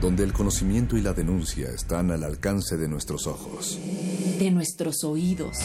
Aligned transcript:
Donde 0.00 0.22
el 0.24 0.32
conocimiento 0.32 0.96
y 0.96 1.02
la 1.02 1.12
denuncia 1.12 1.68
están 1.70 2.10
al 2.10 2.22
alcance 2.22 2.76
de 2.76 2.88
nuestros 2.88 3.26
ojos. 3.26 3.78
De 4.38 4.50
nuestros 4.50 5.02
oídos. 5.04 5.56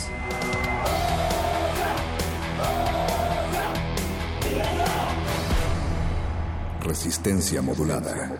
Resistencia 6.81 7.61
modulada. 7.61 8.39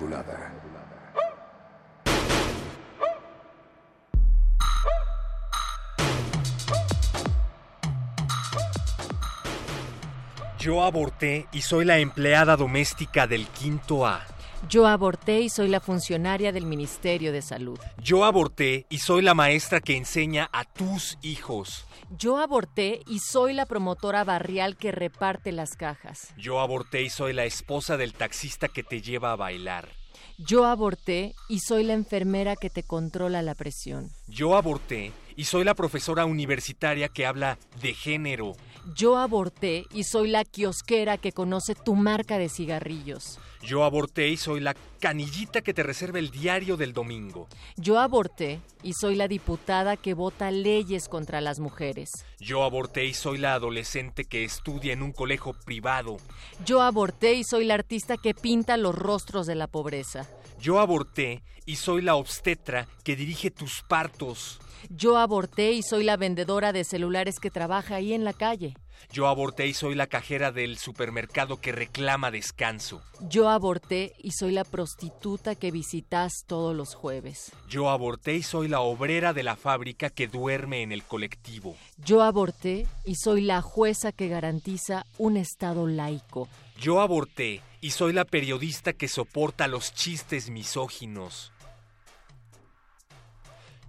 Yo 10.64 10.82
aborté 10.82 11.48
y 11.52 11.62
soy 11.62 11.84
la 11.84 11.98
empleada 11.98 12.56
doméstica 12.56 13.28
del 13.28 13.48
quinto 13.48 14.08
A. 14.08 14.26
Yo 14.70 14.88
aborté 14.88 15.42
y 15.42 15.50
soy 15.50 15.68
la 15.68 15.82
funcionaria 15.82 16.52
del 16.54 16.66
Ministerio 16.66 17.34
de 17.34 17.42
Salud. 17.42 17.78
Yo 18.02 18.24
aborté 18.24 18.86
y 18.90 19.00
soy 19.00 19.22
la 19.22 19.34
maestra 19.34 19.82
que 19.82 19.98
enseña 19.98 20.50
a 20.54 20.64
tus 20.64 21.18
hijos. 21.22 21.86
Yo 22.18 22.38
aborté 22.38 23.02
y 23.08 23.20
soy 23.20 23.54
la 23.54 23.66
promotora 23.66 24.24
barrial 24.24 24.78
que 24.78 24.92
reparte 24.92 25.52
las 25.52 25.76
cajas. 25.76 26.34
Yo 26.38 26.62
aborté 26.62 27.02
y 27.02 27.10
soy 27.10 27.34
la 27.34 27.44
esposa 27.44 27.98
del 27.98 28.14
taxista 28.14 28.70
que 28.70 28.84
te 28.84 29.02
lleva 29.02 29.34
a 29.34 29.36
bailar. 29.36 29.90
Yo 30.38 30.66
aborté 30.66 31.36
y 31.50 31.60
soy 31.60 31.84
la 31.84 31.94
enfermera 31.94 32.56
que 32.56 32.70
te 32.70 32.84
controla 32.84 33.42
la 33.42 33.56
presión. 33.56 34.12
Yo 34.28 34.56
aborté 34.56 35.12
y 35.36 35.44
soy 35.44 35.64
la 35.64 35.76
profesora 35.76 36.26
universitaria 36.26 37.10
que 37.10 37.26
habla 37.26 37.58
de 37.82 37.94
género. 37.94 38.54
Yo 38.96 39.18
aborté 39.18 39.86
y 39.94 40.04
soy 40.04 40.30
la 40.30 40.44
kiosquera 40.44 41.18
que 41.18 41.32
conoce 41.32 41.76
tu 41.76 41.96
marca 41.96 42.38
de 42.38 42.50
cigarrillos. 42.50 43.40
Yo 43.66 43.86
aborté 43.86 44.28
y 44.28 44.36
soy 44.36 44.60
la 44.60 44.76
canillita 45.00 45.62
que 45.62 45.74
te 45.74 45.84
reserva 45.84 46.20
el 46.20 46.32
diario 46.32 46.76
del 46.76 46.92
domingo. 46.92 47.48
Yo 47.78 47.98
aborté 47.98 48.60
y 48.84 48.92
soy 48.92 49.16
la 49.16 49.30
diputada 49.30 49.96
que 49.96 50.14
vota 50.14 50.52
leyes 50.52 51.08
contra 51.08 51.40
las 51.40 51.60
mujeres. 51.60 52.26
Yo 52.40 52.64
aborté 52.64 53.06
y 53.06 53.14
soy 53.14 53.38
la 53.38 53.54
adolescente 53.54 54.26
que 54.26 54.44
estudia 54.44 54.92
en 54.92 55.02
un 55.02 55.14
colegio 55.14 55.54
privado. 55.54 56.18
Yo 56.66 56.82
aborté 56.82 57.36
y 57.36 57.46
soy 57.46 57.64
la 57.64 57.76
artista 57.76 58.18
que 58.18 58.34
pinta 58.34 58.76
los 58.76 58.96
rostros 58.96 59.48
de 59.48 59.56
la 59.56 59.68
pobreza. 59.68 60.28
Yo 60.60 60.82
aborté 60.82 61.42
y 61.66 61.78
soy 61.78 62.02
la 62.02 62.16
obstetra 62.16 62.88
que 63.06 63.16
dirige 63.16 63.50
tus 63.50 63.82
partos. 63.84 64.60
Yo 64.90 65.18
aborté 65.18 65.72
y 65.72 65.84
soy 65.84 66.04
la 66.04 66.18
vendedora 66.18 66.74
de 66.74 66.84
celulares 66.84 67.40
que 67.40 67.52
trabaja 67.52 67.96
ahí 67.96 68.14
en 68.14 68.24
la 68.24 68.34
calle. 68.34 68.76
Yo 69.12 69.28
aborté 69.28 69.68
y 69.68 69.74
soy 69.74 69.96
la 69.96 70.08
cajera 70.08 70.52
del 70.52 70.78
supermercado 70.78 71.60
que 71.60 71.72
reclama 71.72 72.32
descanso. 72.32 73.02
Yo 73.22 73.50
aborté 73.50 74.14
y 74.18 74.32
soy 74.32 74.52
la 74.52 74.64
prostituta 74.64 75.56
que 75.56 75.72
visitas 75.72 76.32
todos 76.48 76.76
los 76.76 76.96
jueves. 76.96 77.52
Yo 77.70 77.90
aborté 77.90 78.36
y 78.36 78.44
soy 78.44 78.68
la 78.68 78.82
obrera 78.82 79.34
de 79.34 79.44
la 79.44 79.56
fábrica 79.56 80.10
que 80.10 80.28
duerme 80.28 80.82
en 80.82 80.92
el 80.92 81.04
colectivo. 81.04 81.76
Yo 81.98 82.22
aborté 82.22 82.88
y 83.06 83.16
soy 83.16 83.42
la 83.42 83.62
jueza 83.62 84.12
que 84.12 84.28
garantiza 84.28 85.06
un 85.18 85.38
Estado 85.38 85.88
laico. 85.88 86.48
Yo 86.80 87.00
aborté 87.00 87.62
y 87.82 87.92
soy 87.92 88.14
la 88.14 88.26
periodista 88.26 88.94
que 88.94 89.08
soporta 89.08 89.68
los 89.68 89.94
chistes 89.94 90.50
misóginos. 90.50 91.53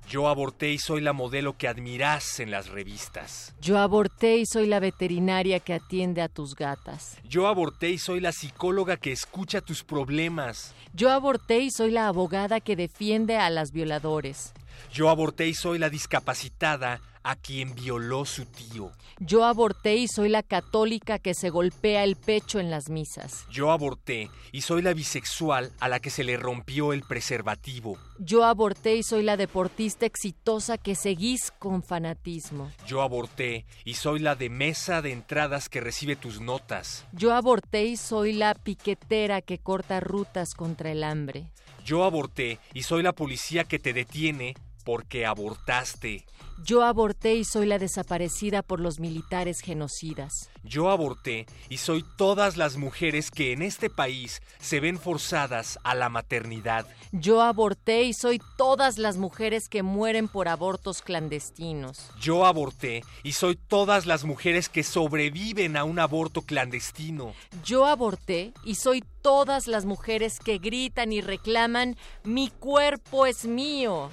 Yo 0.09 0.29
aborté 0.29 0.73
y 0.73 0.79
soy 0.79 1.01
la 1.01 1.13
modelo 1.13 1.57
que 1.57 1.67
admirás 1.67 2.39
en 2.41 2.51
las 2.51 2.69
revistas. 2.69 3.55
Yo 3.61 3.79
aborté 3.79 4.37
y 4.37 4.47
soy 4.47 4.67
la 4.67 4.81
veterinaria 4.81 5.61
que 5.61 5.75
atiende 5.75 6.23
a 6.23 6.29
tus 6.29 6.55
gatas. 6.55 7.17
Yo 7.25 7.47
aborté 7.47 7.91
y 7.91 7.99
soy 7.99 8.21
la 8.21 8.33
psicóloga 8.33 8.97
que 8.97 9.13
escucha 9.13 9.61
tus 9.61 9.83
problemas. 9.83 10.75
Yo 10.93 11.11
aborté 11.11 11.61
y 11.61 11.71
soy 11.71 11.91
la 11.91 12.09
abogada 12.09 12.61
que 12.61 12.77
defiende 12.77 13.37
a 13.37 13.51
las 13.51 13.73
violadores. 13.73 14.53
Yo 14.93 15.09
aborté 15.09 15.49
y 15.49 15.55
soy 15.55 15.79
la 15.79 15.91
discapacitada 15.91 17.01
a 17.25 17.37
quien 17.37 17.75
violó 17.75 18.25
su 18.25 18.45
tío. 18.45 18.93
Yo 19.19 19.45
aborté 19.45 19.97
y 19.97 20.09
soy 20.09 20.29
la 20.29 20.43
católica 20.43 21.19
que 21.19 21.35
se 21.35 21.51
golpea 21.51 22.05
el 22.05 22.17
pecho 22.17 22.61
en 22.61 22.71
las 22.71 22.91
misas. 22.91 23.47
Yo 23.51 23.71
aborté 23.71 24.31
y 24.53 24.61
soy 24.61 24.83
la 24.83 24.93
bisexual 24.93 25.73
a 25.81 25.89
la 25.89 26.01
que 26.01 26.11
se 26.11 26.23
le 26.23 26.37
rompió 26.37 26.93
el 26.93 27.03
preservativo. 27.03 27.99
Yo 28.19 28.45
aborté 28.45 28.97
y 28.97 29.03
soy 29.03 29.23
la 29.23 29.37
deportista 29.37 30.07
exitosa 30.07 30.79
que 30.79 30.95
seguís 30.95 31.51
con 31.59 31.83
fanatismo. 31.83 32.71
Yo 32.87 33.03
aborté 33.03 33.65
y 33.85 33.95
soy 33.95 34.21
la 34.21 34.37
de 34.37 34.51
mesa 34.51 35.03
de 35.03 35.13
entradas 35.13 35.69
que 35.69 35.81
recibe 35.81 36.17
tus 36.17 36.41
notas. 36.41 37.07
Yo 37.13 37.33
aborté 37.33 37.85
y 37.85 37.97
soy 37.97 38.35
la 38.35 38.55
piquetera 38.55 39.41
que 39.41 39.59
corta 39.59 40.01
rutas 40.01 40.55
contra 40.55 40.93
el 40.93 41.03
hambre. 41.03 41.51
Yo 41.85 42.05
aborté 42.05 42.59
y 42.73 42.83
soy 42.83 43.03
la 43.03 43.13
policía 43.13 43.65
que 43.65 43.79
te 43.79 43.93
detiene 43.93 44.55
porque 44.85 45.27
abortaste. 45.27 46.27
Yo 46.63 46.85
aborté 46.85 47.35
y 47.35 47.45
soy 47.45 47.67
la 47.67 47.79
desaparecida 47.79 48.63
por 48.63 48.79
los 48.79 49.01
militares 49.01 49.61
genocidas. 49.61 50.51
Yo 50.63 50.89
aborté 50.89 51.47
y 51.69 51.79
soy 51.79 52.05
todas 52.17 52.57
las 52.57 52.77
mujeres 52.77 53.31
que 53.31 53.53
en 53.53 53.61
este 53.61 53.91
país 53.91 54.41
se 54.61 54.79
ven 54.79 54.99
forzadas 54.99 55.79
a 55.83 55.95
la 55.95 56.09
maternidad. 56.09 56.87
Yo 57.13 57.43
aborté 57.43 58.05
y 58.05 58.15
soy 58.15 58.41
todas 58.57 58.99
las 58.99 59.17
mujeres 59.17 59.69
que 59.69 59.83
mueren 59.83 60.29
por 60.29 60.49
abortos 60.49 61.03
clandestinos. 61.03 62.11
Yo 62.21 62.47
aborté 62.47 63.03
y 63.25 63.33
soy 63.33 63.57
todas 63.57 64.07
las 64.07 64.25
mujeres 64.25 64.69
que 64.69 64.85
sobreviven 64.85 65.77
a 65.77 65.85
un 65.85 65.99
aborto 65.99 66.43
clandestino. 66.43 67.35
Yo 67.65 67.87
aborté 67.87 68.53
y 68.65 68.77
soy 68.77 69.05
todas 69.23 69.67
las 69.67 69.85
mujeres 69.85 70.39
que 70.39 70.59
gritan 70.59 71.13
y 71.13 71.21
reclaman 71.21 71.97
mi 72.23 72.49
cuerpo 72.49 73.27
es 73.27 73.45
mío 73.45 74.11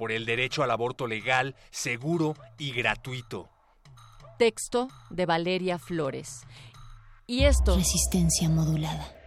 por 0.00 0.12
el 0.12 0.24
derecho 0.24 0.62
al 0.62 0.70
aborto 0.70 1.06
legal, 1.06 1.54
seguro 1.70 2.34
y 2.56 2.72
gratuito. 2.72 3.50
Texto 4.38 4.88
de 5.10 5.26
Valeria 5.26 5.78
Flores. 5.78 6.40
Y 7.26 7.44
esto... 7.44 7.76
Resistencia 7.76 8.48
modulada 8.48 9.19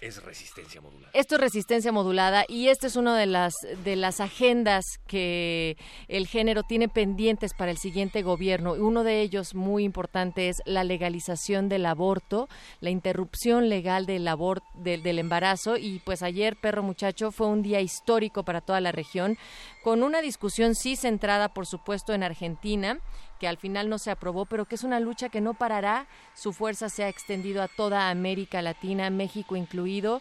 es 0.00 0.22
resistencia 0.22 0.80
modulada. 0.80 1.10
Esto 1.12 1.34
es 1.34 1.40
resistencia 1.40 1.92
modulada 1.92 2.44
y 2.48 2.68
esta 2.68 2.86
es 2.86 2.96
una 2.96 3.16
de 3.18 3.26
las 3.26 3.54
de 3.84 3.96
las 3.96 4.20
agendas 4.20 4.84
que 5.06 5.76
el 6.06 6.26
género 6.26 6.62
tiene 6.62 6.88
pendientes 6.88 7.52
para 7.54 7.70
el 7.70 7.78
siguiente 7.78 8.22
gobierno. 8.22 8.74
Uno 8.74 9.02
de 9.02 9.22
ellos 9.22 9.54
muy 9.54 9.84
importante 9.84 10.48
es 10.48 10.62
la 10.66 10.84
legalización 10.84 11.68
del 11.68 11.86
aborto, 11.86 12.48
la 12.80 12.90
interrupción 12.90 13.68
legal 13.68 14.06
del 14.06 14.28
aborto 14.28 14.66
del 14.74 15.18
embarazo 15.18 15.76
y 15.76 16.00
pues 16.04 16.22
ayer 16.22 16.56
perro 16.56 16.82
muchacho 16.82 17.32
fue 17.32 17.48
un 17.48 17.62
día 17.62 17.80
histórico 17.80 18.44
para 18.44 18.60
toda 18.60 18.80
la 18.80 18.92
región 18.92 19.36
con 19.82 20.02
una 20.02 20.20
discusión 20.20 20.74
sí 20.74 20.96
centrada 20.96 21.52
por 21.52 21.66
supuesto 21.66 22.12
en 22.12 22.22
Argentina 22.22 23.00
que 23.38 23.48
al 23.48 23.56
final 23.56 23.88
no 23.88 23.98
se 23.98 24.10
aprobó, 24.10 24.46
pero 24.46 24.64
que 24.64 24.74
es 24.74 24.84
una 24.84 25.00
lucha 25.00 25.28
que 25.28 25.40
no 25.40 25.54
parará. 25.54 26.06
Su 26.34 26.52
fuerza 26.52 26.88
se 26.88 27.04
ha 27.04 27.08
extendido 27.08 27.62
a 27.62 27.68
toda 27.68 28.10
América 28.10 28.62
Latina, 28.62 29.10
México 29.10 29.56
incluido, 29.56 30.20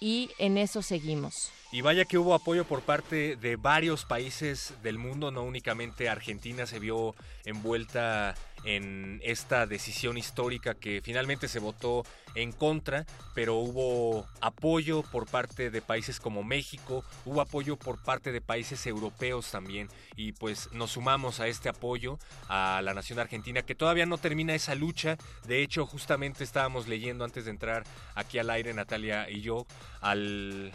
y 0.00 0.30
en 0.38 0.58
eso 0.58 0.82
seguimos. 0.82 1.50
Y 1.70 1.82
vaya 1.82 2.04
que 2.04 2.16
hubo 2.18 2.34
apoyo 2.34 2.64
por 2.64 2.82
parte 2.82 3.36
de 3.36 3.56
varios 3.56 4.04
países 4.04 4.74
del 4.82 4.96
mundo, 4.96 5.30
no 5.30 5.42
únicamente 5.42 6.08
Argentina 6.08 6.66
se 6.66 6.78
vio 6.78 7.14
envuelta 7.44 8.34
en 8.64 9.20
esta 9.22 9.66
decisión 9.66 10.18
histórica 10.18 10.74
que 10.74 11.00
finalmente 11.02 11.48
se 11.48 11.58
votó 11.58 12.04
en 12.34 12.52
contra, 12.52 13.06
pero 13.34 13.56
hubo 13.56 14.26
apoyo 14.40 15.02
por 15.02 15.26
parte 15.26 15.70
de 15.70 15.82
países 15.82 16.20
como 16.20 16.42
México, 16.42 17.04
hubo 17.24 17.40
apoyo 17.40 17.76
por 17.76 18.02
parte 18.02 18.32
de 18.32 18.40
países 18.40 18.86
europeos 18.86 19.50
también 19.50 19.88
y 20.16 20.32
pues 20.32 20.70
nos 20.72 20.92
sumamos 20.92 21.40
a 21.40 21.48
este 21.48 21.68
apoyo 21.68 22.18
a 22.48 22.80
la 22.82 22.94
nación 22.94 23.18
argentina 23.18 23.62
que 23.62 23.74
todavía 23.74 24.06
no 24.06 24.18
termina 24.18 24.54
esa 24.54 24.74
lucha. 24.74 25.16
De 25.46 25.62
hecho, 25.62 25.86
justamente 25.86 26.44
estábamos 26.44 26.88
leyendo 26.88 27.24
antes 27.24 27.44
de 27.44 27.50
entrar 27.50 27.84
aquí 28.14 28.38
al 28.38 28.50
aire 28.50 28.74
Natalia 28.74 29.30
y 29.30 29.40
yo 29.40 29.66
al 30.00 30.72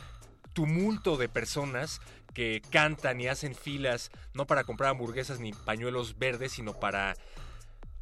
tumulto 0.53 1.17
de 1.17 1.29
personas 1.29 1.99
que 2.33 2.61
cantan 2.71 3.21
y 3.21 3.27
hacen 3.27 3.55
filas 3.55 4.11
no 4.33 4.45
para 4.45 4.63
comprar 4.63 4.91
hamburguesas 4.91 5.39
ni 5.39 5.53
pañuelos 5.53 6.17
verdes, 6.17 6.53
sino 6.53 6.73
para 6.73 7.15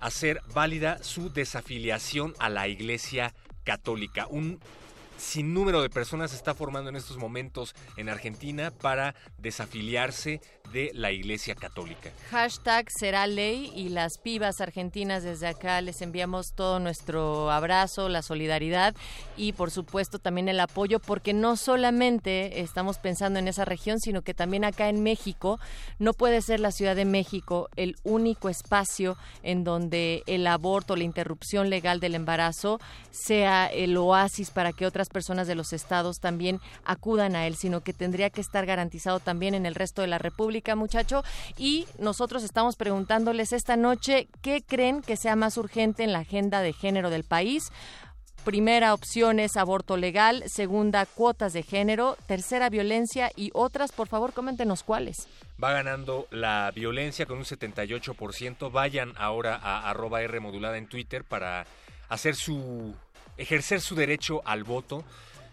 hacer 0.02 0.42
válida 0.54 1.02
su 1.02 1.32
desafiliación 1.32 2.34
a 2.40 2.50
la 2.50 2.68
Iglesia 2.68 3.34
Católica. 3.64 4.28
Un 4.28 4.60
sin 5.22 5.54
número 5.54 5.82
de 5.82 5.90
personas 5.90 6.32
se 6.32 6.38
está 6.38 6.56
formando 6.56 6.90
en 6.90 6.96
estos 6.96 7.18
momentos 7.18 7.76
en 7.96 8.10
Argentina 8.10 8.72
para 8.72 9.14
desafiliarse 9.38 10.42
de 10.74 10.92
la 10.94 11.12
Iglesia 11.12 11.54
Católica. 11.54 12.12
Hashtag 12.32 12.90
será 12.90 13.28
ley 13.28 13.72
y 13.76 13.90
las 13.90 14.18
pibas 14.18 14.62
argentinas 14.62 15.24
desde 15.24 15.48
acá 15.48 15.80
les 15.82 16.02
enviamos 16.02 16.54
todo 16.56 16.80
nuestro 16.80 17.52
abrazo, 17.52 18.10
la 18.10 18.22
solidaridad 18.22 18.96
y 19.38 19.54
por 19.54 19.70
supuesto 19.70 20.18
también 20.18 20.50
el 20.50 20.60
apoyo 20.60 21.00
porque 21.00 21.34
no 21.34 21.56
solamente 21.56 22.62
estamos 22.62 22.98
pensando 22.98 23.38
en 23.38 23.48
esa 23.48 23.66
región, 23.66 24.00
sino 24.00 24.22
que 24.24 24.34
también 24.34 24.64
acá 24.64 24.90
en 24.90 25.04
México 25.04 25.60
no 26.00 26.14
puede 26.14 26.42
ser 26.42 26.60
la 26.60 26.72
Ciudad 26.72 26.96
de 26.96 27.06
México 27.06 27.70
el 27.76 27.96
único 28.04 28.50
espacio 28.50 29.18
en 29.44 29.64
donde 29.64 30.24
el 30.26 30.48
aborto, 30.48 30.96
la 30.96 31.04
interrupción 31.04 31.70
legal 31.70 32.00
del 32.00 32.16
embarazo 32.16 32.80
sea 33.12 33.68
el 33.68 33.98
oasis 33.98 34.50
para 34.50 34.72
que 34.72 34.86
otras 34.86 35.10
personas 35.12 35.48
de 35.48 35.56
los 35.56 35.74
estados 35.74 36.20
también 36.20 36.60
acudan 36.84 37.36
a 37.36 37.48
él, 37.48 37.56
sino 37.56 37.82
que 37.82 37.94
tendría 37.94 38.30
que 38.30 38.42
estar 38.42 38.66
garantizado 38.66 39.20
también 39.20 39.54
en 39.54 39.66
el 39.66 39.76
resto 39.76 40.02
de 40.02 40.08
la 40.08 40.18
República, 40.18 40.76
muchacho. 40.76 41.24
Y 41.58 41.88
nosotros 42.00 42.44
estamos 42.44 42.76
preguntándoles 42.76 43.54
esta 43.54 43.76
noche 43.76 44.28
qué 44.42 44.62
creen 44.62 45.02
que 45.02 45.18
sea 45.18 45.36
más 45.36 45.58
urgente 45.58 46.04
en 46.04 46.14
la 46.14 46.20
agenda 46.20 46.62
de 46.62 46.74
género 46.74 47.10
del 47.10 47.24
país. 47.24 47.72
Primera 48.44 48.96
opción 48.96 49.40
es 49.40 49.56
aborto 49.56 49.98
legal, 49.98 50.44
segunda 50.48 51.06
cuotas 51.06 51.54
de 51.54 51.62
género, 51.62 52.18
tercera 52.26 52.70
violencia 52.70 53.32
y 53.36 53.52
otras, 53.54 53.92
por 53.92 54.08
favor, 54.08 54.34
coméntenos 54.34 54.82
cuáles. 54.82 55.28
Va 55.64 55.74
ganando 55.74 56.28
la 56.32 56.72
violencia 56.74 57.28
con 57.28 57.38
un 57.38 57.44
78%. 57.44 58.72
Vayan 58.72 59.14
ahora 59.18 59.58
a 59.58 59.88
arroba 59.88 60.24
R 60.24 60.40
modulada 60.40 60.80
en 60.80 60.88
Twitter 60.88 61.24
para 61.24 61.68
hacer 62.10 62.36
su 62.36 62.96
ejercer 63.38 63.82
su 63.82 63.96
derecho 63.96 64.42
al 64.46 64.64
voto. 64.64 65.04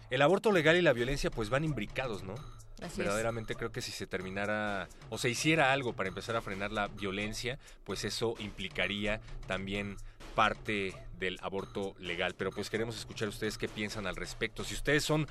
El 0.09 0.21
aborto 0.21 0.51
legal 0.51 0.75
y 0.77 0.81
la 0.81 0.93
violencia 0.93 1.29
pues 1.29 1.49
van 1.49 1.63
imbricados, 1.63 2.23
¿no? 2.23 2.35
Verdaderamente 2.95 3.55
creo 3.55 3.71
que 3.71 3.81
si 3.81 3.91
se 3.91 4.07
terminara 4.07 4.87
o 5.09 5.17
se 5.17 5.29
hiciera 5.29 5.73
algo 5.73 5.93
para 5.93 6.09
empezar 6.09 6.35
a 6.35 6.41
frenar 6.41 6.71
la 6.71 6.87
violencia, 6.87 7.59
pues 7.83 8.05
eso 8.05 8.35
implicaría 8.39 9.19
también 9.47 9.97
parte 10.33 10.95
del 11.17 11.37
aborto 11.41 11.95
legal. 11.99 12.35
Pero 12.37 12.51
pues 12.51 12.69
queremos 12.69 12.97
escuchar 12.97 13.27
ustedes 13.27 13.57
qué 13.57 13.67
piensan 13.67 14.07
al 14.07 14.15
respecto. 14.15 14.63
Si 14.63 14.75
ustedes 14.75 15.03
son 15.03 15.27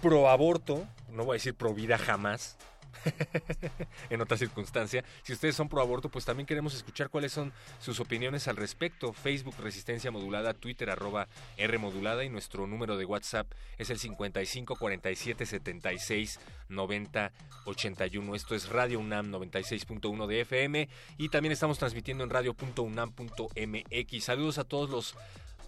pro 0.00 0.30
aborto, 0.30 0.86
no 1.10 1.24
voy 1.24 1.34
a 1.34 1.38
decir 1.38 1.54
pro 1.54 1.74
vida 1.74 1.98
jamás, 1.98 2.56
en 4.10 4.20
otra 4.20 4.36
circunstancia. 4.36 5.04
Si 5.22 5.32
ustedes 5.32 5.54
son 5.54 5.68
pro 5.68 5.80
aborto, 5.80 6.08
pues 6.08 6.24
también 6.24 6.46
queremos 6.46 6.74
escuchar 6.74 7.10
cuáles 7.10 7.32
son 7.32 7.52
sus 7.80 8.00
opiniones 8.00 8.48
al 8.48 8.56
respecto. 8.56 9.12
Facebook 9.12 9.54
Resistencia 9.58 10.10
Modulada, 10.10 10.54
Twitter 10.54 10.90
arroba 10.90 11.28
R 11.56 11.78
Modulada 11.78 12.24
y 12.24 12.28
nuestro 12.28 12.66
número 12.66 12.96
de 12.96 13.04
WhatsApp 13.04 13.46
es 13.78 13.90
el 13.90 13.98
55 13.98 14.76
47 14.76 15.46
76 15.46 16.40
90 16.68 17.32
81. 17.64 18.34
Esto 18.34 18.54
es 18.54 18.68
Radio 18.68 19.00
UNAM 19.00 19.32
96.1 19.32 20.26
de 20.26 20.40
FM 20.40 20.88
y 21.18 21.28
también 21.28 21.52
estamos 21.52 21.78
transmitiendo 21.78 22.24
en 22.24 22.30
radio.unam.mx. 22.30 24.24
Saludos 24.24 24.58
a 24.58 24.64
todos 24.64 24.90
los 24.90 25.14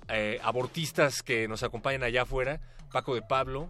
eh, 0.08 0.38
abortistas 0.42 1.22
que 1.22 1.48
nos 1.48 1.62
acompañan 1.62 2.02
allá 2.02 2.22
afuera. 2.22 2.60
Paco 2.92 3.14
de 3.14 3.22
Pablo, 3.22 3.68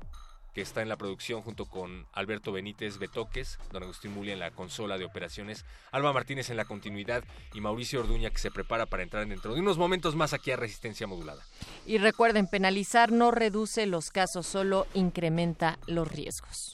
que 0.56 0.62
está 0.62 0.81
en 0.81 0.88
la 0.88 0.97
producción 0.97 1.43
junto 1.43 1.67
con 1.67 2.06
Alberto 2.14 2.50
Benítez 2.50 2.97
Betoques, 2.97 3.58
don 3.73 3.82
Agustín 3.82 4.14
Muli 4.14 4.31
en 4.31 4.38
la 4.38 4.53
consola 4.53 4.97
de 4.97 5.05
operaciones, 5.05 5.67
Alba 5.93 6.14
Martínez 6.14 6.49
en 6.49 6.56
la 6.56 6.64
continuidad 6.64 7.23
y 7.53 7.61
Mauricio 7.61 8.00
Orduña 8.00 8.31
que 8.31 8.38
se 8.38 8.50
prepara 8.50 8.87
para 8.87 9.03
entrar 9.03 9.29
dentro 9.29 9.53
de 9.53 9.61
unos 9.61 9.76
momentos 9.76 10.17
más 10.17 10.32
aquí 10.32 10.53
a 10.53 10.56
Resistencia 10.56 11.06
Modulada. 11.06 11.43
Y 11.85 11.99
recuerden, 11.99 12.47
penalizar 12.47 13.12
no 13.12 13.32
reduce 13.32 13.85
los 13.85 14.08
casos, 14.08 14.47
solo 14.47 14.87
incrementa 14.94 15.79
los 15.87 16.11
riesgos. 16.11 16.73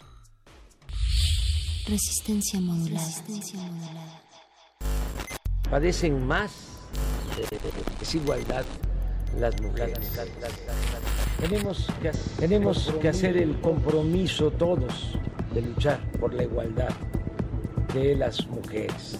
Resistencia 1.88 2.61
modulada. 2.61 3.05
Resistencia 3.05 3.58
modulada. 3.58 4.23
Padecen 5.69 6.25
más 6.25 6.52
desigualdad 7.99 8.64
las 9.38 9.61
mujeres. 9.61 9.99
Tenemos 11.40 11.88
que, 12.00 12.11
tenemos 12.38 12.93
que 13.00 13.08
hacer 13.08 13.37
el 13.37 13.61
compromiso 13.61 14.50
todos 14.50 15.19
de 15.55 15.62
luchar 15.62 16.00
por 16.20 16.32
la 16.34 16.44
igualdad 16.44 16.90
de 17.93 18.17
las 18.17 18.46
mujeres 18.46 19.19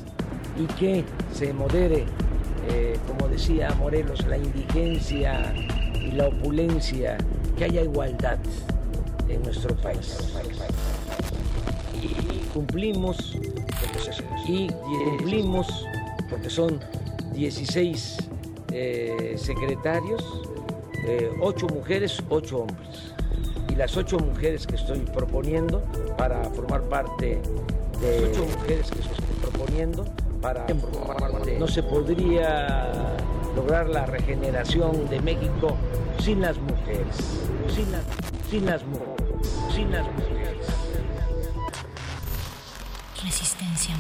y 0.59 0.67
que 0.75 1.05
se 1.33 1.53
modere, 1.53 2.05
eh, 2.69 2.99
como 3.07 3.29
decía 3.29 3.71
Morelos, 3.79 4.27
la 4.27 4.37
indigencia 4.37 5.55
y 5.95 6.13
la 6.13 6.29
opulencia, 6.29 7.19
que 7.57 7.65
haya 7.65 7.83
igualdad 7.83 8.39
en 9.29 9.43
nuestro 9.43 9.75
país. 9.77 10.33
Y 12.03 12.49
cumplimos, 12.53 13.37
y 14.47 14.69
cumplimos, 14.69 15.87
porque 16.29 16.51
son 16.51 16.81
16 17.35 18.19
eh, 18.73 19.35
secretarios, 19.37 20.25
eh, 21.07 21.31
ocho 21.41 21.67
mujeres, 21.67 22.23
ocho 22.29 22.61
hombres. 22.61 23.15
Y 23.69 23.75
las 23.75 23.97
ocho 23.97 24.19
mujeres 24.19 24.67
que 24.67 24.77
estoy 24.77 25.01
proponiendo 25.01 25.83
para 26.17 26.45
formar 26.51 26.83
parte 26.83 27.41
de 28.01 28.31
ocho 28.31 28.45
mujeres 28.45 28.91
que 28.91 29.01
estoy 29.01 29.25
proponiendo 29.41 30.05
para 30.41 30.67
formar 30.67 31.17
parte, 31.17 31.59
no 31.59 31.69
se 31.69 31.83
podría 31.83 33.17
lograr 33.55 33.89
la 33.89 34.07
regeneración 34.07 35.09
de 35.09 35.21
México 35.21 35.77
sin 36.19 36.41
las 36.41 36.59
mujeres, 36.59 37.17
sin, 37.69 37.87
sin 38.51 38.67
las 38.67 38.85
mujeres, 38.85 39.49
sin 39.75 39.93
las 39.93 40.05
mujeres. 40.13 40.67
Resistencia 43.23 43.95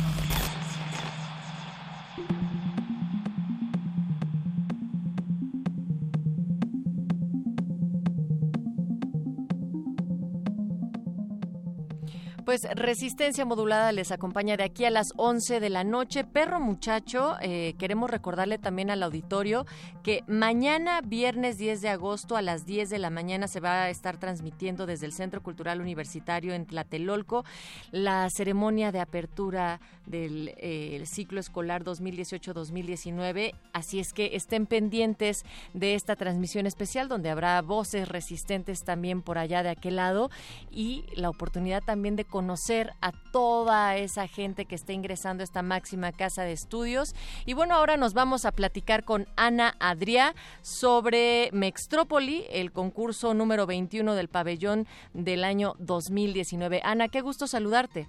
Pues 12.44 12.62
Resistencia 12.74 13.44
Modulada 13.44 13.92
les 13.92 14.10
acompaña 14.10 14.56
de 14.56 14.64
aquí 14.64 14.84
a 14.84 14.90
las 14.90 15.12
11 15.16 15.60
de 15.60 15.70
la 15.70 15.84
noche. 15.84 16.24
Perro 16.24 16.58
muchacho, 16.58 17.36
eh, 17.40 17.74
queremos 17.78 18.10
recordarle 18.10 18.58
también 18.58 18.90
al 18.90 19.02
auditorio 19.02 19.64
que 20.02 20.24
mañana, 20.26 21.00
viernes 21.02 21.56
10 21.58 21.80
de 21.82 21.88
agosto 21.90 22.36
a 22.36 22.42
las 22.42 22.66
10 22.66 22.90
de 22.90 22.98
la 22.98 23.10
mañana 23.10 23.46
se 23.46 23.60
va 23.60 23.84
a 23.84 23.90
estar 23.90 24.18
transmitiendo 24.18 24.86
desde 24.86 25.06
el 25.06 25.12
Centro 25.12 25.42
Cultural 25.42 25.80
Universitario 25.80 26.54
en 26.54 26.66
Tlatelolco 26.66 27.44
la 27.92 28.28
ceremonia 28.30 28.90
de 28.90 29.00
apertura 29.00 29.80
del 30.06 30.52
eh, 30.56 31.02
ciclo 31.06 31.38
escolar 31.38 31.84
2018-2019. 31.84 33.54
Así 33.72 34.00
es 34.00 34.12
que 34.12 34.34
estén 34.34 34.66
pendientes 34.66 35.44
de 35.74 35.94
esta 35.94 36.16
transmisión 36.16 36.66
especial 36.66 37.08
donde 37.08 37.30
habrá 37.30 37.60
voces 37.62 38.08
resistentes 38.08 38.82
también 38.82 39.22
por 39.22 39.38
allá 39.38 39.62
de 39.62 39.68
aquel 39.68 39.96
lado 39.96 40.30
y 40.72 41.04
la 41.14 41.30
oportunidad 41.30 41.82
también 41.84 42.16
de 42.16 42.24
conocer 42.32 42.94
a 43.02 43.12
toda 43.12 43.94
esa 43.98 44.26
gente 44.26 44.64
que 44.64 44.74
está 44.74 44.94
ingresando 44.94 45.42
a 45.42 45.44
esta 45.44 45.60
máxima 45.60 46.12
casa 46.12 46.44
de 46.44 46.52
estudios. 46.52 47.14
Y 47.44 47.52
bueno, 47.52 47.74
ahora 47.74 47.98
nos 47.98 48.14
vamos 48.14 48.46
a 48.46 48.52
platicar 48.52 49.04
con 49.04 49.28
Ana 49.36 49.76
Adriá 49.80 50.34
sobre 50.62 51.50
Mextrópoli, 51.52 52.46
el 52.50 52.72
concurso 52.72 53.34
número 53.34 53.66
21 53.66 54.14
del 54.14 54.28
pabellón 54.28 54.86
del 55.12 55.44
año 55.44 55.74
2019. 55.78 56.80
Ana, 56.82 57.08
qué 57.08 57.20
gusto 57.20 57.46
saludarte. 57.46 58.08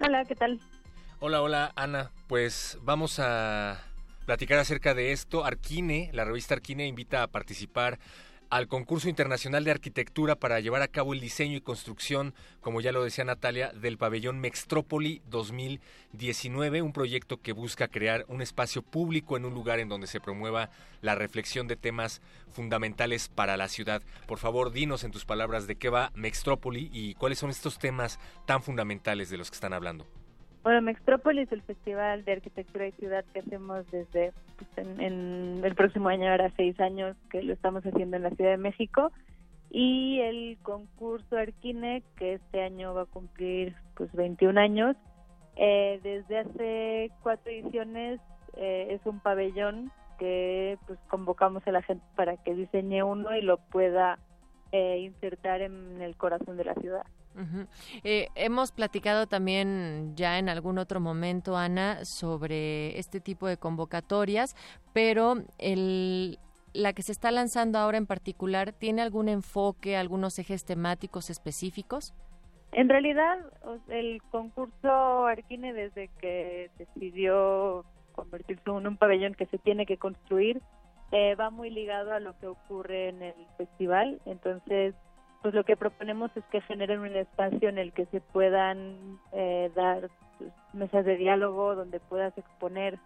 Hola, 0.00 0.24
¿qué 0.24 0.34
tal? 0.34 0.58
Hola, 1.20 1.40
hola, 1.40 1.72
Ana. 1.76 2.10
Pues 2.26 2.76
vamos 2.82 3.20
a 3.20 3.80
platicar 4.26 4.58
acerca 4.58 4.94
de 4.94 5.12
esto. 5.12 5.44
Arquine, 5.44 6.10
la 6.12 6.24
revista 6.24 6.54
Arquine 6.54 6.88
invita 6.88 7.22
a 7.22 7.28
participar 7.28 8.00
al 8.50 8.66
concurso 8.66 9.08
internacional 9.08 9.64
de 9.64 9.70
arquitectura 9.70 10.34
para 10.34 10.58
llevar 10.58 10.82
a 10.82 10.88
cabo 10.88 11.14
el 11.14 11.20
diseño 11.20 11.56
y 11.56 11.60
construcción, 11.60 12.34
como 12.60 12.80
ya 12.80 12.90
lo 12.90 13.04
decía 13.04 13.24
Natalia, 13.24 13.72
del 13.72 13.96
pabellón 13.96 14.40
Mextrópoli 14.40 15.22
2019, 15.26 16.82
un 16.82 16.92
proyecto 16.92 17.40
que 17.40 17.52
busca 17.52 17.86
crear 17.86 18.24
un 18.26 18.42
espacio 18.42 18.82
público 18.82 19.36
en 19.36 19.44
un 19.44 19.54
lugar 19.54 19.78
en 19.78 19.88
donde 19.88 20.08
se 20.08 20.20
promueva 20.20 20.70
la 21.00 21.14
reflexión 21.14 21.68
de 21.68 21.76
temas 21.76 22.20
fundamentales 22.50 23.28
para 23.28 23.56
la 23.56 23.68
ciudad. 23.68 24.02
Por 24.26 24.38
favor, 24.38 24.72
dinos 24.72 25.04
en 25.04 25.12
tus 25.12 25.24
palabras 25.24 25.68
de 25.68 25.76
qué 25.76 25.88
va 25.88 26.10
Mextrópoli 26.14 26.90
y 26.92 27.14
cuáles 27.14 27.38
son 27.38 27.50
estos 27.50 27.78
temas 27.78 28.18
tan 28.46 28.62
fundamentales 28.64 29.30
de 29.30 29.38
los 29.38 29.50
que 29.50 29.54
están 29.54 29.72
hablando. 29.72 30.06
Bueno, 30.62 30.82
Mextrópolis 30.82 31.50
el 31.52 31.62
festival 31.62 32.24
de 32.24 32.32
arquitectura 32.32 32.86
y 32.86 32.92
ciudad 32.92 33.24
que 33.32 33.40
hacemos 33.40 33.90
desde 33.90 34.32
pues, 34.58 34.86
en, 34.86 35.64
el 35.64 35.74
próximo 35.74 36.10
año, 36.10 36.30
ahora 36.30 36.52
seis 36.56 36.78
años 36.80 37.16
que 37.30 37.42
lo 37.42 37.54
estamos 37.54 37.82
haciendo 37.84 38.16
en 38.18 38.24
la 38.24 38.30
Ciudad 38.30 38.50
de 38.50 38.56
México. 38.58 39.10
Y 39.70 40.20
el 40.20 40.58
concurso 40.62 41.36
Arquine, 41.36 42.02
que 42.16 42.34
este 42.34 42.62
año 42.62 42.92
va 42.92 43.02
a 43.02 43.06
cumplir 43.06 43.74
pues 43.94 44.12
21 44.12 44.60
años. 44.60 44.96
Eh, 45.56 46.00
desde 46.02 46.38
hace 46.38 47.10
cuatro 47.22 47.50
ediciones 47.50 48.20
eh, 48.56 48.88
es 48.90 49.06
un 49.06 49.20
pabellón 49.20 49.90
que 50.18 50.78
pues 50.86 50.98
convocamos 51.08 51.66
a 51.66 51.72
la 51.72 51.82
gente 51.82 52.04
para 52.16 52.36
que 52.36 52.54
diseñe 52.54 53.02
uno 53.02 53.34
y 53.34 53.40
lo 53.40 53.56
pueda 53.56 54.18
eh, 54.72 54.98
insertar 54.98 55.62
en 55.62 56.02
el 56.02 56.16
corazón 56.16 56.58
de 56.58 56.64
la 56.64 56.74
ciudad. 56.74 57.06
Eh, 58.04 58.28
hemos 58.34 58.72
platicado 58.72 59.26
también 59.26 60.14
ya 60.16 60.38
en 60.38 60.48
algún 60.48 60.78
otro 60.78 61.00
momento, 61.00 61.56
Ana, 61.56 62.00
sobre 62.04 62.98
este 62.98 63.20
tipo 63.20 63.46
de 63.46 63.56
convocatorias, 63.56 64.54
pero 64.92 65.34
el, 65.58 66.38
la 66.72 66.92
que 66.92 67.02
se 67.02 67.12
está 67.12 67.30
lanzando 67.30 67.78
ahora 67.78 67.98
en 67.98 68.06
particular, 68.06 68.72
¿tiene 68.72 69.02
algún 69.02 69.28
enfoque, 69.28 69.96
algunos 69.96 70.38
ejes 70.38 70.64
temáticos 70.64 71.30
específicos? 71.30 72.14
En 72.72 72.88
realidad, 72.88 73.38
el 73.88 74.22
concurso 74.30 75.26
Arquine, 75.26 75.72
desde 75.72 76.08
que 76.20 76.70
decidió 76.78 77.84
convertirse 78.12 78.62
en 78.70 78.86
un 78.86 78.96
pabellón 78.96 79.34
que 79.34 79.46
se 79.46 79.58
tiene 79.58 79.86
que 79.86 79.96
construir, 79.96 80.60
eh, 81.10 81.34
va 81.34 81.50
muy 81.50 81.70
ligado 81.70 82.12
a 82.12 82.20
lo 82.20 82.38
que 82.38 82.46
ocurre 82.46 83.08
en 83.08 83.22
el 83.22 83.34
festival. 83.56 84.20
Entonces, 84.24 84.94
pues 85.42 85.54
lo 85.54 85.64
que 85.64 85.76
proponemos 85.76 86.30
es 86.36 86.44
que 86.46 86.60
generen 86.60 87.00
un 87.00 87.16
espacio 87.16 87.68
en 87.68 87.78
el 87.78 87.92
que 87.92 88.06
se 88.06 88.20
puedan 88.20 89.18
eh, 89.32 89.70
dar 89.74 90.10
pues, 90.38 90.52
mesas 90.72 91.04
de 91.04 91.16
diálogo 91.16 91.74
donde 91.74 92.00
puedas 92.00 92.36
exponer 92.36 92.98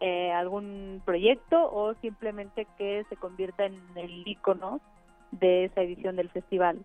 eh, 0.00 0.32
algún 0.32 1.00
proyecto 1.04 1.70
o 1.72 1.94
simplemente 2.02 2.66
que 2.76 3.04
se 3.08 3.16
convierta 3.16 3.64
en 3.66 3.80
el 3.94 4.26
icono 4.26 4.80
de 5.30 5.66
esa 5.66 5.82
edición 5.82 6.16
del 6.16 6.28
festival. 6.30 6.84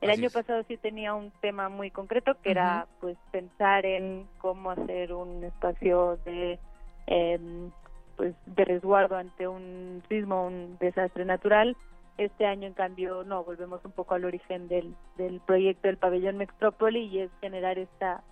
El 0.00 0.10
año 0.10 0.30
pasado 0.30 0.64
sí 0.66 0.76
tenía 0.76 1.14
un 1.14 1.30
tema 1.40 1.68
muy 1.68 1.90
concreto 1.90 2.34
que 2.42 2.50
era 2.50 2.86
pues 3.00 3.16
pensar 3.30 3.86
en 3.86 4.26
cómo 4.38 4.72
hacer 4.72 5.12
un 5.12 5.44
espacio 5.44 6.18
de 6.24 6.58
em, 7.06 7.70
pues 8.16 8.34
de 8.46 8.64
resguardo 8.64 9.16
ante 9.16 9.46
un 9.46 10.02
sismo, 10.08 10.46
un 10.46 10.76
desastre 10.78 11.24
natural 11.24 11.76
este 12.18 12.46
año, 12.46 12.66
en 12.66 12.74
cambio, 12.74 13.24
no, 13.24 13.44
volvemos 13.44 13.84
un 13.84 13.92
poco 13.92 14.14
al 14.14 14.24
origen 14.24 14.68
del, 14.68 14.94
del 15.16 15.40
proyecto 15.40 15.88
del 15.88 15.96
pabellón 15.96 16.36
Mextrópoli 16.36 17.06
y 17.06 17.20
es 17.20 17.30
generar 17.40 17.78
esta, 17.78 18.22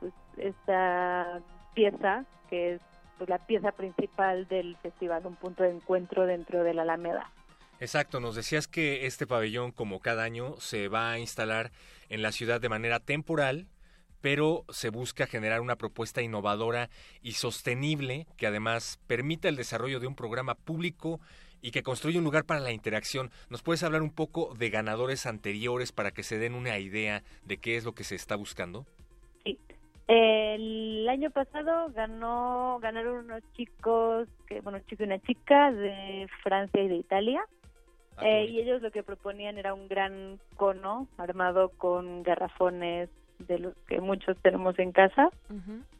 pues, 0.00 0.12
esta 0.36 1.40
pieza 1.74 2.24
que 2.48 2.74
es 2.74 2.80
pues, 3.18 3.28
la 3.28 3.38
pieza 3.38 3.72
principal 3.72 4.46
del 4.48 4.76
festival, 4.78 5.26
un 5.26 5.36
punto 5.36 5.62
de 5.62 5.70
encuentro 5.70 6.26
dentro 6.26 6.62
de 6.62 6.74
la 6.74 6.82
Alameda. 6.82 7.32
Exacto, 7.78 8.20
nos 8.20 8.34
decías 8.34 8.68
que 8.68 9.06
este 9.06 9.26
pabellón, 9.26 9.70
como 9.70 10.00
cada 10.00 10.22
año, 10.22 10.54
se 10.58 10.88
va 10.88 11.12
a 11.12 11.18
instalar 11.18 11.72
en 12.08 12.22
la 12.22 12.32
ciudad 12.32 12.60
de 12.60 12.70
manera 12.70 13.00
temporal, 13.00 13.66
pero 14.22 14.64
se 14.70 14.88
busca 14.88 15.26
generar 15.26 15.60
una 15.60 15.76
propuesta 15.76 16.22
innovadora 16.22 16.88
y 17.20 17.32
sostenible 17.32 18.26
que 18.38 18.46
además 18.46 18.98
permita 19.06 19.48
el 19.48 19.56
desarrollo 19.56 20.00
de 20.00 20.06
un 20.06 20.14
programa 20.14 20.54
público 20.54 21.20
y 21.66 21.72
que 21.72 21.82
construye 21.82 22.18
un 22.18 22.24
lugar 22.24 22.44
para 22.44 22.60
la 22.60 22.70
interacción. 22.70 23.32
¿Nos 23.50 23.64
puedes 23.64 23.82
hablar 23.82 24.00
un 24.00 24.14
poco 24.14 24.54
de 24.54 24.70
ganadores 24.70 25.26
anteriores 25.26 25.90
para 25.90 26.12
que 26.12 26.22
se 26.22 26.38
den 26.38 26.54
una 26.54 26.78
idea 26.78 27.24
de 27.44 27.56
qué 27.56 27.76
es 27.76 27.84
lo 27.84 27.92
que 27.92 28.04
se 28.04 28.14
está 28.14 28.36
buscando? 28.36 28.86
Sí. 29.42 29.58
El 30.06 31.08
año 31.08 31.28
pasado 31.32 31.90
ganó 31.92 32.78
ganaron 32.80 33.24
unos 33.24 33.42
chicos, 33.54 34.28
que 34.46 34.60
bueno, 34.60 34.78
un 34.78 34.84
chico 34.84 35.02
y 35.02 35.06
una 35.06 35.18
chica 35.18 35.72
de 35.72 36.28
Francia 36.44 36.80
y 36.80 36.86
de 36.86 36.94
Italia. 36.94 37.42
Ah, 38.16 38.28
eh, 38.28 38.44
y 38.44 38.60
ellos 38.60 38.80
lo 38.80 38.92
que 38.92 39.02
proponían 39.02 39.58
era 39.58 39.74
un 39.74 39.88
gran 39.88 40.38
cono 40.54 41.08
armado 41.18 41.70
con 41.70 42.22
garrafones 42.22 43.10
de 43.40 43.58
los 43.58 43.74
que 43.88 44.00
muchos 44.00 44.38
tenemos 44.38 44.78
en 44.78 44.92
casa 44.92 45.30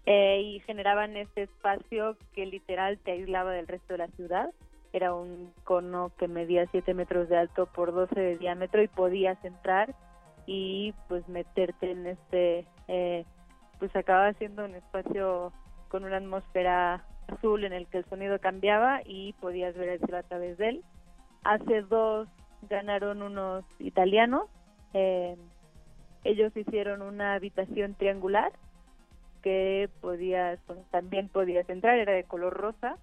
eh, 0.07 0.41
y 0.43 0.61
generaban 0.61 1.17
este 1.17 1.43
espacio 1.43 2.17
que 2.35 2.47
literal 2.47 2.99
te 2.99 3.11
aislaba 3.11 3.51
del 3.51 3.67
resto 3.67 3.95
de 3.95 3.99
la 3.99 4.09
ciudad 4.09 4.51
era 4.97 5.15
un 5.15 5.53
cono 5.65 6.11
que 6.19 6.27
medía 6.27 6.67
7 6.71 6.95
metros 6.95 7.29
de 7.29 7.37
alto 7.37 7.67
por 7.67 7.93
12 7.93 8.19
de 8.19 8.39
diámetro 8.39 8.83
y 8.83 8.89
podías 8.89 9.43
entrar 9.45 9.95
y 10.47 10.95
pues 11.07 11.29
meterte 11.29 11.91
en 11.91 12.07
este, 12.07 12.67
eh, 12.89 13.27
pues 13.79 13.95
acababa 13.95 14.33
siendo 14.35 14.65
un 14.65 14.75
espacio 14.75 15.53
con 15.89 16.05
una 16.05 16.17
atmósfera 16.17 17.05
azul 17.29 17.65
en 17.65 17.75
el 17.75 17.87
que 17.89 17.99
el 17.99 18.05
sonido 18.07 18.39
cambiaba 18.39 19.01
y 19.05 19.35
podías 19.35 19.77
ver 19.77 19.91
el 19.91 19.99
cielo 19.99 20.17
a 20.17 20.23
través 20.23 20.57
de 20.57 20.69
él. 20.71 20.85
Hace 21.45 21.83
dos 21.83 22.27
ganaron 22.63 23.23
unos 23.23 23.65
italianos, 23.79 24.49
eh, 24.95 25.37
ellos 26.25 26.57
hicieron 26.57 27.03
una 27.03 27.35
habitación 27.35 27.95
triangular 27.95 28.51
que 29.43 29.91
podías, 30.01 30.59
también 30.91 31.29
podías 31.29 31.69
entrar, 31.69 31.99
era 31.99 32.15
de 32.15 32.25
color 32.25 32.55
rosa 32.55 32.97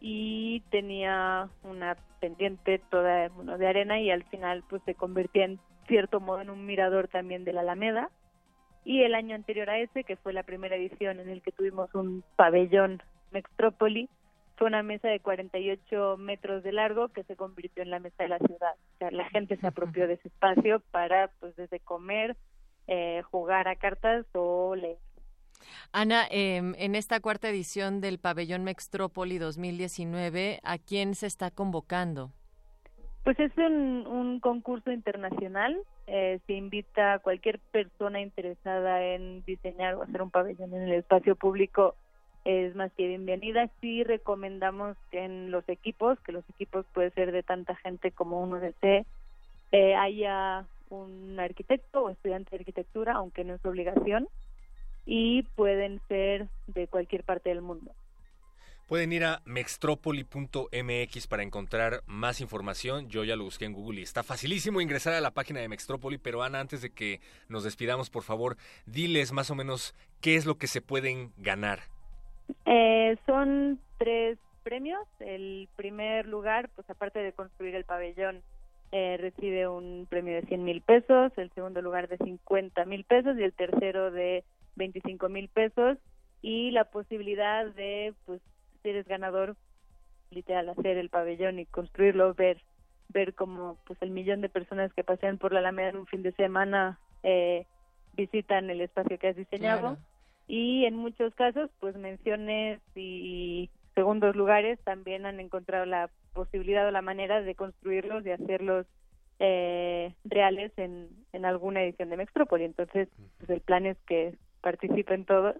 y 0.00 0.60
tenía 0.70 1.48
una 1.62 1.96
pendiente 2.20 2.80
toda 2.90 3.28
de 3.28 3.66
arena 3.66 4.00
y 4.00 4.10
al 4.10 4.24
final 4.24 4.64
pues 4.68 4.82
se 4.84 4.94
convertía 4.94 5.44
en 5.44 5.60
cierto 5.86 6.20
modo 6.20 6.40
en 6.40 6.50
un 6.50 6.66
mirador 6.66 7.08
también 7.08 7.44
de 7.44 7.52
la 7.52 7.60
Alameda. 7.60 8.10
Y 8.84 9.02
el 9.02 9.14
año 9.14 9.34
anterior 9.34 9.68
a 9.68 9.78
ese 9.78 10.04
que 10.04 10.16
fue 10.16 10.32
la 10.32 10.42
primera 10.42 10.76
edición 10.76 11.20
en 11.20 11.28
el 11.28 11.42
que 11.42 11.52
tuvimos 11.52 11.94
un 11.94 12.24
pabellón 12.36 13.02
Mextrópoli 13.30 14.08
fue 14.56 14.68
una 14.68 14.82
mesa 14.82 15.08
de 15.08 15.20
48 15.20 16.16
metros 16.18 16.62
de 16.62 16.72
largo 16.72 17.08
que 17.08 17.24
se 17.24 17.36
convirtió 17.36 17.82
en 17.82 17.90
la 17.90 17.98
mesa 17.98 18.22
de 18.22 18.28
la 18.30 18.38
ciudad. 18.38 18.74
O 18.94 18.98
sea 18.98 19.10
la 19.10 19.28
gente 19.28 19.56
se 19.56 19.66
apropió 19.66 20.06
de 20.06 20.14
ese 20.14 20.28
espacio 20.28 20.80
para 20.90 21.28
pues 21.40 21.54
desde 21.56 21.80
comer 21.80 22.36
eh, 22.86 23.22
jugar 23.30 23.68
a 23.68 23.76
cartas 23.76 24.26
o 24.34 24.74
leer 24.74 24.98
Ana, 25.92 26.26
em, 26.30 26.74
en 26.78 26.94
esta 26.94 27.20
cuarta 27.20 27.48
edición 27.48 28.00
del 28.00 28.18
Pabellón 28.18 28.64
Mextrópoli 28.64 29.38
2019, 29.38 30.60
¿a 30.62 30.78
quién 30.78 31.14
se 31.14 31.26
está 31.26 31.50
convocando? 31.50 32.30
Pues 33.24 33.38
es 33.38 33.52
un, 33.58 34.40
concurso 34.40 34.90
internacional. 34.90 35.76
Eh, 36.06 36.40
se 36.46 36.54
invita 36.54 37.14
a 37.14 37.18
cualquier 37.18 37.58
persona 37.58 38.20
interesada 38.20 39.04
en 39.04 39.44
diseñar 39.44 39.94
o 39.94 40.02
hacer 40.02 40.22
un 40.22 40.30
pabellón 40.30 40.74
en 40.74 40.82
el 40.82 40.92
espacio 40.94 41.36
público 41.36 41.94
es 42.44 42.74
más 42.74 42.92
que 42.92 43.06
bienvenida. 43.06 43.68
Sí 43.80 44.02
recomendamos 44.04 44.96
que 45.10 45.24
en 45.24 45.50
los 45.50 45.68
equipos, 45.68 46.18
que 46.20 46.32
los 46.32 46.48
equipos 46.50 46.86
puede 46.92 47.10
ser 47.10 47.32
de 47.32 47.42
tanta 47.42 47.76
gente 47.76 48.12
como 48.12 48.42
uno 48.42 48.56
desee, 48.56 49.04
eh, 49.72 49.94
haya 49.94 50.64
un 50.88 51.38
arquitecto 51.38 52.02
o 52.02 52.10
estudiante 52.10 52.50
de 52.50 52.58
arquitectura, 52.58 53.14
aunque 53.14 53.44
no 53.44 53.54
es 53.54 53.64
obligación, 53.64 54.26
y 55.06 55.42
pueden 55.54 56.00
ser 56.08 56.48
de 56.66 56.86
cualquier 56.86 57.24
parte 57.24 57.50
del 57.50 57.62
mundo. 57.62 57.92
Pueden 58.90 59.12
ir 59.12 59.24
a 59.24 59.40
mextropoli.mx 59.44 61.26
para 61.28 61.44
encontrar 61.44 62.00
más 62.06 62.40
información. 62.40 63.08
Yo 63.08 63.22
ya 63.22 63.36
lo 63.36 63.44
busqué 63.44 63.64
en 63.64 63.72
Google 63.72 64.00
y 64.00 64.02
está 64.02 64.24
facilísimo 64.24 64.80
ingresar 64.80 65.12
a 65.12 65.20
la 65.20 65.30
página 65.30 65.60
de 65.60 65.68
Mextropoli. 65.68 66.18
Pero 66.18 66.42
Ana, 66.42 66.58
antes 66.58 66.82
de 66.82 66.90
que 66.90 67.20
nos 67.48 67.62
despidamos, 67.62 68.10
por 68.10 68.24
favor, 68.24 68.56
diles 68.86 69.30
más 69.30 69.48
o 69.52 69.54
menos 69.54 69.94
qué 70.20 70.34
es 70.34 70.44
lo 70.44 70.58
que 70.58 70.66
se 70.66 70.80
pueden 70.80 71.32
ganar. 71.36 71.82
Eh, 72.66 73.16
son 73.26 73.78
tres 73.98 74.38
premios. 74.64 75.06
El 75.20 75.68
primer 75.76 76.26
lugar, 76.26 76.68
pues 76.74 76.90
aparte 76.90 77.20
de 77.20 77.32
construir 77.32 77.76
el 77.76 77.84
pabellón, 77.84 78.42
eh, 78.90 79.16
recibe 79.20 79.68
un 79.68 80.08
premio 80.10 80.34
de 80.34 80.42
100 80.42 80.64
mil 80.64 80.82
pesos. 80.82 81.30
El 81.36 81.52
segundo 81.52 81.80
lugar 81.80 82.08
de 82.08 82.16
50 82.16 82.84
mil 82.86 83.04
pesos 83.04 83.38
y 83.38 83.44
el 83.44 83.52
tercero 83.52 84.10
de 84.10 84.42
25 84.80 85.28
mil 85.28 85.48
pesos 85.48 85.98
y 86.42 86.70
la 86.70 86.84
posibilidad 86.84 87.66
de, 87.66 88.14
pues, 88.24 88.40
si 88.82 88.88
eres 88.88 89.06
ganador, 89.06 89.56
literal, 90.30 90.70
hacer 90.70 90.96
el 90.96 91.10
pabellón 91.10 91.58
y 91.58 91.66
construirlo, 91.66 92.34
ver 92.34 92.62
ver 93.12 93.34
como 93.34 93.76
pues 93.86 94.00
el 94.02 94.10
millón 94.10 94.40
de 94.40 94.48
personas 94.48 94.92
que 94.94 95.02
pasean 95.02 95.36
por 95.36 95.52
la 95.52 95.58
Alameda 95.58 95.88
en 95.88 95.96
un 95.96 96.06
fin 96.06 96.22
de 96.22 96.30
semana 96.32 97.00
eh, 97.24 97.66
visitan 98.14 98.70
el 98.70 98.80
espacio 98.80 99.18
que 99.18 99.26
has 99.26 99.36
diseñado 99.36 99.96
y 100.46 100.84
en 100.84 100.94
muchos 100.94 101.34
casos 101.34 101.70
pues 101.80 101.96
menciones 101.96 102.80
y 102.94 103.68
segundos 103.94 104.36
lugares 104.36 104.78
también 104.84 105.26
han 105.26 105.40
encontrado 105.40 105.86
la 105.86 106.08
posibilidad 106.32 106.86
o 106.86 106.90
la 106.90 107.02
manera 107.02 107.42
de 107.42 107.54
construirlos, 107.54 108.24
de 108.24 108.34
hacerlos 108.34 108.86
eh, 109.40 110.14
reales 110.24 110.72
en, 110.76 111.08
en 111.32 111.44
alguna 111.44 111.82
edición 111.82 112.10
de 112.10 112.16
Mextrópoli. 112.16 112.64
Entonces, 112.64 113.08
pues 113.38 113.50
el 113.50 113.60
plan 113.60 113.86
es 113.86 113.96
que 114.06 114.36
participen 114.60 115.24
todos 115.24 115.56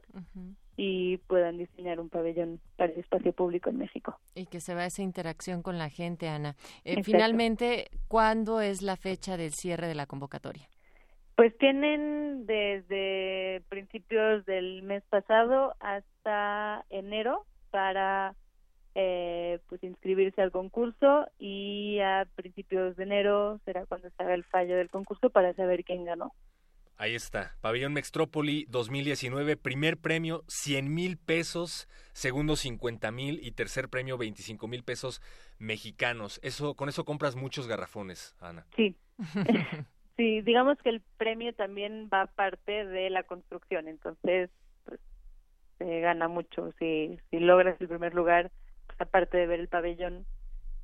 y 0.77 1.19
puedan 1.19 1.59
diseñar 1.59 2.01
un 2.01 2.09
pabellón 2.09 2.61
para 2.77 2.93
el 2.93 3.01
espacio 3.01 3.33
público 3.33 3.71
en 3.71 3.79
México. 3.79 4.19
Y 4.35 4.47
que 4.47 4.61
se 4.61 4.75
vea 4.75 4.87
esa 4.87 5.03
interacción 5.03 5.63
con 5.63 5.79
la 5.79 5.91
gente, 5.91 6.29
Ana. 6.29 6.57
Eh, 6.85 7.03
finalmente, 7.03 7.91
¿cuándo 8.09 8.61
es 8.61 8.81
la 8.83 8.97
fecha 8.97 9.37
del 9.37 9.53
cierre 9.53 9.89
de 9.89 9.95
la 9.95 10.07
convocatoria? 10.07 10.69
Pues 11.37 11.57
tienen 11.59 12.47
desde 12.47 13.63
principios 13.69 14.45
del 14.47 14.83
mes 14.83 15.03
pasado 15.09 15.75
hasta 15.81 16.85
enero 16.91 17.47
para 17.71 18.35
eh, 18.95 19.61
pues 19.69 19.83
inscribirse 19.85 20.43
al 20.43 20.51
concurso 20.51 21.27
y 21.39 22.01
a 22.01 22.27
principios 22.35 22.97
de 22.97 23.05
enero 23.05 23.61
será 23.65 23.87
cuando 23.87 24.11
se 24.11 24.23
haga 24.23 24.35
el 24.35 24.45
fallo 24.45 24.77
del 24.77 24.91
concurso 24.91 25.31
para 25.31 25.55
saber 25.55 25.85
quién 25.85 26.05
ganó. 26.05 26.33
Ahí 27.01 27.15
está, 27.15 27.57
Pabellón 27.63 27.95
Mextrópoli 27.95 28.67
2019, 28.69 29.57
primer 29.57 29.97
premio 29.97 30.45
100 30.49 30.93
mil 30.93 31.17
pesos, 31.17 31.89
segundo 32.13 32.57
50 32.57 33.11
mil 33.11 33.41
y 33.43 33.53
tercer 33.53 33.89
premio 33.89 34.19
25 34.19 34.69
mil 34.69 34.85
pesos 34.85 35.23
mexicanos. 35.59 36.41
Eso, 36.43 36.75
con 36.75 36.91
eso 36.91 37.07
compras 37.07 37.37
muchos 37.37 37.67
garrafones, 37.67 38.37
Ana. 38.39 38.67
Sí. 38.77 38.99
Sí, 40.19 40.43
digamos 40.43 40.77
que 40.85 40.91
el 40.91 41.01
premio 41.17 41.55
también 41.55 42.11
va 42.13 42.27
parte 42.27 42.85
de 42.85 43.09
la 43.09 43.23
construcción, 43.23 43.89
entonces 43.89 44.51
pues 44.85 45.01
se 45.79 46.01
gana 46.01 46.29
mucho 46.29 46.73
si 46.79 47.19
si 47.31 47.39
logras 47.39 47.81
el 47.81 47.89
primer 47.89 48.13
lugar, 48.13 48.51
pues, 48.87 49.01
aparte 49.01 49.39
de 49.39 49.47
ver 49.47 49.61
el 49.61 49.69
pabellón, 49.69 50.27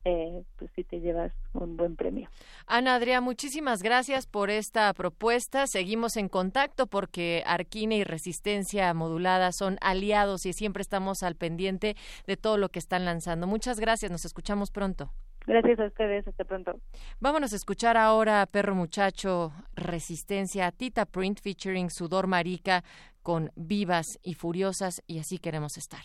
eh, 0.06 0.44
pues 0.56 0.70
sí 0.76 0.84
te 0.84 1.00
llevas 1.00 1.32
un 1.52 1.76
buen 1.76 1.96
premio. 1.96 2.28
Ana 2.68 2.94
Adrián, 2.94 3.25
muchísimas 3.25 3.82
gracias 3.82 4.28
por 4.28 4.50
esta 4.50 4.94
propuesta. 4.94 5.66
Seguimos 5.66 6.16
en 6.16 6.28
contacto 6.28 6.86
porque 6.86 7.42
Arquine 7.44 7.96
y 7.96 8.04
Resistencia 8.04 8.94
Modulada 8.94 9.50
son 9.50 9.78
aliados 9.80 10.46
y 10.46 10.52
siempre 10.52 10.82
estamos 10.82 11.25
al 11.25 11.34
pendiente 11.34 11.96
de 12.25 12.36
todo 12.36 12.56
lo 12.56 12.68
que 12.68 12.78
están 12.78 13.04
lanzando. 13.04 13.48
Muchas 13.48 13.80
gracias, 13.80 14.12
nos 14.12 14.25
escuchamos 14.25 14.70
pronto. 14.70 15.10
Gracias 15.44 15.80
a 15.80 15.86
ustedes, 15.86 16.26
hasta 16.28 16.44
pronto. 16.44 16.78
Vámonos 17.18 17.52
a 17.52 17.56
escuchar 17.56 17.96
ahora 17.96 18.46
Perro 18.46 18.76
Muchacho 18.76 19.52
Resistencia, 19.75 20.70
Tita 20.70 21.04
Print 21.04 21.40
featuring 21.40 21.90
Sudor 21.90 22.28
Marica 22.28 22.84
con 23.22 23.50
Vivas 23.56 24.20
y 24.22 24.34
Furiosas 24.34 25.02
y 25.08 25.18
así 25.18 25.38
queremos 25.38 25.76
estar. 25.76 26.02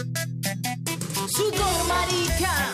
Sudor 0.00 1.84
Marica. 1.86 2.72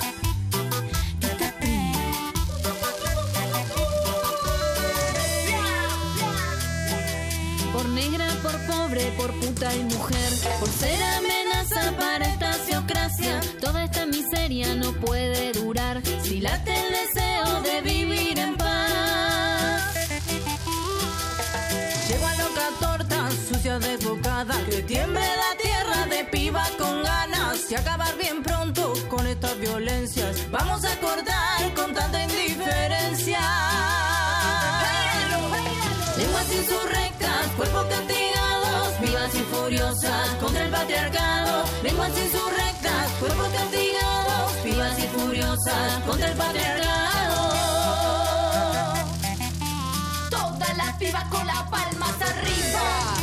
Por 7.72 7.88
negra, 7.88 8.28
por 8.42 8.56
pobre, 8.66 9.12
por 9.16 9.32
puta 9.40 9.74
y 9.74 9.82
mujer, 9.82 10.32
por 10.60 10.68
ser 10.68 11.02
amenaza 11.02 11.96
para 11.98 12.26
esta 12.26 12.52
teocracia, 12.64 13.40
toda 13.60 13.84
esta 13.84 14.06
miseria 14.06 14.76
no 14.76 14.92
puede 14.92 15.52
durar 15.52 16.00
si 16.22 16.40
late 16.40 16.70
el 16.70 16.92
deseo 16.92 17.62
de 17.62 17.80
vivir 17.80 18.38
en 18.38 18.56
paz. 18.56 19.96
Llevo 22.08 22.26
a 22.26 22.34
loca 22.36 22.68
torta, 22.78 23.30
sucia 23.50 23.80
de 23.80 23.96
bocada, 23.96 24.54
que 24.70 24.82
tiemble 24.82 25.20
la 25.20 25.65
y 27.68 27.74
acabar 27.74 28.16
bien 28.16 28.42
pronto 28.42 28.92
con 29.08 29.26
estas 29.26 29.58
violencias. 29.58 30.48
Vamos 30.50 30.84
a 30.84 30.94
cortar 31.00 31.74
con 31.74 31.92
tanta 31.92 32.22
indiferencia. 32.22 33.40
Lenguas 36.16 36.52
insurrectas, 36.52 37.46
cuerpos 37.56 37.86
castigados, 37.86 39.00
vivas 39.00 39.34
y 39.34 39.38
furiosas 39.38 40.28
contra 40.40 40.64
el 40.64 40.70
patriarcado. 40.70 41.64
Lenguas 41.82 42.10
insurrectas, 42.10 43.10
cuerpos 43.18 43.48
castigados, 43.48 44.64
vivas 44.64 44.98
y 44.98 45.06
furiosas 45.18 46.02
contra 46.06 46.28
el 46.28 46.36
patriarcado. 46.36 47.52
Todas 50.30 50.76
las 50.76 50.96
pibas 50.98 51.24
con 51.24 51.46
las 51.46 51.62
palmas 51.64 52.14
arriba. 52.20 53.16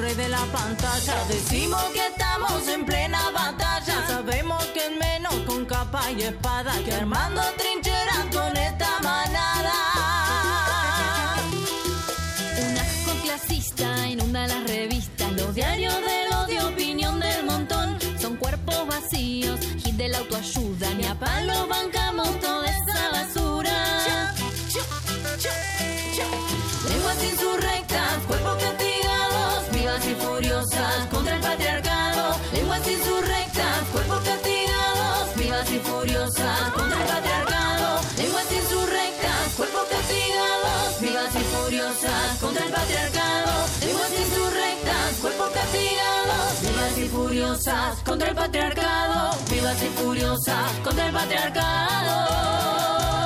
Rey 0.00 0.14
de 0.14 0.28
la 0.28 0.44
pantalla, 0.52 1.24
decimos 1.28 1.82
que 1.92 2.06
estamos 2.06 2.68
en 2.68 2.84
plena 2.84 3.30
batalla. 3.30 4.06
Sabemos 4.06 4.64
que 4.66 4.80
es 4.80 4.96
menos 4.98 5.34
con 5.46 5.64
capa 5.66 6.10
y 6.12 6.22
espada 6.22 6.72
que 6.84 6.92
armando 6.92 7.42
trincheras 7.56 8.26
con 8.32 8.56
esta 8.56 9.00
manada. 9.02 9.74
Un 12.58 12.78
asco 12.78 13.12
clasista 13.22 14.08
inunda 14.08 14.46
las 14.46 14.64
revistas, 14.64 15.32
los 15.32 15.54
diarios 15.54 15.94
del 15.94 16.32
odio, 16.32 16.68
opinión 16.68 17.18
del 17.18 17.44
montón. 17.44 17.98
Son 18.20 18.36
cuerpos 18.36 18.86
vacíos, 18.86 19.58
hit 19.82 19.96
de 19.96 20.08
la 20.08 20.18
autoayuda, 20.18 20.94
ni 20.94 21.06
a 21.06 21.14
palo 21.18 21.66
bancamos 21.66 22.38
toda 22.40 22.66
esa 22.68 23.10
basura. 23.12 23.47
Vivas 35.48 35.72
y 35.72 35.78
furiosas 35.78 36.70
contra 36.72 37.00
el 37.00 37.06
patriarcado. 37.06 38.00
Lenguas 38.16 38.52
insurrectas, 38.52 39.54
cuerpos 39.56 39.86
castigados, 39.90 41.00
vivas 41.00 41.34
y 41.34 41.44
furiosas 41.54 42.38
contra 42.40 42.64
el 42.64 42.72
patriarcado. 42.72 43.52
Lenguas 43.80 44.12
insurrectas, 44.12 45.14
cuerpos 45.20 45.50
castigados, 45.50 46.62
vivas 46.62 46.98
y 46.98 47.08
furiosas 47.08 47.98
contra 48.04 48.28
el 48.28 48.36
patriarcado. 48.36 49.38
Vivas 49.50 49.82
y 49.82 49.88
furiosas 50.02 50.72
contra 50.84 51.06
el 51.06 51.12
patriarcado. 51.12 53.17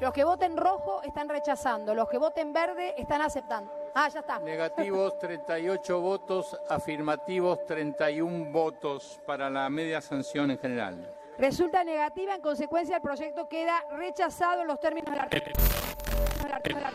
Los 0.00 0.12
que 0.12 0.22
voten 0.22 0.56
rojo 0.56 1.02
están 1.02 1.28
rechazando, 1.28 1.92
los 1.92 2.08
que 2.08 2.18
voten 2.18 2.52
verde 2.52 2.94
están 2.96 3.20
aceptando. 3.20 3.72
Ah, 3.94 4.08
ya 4.08 4.20
está. 4.20 4.38
Negativos 4.38 5.18
38 5.18 6.00
votos, 6.00 6.56
afirmativos 6.68 7.66
31 7.66 8.52
votos 8.52 9.20
para 9.26 9.50
la 9.50 9.68
media 9.68 10.00
sanción 10.00 10.52
en 10.52 10.58
general. 10.58 11.14
Resulta 11.36 11.82
negativa, 11.82 12.36
en 12.36 12.40
consecuencia 12.40 12.96
el 12.96 13.02
proyecto 13.02 13.48
queda 13.48 13.84
rechazado 13.90 14.62
en 14.62 14.68
los 14.68 14.78
términos 14.78 15.10
del 15.10 15.20
artículo. 15.20 15.56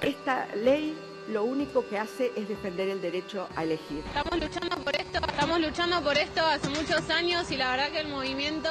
Esta 0.01 0.47
ley 0.55 0.97
lo 1.27 1.43
único 1.43 1.85
que 1.87 1.99
hace 1.99 2.31
es 2.37 2.47
defender 2.47 2.87
el 2.87 3.01
derecho 3.01 3.49
a 3.55 3.63
elegir. 3.63 4.01
Estamos 4.05 4.39
luchando 4.39 4.77
por 4.77 4.95
esto, 4.95 5.19
estamos 5.27 5.59
luchando 5.59 6.01
por 6.01 6.17
esto 6.17 6.41
hace 6.41 6.69
muchos 6.69 7.09
años 7.09 7.51
y 7.51 7.57
la 7.57 7.71
verdad 7.71 7.89
que 7.89 7.99
el 7.99 8.07
movimiento 8.07 8.69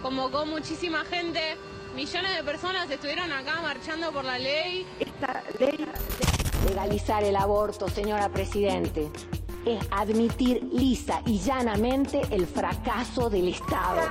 convocó 0.00 0.46
muchísima 0.46 1.04
gente, 1.04 1.56
millones 1.98 2.36
de 2.36 2.44
personas 2.44 2.88
estuvieron 2.88 3.32
acá 3.32 3.60
marchando 3.60 4.12
por 4.12 4.24
la 4.24 4.38
ley. 4.38 4.86
Esta 5.00 5.42
ley 5.58 5.84
Legalizar 6.68 7.24
el 7.24 7.34
aborto, 7.34 7.88
señora 7.88 8.28
Presidente, 8.28 9.10
es 9.66 9.84
admitir 9.90 10.62
lisa 10.72 11.20
y 11.26 11.40
llanamente 11.40 12.22
el 12.30 12.46
fracaso 12.46 13.28
del 13.28 13.48
Estado. 13.48 14.02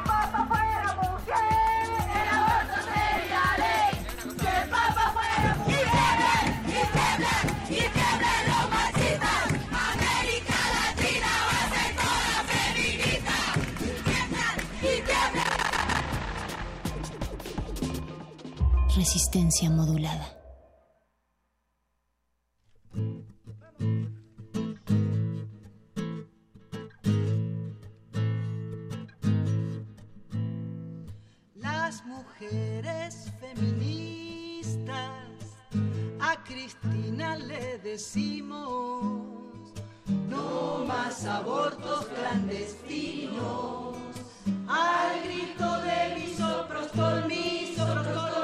Resistencia 18.98 19.70
modulada. 19.70 20.28
Las 31.54 32.04
mujeres 32.06 33.32
feministas, 33.40 34.82
a 36.20 36.44
Cristina 36.44 37.38
le 37.38 37.78
decimos, 37.78 39.22
no 40.28 40.86
más 40.88 41.24
abortos 41.24 42.08
clandestinos, 42.08 43.96
al 44.68 45.24
grito 45.24 45.82
de 45.82 46.16
misoprostol, 46.16 47.28
misoprostol, 47.28 48.37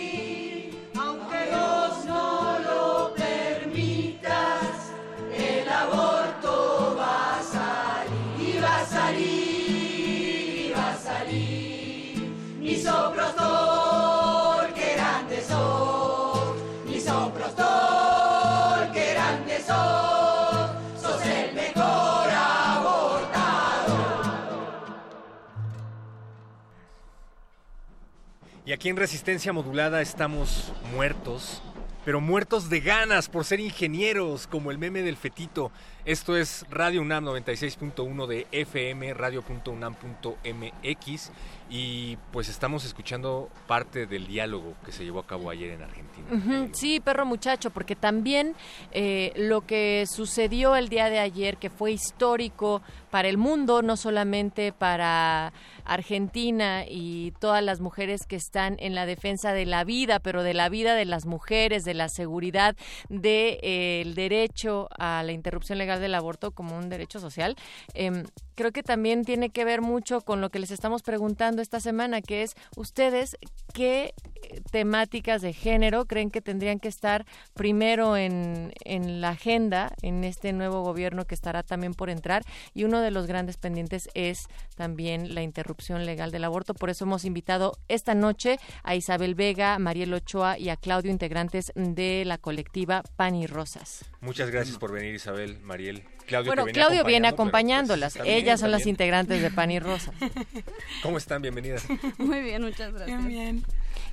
Y 28.66 28.74
aquí 28.74 28.90
en 28.90 28.98
Resistencia 28.98 29.54
Modulada 29.54 30.02
estamos 30.02 30.74
muertos, 30.92 31.62
pero 32.04 32.20
muertos 32.20 32.68
de 32.68 32.80
ganas 32.80 33.30
por 33.30 33.46
ser 33.46 33.60
ingenieros, 33.60 34.48
como 34.48 34.72
el 34.72 34.80
meme 34.80 35.04
del 35.04 35.18
fetito. 35.18 35.72
Esto 36.04 36.36
es 36.36 36.66
Radio 36.72 37.04
UNAM 37.04 37.26
96.1 37.26 38.26
de 38.26 38.48
FM, 38.52 39.14
radio.unam.mx 39.14 41.32
y 41.70 42.18
pues 42.32 42.50
estamos 42.50 42.86
escuchando 42.86 43.50
parte 43.68 44.06
del 44.06 44.28
diálogo 44.28 44.76
que 44.86 44.92
se 44.92 45.04
llevó 45.04 45.20
a 45.20 45.28
cabo 45.28 45.50
ayer 45.50 45.72
en 45.72 45.82
Argentina. 45.82 46.28
Ujú, 46.32 46.70
Sí, 46.74 47.00
perro 47.00 47.26
muchacho, 47.26 47.72
porque 47.72 47.96
también 47.96 48.56
eh, 48.92 49.32
lo 49.36 49.62
que 49.62 50.06
sucedió 50.08 50.76
el 50.76 50.90
día 50.90 51.10
de 51.10 51.20
ayer, 51.20 51.58
que 51.58 51.70
fue 51.70 51.92
histórico 51.92 52.82
para 53.10 53.28
el 53.30 53.38
mundo, 53.38 53.82
no 53.82 53.98
solamente 53.98 54.74
para 54.74 55.54
Argentina 55.86 56.84
y 56.88 57.32
todas 57.40 57.64
las 57.64 57.80
mujeres 57.80 58.26
que 58.28 58.36
están 58.36 58.76
en 58.80 58.94
la 58.94 59.06
defensa 59.06 59.54
de 59.54 59.66
la 59.66 59.84
vida, 59.84 60.20
pero 60.20 60.44
de 60.44 60.54
la 60.54 60.70
vida 60.70 60.96
de 60.96 61.06
las 61.06 61.26
mujeres, 61.26 61.84
de 61.84 61.94
la 61.94 62.10
seguridad, 62.10 62.76
del 63.10 64.16
derecho 64.16 64.88
a 64.98 65.24
la 65.24 65.32
interrupción 65.32 65.78
legal 65.78 66.02
del 66.02 66.16
aborto 66.16 66.52
como 66.52 66.78
un 66.78 66.90
derecho 66.90 67.20
social. 67.20 67.56
Em, 67.94 68.26
creo 68.56 68.72
que 68.72 68.84
también 68.84 69.24
tiene 69.24 69.50
que 69.50 69.66
ver 69.66 69.82
mucho 69.82 70.22
con 70.22 70.42
lo 70.42 70.50
que 70.50 70.60
les 70.60 70.72
estamos 70.72 71.02
preguntando 71.02 71.62
esta 71.66 71.80
semana, 71.80 72.22
que 72.22 72.44
es 72.44 72.56
ustedes 72.78 73.38
qué 73.74 74.14
eh, 74.36 74.62
temáticas 74.72 75.42
de 75.42 75.52
género 75.52 76.06
creen 76.06 76.32
que 76.32 76.42
tendrían 76.42 76.80
que 76.80 76.88
estar 76.88 77.26
primero 77.54 78.16
en, 78.16 78.72
en 78.86 79.20
la 79.20 79.30
agenda 79.30 79.92
en 80.02 80.24
este 80.24 80.54
nuevo 80.54 80.84
gobierno 80.84 81.26
que 81.26 81.36
estará 81.36 81.64
también 81.64 81.94
por 81.94 82.10
entrar 82.10 82.44
y 82.74 82.84
uno 82.84 83.02
de 83.02 83.12
los 83.12 83.28
grandes 83.28 83.58
pendientes 83.58 84.10
es 84.14 84.48
también 84.76 85.34
la 85.34 85.42
interrupción 85.42 86.06
legal 86.06 86.32
del 86.32 86.44
aborto. 86.44 86.74
Por 86.74 86.90
eso 86.90 87.06
hemos 87.06 87.26
invitado 87.26 87.78
esta 87.88 88.16
noche 88.16 88.60
a 88.84 88.96
Isabel 88.96 89.36
Vega, 89.36 89.78
Mariel 89.80 90.14
Ochoa 90.14 90.58
y 90.58 90.70
a 90.70 90.78
Claudio, 90.78 91.12
integrantes 91.12 91.72
de 91.76 92.24
la 92.26 92.38
colectiva 92.38 93.04
Pan 93.16 93.36
y 93.36 93.48
Rosas. 93.48 94.06
Muchas 94.26 94.50
gracias 94.50 94.80
por 94.80 94.92
venir 94.92 95.14
Isabel, 95.14 95.60
Mariel. 95.62 96.02
Claudio, 96.26 96.50
bueno, 96.50 96.66
que 96.66 96.72
Claudio 96.72 97.04
viene 97.06 97.28
acompañándolas. 97.28 98.14
pues, 98.14 98.24
bien, 98.24 98.38
Ellas 98.38 98.60
son 98.60 98.72
las 98.72 98.80
bien. 98.80 98.90
integrantes 98.90 99.40
de 99.40 99.52
Pan 99.52 99.70
y 99.70 99.80
Rosas. 99.80 100.16
¿Cómo 101.04 101.20
están? 101.20 101.44
Bienvenidas. 101.44 101.86
Muy 102.18 102.42
bien, 102.42 102.64
muchas 102.64 102.92
gracias. 102.92 103.24
Bien. 103.24 103.64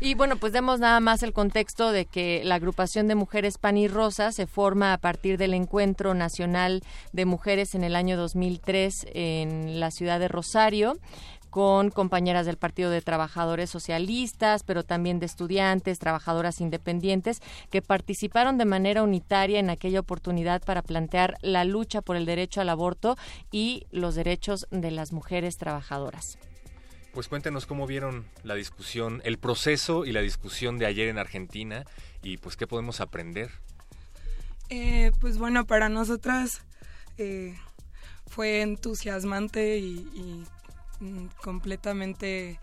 Y 0.01 0.15
bueno, 0.15 0.37
pues 0.37 0.53
demos 0.53 0.81
nada 0.81 1.01
más 1.01 1.23
el 1.23 1.33
contexto 1.33 1.93
de 1.93 2.05
que 2.05 2.43
la 2.45 2.57
agrupación 2.57 3.09
de 3.09 3.15
mujeres 3.15 3.57
Pan 3.57 3.79
y 3.79 3.89
Rosa 3.89 4.33
se 4.33 4.47
forma 4.47 4.93
a 4.93 4.99
partir 4.99 5.39
del 5.39 5.55
Encuentro 5.55 6.13
Nacional 6.13 6.83
de 7.13 7.25
Mujeres 7.25 7.75
en 7.75 7.83
el 7.83 7.97
año 7.97 8.17
2003 8.19 9.07
en 9.15 9.81
la 9.81 9.91
ciudad 9.91 10.21
de 10.21 10.29
Rosario 10.29 10.99
con 11.53 11.91
compañeras 11.91 12.47
del 12.47 12.57
Partido 12.57 12.89
de 12.89 13.03
Trabajadores 13.03 13.69
Socialistas, 13.69 14.63
pero 14.63 14.85
también 14.85 15.21
de 15.21 15.27
estudiantes, 15.27 15.99
trabajadoras 15.99 16.63
independientes, 16.63 17.43
que 17.71 17.83
participaron 17.83 18.57
de 18.57 18.65
manera 18.65 19.03
unitaria 19.03 19.61
en 19.61 19.69
aquella 19.69 20.01
oportunidad 20.01 20.63
para 20.63 20.81
plantear 20.81 21.37
la 21.43 21.67
lucha 21.67 22.01
por 22.01 22.17
el 22.17 22.25
derecho 22.25 22.63
al 22.63 22.71
aborto 22.71 23.19
y 23.51 23.87
los 23.91 24.15
derechos 24.15 24.67
de 24.71 24.91
las 24.91 25.13
mujeres 25.13 25.59
trabajadoras. 25.59 26.39
Pues 27.13 27.29
cuéntenos 27.29 27.67
cómo 27.67 27.87
vieron 27.87 28.25
la 28.45 28.55
discusión, 28.55 29.21
el 29.25 29.37
proceso 29.37 30.07
y 30.07 30.13
la 30.13 30.23
discusión 30.23 30.79
de 30.79 30.87
ayer 30.87 31.09
en 31.09 31.19
Argentina 31.19 31.85
y 32.23 32.39
pues 32.39 32.57
qué 32.57 32.67
podemos 32.67 33.03
aprender. 33.03 33.51
Eh, 34.71 35.13
pues 35.21 35.37
bueno, 35.37 35.67
para 35.67 35.91
nosotras 35.91 36.63
eh, 37.19 37.59
fue 38.27 38.63
entusiasmante 38.63 39.77
y, 39.77 40.09
y, 40.15 40.47
completamente 41.43 42.59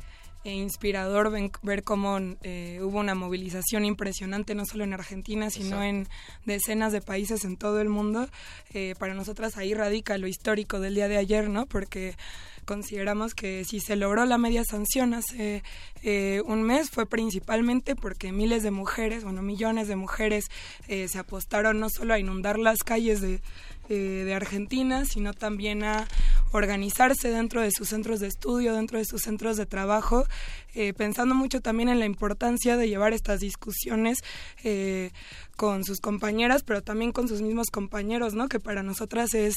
eh, 0.45 0.53
inspirador 0.53 1.31
ver 1.63 1.83
cómo 1.83 2.17
eh, 2.43 2.79
hubo 2.81 2.99
una 2.99 3.13
movilización 3.13 3.83
impresionante, 3.83 4.55
no 4.55 4.65
solo 4.65 4.85
en 4.85 4.93
Argentina, 4.93 5.49
sino 5.49 5.83
Exacto. 5.83 5.83
en 5.83 6.07
decenas 6.45 6.93
de 6.93 7.01
países 7.01 7.43
en 7.43 7.57
todo 7.57 7.81
el 7.81 7.89
mundo. 7.89 8.29
Eh, 8.73 8.95
para 8.97 9.13
nosotras 9.13 9.57
ahí 9.57 9.73
radica 9.73 10.17
lo 10.17 10.27
histórico 10.27 10.79
del 10.79 10.95
día 10.95 11.09
de 11.09 11.17
ayer, 11.17 11.49
¿no? 11.49 11.65
Porque 11.65 12.15
consideramos 12.63 13.33
que 13.33 13.65
si 13.65 13.81
se 13.81 13.97
logró 13.97 14.25
la 14.25 14.37
media 14.37 14.63
sanción 14.63 15.13
hace 15.13 15.61
eh, 16.03 16.41
un 16.45 16.63
mes 16.63 16.89
fue 16.89 17.05
principalmente 17.05 17.95
porque 17.95 18.31
miles 18.31 18.63
de 18.63 18.71
mujeres, 18.71 19.25
bueno, 19.25 19.41
millones 19.41 19.87
de 19.87 19.95
mujeres 19.95 20.45
se 20.87 21.17
apostaron 21.17 21.79
no 21.79 21.89
solo 21.89 22.13
a 22.13 22.19
inundar 22.19 22.59
las 22.59 22.79
calles 22.83 23.21
de, 23.21 23.41
eh, 23.89 24.23
de 24.25 24.33
Argentina, 24.33 25.03
sino 25.05 25.33
también 25.33 25.83
a 25.83 26.07
organizarse 26.51 27.29
dentro 27.29 27.61
de 27.61 27.71
sus 27.71 27.89
centros 27.89 28.19
de 28.19 28.27
estudio, 28.27 28.73
dentro 28.73 28.97
de 28.97 29.05
sus 29.05 29.21
centros 29.21 29.57
de 29.57 29.65
trabajo, 29.65 30.25
eh, 30.73 30.93
pensando 30.93 31.35
mucho 31.35 31.61
también 31.61 31.89
en 31.89 31.99
la 31.99 32.05
importancia 32.05 32.77
de 32.77 32.87
llevar 32.87 33.13
estas 33.13 33.39
discusiones 33.39 34.19
eh, 34.63 35.11
con 35.55 35.83
sus 35.83 35.99
compañeras, 35.99 36.63
pero 36.63 36.81
también 36.81 37.11
con 37.11 37.27
sus 37.27 37.41
mismos 37.41 37.67
compañeros, 37.71 38.33
¿no? 38.33 38.47
Que 38.47 38.59
para 38.59 38.81
nosotras 38.81 39.33
es 39.33 39.55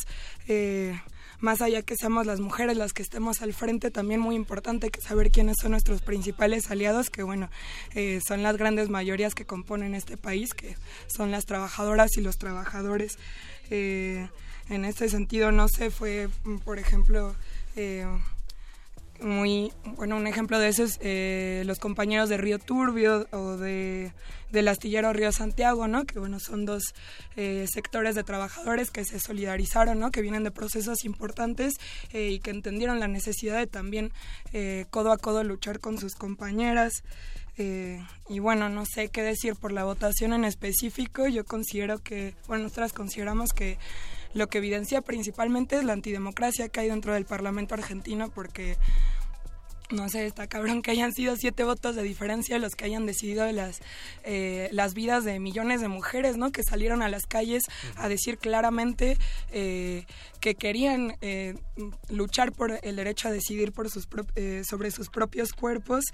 eh, 0.49 1.01
más 1.39 1.61
allá 1.61 1.83
que 1.83 1.97
seamos 1.97 2.27
las 2.27 2.41
mujeres 2.41 2.77
las 2.77 2.93
que 2.93 3.03
estemos 3.03 3.41
al 3.41 3.53
frente, 3.53 3.91
también 3.91 4.21
muy 4.21 4.37
importante 4.37 4.91
que 4.91 5.01
saber 5.01 5.31
quiénes 5.31 5.57
son 5.61 5.73
nuestros 5.73 6.03
principales 6.03 6.71
aliados, 6.71 7.11
que 7.11 7.23
bueno, 7.23 7.51
son 8.27 8.45
las 8.45 8.57
grandes 8.57 8.91
mayorías 8.91 9.35
que 9.35 9.45
componen 9.45 9.95
este 9.95 10.17
país, 10.17 10.55
que 10.55 10.77
son 11.09 11.33
las 11.33 11.45
trabajadoras 11.45 12.17
y 12.17 12.21
los 12.21 12.39
trabajadores. 12.39 13.19
Eh, 13.75 14.29
en 14.69 14.85
este 14.85 15.09
sentido, 15.09 15.51
no 15.51 15.67
sé, 15.67 15.91
fue, 15.91 16.29
mm, 16.45 16.59
por 16.59 16.79
ejemplo, 16.79 17.35
eh, 17.75 18.07
muy 19.23 19.73
bueno 19.97 20.17
un 20.17 20.27
ejemplo 20.27 20.59
de 20.59 20.69
eso 20.69 20.83
es 20.83 20.99
eh, 21.01 21.63
los 21.65 21.79
compañeros 21.79 22.29
de 22.29 22.37
Río 22.39 22.59
Turbio 22.59 23.29
o 23.31 23.57
de 23.57 24.13
del 24.51 24.67
astillero 24.67 25.13
Río 25.13 25.31
Santiago 25.31 25.87
no 25.87 26.05
que 26.05 26.19
bueno 26.19 26.41
son 26.41 26.67
dos 26.67 26.83
eh, 27.37 27.67
sectores 27.73 28.17
de 28.17 28.25
trabajadores 28.25 28.91
que 28.91 29.05
se 29.05 29.21
solidarizaron 29.21 30.01
no 30.01 30.11
que 30.11 30.23
vienen 30.23 30.43
de 30.43 30.51
procesos 30.51 31.05
importantes 31.05 31.75
y 32.13 32.41
que 32.41 32.51
entendieron 32.51 32.99
la 32.99 33.07
necesidad 33.07 33.59
de 33.59 33.69
también 33.69 34.13
codo 34.91 35.13
a 35.13 35.19
codo 35.19 35.45
luchar 35.45 35.79
con 35.79 35.99
sus 35.99 36.17
compañeras 36.17 37.05
eh, 37.59 38.03
y 38.29 38.39
bueno, 38.39 38.69
no 38.69 38.85
sé 38.87 39.09
qué 39.09 39.23
decir 39.23 39.57
por 39.57 39.73
la 39.73 39.85
votación 39.85 40.33
en 40.33 40.45
específico. 40.45 41.29
Yo 41.29 41.45
considero 41.45 41.99
que, 41.99 42.35
bueno, 42.47 42.65
nosotras 42.65 42.93
consideramos 42.93 43.53
que 43.53 43.79
lo 44.35 44.49
que 44.49 44.59
evidencia 44.59 45.03
principalmente 45.03 45.77
es 45.77 45.85
la 45.85 45.93
antidemocracia 45.93 46.69
que 46.69 46.81
hay 46.81 46.89
dentro 46.89 47.15
del 47.15 47.27
Parlamento 47.27 47.75
argentino 47.75 48.31
porque 48.31 48.77
no 49.93 50.09
sé, 50.09 50.27
está 50.27 50.47
cabrón 50.47 50.83
que 50.83 50.91
hayan 50.91 51.13
sido 51.13 51.37
siete 51.37 51.65
votos 51.65 51.95
de 51.95 52.03
diferencia 52.03 52.59
los 52.59 52.75
que 52.75 52.85
hayan 52.85 53.07
decidido 53.07 53.51
las, 53.53 53.81
eh, 54.25 54.69
las 54.73 54.95
vidas 54.95 55.25
de 55.25 55.39
millones 55.39 55.81
de 55.81 55.89
mujeres, 55.89 56.37
¿no? 56.37 56.51
Que 56.51 56.63
salieron 56.63 57.03
a 57.03 57.09
las 57.09 57.27
calles 57.27 57.63
a 57.97 58.09
decir 58.09 58.39
claramente 58.39 59.19
eh, 59.51 60.07
que 60.41 60.55
querían 60.55 61.17
eh, 61.21 61.55
luchar 62.09 62.53
por 62.53 62.79
el 62.83 62.97
derecho 62.97 63.29
a 63.29 63.31
decidir 63.31 63.73
por 63.73 63.91
sus 63.91 64.09
eh, 64.35 64.63
sobre 64.65 64.91
sus 64.91 65.09
propios 65.11 65.53
cuerpos. 65.53 66.05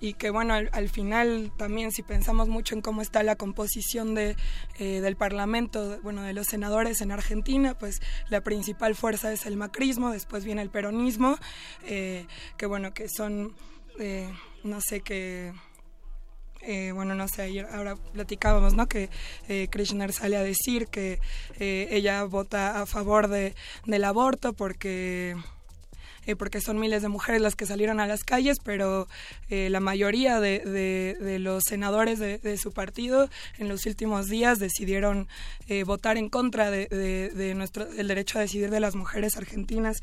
Y 0.00 0.14
que 0.14 0.30
bueno, 0.30 0.54
al, 0.54 0.68
al 0.72 0.88
final 0.88 1.52
también 1.56 1.92
si 1.92 2.02
pensamos 2.02 2.48
mucho 2.48 2.74
en 2.74 2.82
cómo 2.82 3.02
está 3.02 3.22
la 3.22 3.36
composición 3.36 4.14
de, 4.14 4.36
eh, 4.78 5.00
del 5.00 5.16
Parlamento, 5.16 5.98
bueno, 6.02 6.22
de 6.22 6.32
los 6.32 6.46
senadores 6.46 7.00
en 7.00 7.12
Argentina, 7.12 7.76
pues 7.78 8.00
la 8.28 8.40
principal 8.42 8.94
fuerza 8.94 9.32
es 9.32 9.46
el 9.46 9.56
macrismo, 9.56 10.10
después 10.10 10.44
viene 10.44 10.62
el 10.62 10.70
peronismo, 10.70 11.38
eh, 11.84 12.26
que 12.56 12.66
bueno, 12.66 12.92
que 12.92 13.08
son, 13.08 13.54
eh, 13.98 14.28
no 14.64 14.80
sé, 14.80 15.00
que... 15.00 15.52
eh, 16.62 16.90
bueno, 16.92 17.14
no 17.14 17.28
sé, 17.28 17.42
ayer 17.42 17.66
ahora 17.70 17.96
platicábamos, 17.96 18.74
¿no? 18.74 18.86
Que 18.88 19.08
eh, 19.48 19.68
Kirchner 19.70 20.12
sale 20.12 20.36
a 20.36 20.42
decir 20.42 20.88
que 20.88 21.20
eh, 21.60 21.88
ella 21.90 22.24
vota 22.24 22.80
a 22.82 22.86
favor 22.86 23.28
de, 23.28 23.54
del 23.86 24.04
aborto 24.04 24.52
porque 24.52 25.36
eh, 26.26 26.36
porque 26.36 26.60
son 26.60 26.78
miles 26.78 27.02
de 27.02 27.08
mujeres 27.08 27.40
las 27.40 27.56
que 27.56 27.66
salieron 27.66 28.00
a 28.00 28.06
las 28.06 28.24
calles, 28.24 28.58
pero 28.62 29.08
eh, 29.48 29.68
la 29.70 29.80
mayoría 29.80 30.40
de, 30.40 30.60
de, 30.60 31.38
los 31.38 31.64
senadores 31.64 32.18
de, 32.18 32.56
su 32.56 32.72
partido 32.72 33.28
en 33.58 33.68
los 33.68 33.86
últimos 33.86 34.26
días 34.26 34.58
decidieron 34.58 35.28
eh, 35.68 35.84
votar 35.84 36.16
en 36.16 36.28
contra 36.28 36.70
de, 36.70 37.52
nuestro 37.56 37.86
el 37.92 38.08
derecho 38.08 38.38
a 38.38 38.42
decidir 38.42 38.70
de 38.70 38.80
las 38.80 38.94
mujeres 38.94 39.36
argentinas. 39.36 39.98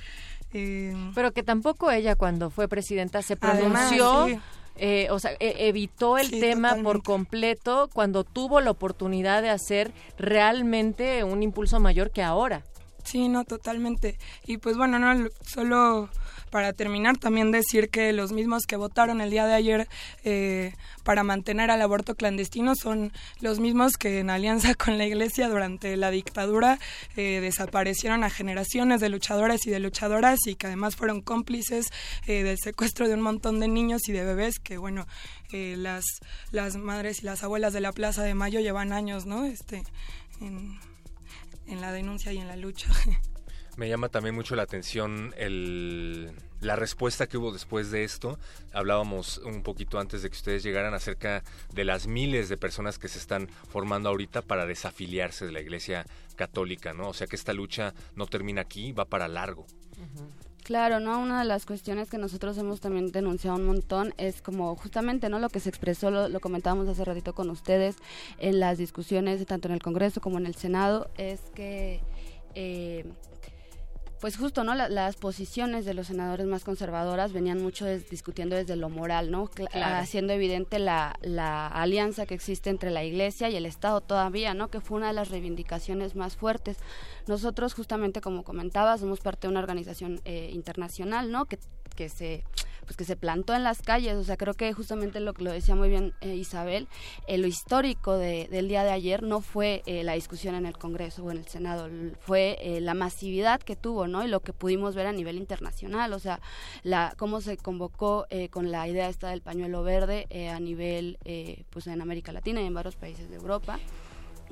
pero 0.52 1.32
que 1.32 1.44
tampoco 1.44 1.92
ella 1.92 2.16
cuando 2.16 2.50
fue 2.50 2.68
presidenta 2.68 3.22
se 3.22 3.36
pronunció. 3.36 4.28
Eh, 4.76 5.08
o 5.12 5.20
sea, 5.20 5.32
e, 5.40 5.68
evitó 5.68 6.18
el 6.18 6.32
tema 6.32 6.76
por 6.82 7.04
completo 7.04 7.90
cuando 7.94 8.24
tuvo 8.24 8.60
la 8.60 8.72
oportunidad 8.72 9.42
de 9.42 9.50
hacer 9.50 9.94
realmente 10.18 11.24
un 11.24 11.44
impulso 11.44 11.80
mayor 11.80 12.12
que 12.12 12.24
ahora. 12.24 12.64
Sí, 13.04 13.30
no, 13.30 13.44
totalmente. 13.44 14.18
Y 14.46 14.58
pues 14.58 14.78
bueno, 14.78 15.00
no, 15.00 15.30
solo 15.46 16.10
para 16.54 16.72
terminar, 16.72 17.18
también 17.18 17.50
decir 17.52 17.90
que 17.90 18.14
los 18.14 18.32
mismos 18.32 18.68
que 18.68 18.76
votaron 18.76 19.22
el 19.22 19.32
día 19.32 19.48
de 19.48 19.56
ayer 19.56 19.88
eh, 20.24 20.76
para 21.04 21.24
mantener 21.24 21.72
al 21.72 21.82
aborto 21.82 22.14
clandestino 22.14 22.76
son 22.76 23.12
los 23.42 23.60
mismos 23.60 23.98
que 23.98 24.20
en 24.20 24.30
alianza 24.30 24.76
con 24.86 25.00
la 25.00 25.06
Iglesia 25.08 25.50
durante 25.50 25.98
la 25.98 26.12
dictadura 26.12 26.78
eh, 27.18 27.40
desaparecieron 27.42 28.24
a 28.24 28.30
generaciones 28.30 29.02
de 29.02 29.10
luchadores 29.10 29.66
y 29.66 29.72
de 29.72 29.80
luchadoras 29.80 30.46
y 30.46 30.54
que 30.54 30.68
además 30.68 30.96
fueron 30.96 31.22
cómplices 31.22 31.88
eh, 32.28 32.44
del 32.44 32.60
secuestro 32.60 33.08
de 33.08 33.16
un 33.16 33.22
montón 33.22 33.60
de 33.60 33.68
niños 33.68 34.08
y 34.08 34.12
de 34.12 34.24
bebés 34.24 34.60
que, 34.60 34.78
bueno, 34.78 35.08
las, 35.52 36.04
las 36.52 36.78
madres 36.78 37.22
y 37.22 37.26
las 37.26 37.44
abuelas 37.44 37.74
de 37.74 37.82
la 37.82 37.94
Plaza 37.94 38.22
de 38.22 38.36
Mayo 38.36 38.60
llevan 38.60 38.94
años, 38.94 39.26
¿no? 39.26 39.46
Este, 39.46 39.84
en, 40.40 40.80
en 41.68 41.82
la 41.82 41.92
denuncia 41.92 42.32
y 42.34 42.38
en 42.38 42.48
la 42.48 42.56
lucha. 42.56 42.90
Me 43.76 43.90
llama 43.90 44.10
también 44.10 44.36
mucho 44.36 44.56
la 44.56 44.62
atención 44.62 45.34
el, 45.36 46.32
la 46.62 46.76
respuesta 46.76 47.26
que 47.26 47.38
hubo 47.38 47.52
después 47.52 47.90
de 47.90 48.04
esto. 48.04 48.38
Hablábamos 48.72 49.40
un 49.40 49.64
poquito 49.64 50.00
antes 50.00 50.22
de 50.22 50.30
que 50.30 50.36
ustedes 50.36 50.62
llegaran 50.62 50.94
acerca 50.94 51.44
de 51.74 51.84
las 51.84 52.06
miles 52.06 52.50
de 52.50 52.58
personas 52.58 53.00
que 53.00 53.08
se 53.08 53.18
están 53.18 53.50
formando 53.70 54.10
ahorita 54.10 54.44
para 54.44 54.68
desafiliarse 54.68 55.48
de 55.48 55.54
la 55.54 55.62
Iglesia 55.62 56.06
Católica, 56.36 56.94
¿no? 56.94 57.10
O 57.10 57.14
sea 57.14 57.26
que 57.26 57.36
esta 57.36 57.54
lucha 57.54 57.96
no 58.16 58.28
termina 58.28 58.62
aquí, 58.62 58.92
va 58.92 59.06
para 59.06 59.28
largo. 59.28 59.66
Claro, 60.64 61.02
¿no? 61.02 61.20
Una 61.20 61.40
de 61.40 61.46
las 61.46 61.66
cuestiones 61.66 62.10
que 62.10 62.18
nosotros 62.18 62.58
hemos 62.58 62.80
también 62.80 63.12
denunciado 63.12 63.58
un 63.58 63.66
montón 63.66 64.14
es 64.18 64.42
como 64.42 64.76
justamente, 64.78 65.28
¿no? 65.28 65.40
Lo 65.40 65.50
que 65.50 65.60
se 65.60 65.68
expresó, 65.68 66.10
lo, 66.10 66.30
lo 66.30 66.40
comentábamos 66.40 66.88
hace 66.88 67.04
ratito 67.04 67.34
con 67.36 67.50
ustedes 67.50 67.98
en 68.38 68.62
las 68.62 68.78
discusiones, 68.78 69.46
tanto 69.46 69.68
en 69.68 69.74
el 69.74 69.82
Congreso 69.82 70.22
como 70.22 70.38
en 70.38 70.46
el 70.46 70.56
Senado, 70.56 71.10
es 71.18 71.42
que... 71.54 72.02
Eh, 72.56 73.06
pues 74.24 74.38
justo, 74.38 74.64
¿no? 74.64 74.74
las 74.74 75.18
posiciones 75.18 75.84
de 75.84 75.94
los 75.94 76.08
senadores 76.08 76.48
más 76.48 76.64
conservadoras 76.64 77.34
venían 77.34 77.62
mucho 77.62 77.86
discutiendo 77.86 78.56
desde 78.56 78.78
lo 78.78 78.88
moral, 78.88 79.32
¿no? 79.32 79.50
Haciendo 79.74 80.32
evidente 80.32 80.80
la, 80.80 81.18
la, 81.22 81.68
alianza 81.68 82.26
que 82.26 82.34
existe 82.34 82.70
entre 82.70 82.90
la 82.90 83.04
Iglesia 83.04 83.50
y 83.50 83.58
el 83.58 83.66
Estado 83.66 84.00
todavía, 84.00 84.54
¿no? 84.54 84.70
Que 84.70 84.80
fue 84.80 84.96
una 84.96 85.08
de 85.08 85.14
las 85.14 85.30
reivindicaciones 85.30 86.16
más 86.16 86.38
fuertes. 86.38 86.78
Nosotros, 87.28 87.74
justamente 87.74 88.22
como 88.22 88.46
comentaba, 88.46 88.98
somos 88.98 89.20
parte 89.20 89.48
de 89.48 89.52
una 89.52 89.60
organización 89.60 90.22
eh, 90.24 90.52
internacional, 90.54 91.30
¿no? 91.30 91.44
Que, 91.44 91.60
que 91.94 92.08
se 92.08 92.46
pues 92.84 92.98
que 92.98 93.06
se 93.06 93.16
plantó 93.16 93.54
en 93.54 93.64
las 93.64 93.82
calles. 93.82 94.16
O 94.16 94.24
sea, 94.24 94.38
creo 94.38 94.54
que 94.54 94.72
justamente 94.74 95.20
lo 95.20 95.34
que 95.34 95.44
lo 95.44 95.52
decía 95.52 95.76
muy 95.76 95.90
bien 95.90 96.14
eh, 96.22 96.36
Isabel, 96.36 96.88
eh, 97.28 97.38
lo 97.38 97.48
histórico 97.48 98.18
de, 98.18 98.48
del 98.50 98.68
día 98.68 98.84
de 98.84 98.92
ayer 98.92 99.24
no 99.24 99.42
fue 99.42 99.84
eh, 99.86 100.04
la 100.04 100.14
discusión 100.14 100.56
en 100.56 100.66
el 100.66 100.78
Congreso 100.78 101.24
o 101.24 101.32
en 101.32 101.38
el 101.38 101.48
Senado, 101.48 101.90
fue 102.20 102.58
la 102.82 102.94
masividad 102.94 103.62
que 103.62 103.76
tuvo, 103.76 104.08
¿no? 104.08 104.24
Y 104.24 104.28
lo 104.28 104.42
que 104.42 104.54
pudimos 104.54 104.96
ver 104.96 105.08
a 105.08 105.12
nivel 105.12 105.38
internacional, 105.38 106.14
o 106.14 106.20
sea, 106.20 106.40
la 106.84 107.14
cómo 107.18 107.42
se 107.42 107.58
convocó 107.58 108.26
con 108.52 108.72
la 108.72 108.88
idea 108.88 109.10
esta 109.10 109.30
del 109.30 109.42
pañuelo 109.42 109.84
verde 109.84 110.28
a 110.52 110.60
nivel, 110.60 111.18
pues 111.70 111.88
en 111.88 112.02
América 112.02 112.32
Latina 112.32 112.62
y 112.62 112.66
en 112.66 112.74
varios 112.74 112.96
países 112.96 113.30
de 113.30 113.36
Europa 113.36 113.80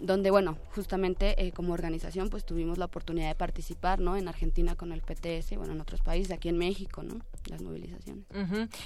donde 0.01 0.31
bueno 0.31 0.57
justamente 0.75 1.45
eh, 1.45 1.51
como 1.51 1.73
organización 1.73 2.29
pues 2.29 2.43
tuvimos 2.43 2.77
la 2.77 2.85
oportunidad 2.85 3.29
de 3.29 3.35
participar 3.35 3.99
no 3.99 4.17
en 4.17 4.27
Argentina 4.27 4.75
con 4.75 4.91
el 4.91 5.01
PTS 5.01 5.55
bueno 5.55 5.73
en 5.73 5.81
otros 5.81 6.01
países 6.01 6.31
aquí 6.31 6.49
en 6.49 6.57
México 6.57 7.03
no 7.03 7.19
las 7.47 7.62
movilizaciones. 7.62 8.25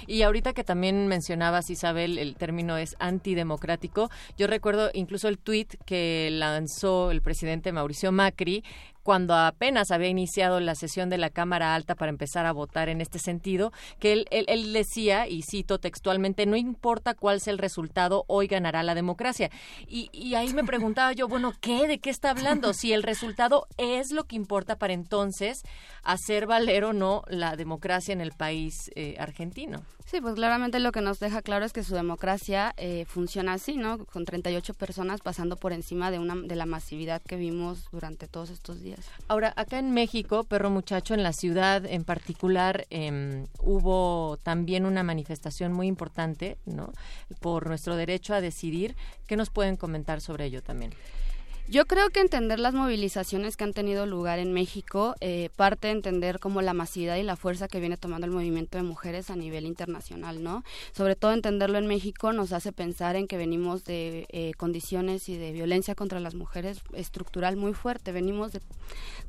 Y 0.06 0.22
ahorita 0.22 0.52
que 0.52 0.64
también 0.64 1.06
mencionabas 1.08 1.70
Isabel 1.70 2.18
el 2.18 2.36
término 2.36 2.76
es 2.76 2.96
antidemocrático 2.98 3.66
yo 4.36 4.46
recuerdo 4.46 4.90
incluso 4.94 5.28
el 5.28 5.38
tuit 5.38 5.74
que 5.84 6.28
lanzó 6.32 7.10
el 7.10 7.22
presidente 7.22 7.72
Mauricio 7.72 8.12
Macri 8.12 8.64
cuando 9.06 9.36
apenas 9.36 9.92
había 9.92 10.08
iniciado 10.08 10.58
la 10.58 10.74
sesión 10.74 11.08
de 11.10 11.16
la 11.16 11.30
Cámara 11.30 11.76
Alta 11.76 11.94
para 11.94 12.10
empezar 12.10 12.44
a 12.44 12.50
votar 12.50 12.88
en 12.88 13.00
este 13.00 13.20
sentido, 13.20 13.72
que 14.00 14.12
él, 14.12 14.26
él, 14.32 14.72
decía, 14.72 15.28
y 15.28 15.42
cito 15.42 15.78
textualmente, 15.78 16.44
no 16.44 16.56
importa 16.56 17.14
cuál 17.14 17.40
sea 17.40 17.52
el 17.52 17.60
resultado, 17.60 18.24
hoy 18.26 18.48
ganará 18.48 18.82
la 18.82 18.96
democracia. 18.96 19.48
Y, 19.86 20.10
y 20.12 20.34
ahí 20.34 20.52
me 20.52 20.64
preguntaba 20.64 21.12
yo, 21.12 21.28
bueno, 21.28 21.52
¿qué? 21.60 21.86
¿De 21.86 22.00
qué 22.00 22.10
está 22.10 22.30
hablando? 22.30 22.72
Si 22.72 22.92
el 22.92 23.04
resultado 23.04 23.68
es 23.76 24.10
lo 24.10 24.24
que 24.24 24.34
importa 24.34 24.74
para 24.74 24.92
entonces 24.92 25.62
hacer 26.02 26.48
valer 26.48 26.82
o 26.82 26.92
no 26.92 27.22
la 27.28 27.54
democracia 27.54 28.12
en 28.12 28.20
el 28.20 28.32
país 28.32 28.90
eh, 28.96 29.14
argentino. 29.20 29.84
Sí, 30.06 30.20
pues 30.20 30.34
claramente 30.34 30.78
lo 30.78 30.92
que 30.92 31.00
nos 31.00 31.18
deja 31.18 31.42
claro 31.42 31.64
es 31.64 31.72
que 31.72 31.82
su 31.82 31.96
democracia 31.96 32.72
eh, 32.76 33.06
funciona 33.08 33.54
así, 33.54 33.76
¿no? 33.76 34.04
Con 34.06 34.24
38 34.24 34.72
personas 34.74 35.20
pasando 35.20 35.56
por 35.56 35.72
encima 35.72 36.12
de, 36.12 36.20
una, 36.20 36.36
de 36.36 36.54
la 36.54 36.64
masividad 36.64 37.20
que 37.22 37.34
vimos 37.34 37.88
durante 37.90 38.28
todos 38.28 38.50
estos 38.50 38.80
días. 38.80 38.95
Ahora, 39.28 39.52
acá 39.56 39.78
en 39.78 39.92
México, 39.92 40.44
Perro 40.44 40.70
Muchacho, 40.70 41.14
en 41.14 41.22
la 41.22 41.32
ciudad 41.32 41.84
en 41.84 42.04
particular, 42.04 42.86
em, 42.90 43.46
hubo 43.60 44.38
también 44.42 44.86
una 44.86 45.02
manifestación 45.02 45.72
muy 45.72 45.86
importante, 45.86 46.58
¿no? 46.64 46.92
Por 47.40 47.66
nuestro 47.66 47.96
derecho 47.96 48.34
a 48.34 48.40
decidir. 48.40 48.96
¿Qué 49.26 49.36
nos 49.36 49.50
pueden 49.50 49.76
comentar 49.76 50.20
sobre 50.20 50.46
ello 50.46 50.62
también? 50.62 50.92
Yo 51.68 51.84
creo 51.86 52.10
que 52.10 52.20
entender 52.20 52.60
las 52.60 52.74
movilizaciones 52.74 53.56
que 53.56 53.64
han 53.64 53.72
tenido 53.72 54.06
lugar 54.06 54.38
en 54.38 54.52
México 54.52 55.16
eh, 55.20 55.50
parte 55.56 55.88
de 55.88 55.94
entender 55.94 56.38
como 56.38 56.62
la 56.62 56.74
masividad 56.74 57.16
y 57.16 57.24
la 57.24 57.34
fuerza 57.34 57.66
que 57.66 57.80
viene 57.80 57.96
tomando 57.96 58.24
el 58.24 58.32
movimiento 58.32 58.78
de 58.78 58.84
mujeres 58.84 59.30
a 59.30 59.36
nivel 59.36 59.66
internacional, 59.66 60.44
¿no? 60.44 60.62
Sobre 60.92 61.16
todo 61.16 61.32
entenderlo 61.32 61.78
en 61.78 61.88
México 61.88 62.32
nos 62.32 62.52
hace 62.52 62.70
pensar 62.70 63.16
en 63.16 63.26
que 63.26 63.36
venimos 63.36 63.82
de 63.82 64.26
eh, 64.28 64.52
condiciones 64.56 65.28
y 65.28 65.36
de 65.36 65.50
violencia 65.50 65.96
contra 65.96 66.20
las 66.20 66.36
mujeres 66.36 66.78
estructural 66.92 67.56
muy 67.56 67.74
fuerte. 67.74 68.12
Venimos 68.12 68.52
de 68.52 68.60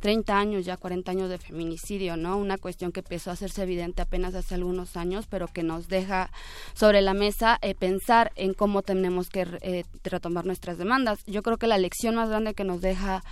30 0.02 0.38
años, 0.38 0.64
ya 0.64 0.78
40 0.78 1.10
años 1.10 1.32
de 1.32 1.40
feminicidio, 1.40 2.18
¿no? 2.18 2.38
Una 2.38 2.60
cuestión 2.60 2.92
que 2.92 3.00
empezó 3.00 3.32
a 3.32 3.34
hacerse 3.34 3.64
evidente 3.64 4.04
apenas 4.04 4.36
hace 4.36 4.54
algunos 4.54 4.96
años, 4.96 5.26
pero 5.28 5.48
que 5.48 5.64
nos 5.64 5.88
deja 5.88 6.30
sobre 6.76 7.02
la 7.02 7.16
mesa 7.16 7.58
eh, 7.64 7.74
pensar 7.74 8.32
en 8.36 8.54
cómo 8.54 8.84
tenemos 8.84 9.30
que 9.30 9.84
retomar 10.04 10.46
nuestras 10.46 10.78
demandas. 10.78 11.24
Yo 11.26 11.42
creo 11.42 11.58
que 11.58 11.66
la 11.66 11.80
lección 11.80 12.14
más 12.14 12.27
grande 12.30 12.54
que 12.54 12.64
nos 12.64 12.82
deja 12.82 13.24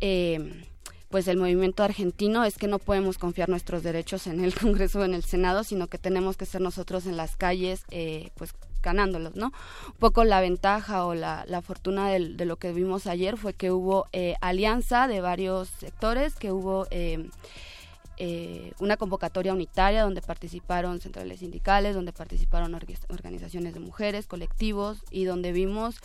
eh, 0.00 0.64
pues 1.08 1.26
el 1.26 1.38
movimiento 1.38 1.82
argentino 1.82 2.44
es 2.44 2.58
que 2.58 2.66
no 2.66 2.78
podemos 2.78 3.16
confiar 3.16 3.48
nuestros 3.48 3.82
derechos 3.82 4.26
en 4.26 4.44
el 4.44 4.54
Congreso 4.58 5.00
o 5.00 5.04
en 5.04 5.14
el 5.14 5.24
Senado, 5.24 5.64
sino 5.64 5.86
que 5.86 5.98
tenemos 5.98 6.36
que 6.36 6.46
ser 6.46 6.60
nosotros 6.60 7.06
en 7.06 7.16
las 7.16 7.36
calles, 7.36 7.84
eh, 7.90 8.30
pues 8.36 8.52
ganándolos, 8.82 9.34
¿no? 9.34 9.46
Un 9.86 9.94
poco 9.98 10.24
la 10.24 10.40
ventaja 10.40 11.04
o 11.04 11.14
la, 11.14 11.62
fortuna 11.62 12.10
de, 12.10 12.44
lo 12.44 12.56
que 12.56 12.72
vimos 12.72 13.06
ayer 13.06 13.36
fue 13.36 13.54
que 13.54 13.72
hubo 13.72 14.06
eh, 14.12 14.36
alianza 14.40 15.08
de 15.08 15.20
varios 15.20 15.68
sectores, 15.68 16.34
que 16.36 16.52
hubo 16.52 16.86
una 18.78 18.96
convocatoria 18.96 19.52
unitaria 19.52 20.02
donde 20.02 20.22
participaron 20.22 21.00
centrales 21.00 21.40
sindicales, 21.40 21.94
donde 21.94 22.12
participaron 22.12 22.74
organizaciones 23.08 23.74
de 23.74 23.80
mujeres, 23.80 24.26
colectivos 24.26 24.98
y 25.10 25.24
donde 25.24 25.52
vimos 25.52 25.96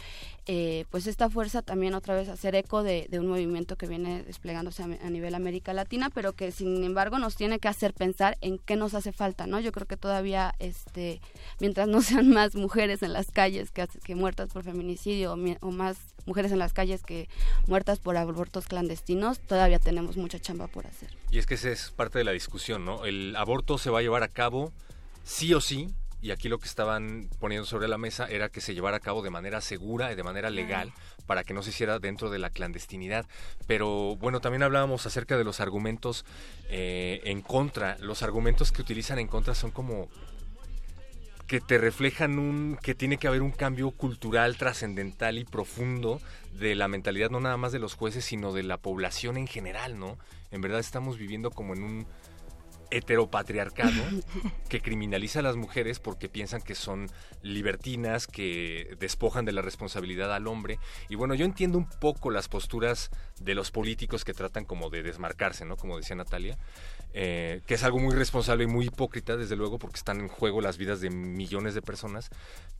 eh, 0.45 0.85
pues 0.89 1.07
esta 1.07 1.29
fuerza 1.29 1.61
también 1.61 1.93
otra 1.93 2.15
vez 2.15 2.27
hacer 2.27 2.53
eco 2.55 2.83
de, 2.83 3.07
un 3.13 3.27
movimiento 3.27 3.77
que 3.77 3.87
viene 3.87 4.23
desplegándose 4.23 4.83
a, 4.83 4.87
nivel 5.09 5.35
América 5.35 5.71
Latina, 5.73 6.09
pero 6.13 6.33
que 6.33 6.51
sin 6.51 6.83
embargo 6.83 7.17
nos 7.17 7.35
tiene 7.35 7.59
que 7.59 7.69
hacer 7.69 7.93
pensar 7.93 8.37
en 8.41 8.57
qué 8.57 8.75
nos 8.75 8.93
hace 8.93 9.13
falta, 9.13 9.47
¿no? 9.47 9.61
Yo 9.61 9.71
creo 9.71 9.87
que 9.87 9.95
todavía, 9.95 10.53
este, 10.59 11.21
mientras 11.59 11.87
no 11.87 12.01
sean 12.01 12.29
más 12.29 12.55
mujeres 12.55 13.03
en 13.03 13.13
las 13.13 13.31
calles 13.31 13.71
que, 13.71 13.87
que 14.03 14.15
muertas 14.15 14.49
por 14.49 14.63
feminicidio 14.63 15.33
o, 15.33 15.37
o 15.61 15.71
más 15.71 15.97
mujeres 16.25 16.51
en 16.51 16.59
las 16.59 16.73
calles 16.73 17.03
que 17.03 17.29
muertas 17.67 17.99
por 17.99 18.17
abortos 18.17 18.67
clandestinos, 18.67 19.39
todavía 19.39 19.79
tenemos 19.79 20.17
mucha 20.17 20.39
chamba 20.39 20.67
por 20.67 20.87
hacer. 20.87 21.09
Y 21.31 21.37
es 21.37 21.45
que 21.45 21.55
esa 21.55 21.69
es 21.69 21.91
parte 21.91 22.17
de 22.17 22.25
la 22.25 22.31
discusión, 22.31 22.83
¿no? 22.83 23.05
El 23.05 23.35
aborto 23.35 23.77
se 23.77 23.89
va 23.89 23.99
a 23.99 24.01
llevar 24.01 24.23
a 24.23 24.27
cabo 24.27 24.73
sí 25.23 25.53
o 25.53 25.61
sí, 25.61 25.89
y 26.23 26.31
aquí 26.31 26.47
lo 26.47 26.57
que 26.57 26.67
estaban 26.67 27.29
poniendo 27.41 27.65
sobre 27.65 27.89
la 27.89 27.97
mesa 27.97 28.25
era 28.27 28.47
que 28.47 28.61
se 28.61 28.73
llevara 28.73 28.95
a 28.95 29.01
cabo 29.01 29.21
de 29.21 29.29
manera 29.29 29.59
segura 29.59 30.09
y 30.13 30.15
de 30.15 30.23
manera 30.23 30.49
legal 30.49 30.93
para 31.27 31.43
que 31.43 31.53
no 31.53 31.61
se 31.61 31.71
hiciera 31.71 31.99
dentro 31.99 32.29
de 32.29 32.39
la 32.39 32.49
clandestinidad. 32.49 33.25
Pero 33.67 34.15
bueno, 34.15 34.39
también 34.39 34.63
hablábamos 34.63 35.05
acerca 35.05 35.37
de 35.37 35.43
los 35.43 35.59
argumentos 35.59 36.23
eh, 36.69 37.19
en 37.25 37.41
contra. 37.41 37.97
Los 37.99 38.23
argumentos 38.23 38.71
que 38.71 38.81
utilizan 38.81 39.19
en 39.19 39.27
contra 39.27 39.53
son 39.53 39.71
como 39.71 40.07
que 41.45 41.59
te 41.59 41.77
reflejan 41.77 42.39
un 42.39 42.79
que 42.81 42.95
tiene 42.95 43.17
que 43.17 43.27
haber 43.27 43.41
un 43.41 43.51
cambio 43.51 43.91
cultural 43.91 44.55
trascendental 44.55 45.37
y 45.37 45.43
profundo 45.43 46.21
de 46.53 46.73
la 46.73 46.87
mentalidad 46.87 47.31
no 47.31 47.41
nada 47.41 47.57
más 47.57 47.73
de 47.73 47.79
los 47.79 47.95
jueces 47.95 48.23
sino 48.23 48.53
de 48.53 48.63
la 48.63 48.77
población 48.77 49.35
en 49.35 49.47
general 49.47 49.99
no 49.99 50.17
en 50.51 50.61
verdad 50.61 50.79
estamos 50.79 51.17
viviendo 51.17 51.51
como 51.51 51.73
en 51.73 51.83
un 51.83 52.07
heteropatriarcado 52.97 54.03
que 54.69 54.81
criminaliza 54.81 55.39
a 55.39 55.43
las 55.43 55.55
mujeres 55.55 55.99
porque 55.99 56.29
piensan 56.29 56.61
que 56.61 56.75
son 56.75 57.09
libertinas, 57.41 58.27
que 58.27 58.95
despojan 58.99 59.45
de 59.45 59.51
la 59.51 59.61
responsabilidad 59.61 60.33
al 60.33 60.47
hombre. 60.47 60.79
Y 61.09 61.15
bueno, 61.15 61.33
yo 61.35 61.45
entiendo 61.45 61.77
un 61.77 61.89
poco 61.89 62.29
las 62.31 62.47
posturas 62.47 63.09
de 63.39 63.55
los 63.55 63.71
políticos 63.71 64.23
que 64.23 64.33
tratan 64.33 64.65
como 64.65 64.89
de 64.89 65.03
desmarcarse, 65.03 65.65
¿no? 65.65 65.77
Como 65.77 65.97
decía 65.97 66.15
Natalia, 66.15 66.57
eh, 67.13 67.61
que 67.67 67.75
es 67.75 67.83
algo 67.83 67.99
muy 67.99 68.15
responsable 68.15 68.63
y 68.63 68.67
muy 68.67 68.87
hipócrita, 68.87 69.37
desde 69.37 69.55
luego, 69.55 69.77
porque 69.77 69.97
están 69.97 70.19
en 70.19 70.27
juego 70.27 70.61
las 70.61 70.77
vidas 70.77 70.99
de 70.99 71.09
millones 71.09 71.75
de 71.75 71.81
personas. 71.81 72.29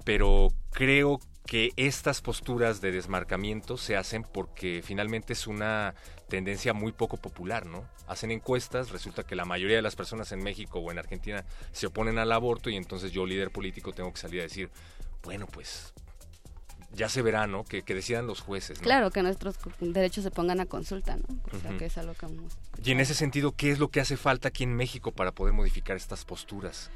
Pero 0.04 0.50
creo 0.72 1.19
que 1.46 1.72
estas 1.78 2.22
posturas 2.22 2.82
de 2.82 2.91
desmarcamiento 2.91 3.78
se 3.78 3.96
hacen 3.96 4.24
porque 4.24 4.82
finalmente 4.84 5.34
es 5.34 5.46
una 5.46 5.93
tendencia 6.30 6.74
muy 6.74 6.91
poco 6.93 7.17
popular, 7.17 7.65
¿no? 7.65 7.88
Hacen 8.08 8.32
encuestas, 8.32 8.89
resulta 8.89 9.24
que 9.24 9.36
la 9.36 9.46
mayoría 9.46 9.76
de 9.76 9.82
las 9.82 9.96
personas 9.96 10.32
en 10.32 10.41
México 10.43 10.80
o 10.80 10.91
en 10.91 11.00
Argentina 11.00 11.46
se 11.72 11.88
oponen 11.88 12.17
al 12.17 12.32
aborto 12.32 12.69
y 12.69 12.76
entonces 12.76 13.12
yo, 13.12 13.26
líder 13.26 13.52
político, 13.52 13.93
tengo 13.93 14.12
que 14.12 14.19
salir 14.19 14.39
a 14.39 14.43
decir, 14.43 14.69
bueno, 15.24 15.48
pues 15.48 15.93
ya 16.93 17.10
se 17.10 17.21
verá, 17.21 17.47
¿no? 17.47 17.63
Que, 17.65 17.82
decidan 17.82 18.27
los 18.27 18.41
jueces. 18.41 18.79
¿no? 18.79 18.84
Claro, 18.84 19.12
que 19.12 19.21
nuestros 19.23 19.58
derechos 19.79 20.23
se 20.23 20.32
pongan 20.32 20.60
a 20.60 20.65
consulta, 20.65 21.15
¿no? 21.15 21.25
O 21.51 21.60
sea, 21.60 21.77
que 21.77 21.86
es 21.86 21.97
algo 21.97 22.13
que... 22.13 22.27
Y 22.84 22.91
en 22.91 22.99
ese 22.99 23.13
sentido, 23.13 23.53
¿qué 23.56 23.71
es 23.71 23.79
lo 23.79 23.89
que 23.89 23.99
hace 23.99 24.17
falta 24.17 24.49
aquí 24.49 24.63
en 24.63 24.75
México 24.75 25.12
para 25.12 25.32
poder 25.32 25.53
modificar 25.53 25.95
estas 25.97 26.25
posturas? 26.25 26.89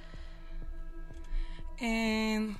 Eh, 1.80 2.56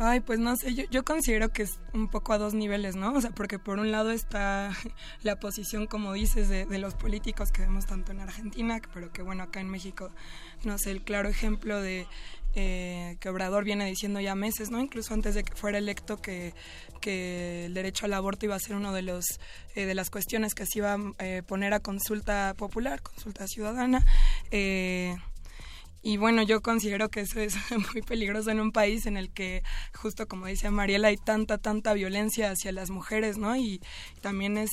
Ay, 0.00 0.20
pues 0.20 0.38
no 0.38 0.54
sé, 0.54 0.74
yo, 0.74 0.84
yo 0.92 1.04
considero 1.04 1.48
que 1.48 1.64
es 1.64 1.80
un 1.92 2.06
poco 2.06 2.32
a 2.32 2.38
dos 2.38 2.54
niveles, 2.54 2.94
¿no? 2.94 3.12
O 3.14 3.20
sea, 3.20 3.32
porque 3.32 3.58
por 3.58 3.80
un 3.80 3.90
lado 3.90 4.12
está 4.12 4.70
la 5.24 5.40
posición, 5.40 5.88
como 5.88 6.12
dices, 6.12 6.48
de, 6.48 6.66
los 6.78 6.94
políticos 6.94 7.50
que 7.50 7.62
vemos 7.62 7.86
tanto 7.86 8.12
en 8.12 8.20
Argentina, 8.20 8.80
pero 8.94 9.12
que 9.12 9.22
bueno, 9.22 9.42
acá 9.42 9.58
en 9.58 9.68
México, 9.68 10.12
no 10.62 10.78
sé, 10.78 10.92
el 10.92 11.02
claro 11.02 11.28
ejemplo 11.28 11.80
de 11.80 12.06
eh, 12.54 13.16
que 13.20 13.28
Obrador 13.28 13.64
viene 13.64 13.86
diciendo 13.86 14.20
ya 14.20 14.34
meses, 14.34 14.70
¿no? 14.70 14.80
Incluso 14.80 15.14
antes 15.14 15.34
de 15.34 15.44
que 15.44 15.54
fuera 15.54 15.78
electo 15.78 16.20
que, 16.20 16.54
que 17.00 17.66
el 17.66 17.74
derecho 17.74 18.06
al 18.06 18.14
aborto 18.14 18.46
iba 18.46 18.54
a 18.54 18.58
ser 18.58 18.76
uno 18.76 18.92
de 18.92 19.02
los 19.02 19.24
eh, 19.74 19.86
de 19.86 19.94
las 19.94 20.10
cuestiones 20.10 20.54
que 20.54 20.66
se 20.66 20.78
iba 20.78 20.94
a 20.94 20.98
eh, 21.18 21.42
poner 21.46 21.72
a 21.72 21.80
consulta 21.80 22.54
popular, 22.56 23.02
consulta 23.02 23.46
ciudadana. 23.46 24.04
Eh, 24.50 25.16
y 26.02 26.16
bueno, 26.16 26.42
yo 26.42 26.60
considero 26.60 27.08
que 27.08 27.20
eso 27.20 27.40
es 27.40 27.54
muy 27.92 28.02
peligroso 28.02 28.50
en 28.50 28.60
un 28.60 28.72
país 28.72 29.06
en 29.06 29.16
el 29.16 29.30
que, 29.30 29.62
justo 29.94 30.26
como 30.26 30.46
dice 30.46 30.70
Mariela, 30.70 31.08
hay 31.08 31.16
tanta, 31.16 31.58
tanta 31.58 31.92
violencia 31.92 32.50
hacia 32.50 32.72
las 32.72 32.90
mujeres, 32.90 33.38
¿no? 33.38 33.56
Y 33.56 33.80
también 34.20 34.58
es... 34.58 34.70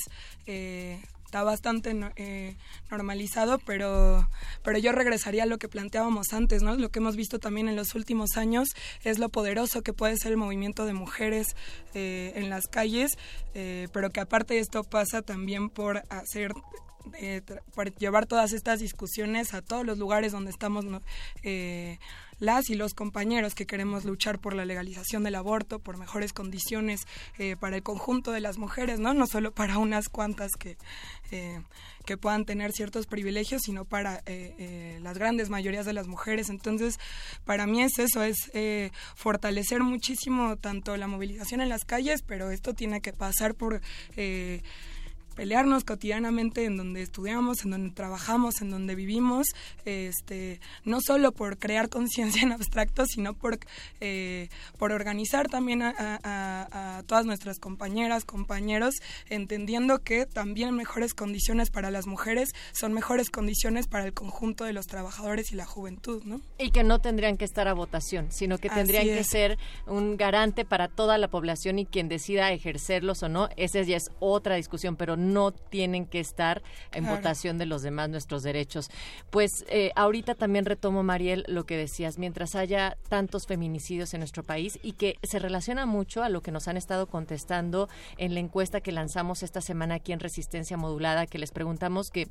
Eh, 1.26 1.36
está 1.36 1.42
bastante 1.42 1.94
eh, 2.16 2.56
normalizado, 2.90 3.58
pero, 3.58 4.28
pero 4.62 4.78
yo 4.78 4.92
regresaría 4.92 5.42
a 5.42 5.46
lo 5.46 5.58
que 5.58 5.68
planteábamos 5.68 6.32
antes, 6.32 6.62
¿no? 6.62 6.76
Lo 6.76 6.90
que 6.90 7.00
hemos 7.00 7.16
visto 7.16 7.38
también 7.38 7.68
en 7.68 7.76
los 7.76 7.94
últimos 7.94 8.36
años 8.36 8.68
es 9.02 9.18
lo 9.18 9.28
poderoso 9.28 9.82
que 9.82 9.92
puede 9.92 10.16
ser 10.16 10.32
el 10.32 10.38
movimiento 10.38 10.86
de 10.86 10.92
mujeres 10.92 11.56
eh, 11.94 12.32
en 12.36 12.48
las 12.50 12.66
calles, 12.68 13.18
pero 13.92 14.10
que 14.10 14.20
aparte 14.20 14.54
de 14.54 14.60
esto 14.60 14.84
pasa 14.84 15.22
también 15.22 15.70
por 15.70 16.02
hacer 16.10 16.52
eh, 17.14 17.40
para 17.74 17.90
llevar 17.90 18.26
todas 18.26 18.52
estas 18.52 18.80
discusiones 18.80 19.54
a 19.54 19.62
todos 19.62 19.86
los 19.86 19.98
lugares 19.98 20.32
donde 20.32 20.50
estamos 20.50 20.84
eh, 21.42 21.98
las 22.38 22.70
y 22.70 22.74
los 22.74 22.94
compañeros 22.94 23.54
que 23.54 23.66
queremos 23.66 24.04
luchar 24.04 24.38
por 24.38 24.54
la 24.54 24.64
legalización 24.64 25.24
del 25.24 25.34
aborto, 25.34 25.78
por 25.78 25.96
mejores 25.96 26.32
condiciones 26.32 27.06
eh, 27.38 27.56
para 27.58 27.76
el 27.76 27.82
conjunto 27.82 28.32
de 28.32 28.40
las 28.40 28.58
mujeres, 28.58 29.00
no, 29.00 29.14
no 29.14 29.26
solo 29.26 29.52
para 29.52 29.78
unas 29.78 30.08
cuantas 30.08 30.52
que 30.58 30.76
que 32.06 32.16
puedan 32.16 32.44
tener 32.44 32.70
ciertos 32.70 33.06
privilegios, 33.06 33.62
sino 33.64 33.84
para 33.84 34.22
las 35.00 35.18
grandes 35.18 35.50
mayorías 35.50 35.84
de 35.84 35.92
las 35.92 36.06
mujeres. 36.06 36.50
Entonces, 36.50 37.00
para 37.44 37.66
mí 37.66 37.82
es 37.82 37.98
eso, 37.98 38.22
es 38.22 38.36
fortalecer 39.16 39.82
muchísimo 39.82 40.56
tanto 40.56 40.96
la 40.96 41.08
movilización 41.08 41.60
en 41.60 41.68
las 41.68 41.84
calles, 41.84 42.22
pero 42.22 42.52
esto 42.52 42.74
tiene 42.74 43.00
que 43.00 43.12
pasar 43.12 43.54
por 43.54 43.80
pelearnos 45.36 45.84
cotidianamente 45.84 46.64
en 46.64 46.76
donde 46.78 47.02
estudiamos, 47.02 47.64
en 47.64 47.70
donde 47.70 47.90
trabajamos, 47.90 48.62
en 48.62 48.70
donde 48.70 48.94
vivimos, 48.94 49.46
este, 49.84 50.60
no 50.84 51.00
solo 51.00 51.30
por 51.32 51.58
crear 51.58 51.88
conciencia 51.88 52.42
en 52.42 52.52
abstracto, 52.52 53.04
sino 53.06 53.34
por, 53.34 53.58
eh, 54.00 54.48
por 54.78 54.90
organizar 54.90 55.48
también 55.48 55.82
a, 55.82 57.02
todas 57.06 57.26
nuestras 57.26 57.58
compañeras, 57.58 58.24
compañeros, 58.24 58.94
entendiendo 59.28 60.02
que 60.02 60.24
también 60.24 60.74
mejores 60.74 61.12
condiciones 61.12 61.70
para 61.70 61.90
las 61.90 62.06
mujeres 62.06 62.48
son 62.72 62.94
mejores 62.94 63.30
condiciones 63.30 63.86
para 63.86 64.06
el 64.06 64.14
conjunto 64.14 64.64
de 64.64 64.72
los 64.72 64.86
trabajadores 64.86 65.52
y 65.52 65.56
la 65.56 65.66
juventud, 65.66 66.22
¿no? 66.24 66.40
Y 66.58 66.70
que 66.70 66.82
no 66.82 66.98
tendrían 67.00 67.36
que 67.36 67.44
estar 67.44 67.68
a 67.68 67.74
votación, 67.74 68.32
sino 68.32 68.56
que 68.56 68.70
tendrían 68.70 69.04
que 69.04 69.22
ser 69.24 69.58
un 69.86 70.16
garante 70.16 70.64
para 70.64 70.88
toda 70.88 71.18
la 71.18 71.28
población 71.28 71.78
y 71.78 71.84
quien 71.84 72.08
decida 72.08 72.50
ejercerlos 72.52 73.22
o 73.22 73.28
no, 73.28 73.50
esa 73.56 73.82
ya 73.82 73.98
es 73.98 74.10
otra 74.20 74.56
discusión, 74.56 74.96
pero 74.96 75.16
no 75.16 75.25
tienen 75.52 76.06
que 76.06 76.20
estar 76.20 76.62
en 76.92 77.06
votación 77.06 77.58
de 77.58 77.66
los 77.66 77.82
demás 77.82 78.08
nuestros 78.08 78.42
derechos. 78.42 78.90
Pues 79.30 79.64
eh, 79.68 79.92
ahorita 79.96 80.34
también 80.34 80.64
retomo, 80.64 81.02
Mariel, 81.02 81.44
lo 81.48 81.66
que 81.66 81.76
decías, 81.76 82.18
mientras 82.18 82.54
haya 82.54 82.96
tantos 83.08 83.46
feminicidios 83.46 84.14
en 84.14 84.20
nuestro 84.20 84.42
país 84.42 84.78
y 84.82 84.92
que 84.92 85.16
se 85.22 85.38
relaciona 85.38 85.86
mucho 85.86 86.22
a 86.22 86.28
lo 86.28 86.42
que 86.42 86.52
nos 86.52 86.68
han 86.68 86.76
estado 86.76 87.06
contestando 87.06 87.88
en 88.16 88.34
la 88.34 88.40
encuesta 88.40 88.80
que 88.80 88.92
lanzamos 88.92 89.42
esta 89.42 89.60
semana 89.60 89.96
aquí 89.96 90.12
en 90.12 90.20
Resistencia 90.20 90.76
Modulada, 90.76 91.26
que 91.26 91.38
les 91.38 91.50
preguntamos 91.50 92.10
que 92.10 92.28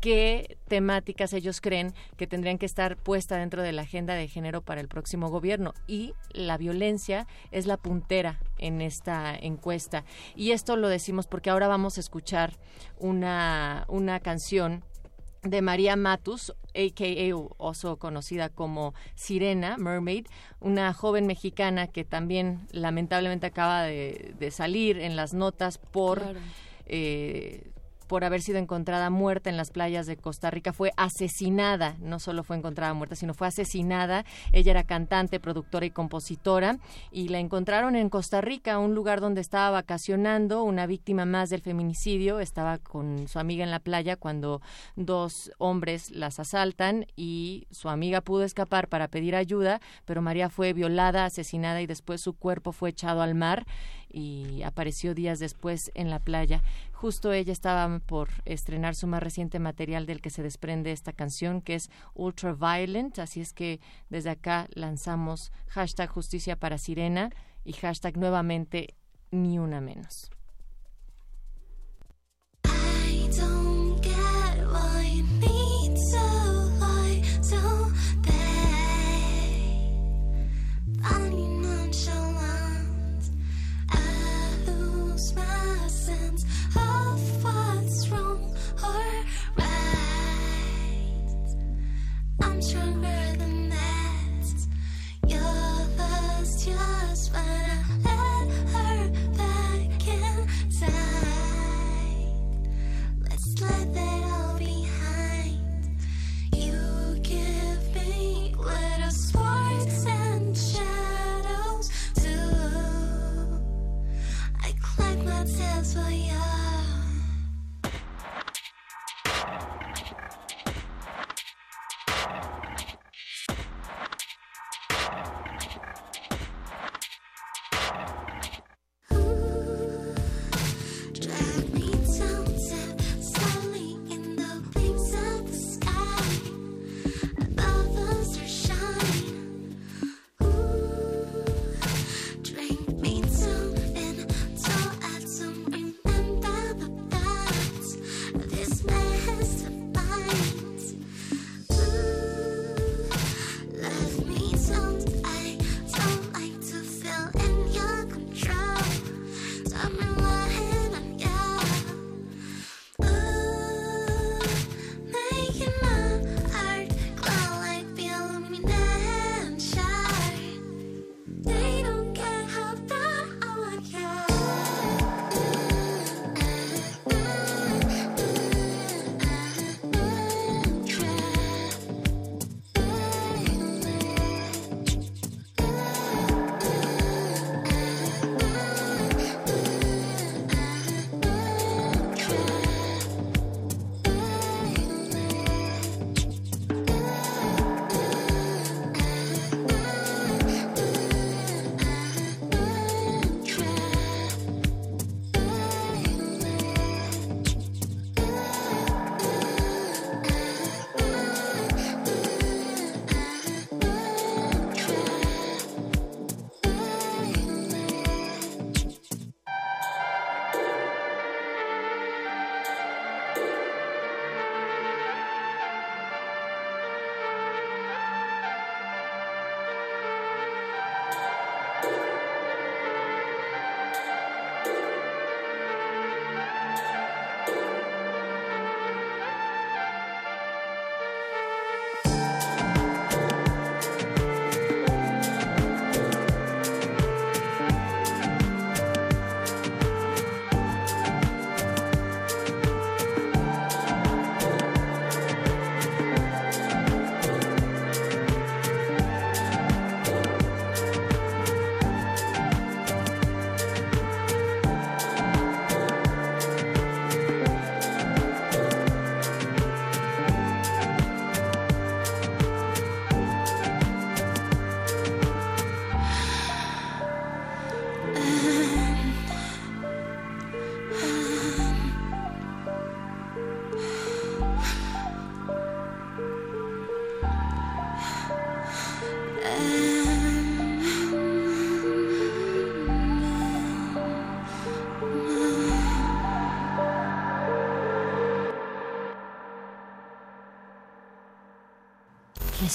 qué 0.00 0.58
temáticas 0.68 1.32
ellos 1.32 1.60
creen 1.60 1.94
que 2.16 2.26
tendrían 2.26 2.58
que 2.58 2.66
estar 2.66 2.96
puesta 2.96 3.36
dentro 3.36 3.62
de 3.62 3.72
la 3.72 3.82
agenda 3.82 4.14
de 4.14 4.28
género 4.28 4.62
para 4.62 4.80
el 4.80 4.88
próximo 4.88 5.28
gobierno. 5.28 5.74
Y 5.86 6.14
la 6.32 6.56
violencia 6.56 7.26
es 7.50 7.66
la 7.66 7.76
puntera 7.76 8.40
en 8.58 8.80
esta 8.80 9.34
encuesta. 9.34 10.04
Y 10.34 10.52
esto 10.52 10.76
lo 10.76 10.88
decimos 10.88 11.26
porque 11.26 11.50
ahora 11.50 11.68
vamos 11.68 11.96
a 11.96 12.00
escuchar 12.00 12.37
una, 12.98 13.84
una 13.88 14.20
canción 14.20 14.84
de 15.42 15.62
María 15.62 15.96
Matus, 15.96 16.52
a.k.a. 16.74 17.36
oso 17.58 17.96
conocida 17.96 18.48
como 18.48 18.94
Sirena, 19.14 19.76
Mermaid, 19.78 20.26
una 20.60 20.92
joven 20.92 21.26
mexicana 21.26 21.86
que 21.86 22.04
también 22.04 22.66
lamentablemente 22.72 23.46
acaba 23.46 23.82
de, 23.82 24.50
salir 24.50 24.98
en 24.98 25.16
las 25.16 25.34
notas 25.34 25.78
por 25.78 26.22
eh, 26.86 27.70
por 28.08 28.24
haber 28.24 28.42
sido 28.42 28.58
encontrada 28.58 29.10
muerta 29.10 29.50
en 29.50 29.56
las 29.56 29.70
playas 29.70 30.06
de 30.06 30.16
Costa 30.16 30.50
Rica. 30.50 30.72
Fue 30.72 30.92
asesinada, 30.96 31.96
no 32.00 32.18
solo 32.18 32.42
fue 32.42 32.56
encontrada 32.56 32.94
muerta, 32.94 33.14
sino 33.14 33.34
fue 33.34 33.46
asesinada. 33.46 34.24
Ella 34.52 34.72
era 34.72 34.82
cantante, 34.82 35.38
productora 35.38 35.86
y 35.86 35.90
compositora 35.90 36.78
y 37.12 37.28
la 37.28 37.38
encontraron 37.38 37.94
en 37.94 38.08
Costa 38.08 38.40
Rica, 38.40 38.78
un 38.78 38.94
lugar 38.94 39.20
donde 39.20 39.40
estaba 39.40 39.70
vacacionando, 39.70 40.62
una 40.62 40.86
víctima 40.86 41.26
más 41.26 41.50
del 41.50 41.60
feminicidio. 41.60 42.40
Estaba 42.40 42.78
con 42.78 43.28
su 43.28 43.38
amiga 43.38 43.62
en 43.62 43.70
la 43.70 43.80
playa 43.80 44.16
cuando 44.16 44.60
dos 44.96 45.52
hombres 45.58 46.10
las 46.10 46.40
asaltan 46.40 47.06
y 47.14 47.66
su 47.70 47.88
amiga 47.88 48.22
pudo 48.22 48.44
escapar 48.44 48.88
para 48.88 49.08
pedir 49.08 49.36
ayuda, 49.36 49.80
pero 50.06 50.22
María 50.22 50.48
fue 50.48 50.72
violada, 50.72 51.26
asesinada 51.26 51.82
y 51.82 51.86
después 51.86 52.20
su 52.20 52.32
cuerpo 52.32 52.72
fue 52.72 52.90
echado 52.90 53.22
al 53.22 53.34
mar 53.34 53.66
y 54.10 54.62
apareció 54.62 55.14
días 55.14 55.38
después 55.38 55.90
en 55.94 56.10
la 56.10 56.18
playa. 56.18 56.62
Justo 56.92 57.32
ella 57.32 57.52
estaba 57.52 57.98
por 58.00 58.28
estrenar 58.44 58.94
su 58.94 59.06
más 59.06 59.22
reciente 59.22 59.58
material 59.58 60.06
del 60.06 60.20
que 60.20 60.30
se 60.30 60.42
desprende 60.42 60.92
esta 60.92 61.12
canción, 61.12 61.60
que 61.62 61.74
es 61.74 61.90
Ultraviolent, 62.14 63.18
así 63.18 63.40
es 63.40 63.52
que 63.52 63.80
desde 64.10 64.30
acá 64.30 64.68
lanzamos 64.74 65.52
hashtag 65.68 66.08
justicia 66.08 66.56
para 66.56 66.78
Sirena 66.78 67.30
y 67.64 67.72
hashtag 67.74 68.16
nuevamente 68.16 68.94
ni 69.30 69.58
una 69.58 69.80
menos. 69.80 70.30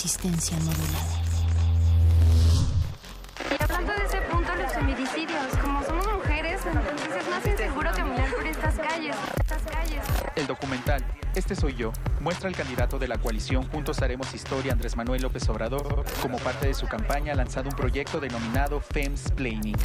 Resistencia 0.04 0.58
modulada. 0.58 1.22
Y 3.50 3.64
hablando 3.64 3.94
de 3.94 4.04
ese 4.04 4.20
punto, 4.30 4.54
los 4.54 4.74
feminicidios, 4.74 5.58
como 5.62 5.82
somos 5.82 6.06
mujeres, 6.12 6.60
entonces 6.66 7.08
es 7.22 7.30
más 7.30 7.46
inseguro 7.46 7.90
caminar 7.96 8.30
por 8.36 8.46
estas 8.46 8.76
calles, 8.76 9.16
por 9.16 9.40
estas 9.40 9.62
calles. 9.72 10.04
El 10.36 10.48
documental 10.48 11.06
Este 11.36 11.56
soy 11.56 11.76
yo 11.76 11.94
muestra 12.20 12.50
al 12.50 12.56
candidato 12.56 13.00
de 13.00 13.08
la 13.08 13.18
coalición 13.18 13.68
Juntos 13.70 14.02
Haremos 14.02 14.34
Historia 14.34 14.74
Andrés 14.74 14.96
Manuel 14.96 15.22
López 15.22 15.48
Obrador 15.50 16.04
como 16.22 16.38
parte 16.38 16.68
de 16.68 16.74
su 16.74 16.88
campaña 16.88 17.34
ha 17.34 17.36
lanzado 17.36 17.70
un 17.70 17.76
proyecto 17.76 18.20
denominado 18.20 18.82
Femsplaining. 18.82 19.78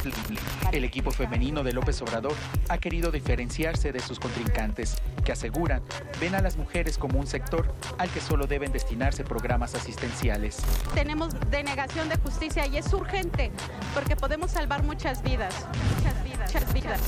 El 0.71 0.83
equipo 0.83 1.11
femenino 1.11 1.63
de 1.63 1.73
López 1.73 2.01
Obrador 2.01 2.33
ha 2.67 2.77
querido 2.77 3.09
diferenciarse 3.11 3.91
de 3.91 3.99
sus 3.99 4.19
contrincantes 4.19 4.97
que 5.23 5.31
aseguran 5.31 5.81
ven 6.19 6.35
a 6.35 6.41
las 6.41 6.57
mujeres 6.57 6.97
como 6.97 7.19
un 7.19 7.27
sector 7.27 7.73
al 7.99 8.09
que 8.09 8.21
solo 8.21 8.47
deben 8.47 8.71
destinarse 8.71 9.23
programas 9.23 9.75
asistenciales. 9.75 10.57
Tenemos 10.95 11.33
denegación 11.51 12.07
de 12.09 12.17
justicia 12.17 12.65
y 12.65 12.77
es 12.77 12.91
urgente 12.93 13.51
porque 13.93 14.15
podemos 14.15 14.51
salvar 14.51 14.83
muchas 14.83 15.21
vidas. 15.21 15.53
Muchas 15.97 16.23
vidas. 16.23 16.53
Muchas 16.53 16.73
vidas. 16.73 17.01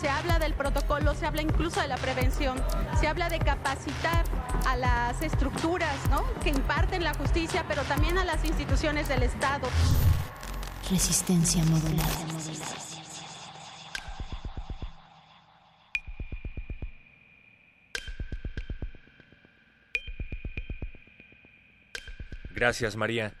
Se 0.00 0.08
habla 0.08 0.38
del 0.38 0.54
protocolo, 0.54 1.14
se 1.14 1.26
habla 1.26 1.42
incluso 1.42 1.80
de 1.80 1.88
la 1.88 1.96
prevención, 1.96 2.56
se 3.00 3.08
habla 3.08 3.28
de 3.28 3.40
capacitar 3.40 4.24
a 4.66 4.76
las 4.76 5.20
estructuras 5.22 5.96
¿no? 6.08 6.22
que 6.42 6.50
imparten 6.50 7.02
la 7.02 7.14
justicia, 7.14 7.64
pero 7.66 7.82
también 7.82 8.16
a 8.16 8.24
las 8.24 8.44
instituciones 8.44 9.08
del 9.08 9.24
Estado. 9.24 9.66
Resistencia 10.88 11.64
modulada. 11.64 12.27
Gracias, 22.58 22.96
María. 22.96 23.34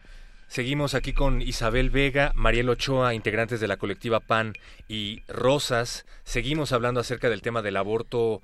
Seguimos 0.46 0.94
aquí 0.94 1.12
con 1.12 1.42
Isabel 1.42 1.90
Vega, 1.90 2.30
Mariel 2.36 2.68
Ochoa, 2.68 3.14
integrantes 3.14 3.58
de 3.58 3.66
la 3.66 3.76
colectiva 3.76 4.20
PAN 4.20 4.52
y 4.86 5.24
Rosas. 5.26 6.06
Seguimos 6.22 6.70
hablando 6.70 7.00
acerca 7.00 7.28
del 7.28 7.42
tema 7.42 7.60
del 7.60 7.78
aborto 7.78 8.42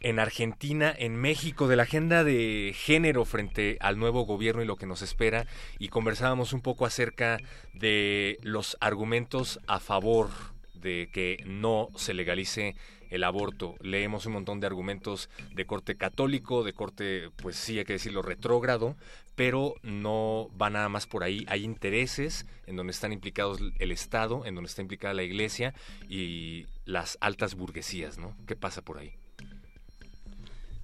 en 0.00 0.18
Argentina, 0.18 0.92
en 0.98 1.14
México, 1.14 1.68
de 1.68 1.76
la 1.76 1.84
agenda 1.84 2.24
de 2.24 2.74
género 2.74 3.24
frente 3.24 3.78
al 3.80 3.96
nuevo 3.96 4.22
gobierno 4.22 4.60
y 4.60 4.66
lo 4.66 4.74
que 4.74 4.86
nos 4.86 5.02
espera. 5.02 5.46
Y 5.78 5.86
conversábamos 5.86 6.52
un 6.52 6.62
poco 6.62 6.84
acerca 6.84 7.38
de 7.72 8.40
los 8.42 8.76
argumentos 8.80 9.60
a 9.68 9.78
favor 9.78 10.30
de 10.74 11.10
que 11.12 11.44
no 11.46 11.90
se 11.94 12.12
legalice 12.12 12.74
el 13.12 13.24
aborto. 13.24 13.76
Leemos 13.80 14.24
un 14.26 14.32
montón 14.32 14.58
de 14.58 14.66
argumentos 14.66 15.28
de 15.54 15.66
corte 15.66 15.96
católico, 15.96 16.64
de 16.64 16.72
corte, 16.72 17.30
pues 17.36 17.56
sí, 17.56 17.78
hay 17.78 17.84
que 17.84 17.92
decirlo, 17.92 18.22
retrógrado, 18.22 18.96
pero 19.36 19.74
no 19.82 20.48
va 20.60 20.70
nada 20.70 20.88
más 20.88 21.06
por 21.06 21.22
ahí. 21.22 21.44
Hay 21.46 21.62
intereses 21.62 22.46
en 22.66 22.76
donde 22.76 22.92
están 22.92 23.12
implicados 23.12 23.60
el 23.78 23.92
Estado, 23.92 24.46
en 24.46 24.54
donde 24.54 24.68
está 24.68 24.80
implicada 24.80 25.12
la 25.12 25.22
Iglesia 25.22 25.74
y 26.08 26.66
las 26.86 27.18
altas 27.20 27.54
burguesías, 27.54 28.16
¿no? 28.18 28.34
¿Qué 28.46 28.56
pasa 28.56 28.80
por 28.80 28.98
ahí? 28.98 29.12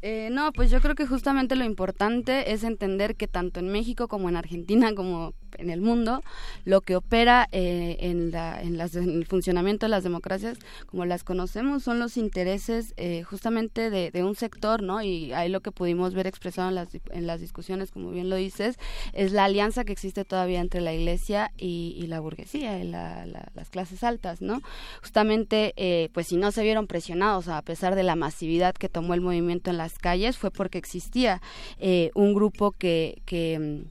Eh, 0.01 0.29
no, 0.31 0.53
pues 0.53 0.70
yo 0.70 0.81
creo 0.81 0.95
que 0.95 1.07
justamente 1.07 1.57
lo 1.57 1.64
importante 1.64 2.53
es 2.53 2.62
entender 2.62 3.16
que 3.16 3.26
tanto 3.26 3.59
en 3.59 3.68
México 3.68 4.07
como 4.07 4.29
en 4.29 4.37
Argentina, 4.37 4.95
como 4.95 5.35
en 5.57 5.70
el 5.70 5.80
mundo, 5.80 6.22
lo 6.64 6.80
que 6.80 6.96
opera 6.96 7.49
eh, 7.53 7.96
en, 8.01 8.30
la, 8.30 8.61
en, 8.61 8.76
las, 8.76 8.94
el 8.94 9.26
funcionamiento 9.26 9.86
de 9.86 9.90
las 9.90 10.05
democracias, 10.05 10.59
como 10.86 11.05
las 11.05 11.24
conocemos, 11.24 11.82
son 11.82 11.99
los 11.99 12.16
intereses 12.16 12.94
eh, 12.96 13.22
justamente 13.22 13.90
de, 13.90 14.18
un 14.22 14.34
sector, 14.34 14.82
¿no? 14.82 15.01
Y 15.01 15.32
ahí 15.32 15.49
lo 15.49 15.61
que 15.61 15.70
pudimos 15.70 16.12
ver 16.12 16.26
expresado 16.26 16.68
en 16.68 16.74
las, 16.74 16.88
en 17.11 17.26
las 17.26 17.40
discusiones, 17.40 17.90
como 17.90 18.11
bien 18.11 18.28
lo 18.28 18.36
dices, 18.36 18.76
es 19.12 19.32
la 19.32 19.44
alianza 19.44 19.84
que 19.84 19.92
existe 19.92 20.24
todavía 20.24 20.61
entre 20.61 20.80
la 20.80 20.92
Iglesia 20.92 21.53
y, 21.57 22.05
la 22.09 22.20
burguesía, 22.20 22.78
y 22.78 22.88
la, 22.88 23.26
la, 23.26 23.49
las 23.55 23.70
clases 23.70 24.03
altas, 24.03 24.40
¿no? 24.40 24.61
Justamente, 25.03 25.72
eh, 25.76 26.09
pues 26.12 26.28
si 26.28 26.36
no 26.36 26.51
se 26.53 26.62
vieron 26.62 26.86
presionados, 26.86 27.49
a 27.49 27.62
pesar 27.62 27.94
de 27.94 28.03
la 28.03 28.16
masividad 28.16 28.74
que 28.74 28.88
tomó 28.88 29.14
el 29.14 29.20
movimiento 29.20 29.70
en 29.70 29.76
las 29.78 29.99
calles, 29.99 30.36
fue 30.36 30.51
porque 30.51 30.78
existía 30.78 31.40
eh, 31.78 32.11
un 32.14 32.34
grupo 32.34 32.72
que... 32.72 33.22
que 33.24 33.84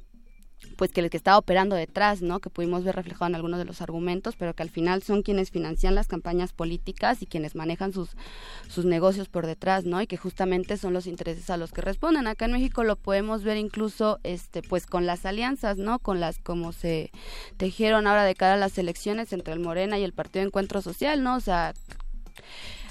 pues 0.77 0.91
que 0.91 1.01
el 1.01 1.09
que 1.09 1.17
estaba 1.17 1.37
operando 1.37 1.75
detrás, 1.75 2.21
¿no? 2.21 2.39
Que 2.39 2.49
pudimos 2.49 2.83
ver 2.83 2.95
reflejado 2.95 3.27
en 3.27 3.35
algunos 3.35 3.59
de 3.59 3.65
los 3.65 3.81
argumentos, 3.81 4.35
pero 4.37 4.53
que 4.53 4.63
al 4.63 4.69
final 4.69 5.03
son 5.03 5.23
quienes 5.23 5.51
financian 5.51 5.95
las 5.95 6.07
campañas 6.07 6.53
políticas 6.53 7.21
y 7.21 7.25
quienes 7.25 7.55
manejan 7.55 7.91
sus 7.91 8.09
sus 8.69 8.85
negocios 8.85 9.27
por 9.27 9.45
detrás, 9.47 9.85
¿no? 9.85 10.01
Y 10.01 10.07
que 10.07 10.17
justamente 10.17 10.77
son 10.77 10.93
los 10.93 11.07
intereses 11.07 11.49
a 11.49 11.57
los 11.57 11.71
que 11.71 11.81
responden. 11.81 12.27
Acá 12.27 12.45
en 12.45 12.53
México 12.53 12.83
lo 12.83 12.95
podemos 12.95 13.43
ver 13.43 13.57
incluso 13.57 14.19
este 14.23 14.61
pues 14.61 14.85
con 14.85 15.05
las 15.05 15.25
alianzas, 15.25 15.77
¿no? 15.77 15.99
Con 15.99 16.19
las 16.19 16.37
como 16.39 16.71
se 16.71 17.11
tejieron 17.57 18.07
ahora 18.07 18.23
de 18.23 18.35
cara 18.35 18.53
a 18.53 18.57
las 18.57 18.77
elecciones 18.77 19.33
entre 19.33 19.53
el 19.53 19.59
Morena 19.59 19.97
y 19.97 20.03
el 20.03 20.13
Partido 20.13 20.45
Encuentro 20.45 20.81
Social, 20.81 21.23
¿no? 21.23 21.35
O 21.35 21.39
sea, 21.39 21.73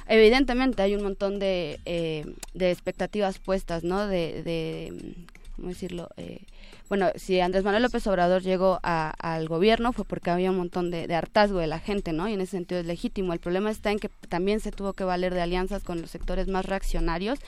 evidentemente 0.08 0.82
hay 0.82 0.94
un 0.96 1.02
montón 1.02 1.38
de, 1.38 1.78
eh, 1.84 2.24
de 2.54 2.70
expectativas 2.70 3.38
puestas, 3.38 3.84
¿no? 3.84 4.06
De, 4.06 4.42
de 4.42 5.14
¿cómo 5.56 5.68
decirlo? 5.68 6.08
Eh, 6.16 6.40
bueno, 6.88 7.10
si 7.16 7.40
Andrés 7.40 7.64
Manuel 7.64 7.82
López 7.82 8.06
Obrador 8.06 8.42
llegó 8.42 8.78
a, 8.82 9.10
al 9.10 9.48
gobierno 9.48 9.92
fue 9.92 10.04
porque 10.04 10.30
había 10.30 10.50
un 10.50 10.58
montón 10.58 10.90
de, 10.90 11.12
hartazgo 11.14 11.58
de 11.58 11.66
la 11.66 11.80
gente, 11.80 12.12
¿no? 12.12 12.28
Y 12.28 12.34
en 12.34 12.40
ese 12.40 12.52
sentido 12.52 12.80
es 12.80 12.86
legítimo. 12.86 13.32
El 13.32 13.40
problema 13.40 13.70
está 13.70 13.90
en 13.90 13.98
que 13.98 14.08
también 14.28 14.60
se 14.60 14.72
tuvo 14.72 14.92
que 14.92 15.04
valer 15.04 15.34
de 15.34 15.42
alianzas 15.42 15.82
con 15.82 16.00
los 16.00 16.10
sectores 16.10 16.48
más 16.48 16.64
reaccionarios, 16.64 17.38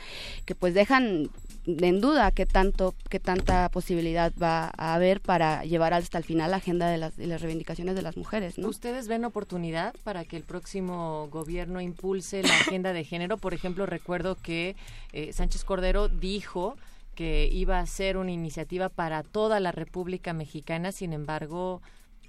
que 0.45 0.55
pues 0.55 0.75
dejan 0.75 1.31
en 1.67 2.01
duda 2.01 2.31
qué 2.31 2.47
tanto 2.47 2.95
qué 3.11 3.21
tanta 3.21 3.69
posibilidad 3.69 4.33
va 4.43 4.73
a 4.77 4.95
haber 4.95 5.21
para 5.21 5.65
llevar 5.65 5.93
hasta 5.93 6.17
el 6.17 6.25
final 6.25 6.51
la 6.51 6.59
agenda 6.59 6.89
de 6.89 6.97
las, 6.97 7.17
de 7.17 7.27
las 7.27 7.43
reivindicaciones 7.43 7.95
de 7.95 8.03
las 8.03 8.17
mujeres 8.17 8.57
¿no? 8.57 8.69
ustedes 8.69 9.07
ven 9.07 9.25
oportunidad 9.27 9.95
para 10.03 10.25
que 10.25 10.37
el 10.37 10.45
próximo 10.45 11.29
gobierno 11.31 11.83
impulse 11.83 12.43
la 12.43 12.55
agenda 12.55 12.93
de 12.95 13.05
género 13.05 13.37
por 13.37 13.53
ejemplo 13.53 13.85
recuerdo 13.85 14.37
que 14.37 14.77
eh, 15.13 15.33
Sánchez 15.35 15.65
Cordero 15.65 16.09
dijo 16.09 16.77
que 17.19 17.49
iba 17.51 17.81
a 17.81 17.87
ser 17.87 18.17
una 18.17 18.31
iniciativa 18.31 18.91
para 18.91 19.25
toda 19.25 19.59
la 19.59 19.73
República 19.73 20.33
Mexicana 20.33 20.93
sin 20.93 21.13
embargo 21.13 21.83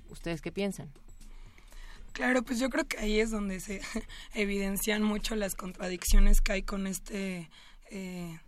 ustedes 0.10 0.42
qué 0.42 0.52
piensan 0.52 0.90
Claro, 2.12 2.42
pues 2.42 2.58
yo 2.58 2.72
creo 2.72 2.88
que 2.88 2.98
ahí 2.98 3.20
es 3.20 3.30
donde 3.30 3.60
se 3.60 3.82
evidencian 4.34 5.04
mucho 5.04 5.36
las 5.36 5.54
contradicciones 5.54 6.42
que 6.42 6.54
hay 6.54 6.64
con 6.64 6.88
este 6.88 7.52
eh, 7.92 8.40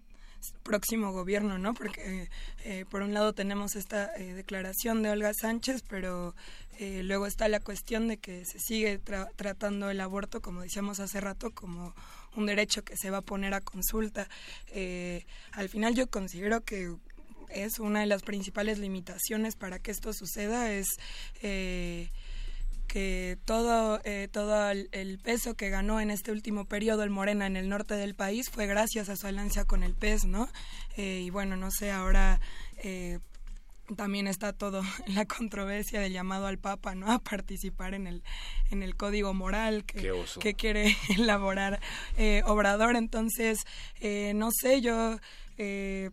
próximo 0.64 1.12
gobierno, 1.12 1.60
¿no? 1.60 1.76
Porque 1.76 2.28
eh, 2.64 2.86
por 2.90 3.04
un 3.04 3.14
lado 3.14 3.34
tenemos 3.34 3.76
esta 3.76 4.12
eh, 4.16 4.34
declaración 4.34 5.04
de 5.04 5.12
Olga 5.12 5.32
Sánchez, 5.36 5.84
pero 5.88 6.36
eh, 6.80 7.04
luego 7.04 7.28
está 7.28 7.48
la 7.50 7.60
cuestión 7.60 8.08
de 8.08 8.18
que 8.18 8.46
se 8.46 8.58
sigue 8.58 8.98
tra 8.98 9.30
tratando 9.36 9.92
el 9.92 10.02
aborto, 10.02 10.42
como 10.42 10.62
decíamos 10.62 11.00
hace 11.00 11.22
rato, 11.22 11.52
como 11.52 11.94
un 12.36 12.46
derecho 12.46 12.84
que 12.84 12.96
se 12.98 13.10
va 13.10 13.18
a 13.18 13.22
poner 13.22 13.54
a 13.54 13.62
consulta. 13.62 14.28
Eh, 14.68 15.26
al 15.52 15.70
final 15.70 15.96
yo 15.96 16.08
considero 16.08 16.62
que 16.62 16.94
es 17.50 17.80
una 17.80 18.02
de 18.02 18.06
las 18.06 18.24
principales 18.24 18.80
limitaciones 18.80 19.56
para 19.56 19.80
que 19.80 19.92
esto 19.92 20.14
suceda 20.14 20.72
es 20.72 20.88
eh, 21.42 22.10
que 22.88 23.38
todo, 23.46 24.00
eh, 24.06 24.30
todo 24.32 24.70
el, 24.70 25.20
peso 25.20 25.56
que 25.56 25.70
ganó 25.70 26.00
en 26.00 26.12
este 26.12 26.32
último 26.32 26.66
periodo 26.66 27.04
el 27.04 27.10
Morena 27.10 27.48
en 27.48 27.58
el 27.58 27.70
norte 27.70 27.96
del 27.96 28.16
país 28.16 28.50
fue 28.50 28.68
gracias 28.68 29.10
a 29.10 29.16
su 29.16 29.28
alianza 29.28 29.66
con 29.66 29.84
el 29.84 29.96
PES, 29.96 30.26
¿no? 30.26 30.50
Y 30.98 31.30
bueno, 31.30 31.56
no 31.56 31.72
sé, 31.72 31.92
ahora 31.92 32.40
también 33.96 34.28
está 34.28 34.54
todo 34.54 34.82
la 35.08 35.26
controversia 35.26 36.00
del 36.00 36.14
llamado 36.14 36.48
al 36.48 36.58
Papa, 36.58 36.96
¿no? 36.96 37.12
A 37.12 37.20
participar 37.20 37.94
en 37.94 38.08
el, 38.08 38.24
en 38.70 38.84
el 38.84 38.96
código 38.96 39.34
moral 39.34 39.86
que, 39.86 40.14
que 40.40 40.54
quiere 40.54 40.96
elaborar 41.18 41.80
eh, 42.18 42.44
Obrador. 42.46 42.96
Entonces, 42.96 43.60
eh, 44.00 44.34
no 44.36 44.50
sé, 44.52 44.82
yo... 44.82 45.18
Eh, 45.58 46.12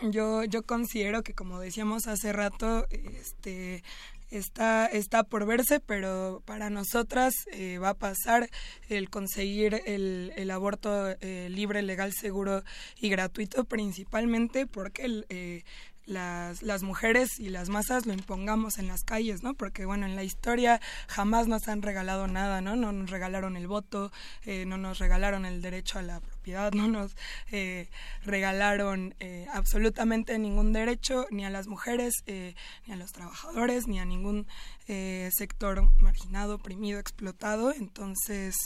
yo, 0.00 0.44
yo 0.44 0.62
considero 0.62 1.24
que 1.24 1.34
como 1.34 1.58
decíamos 1.58 2.06
hace 2.06 2.32
rato, 2.32 2.86
este 2.90 3.82
está, 4.30 4.86
está 4.86 5.24
por 5.24 5.46
verse, 5.46 5.80
pero 5.80 6.42
para 6.44 6.70
nosotras 6.70 7.34
eh, 7.52 7.78
va 7.78 7.90
a 7.90 7.94
pasar 7.94 8.48
el 8.88 9.10
conseguir 9.10 9.82
el, 9.86 10.32
el 10.36 10.50
aborto 10.50 11.08
eh, 11.20 11.48
libre, 11.50 11.82
legal, 11.82 12.12
seguro 12.12 12.62
y 13.00 13.08
gratuito, 13.08 13.64
principalmente 13.64 14.66
porque 14.66 15.04
el, 15.04 15.26
eh, 15.28 15.64
las, 16.08 16.62
las 16.62 16.82
mujeres 16.82 17.38
y 17.38 17.50
las 17.50 17.68
masas 17.68 18.06
lo 18.06 18.12
impongamos 18.12 18.78
en 18.78 18.88
las 18.88 19.04
calles, 19.04 19.42
¿no? 19.42 19.54
Porque, 19.54 19.84
bueno, 19.84 20.06
en 20.06 20.16
la 20.16 20.24
historia 20.24 20.80
jamás 21.06 21.46
nos 21.46 21.68
han 21.68 21.82
regalado 21.82 22.26
nada, 22.26 22.60
¿no? 22.60 22.76
No 22.76 22.92
nos 22.92 23.10
regalaron 23.10 23.56
el 23.56 23.68
voto, 23.68 24.10
eh, 24.44 24.64
no 24.66 24.78
nos 24.78 24.98
regalaron 24.98 25.44
el 25.44 25.60
derecho 25.60 25.98
a 25.98 26.02
la 26.02 26.20
propiedad, 26.20 26.72
no 26.74 26.88
nos 26.88 27.14
eh, 27.52 27.88
regalaron 28.24 29.14
eh, 29.20 29.46
absolutamente 29.52 30.38
ningún 30.38 30.72
derecho, 30.72 31.26
ni 31.30 31.44
a 31.44 31.50
las 31.50 31.66
mujeres, 31.66 32.14
eh, 32.26 32.54
ni 32.86 32.94
a 32.94 32.96
los 32.96 33.12
trabajadores, 33.12 33.86
ni 33.86 34.00
a 34.00 34.04
ningún 34.04 34.46
eh, 34.88 35.28
sector 35.32 35.90
marginado, 36.00 36.54
oprimido, 36.54 36.98
explotado. 36.98 37.72
Entonces, 37.72 38.56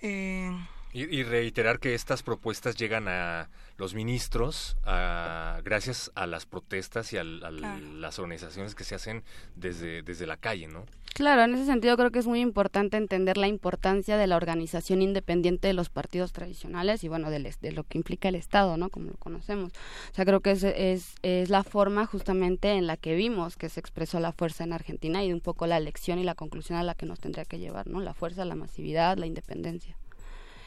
eh, 0.00 0.50
Y, 0.92 1.24
reiterar 1.24 1.78
que 1.78 1.94
estas 1.94 2.22
propuestas 2.22 2.74
llegan 2.76 3.06
a 3.06 3.50
los 3.76 3.94
ministros 3.94 4.78
gracias 4.82 6.10
a 6.14 6.26
las 6.26 6.46
protestas 6.46 7.12
y 7.12 7.18
a, 7.18 7.24
las 7.24 8.18
organizaciones 8.18 8.74
que 8.74 8.84
se 8.84 8.94
hacen 8.94 9.22
desde, 9.56 10.02
desde 10.02 10.26
la 10.26 10.38
calle, 10.38 10.68
¿no? 10.68 10.86
Claro, 11.16 11.44
en 11.44 11.54
ese 11.54 11.64
sentido 11.64 11.96
creo 11.96 12.10
que 12.10 12.18
es 12.18 12.26
muy 12.26 12.40
importante 12.40 12.98
entender 12.98 13.38
la 13.38 13.48
importancia 13.48 14.18
de 14.18 14.26
la 14.26 14.36
organización 14.36 15.00
independiente 15.00 15.66
de 15.66 15.72
los 15.72 15.88
partidos 15.88 16.34
tradicionales 16.34 17.04
y 17.04 17.08
bueno, 17.08 17.30
de, 17.30 17.54
de 17.58 17.72
lo 17.72 17.84
que 17.84 17.96
implica 17.96 18.28
el 18.28 18.34
Estado, 18.34 18.76
¿no? 18.76 18.90
Como 18.90 19.12
lo 19.12 19.16
conocemos. 19.16 19.72
O 20.12 20.14
sea, 20.14 20.26
creo 20.26 20.40
que 20.40 20.50
es, 20.50 20.62
es, 20.62 21.14
es, 21.22 21.48
la 21.48 21.64
forma 21.64 22.04
justamente 22.04 22.72
en 22.72 22.86
la 22.86 22.98
que 22.98 23.14
vimos 23.14 23.56
que 23.56 23.70
se 23.70 23.80
expresó 23.80 24.20
la 24.20 24.32
fuerza 24.32 24.64
en 24.64 24.74
Argentina 24.74 25.24
y 25.24 25.32
un 25.32 25.40
poco 25.40 25.66
la 25.66 25.80
lección 25.80 26.18
y 26.18 26.24
la 26.24 26.34
conclusión 26.34 26.78
a 26.78 26.82
la 26.82 26.94
que 26.94 27.06
nos 27.06 27.18
tendría 27.18 27.46
que 27.46 27.58
llevar, 27.58 27.86
¿no? 27.86 28.00
La 28.00 28.12
fuerza, 28.12 28.44
la 28.44 28.54
masividad, 28.54 29.16
la 29.16 29.24
independencia 29.24 29.96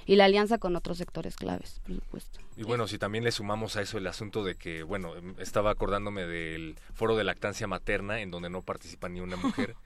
y 0.09 0.15
la 0.15 0.25
alianza 0.25 0.57
con 0.57 0.75
otros 0.75 0.97
sectores 0.97 1.35
claves, 1.35 1.81
por 1.85 1.93
supuesto. 1.93 2.39
Y 2.57 2.63
bueno, 2.63 2.87
si 2.87 2.97
también 2.97 3.23
le 3.23 3.31
sumamos 3.31 3.75
a 3.75 3.83
eso 3.83 3.99
el 3.99 4.07
asunto 4.07 4.43
de 4.43 4.55
que, 4.55 4.81
bueno, 4.81 5.13
estaba 5.37 5.69
acordándome 5.69 6.25
del 6.25 6.77
foro 6.95 7.15
de 7.15 7.23
lactancia 7.23 7.67
materna 7.67 8.19
en 8.19 8.31
donde 8.31 8.49
no 8.49 8.63
participa 8.63 9.07
ni 9.07 9.19
una 9.21 9.37
mujer. 9.37 9.75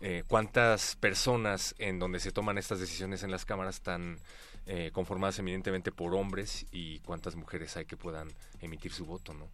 Eh, 0.00 0.22
¿Cuántas 0.26 0.96
personas 0.96 1.74
en 1.78 1.98
donde 1.98 2.18
se 2.20 2.30
toman 2.30 2.58
estas 2.58 2.78
decisiones 2.78 3.22
en 3.22 3.30
las 3.30 3.46
cámaras 3.46 3.76
están 3.76 4.18
eh, 4.66 4.90
conformadas 4.92 5.38
eminentemente 5.38 5.92
por 5.92 6.14
hombres 6.14 6.66
y 6.72 6.98
cuántas 6.98 7.36
mujeres 7.36 7.76
hay 7.78 7.86
que 7.86 7.96
puedan 7.96 8.28
emitir 8.60 8.92
su 8.92 9.06
voto, 9.06 9.32
¿no? 9.32 9.46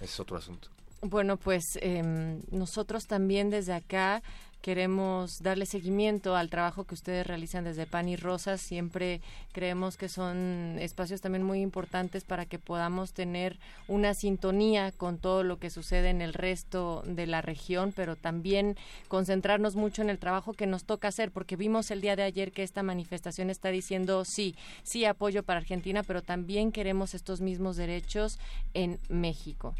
Ese 0.00 0.06
es 0.06 0.20
otro 0.20 0.36
asunto. 0.36 0.68
Bueno, 1.02 1.36
pues 1.36 1.78
em, 1.80 2.40
nosotros 2.50 3.06
también 3.06 3.50
desde 3.50 3.74
acá 3.74 4.22
queremos 4.60 5.42
darle 5.42 5.66
seguimiento 5.66 6.36
al 6.36 6.50
trabajo 6.50 6.84
que 6.84 6.94
ustedes 6.94 7.26
realizan 7.26 7.64
desde 7.64 7.86
Pan 7.86 8.08
y 8.08 8.16
Rosas. 8.16 8.60
Siempre 8.60 9.20
creemos 9.52 9.96
que 9.96 10.08
son 10.08 10.76
espacios 10.80 11.20
también 11.20 11.44
muy 11.44 11.60
importantes 11.60 12.24
para 12.24 12.46
que 12.46 12.58
podamos 12.58 13.12
tener 13.12 13.58
una 13.86 14.14
sintonía 14.14 14.92
con 14.92 15.18
todo 15.18 15.42
lo 15.42 15.58
que 15.58 15.70
sucede 15.70 16.10
en 16.10 16.20
el 16.20 16.34
resto 16.34 17.02
de 17.06 17.26
la 17.26 17.40
región, 17.40 17.92
pero 17.94 18.16
también 18.16 18.76
concentrarnos 19.08 19.76
mucho 19.76 20.02
en 20.02 20.10
el 20.10 20.18
trabajo 20.18 20.52
que 20.52 20.66
nos 20.66 20.84
toca 20.84 21.08
hacer, 21.08 21.30
porque 21.30 21.56
vimos 21.56 21.90
el 21.90 22.00
día 22.00 22.16
de 22.16 22.22
ayer 22.22 22.52
que 22.52 22.62
esta 22.62 22.82
manifestación 22.82 23.50
está 23.50 23.70
diciendo 23.70 24.24
sí, 24.24 24.56
sí 24.82 25.04
apoyo 25.04 25.42
para 25.42 25.60
Argentina, 25.60 26.02
pero 26.02 26.22
también 26.22 26.72
queremos 26.72 27.14
estos 27.14 27.40
mismos 27.40 27.76
derechos 27.76 28.38
en 28.74 28.98
México. 29.08 29.74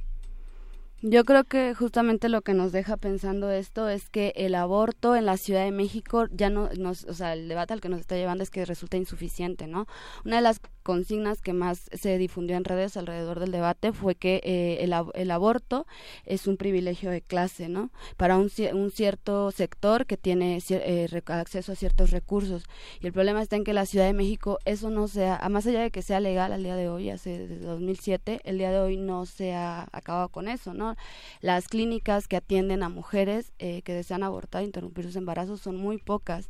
Yo 1.00 1.24
creo 1.24 1.44
que 1.44 1.74
justamente 1.74 2.28
lo 2.28 2.42
que 2.42 2.54
nos 2.54 2.72
deja 2.72 2.96
pensando 2.96 3.52
esto 3.52 3.88
es 3.88 4.08
que 4.08 4.32
el 4.34 4.56
aborto 4.56 5.14
en 5.14 5.26
la 5.26 5.36
Ciudad 5.36 5.62
de 5.62 5.70
México 5.70 6.26
ya 6.32 6.50
no 6.50 6.70
nos, 6.76 7.04
o 7.04 7.14
sea, 7.14 7.34
el 7.34 7.46
debate 7.46 7.72
al 7.72 7.80
que 7.80 7.88
nos 7.88 8.00
está 8.00 8.16
llevando 8.16 8.42
es 8.42 8.50
que 8.50 8.64
resulta 8.64 8.96
insuficiente, 8.96 9.68
¿no? 9.68 9.86
Una 10.24 10.36
de 10.36 10.42
las 10.42 10.60
consignas 10.82 11.40
que 11.40 11.52
más 11.52 11.88
se 11.92 12.18
difundió 12.18 12.56
en 12.56 12.64
redes 12.64 12.96
alrededor 12.96 13.38
del 13.38 13.52
debate 13.52 13.92
fue 13.92 14.16
que 14.16 14.40
eh, 14.42 14.78
el, 14.80 14.92
el, 15.14 15.30
aborto 15.30 15.86
es 16.24 16.48
un 16.48 16.56
privilegio 16.56 17.10
de 17.10 17.20
clase, 17.20 17.68
¿no? 17.68 17.90
Para 18.16 18.36
un, 18.36 18.50
un 18.72 18.90
cierto 18.90 19.52
sector 19.52 20.04
que 20.04 20.16
tiene 20.16 20.58
eh, 20.70 21.22
acceso 21.26 21.72
a 21.72 21.76
ciertos 21.76 22.10
recursos. 22.10 22.64
Y 23.00 23.06
el 23.06 23.12
problema 23.12 23.40
está 23.40 23.54
en 23.54 23.64
que 23.64 23.72
la 23.72 23.86
Ciudad 23.86 24.06
de 24.06 24.14
México 24.14 24.58
eso 24.64 24.90
no 24.90 25.06
sea, 25.06 25.46
más 25.48 25.64
allá 25.66 25.82
de 25.82 25.92
que 25.92 26.02
sea 26.02 26.18
legal 26.18 26.52
al 26.52 26.64
día 26.64 26.74
de 26.74 26.88
hoy, 26.88 27.10
hace 27.10 27.46
desde 27.46 27.66
2007, 27.66 28.40
el 28.42 28.58
día 28.58 28.72
de 28.72 28.80
hoy 28.80 28.96
no 28.96 29.26
se 29.26 29.52
ha 29.52 29.86
acabado 29.92 30.30
con 30.30 30.48
eso, 30.48 30.74
¿no? 30.74 30.87
Las 31.40 31.68
clínicas 31.68 32.28
que 32.28 32.36
atienden 32.36 32.82
a 32.82 32.88
mujeres 32.88 33.52
eh, 33.58 33.82
que 33.82 33.92
desean 33.92 34.22
abortar, 34.22 34.62
interrumpir 34.62 35.04
sus 35.04 35.16
embarazos 35.16 35.60
son 35.60 35.76
muy 35.76 35.98
pocas 35.98 36.48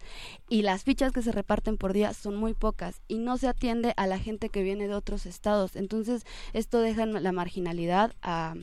y 0.48 0.62
las 0.62 0.84
fichas 0.84 1.12
que 1.12 1.22
se 1.22 1.32
reparten 1.32 1.76
por 1.76 1.92
día 1.92 2.12
son 2.14 2.36
muy 2.36 2.54
pocas 2.54 3.00
y 3.08 3.18
no 3.18 3.38
se 3.38 3.48
atiende 3.48 3.94
a 3.96 4.06
la 4.06 4.18
gente 4.18 4.48
que 4.48 4.62
viene 4.62 4.88
de 4.88 4.94
otros 4.94 5.26
estados. 5.26 5.76
Entonces, 5.76 6.24
esto 6.52 6.80
deja 6.80 7.06
la 7.06 7.32
marginalidad 7.32 8.14
a 8.22 8.54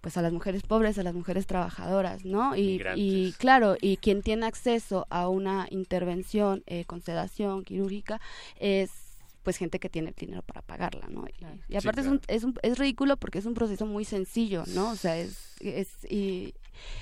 pues 0.00 0.16
a 0.16 0.22
las 0.22 0.32
mujeres 0.32 0.62
pobres, 0.62 0.98
a 0.98 1.02
las 1.02 1.14
mujeres 1.14 1.46
trabajadoras, 1.46 2.24
¿no? 2.24 2.56
Y, 2.56 2.82
y 2.96 3.32
claro, 3.32 3.76
y 3.80 3.98
quien 3.98 4.22
tiene 4.22 4.46
acceso 4.46 5.06
a 5.10 5.28
una 5.28 5.66
intervención 5.70 6.62
eh, 6.66 6.84
con 6.86 7.02
sedación 7.02 7.64
quirúrgica 7.64 8.20
es 8.58 9.09
pues 9.42 9.56
gente 9.56 9.78
que 9.78 9.88
tiene 9.88 10.10
el 10.10 10.14
dinero 10.14 10.42
para 10.42 10.62
pagarla, 10.62 11.08
¿no? 11.08 11.24
Y, 11.68 11.76
aparte 11.76 12.02
es, 12.02 12.06
un, 12.06 12.20
es, 12.28 12.44
un, 12.44 12.54
es 12.62 12.78
ridículo 12.78 13.16
porque 13.16 13.38
es 13.38 13.46
un 13.46 13.54
proceso 13.54 13.86
muy 13.86 14.04
sencillo, 14.04 14.64
¿no? 14.68 14.90
O 14.90 14.96
sea, 14.96 15.16
es, 15.18 15.49
es 15.60 15.88
y 16.08 16.54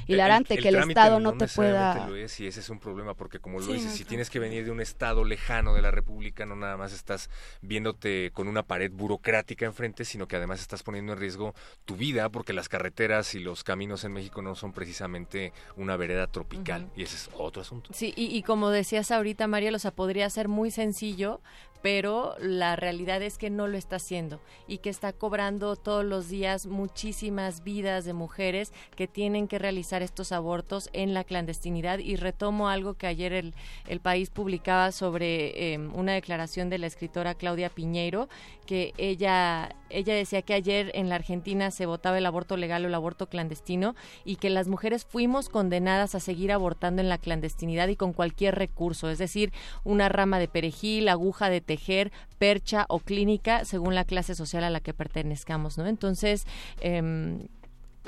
hilarante 0.07 0.57
que 0.57 0.69
el 0.69 0.77
Estado 0.77 1.21
no, 1.21 1.37
te 1.37 1.47
pueda... 1.49 2.07
Lo 2.07 2.17
es, 2.17 2.41
y 2.41 2.47
ese 2.47 2.61
es 2.61 2.71
un 2.71 2.79
problema, 2.79 3.15
porque 3.15 3.39
como 3.39 3.61
lo 3.61 3.67
dices, 3.67 3.93
si 3.93 4.05
tienes 4.05 4.31
que 4.31 4.39
venir 4.39 4.65
de 4.65 4.71
un 4.71 4.81
Estado 4.81 5.25
lejano 5.25 5.75
de 5.75 5.83
la 5.83 5.91
República, 5.91 6.47
no 6.47 6.57
nada 6.57 6.77
más 6.77 6.93
estás 6.93 7.31
viéndote 7.61 8.31
con 8.33 8.49
una 8.49 8.63
pared 8.63 8.91
burocrática 8.91 9.67
enfrente, 9.67 10.05
sino 10.05 10.27
que 10.27 10.37
además 10.37 10.61
estás 10.61 10.83
poniendo 10.83 11.13
en 11.13 11.19
riesgo 11.19 11.55
tu 11.85 11.97
vida, 11.97 12.29
porque 12.31 12.53
las 12.53 12.69
carreteras 12.69 13.35
y 13.35 13.41
los 13.41 13.65
caminos 13.65 14.05
en 14.05 14.13
México 14.13 14.43
no 14.43 14.55
son 14.55 14.73
precisamente 14.73 15.53
una 15.77 15.97
vereda 15.97 16.27
tropical, 16.27 16.91
y 16.97 17.03
ese 17.03 17.17
es 17.17 17.31
otro 17.35 17.63
asunto. 17.63 17.91
Sí, 17.93 18.13
y, 18.17 18.37
y 18.37 18.43
como 18.43 18.71
decías 18.71 19.11
ahorita, 19.11 19.47
María, 19.47 19.69
o 19.75 19.79
sea, 19.79 19.91
podría 19.91 20.29
ser 20.31 20.49
muy 20.49 20.71
sencillo, 20.71 21.41
pero 21.83 22.35
la 22.41 22.77
realidad 22.77 23.23
es 23.23 23.39
que 23.39 23.51
no 23.51 23.67
lo 23.67 23.79
está 23.79 23.97
haciendo 23.97 24.41
y 24.67 24.79
que 24.79 24.91
está 24.91 25.13
cobrando 25.13 25.77
todos 25.77 26.05
los 26.05 26.29
días 26.29 26.67
muchísimas 26.67 27.63
vidas 27.63 28.05
de 28.05 28.13
mujeres 28.15 28.48
que 28.97 29.07
tienen 29.07 29.49
que 29.49 29.59
realizar 29.59 30.03
estos 30.03 30.33
abortos 30.33 30.91
en 30.93 31.15
la 31.15 31.25
clandestinidad 31.25 31.99
y 31.99 32.17
retomo 32.17 32.69
algo 32.69 32.95
que 32.95 33.07
ayer 33.07 33.33
el, 33.33 33.55
el 33.87 34.01
país 34.01 34.31
publicaba 34.31 34.93
sobre 34.93 35.73
em, 35.73 35.95
una 35.95 36.13
declaración 36.13 36.71
de 36.71 36.79
la 36.79 36.87
escritora 36.87 37.35
Claudia 37.35 37.71
Piñeiro 37.71 38.29
que 38.67 38.93
ella 38.99 39.75
ella 39.91 40.15
decía 40.15 40.43
que 40.43 40.55
ayer 40.55 40.91
en 40.95 41.09
la 41.09 41.15
Argentina 41.15 41.71
se 41.71 41.87
votaba 41.87 42.19
el 42.19 42.27
aborto 42.27 42.57
legal 42.57 42.85
o 42.85 42.89
el 42.89 42.95
aborto 42.95 43.29
clandestino 43.29 43.95
y 44.25 44.37
que 44.37 44.51
las 44.51 44.69
mujeres 44.69 45.05
fuimos 45.05 45.49
condenadas 45.49 46.15
a 46.15 46.21
seguir 46.21 46.53
abortando 46.53 47.01
en 47.01 47.09
la 47.09 47.19
clandestinidad 47.19 47.89
y 47.89 47.97
con 47.97 48.13
cualquier 48.13 48.57
recurso, 48.57 49.09
es 49.09 49.19
decir, 49.19 49.53
una 49.85 50.09
rama 50.09 50.39
de 50.39 50.49
perejil, 50.49 51.09
aguja 51.09 51.49
de 51.49 51.61
tejer, 51.61 52.13
percha 52.39 52.87
o 52.89 53.01
clínica 53.01 53.65
según 53.65 53.95
la 53.95 54.05
clase 54.05 54.35
social 54.35 54.65
a 54.65 54.71
la 54.71 54.81
que 54.81 54.95
pertenezcamos, 54.95 55.79
¿no? 55.79 55.87
Entonces, 55.87 56.47
eh, 56.81 57.49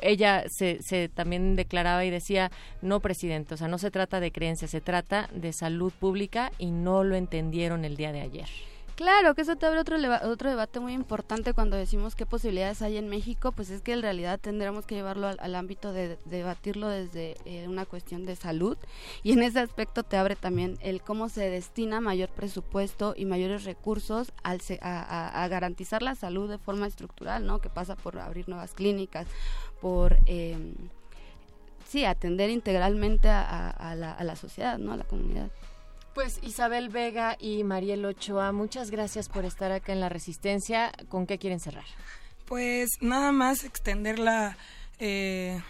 ella 0.03 0.45
se, 0.49 0.83
se, 0.83 1.09
también 1.09 1.57
declaraba 1.57 2.05
y 2.05 2.11
decía, 2.11 2.51
no, 2.83 3.01
presidente, 3.01 3.55
o 3.55 3.57
sea, 3.57 3.69
no 3.69 3.79
se 3.79 3.91
trata 3.91 4.21
de 4.21 4.33
creencia, 4.33 4.69
se 4.69 4.81
trata 4.81 5.29
de 5.33 5.53
salud 5.53 5.93
pública 5.93 6.53
y 6.59 6.71
no 6.71 7.05
lo 7.05 7.17
entendieron 7.17 7.85
el 7.85 7.97
día 7.97 8.13
de 8.13 8.21
ayer. 8.21 8.49
Claro, 9.01 9.35
que 9.35 9.41
eso 9.41 9.57
te 9.57 9.65
abre 9.65 9.81
otro, 9.81 9.97
otro 10.31 10.51
debate 10.51 10.79
muy 10.79 10.93
importante 10.93 11.55
cuando 11.55 11.75
decimos 11.75 12.15
qué 12.15 12.27
posibilidades 12.27 12.83
hay 12.83 12.99
en 12.99 13.09
México, 13.09 13.51
pues 13.51 13.71
es 13.71 13.81
que 13.81 13.95
en 13.95 14.03
realidad 14.03 14.39
tendríamos 14.39 14.85
que 14.85 14.95
llevarlo 14.95 15.27
al, 15.27 15.55
ámbito 15.55 15.95
de, 15.95 16.19
debatirlo 16.27 16.87
desde 16.87 17.35
eh, 17.47 17.67
una 17.67 17.87
cuestión 17.87 18.27
de 18.27 18.37
salud 18.37 18.77
y 19.23 19.33
en 19.33 19.43
ese 19.43 19.59
aspecto 19.59 20.03
te 20.03 20.19
abre 20.19 20.37
también 20.37 20.77
el 20.83 21.01
cómo 21.01 21.31
se 21.31 21.49
destina 21.49 22.03
mayor 22.03 22.29
presupuesto 22.29 23.15
y 23.17 23.25
mayores 23.25 23.65
recursos 23.65 24.35
al, 24.43 24.61
a, 24.83 25.49
garantizar 25.49 26.03
la 26.03 26.15
salud 26.15 26.51
de 26.51 26.59
forma 26.59 26.87
estructural, 26.87 27.47
¿no? 27.47 27.59
Que 27.59 27.71
pasa 27.71 27.97
por 27.97 28.19
abrir 28.19 28.51
nuevas 28.51 28.75
clínicas, 28.75 29.27
por... 29.81 30.19
Eh, 30.27 30.75
sí, 31.89 32.05
atender 32.05 32.51
integralmente 32.51 33.29
a, 33.29 33.95
la, 33.97 34.13
a 34.13 34.25
la 34.25 34.37
sociedad, 34.37 34.79
¿no? 34.79 34.93
A 34.93 34.97
la 34.97 35.05
comunidad. 35.05 35.51
Pues 36.15 36.39
Isabel 36.43 36.89
Vega 36.89 37.37
y 37.39 37.65
Mariel 37.65 38.05
Ochoa, 38.05 38.53
muchas 38.53 38.91
gracias 38.91 39.29
por 39.29 39.45
estar 39.45 39.73
acá 39.73 39.93
en 39.93 40.01
La 40.01 40.09
Resistencia. 40.09 40.93
¿Con 41.09 41.27
qué 41.27 41.39
quieren 41.39 41.61
cerrar? 41.61 41.85
Pues 42.47 42.89
nada 43.01 43.33
más 43.33 43.65
extender 43.65 44.19
la, 44.19 44.57
eh, 44.99 45.61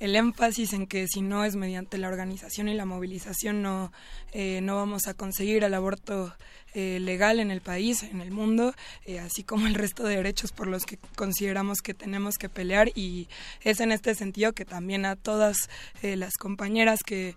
el 0.00 0.16
énfasis 0.16 0.72
en 0.72 0.86
que 0.86 1.06
si 1.06 1.22
no 1.22 1.44
es 1.44 1.56
mediante 1.56 1.98
la 1.98 2.08
organización 2.08 2.68
y 2.68 2.74
la 2.74 2.86
movilización 2.86 3.62
no, 3.62 3.92
eh, 4.32 4.60
no 4.62 4.76
vamos 4.76 5.06
a 5.06 5.14
conseguir 5.14 5.64
el 5.64 5.74
aborto 5.74 6.34
eh, 6.80 7.00
legal 7.00 7.40
en 7.40 7.50
el 7.50 7.60
país, 7.60 8.04
en 8.04 8.20
el 8.20 8.30
mundo, 8.30 8.72
eh, 9.04 9.18
así 9.18 9.42
como 9.42 9.66
el 9.66 9.74
resto 9.74 10.04
de 10.04 10.14
derechos 10.14 10.52
por 10.52 10.68
los 10.68 10.86
que 10.86 10.96
consideramos 11.16 11.78
que 11.82 11.92
tenemos 11.92 12.38
que 12.38 12.48
pelear. 12.48 12.92
Y 12.94 13.26
es 13.64 13.80
en 13.80 13.90
este 13.90 14.14
sentido 14.14 14.52
que 14.52 14.64
también 14.64 15.04
a 15.04 15.16
todas 15.16 15.68
eh, 16.02 16.14
las 16.14 16.36
compañeras 16.36 17.00
que 17.02 17.34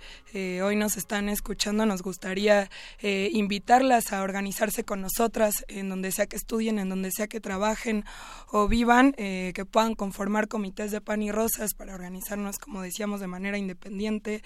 hoy 0.63 0.75
nos 0.75 0.95
están 0.95 1.27
escuchando 1.27 1.85
nos 1.85 2.03
gustaría 2.03 2.69
invitarlas 3.01 4.13
a 4.13 4.21
organizarse 4.21 4.85
con 4.85 5.01
nosotras 5.01 5.65
en 5.67 5.89
donde 5.89 6.11
sea 6.11 6.25
que 6.25 6.37
estudien, 6.37 6.79
en 6.79 6.87
donde 6.87 7.11
sea 7.11 7.27
que 7.27 7.41
trabajen 7.41 8.05
o 8.49 8.69
vivan, 8.69 9.11
que 9.11 9.65
puedan 9.69 9.95
conformar 9.95 10.47
comités 10.47 10.91
de 10.91 11.01
pan 11.01 11.21
y 11.21 11.31
rosas 11.31 11.73
para 11.73 11.93
organizarnos, 11.93 12.59
como 12.59 12.81
decíamos, 12.81 13.19
de 13.19 13.27
manera 13.27 13.57
independiente, 13.57 14.41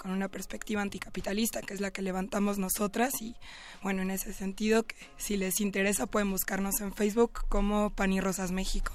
con 0.00 0.12
una 0.12 0.28
perspectiva 0.28 0.80
anticapitalista, 0.82 1.60
que 1.62 1.74
es 1.74 1.80
la 1.80 1.90
que 1.90 2.02
levantamos 2.02 2.58
nosotras. 2.58 3.20
Y 3.20 3.34
bueno, 3.82 4.02
en 4.02 4.09
ese 4.10 4.32
sentido, 4.32 4.82
que 4.84 4.94
si 5.16 5.36
les 5.36 5.60
interesa 5.60 6.06
pueden 6.06 6.30
buscarnos 6.30 6.80
en 6.80 6.92
Facebook 6.92 7.32
como 7.48 7.90
Pan 7.90 8.12
y 8.12 8.20
Rosas 8.20 8.52
México. 8.52 8.92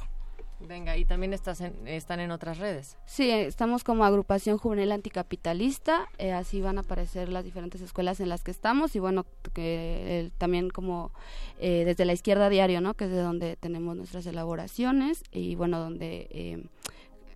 Venga, 0.61 0.95
y 0.97 1.03
también 1.05 1.33
estás 1.33 1.59
en- 1.61 1.85
están 1.87 2.19
en 2.21 2.31
otras 2.31 2.57
redes. 2.59 2.97
Sí, 3.05 3.29
eh, 3.29 3.45
estamos 3.45 3.83
como 3.83 4.05
agrupación 4.05 4.57
juvenil 4.57 4.91
anticapitalista, 4.93 6.07
eh, 6.17 6.31
así 6.31 6.61
van 6.61 6.77
a 6.77 6.81
aparecer 6.81 7.27
las 7.29 7.43
diferentes 7.43 7.81
escuelas 7.81 8.19
en 8.21 8.29
las 8.29 8.41
que 8.41 8.51
estamos 8.51 8.95
y 8.95 8.99
bueno, 8.99 9.25
que 9.53 10.21
eh, 10.25 10.31
también 10.37 10.69
como 10.69 11.11
eh, 11.59 11.83
desde 11.85 12.05
la 12.05 12.13
izquierda 12.13 12.49
diario, 12.49 12.79
¿no? 12.81 12.93
Que 12.93 13.03
es 13.05 13.11
de 13.11 13.19
donde 13.19 13.57
tenemos 13.57 13.95
nuestras 13.97 14.25
elaboraciones 14.25 15.23
y 15.31 15.55
bueno, 15.55 15.77
donde 15.79 16.27
eh, 16.31 16.63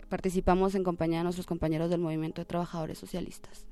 participamos 0.08 0.74
en 0.74 0.82
compañía 0.82 1.18
de 1.18 1.24
nuestros 1.24 1.46
compañeros 1.46 1.90
del 1.90 2.00
Movimiento 2.00 2.40
de 2.40 2.46
Trabajadores 2.46 2.98
Socialistas. 2.98 3.66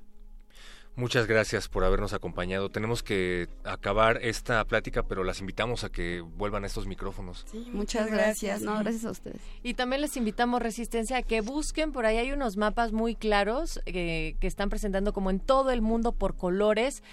Muchas 0.98 1.28
gracias 1.28 1.68
por 1.68 1.84
habernos 1.84 2.12
acompañado. 2.12 2.70
Tenemos 2.70 3.04
que 3.04 3.48
acabar 3.62 4.18
esta 4.20 4.64
plática, 4.64 5.04
pero 5.04 5.22
las 5.22 5.38
invitamos 5.38 5.84
a 5.84 5.90
que 5.90 6.22
vuelvan 6.22 6.64
a 6.64 6.66
estos 6.66 6.88
micrófonos. 6.88 7.46
Muchas 7.72 8.10
gracias, 8.10 8.62
no, 8.62 8.76
gracias 8.80 9.04
a 9.04 9.12
ustedes. 9.12 9.40
Y 9.62 9.74
también 9.74 10.02
les 10.02 10.16
invitamos, 10.16 10.60
Resistencia, 10.60 11.18
a 11.18 11.22
que 11.22 11.40
busquen, 11.40 11.92
por 11.92 12.04
ahí 12.04 12.16
hay 12.16 12.32
unos 12.32 12.56
mapas 12.56 12.90
muy 12.90 13.14
claros 13.14 13.80
eh, 13.86 14.34
que 14.40 14.46
están 14.48 14.70
presentando 14.70 15.12
como 15.12 15.30
en 15.30 15.38
todo 15.38 15.70
el 15.70 15.82
mundo 15.82 16.10
por 16.10 16.34
colores, 16.34 17.04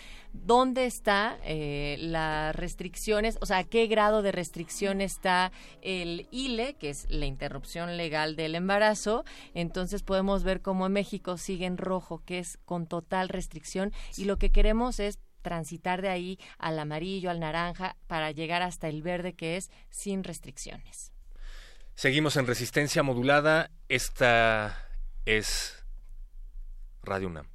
dónde 0.44 0.86
está 0.86 1.38
eh, 1.44 1.98
las 2.00 2.56
restricciones, 2.56 3.38
o 3.42 3.46
sea, 3.46 3.60
a 3.60 3.64
qué 3.64 3.88
grado 3.88 4.22
de 4.22 4.32
restricción 4.32 5.02
está 5.02 5.52
el 5.82 6.28
ILE, 6.32 6.76
que 6.76 6.90
es 6.90 7.06
la 7.10 7.26
interrupción 7.26 7.98
legal 7.98 8.36
del 8.36 8.56
embarazo. 8.56 9.24
Entonces 9.54 10.04
podemos 10.04 10.44
ver 10.44 10.62
cómo 10.62 10.86
en 10.86 10.94
México 10.94 11.38
sigue 11.38 11.66
en 11.66 11.78
rojo, 11.78 12.22
que 12.26 12.40
es 12.40 12.58
con 12.66 12.88
total 12.88 13.30
restricción, 13.30 13.94
y 14.18 14.26
lo 14.26 14.38
que 14.38 14.52
queremos 14.52 15.00
es 15.00 15.20
transitar 15.42 16.02
de 16.02 16.10
ahí 16.10 16.40
al 16.58 16.80
amarillo, 16.80 17.30
al 17.30 17.40
naranja, 17.40 17.96
para 18.08 18.32
llegar 18.32 18.64
hasta 18.64 18.88
el 18.88 19.04
verde, 19.04 19.34
que 19.34 19.58
es 19.58 19.70
sin 19.90 20.24
restricciones. 20.24 21.12
Seguimos 21.94 22.36
en 22.36 22.48
resistencia 22.48 23.04
modulada. 23.04 23.70
Esta 23.88 24.90
es 25.26 25.86
Radio 27.04 27.28
UNAM. 27.28 27.55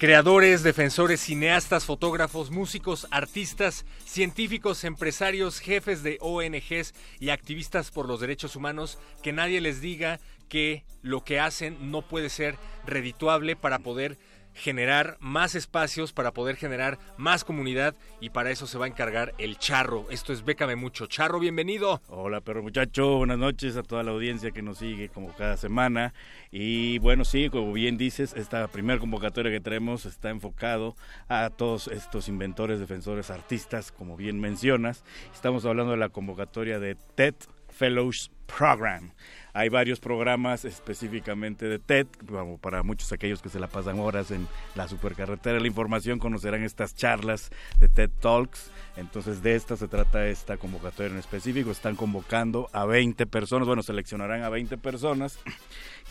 Creadores, 0.00 0.62
defensores, 0.62 1.20
cineastas, 1.20 1.84
fotógrafos, 1.84 2.50
músicos, 2.50 3.06
artistas, 3.10 3.84
científicos, 4.06 4.84
empresarios, 4.84 5.60
jefes 5.60 6.02
de 6.02 6.16
ONGs 6.22 6.94
y 7.18 7.28
activistas 7.28 7.90
por 7.90 8.08
los 8.08 8.18
derechos 8.18 8.56
humanos, 8.56 8.98
que 9.22 9.34
nadie 9.34 9.60
les 9.60 9.82
diga 9.82 10.18
que 10.48 10.84
lo 11.02 11.22
que 11.22 11.38
hacen 11.38 11.90
no 11.90 12.00
puede 12.00 12.30
ser 12.30 12.56
redituable 12.86 13.56
para 13.56 13.80
poder 13.80 14.16
generar 14.60 15.16
más 15.20 15.54
espacios, 15.54 16.12
para 16.12 16.32
poder 16.32 16.56
generar 16.56 16.98
más 17.16 17.44
comunidad 17.44 17.96
y 18.20 18.30
para 18.30 18.50
eso 18.50 18.66
se 18.66 18.78
va 18.78 18.84
a 18.84 18.88
encargar 18.88 19.34
el 19.38 19.58
Charro. 19.58 20.06
Esto 20.10 20.32
es 20.32 20.44
Bécame 20.44 20.76
Mucho. 20.76 21.06
Charro, 21.06 21.40
bienvenido. 21.40 22.02
Hola, 22.08 22.40
perro 22.42 22.62
muchacho. 22.62 23.16
Buenas 23.16 23.38
noches 23.38 23.76
a 23.76 23.82
toda 23.82 24.02
la 24.02 24.10
audiencia 24.10 24.50
que 24.50 24.62
nos 24.62 24.78
sigue 24.78 25.08
como 25.08 25.34
cada 25.34 25.56
semana. 25.56 26.12
Y 26.50 26.98
bueno, 26.98 27.24
sí, 27.24 27.48
como 27.48 27.72
bien 27.72 27.96
dices, 27.96 28.34
esta 28.36 28.68
primera 28.68 29.00
convocatoria 29.00 29.50
que 29.50 29.60
tenemos 29.60 30.04
está 30.04 30.28
enfocado 30.28 30.94
a 31.28 31.50
todos 31.50 31.88
estos 31.88 32.28
inventores, 32.28 32.78
defensores, 32.78 33.30
artistas, 33.30 33.90
como 33.90 34.16
bien 34.16 34.40
mencionas. 34.40 35.04
Estamos 35.32 35.64
hablando 35.64 35.92
de 35.92 35.98
la 35.98 36.10
convocatoria 36.10 36.78
de 36.78 36.96
TED 37.14 37.34
Fellows 37.70 38.30
Program. 38.46 39.12
Hay 39.52 39.68
varios 39.68 40.00
programas 40.00 40.64
específicamente 40.64 41.66
de 41.66 41.78
TED, 41.78 42.06
como 42.26 42.58
para 42.58 42.82
muchos 42.82 43.12
aquellos 43.12 43.42
que 43.42 43.48
se 43.48 43.60
la 43.60 43.66
pasan 43.66 43.98
horas 43.98 44.30
en 44.30 44.46
la 44.74 44.88
supercarretera 44.88 45.60
la 45.60 45.66
información, 45.66 46.18
conocerán 46.18 46.62
estas 46.62 46.94
charlas 46.94 47.50
de 47.78 47.88
TED 47.88 48.10
Talks. 48.20 48.70
Entonces 48.96 49.42
de 49.42 49.54
esta 49.54 49.76
se 49.76 49.88
trata 49.88 50.26
esta 50.26 50.56
convocatoria 50.56 51.12
en 51.12 51.18
específico. 51.18 51.70
Están 51.70 51.96
convocando 51.96 52.68
a 52.72 52.84
20 52.84 53.26
personas, 53.26 53.66
bueno, 53.66 53.82
seleccionarán 53.82 54.42
a 54.42 54.48
20 54.48 54.78
personas 54.78 55.38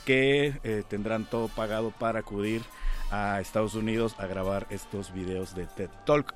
que 0.05 0.59
eh, 0.63 0.83
tendrán 0.87 1.25
todo 1.25 1.47
pagado 1.47 1.91
para 1.91 2.19
acudir 2.19 2.61
a 3.11 3.39
Estados 3.39 3.75
Unidos 3.75 4.15
a 4.17 4.27
grabar 4.27 4.67
estos 4.69 5.13
videos 5.13 5.55
de 5.55 5.65
TED 5.65 5.89
Talk. 6.05 6.33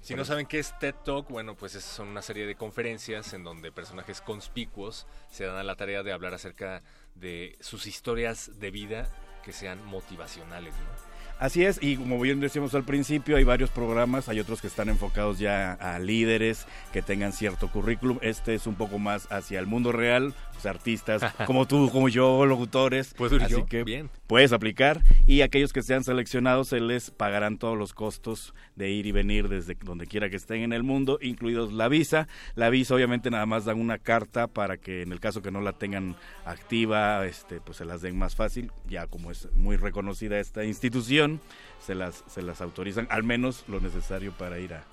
Si 0.00 0.14
no 0.14 0.24
saben 0.24 0.46
qué 0.46 0.58
es 0.58 0.76
TED 0.78 0.94
Talk, 1.04 1.28
bueno, 1.28 1.54
pues 1.54 1.72
son 1.72 2.08
una 2.08 2.22
serie 2.22 2.46
de 2.46 2.56
conferencias 2.56 3.32
en 3.34 3.44
donde 3.44 3.70
personajes 3.70 4.20
conspicuos 4.20 5.06
se 5.30 5.44
dan 5.44 5.56
a 5.56 5.62
la 5.62 5.76
tarea 5.76 6.02
de 6.02 6.12
hablar 6.12 6.34
acerca 6.34 6.82
de 7.14 7.56
sus 7.60 7.86
historias 7.86 8.58
de 8.58 8.70
vida 8.70 9.08
que 9.44 9.52
sean 9.52 9.84
motivacionales, 9.84 10.74
¿no? 10.74 11.12
Así 11.38 11.64
es, 11.64 11.82
y 11.82 11.96
como 11.96 12.20
bien 12.20 12.38
decíamos 12.38 12.72
al 12.74 12.84
principio, 12.84 13.36
hay 13.36 13.42
varios 13.42 13.70
programas, 13.70 14.28
hay 14.28 14.38
otros 14.38 14.60
que 14.60 14.68
están 14.68 14.88
enfocados 14.88 15.40
ya 15.40 15.72
a 15.72 15.98
líderes 15.98 16.66
que 16.92 17.02
tengan 17.02 17.32
cierto 17.32 17.68
currículum. 17.68 18.18
Este 18.22 18.54
es 18.54 18.68
un 18.68 18.76
poco 18.76 19.00
más 19.00 19.26
hacia 19.32 19.58
el 19.58 19.66
mundo 19.66 19.90
real, 19.90 20.34
pues, 20.62 20.66
artistas 20.74 21.22
como 21.46 21.66
tú, 21.66 21.90
como 21.90 22.08
yo, 22.08 22.46
locutores. 22.46 23.14
Puedo 23.14 23.36
ir 23.36 23.42
así 23.42 23.52
yo, 23.54 23.66
que 23.66 23.84
bien. 23.84 24.10
puedes 24.26 24.52
aplicar 24.52 25.00
y 25.26 25.42
aquellos 25.42 25.72
que 25.72 25.82
sean 25.82 26.04
seleccionados 26.04 26.68
se 26.68 26.80
les 26.80 27.10
pagarán 27.10 27.58
todos 27.58 27.76
los 27.76 27.92
costos 27.92 28.54
de 28.76 28.90
ir 28.90 29.06
y 29.06 29.12
venir 29.12 29.48
desde 29.48 29.76
donde 29.82 30.06
quiera 30.06 30.30
que 30.30 30.36
estén 30.36 30.62
en 30.62 30.72
el 30.72 30.82
mundo, 30.82 31.18
incluidos 31.20 31.72
la 31.72 31.88
visa. 31.88 32.28
La 32.54 32.70
visa 32.70 32.94
obviamente 32.94 33.30
nada 33.30 33.46
más 33.46 33.64
dan 33.64 33.80
una 33.80 33.98
carta 33.98 34.46
para 34.46 34.76
que 34.76 35.02
en 35.02 35.12
el 35.12 35.20
caso 35.20 35.42
que 35.42 35.50
no 35.50 35.60
la 35.60 35.72
tengan 35.72 36.16
activa, 36.44 37.26
este, 37.26 37.60
pues 37.60 37.78
se 37.78 37.84
las 37.84 38.02
den 38.02 38.18
más 38.18 38.34
fácil, 38.36 38.70
ya 38.88 39.06
como 39.06 39.30
es 39.30 39.48
muy 39.54 39.76
reconocida 39.76 40.38
esta 40.38 40.64
institución, 40.64 41.40
se 41.84 41.94
las, 41.94 42.22
se 42.26 42.42
las 42.42 42.60
autorizan 42.60 43.06
al 43.10 43.22
menos 43.24 43.64
lo 43.68 43.80
necesario 43.80 44.32
para 44.32 44.58
ir 44.58 44.74
a, 44.74 44.84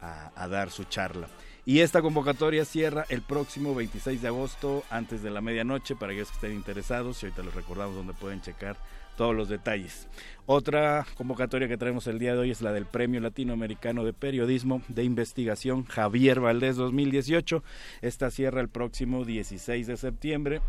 a- 0.00 0.32
a 0.34 0.48
dar 0.48 0.70
su 0.70 0.84
charla. 0.84 1.28
Y 1.64 1.78
esta 1.78 2.02
convocatoria 2.02 2.64
cierra 2.64 3.06
el 3.08 3.22
próximo 3.22 3.72
26 3.72 4.20
de 4.20 4.28
agosto 4.28 4.82
antes 4.90 5.22
de 5.22 5.30
la 5.30 5.40
medianoche 5.40 5.94
para 5.94 6.10
aquellos 6.10 6.30
que 6.30 6.34
estén 6.34 6.52
interesados 6.54 7.22
y 7.22 7.26
ahorita 7.26 7.44
les 7.44 7.54
recordamos 7.54 7.94
donde 7.94 8.14
pueden 8.14 8.42
checar 8.42 8.76
todos 9.16 9.36
los 9.36 9.48
detalles. 9.48 10.08
Otra 10.46 11.06
convocatoria 11.14 11.68
que 11.68 11.76
traemos 11.76 12.08
el 12.08 12.18
día 12.18 12.32
de 12.32 12.40
hoy 12.40 12.50
es 12.50 12.62
la 12.62 12.72
del 12.72 12.86
Premio 12.86 13.20
Latinoamericano 13.20 14.04
de 14.04 14.12
Periodismo 14.12 14.82
de 14.88 15.04
Investigación 15.04 15.84
Javier 15.84 16.40
Valdés 16.40 16.74
2018. 16.74 17.62
Esta 18.00 18.32
cierra 18.32 18.60
el 18.60 18.68
próximo 18.68 19.24
16 19.24 19.86
de 19.86 19.96
septiembre 19.96 20.62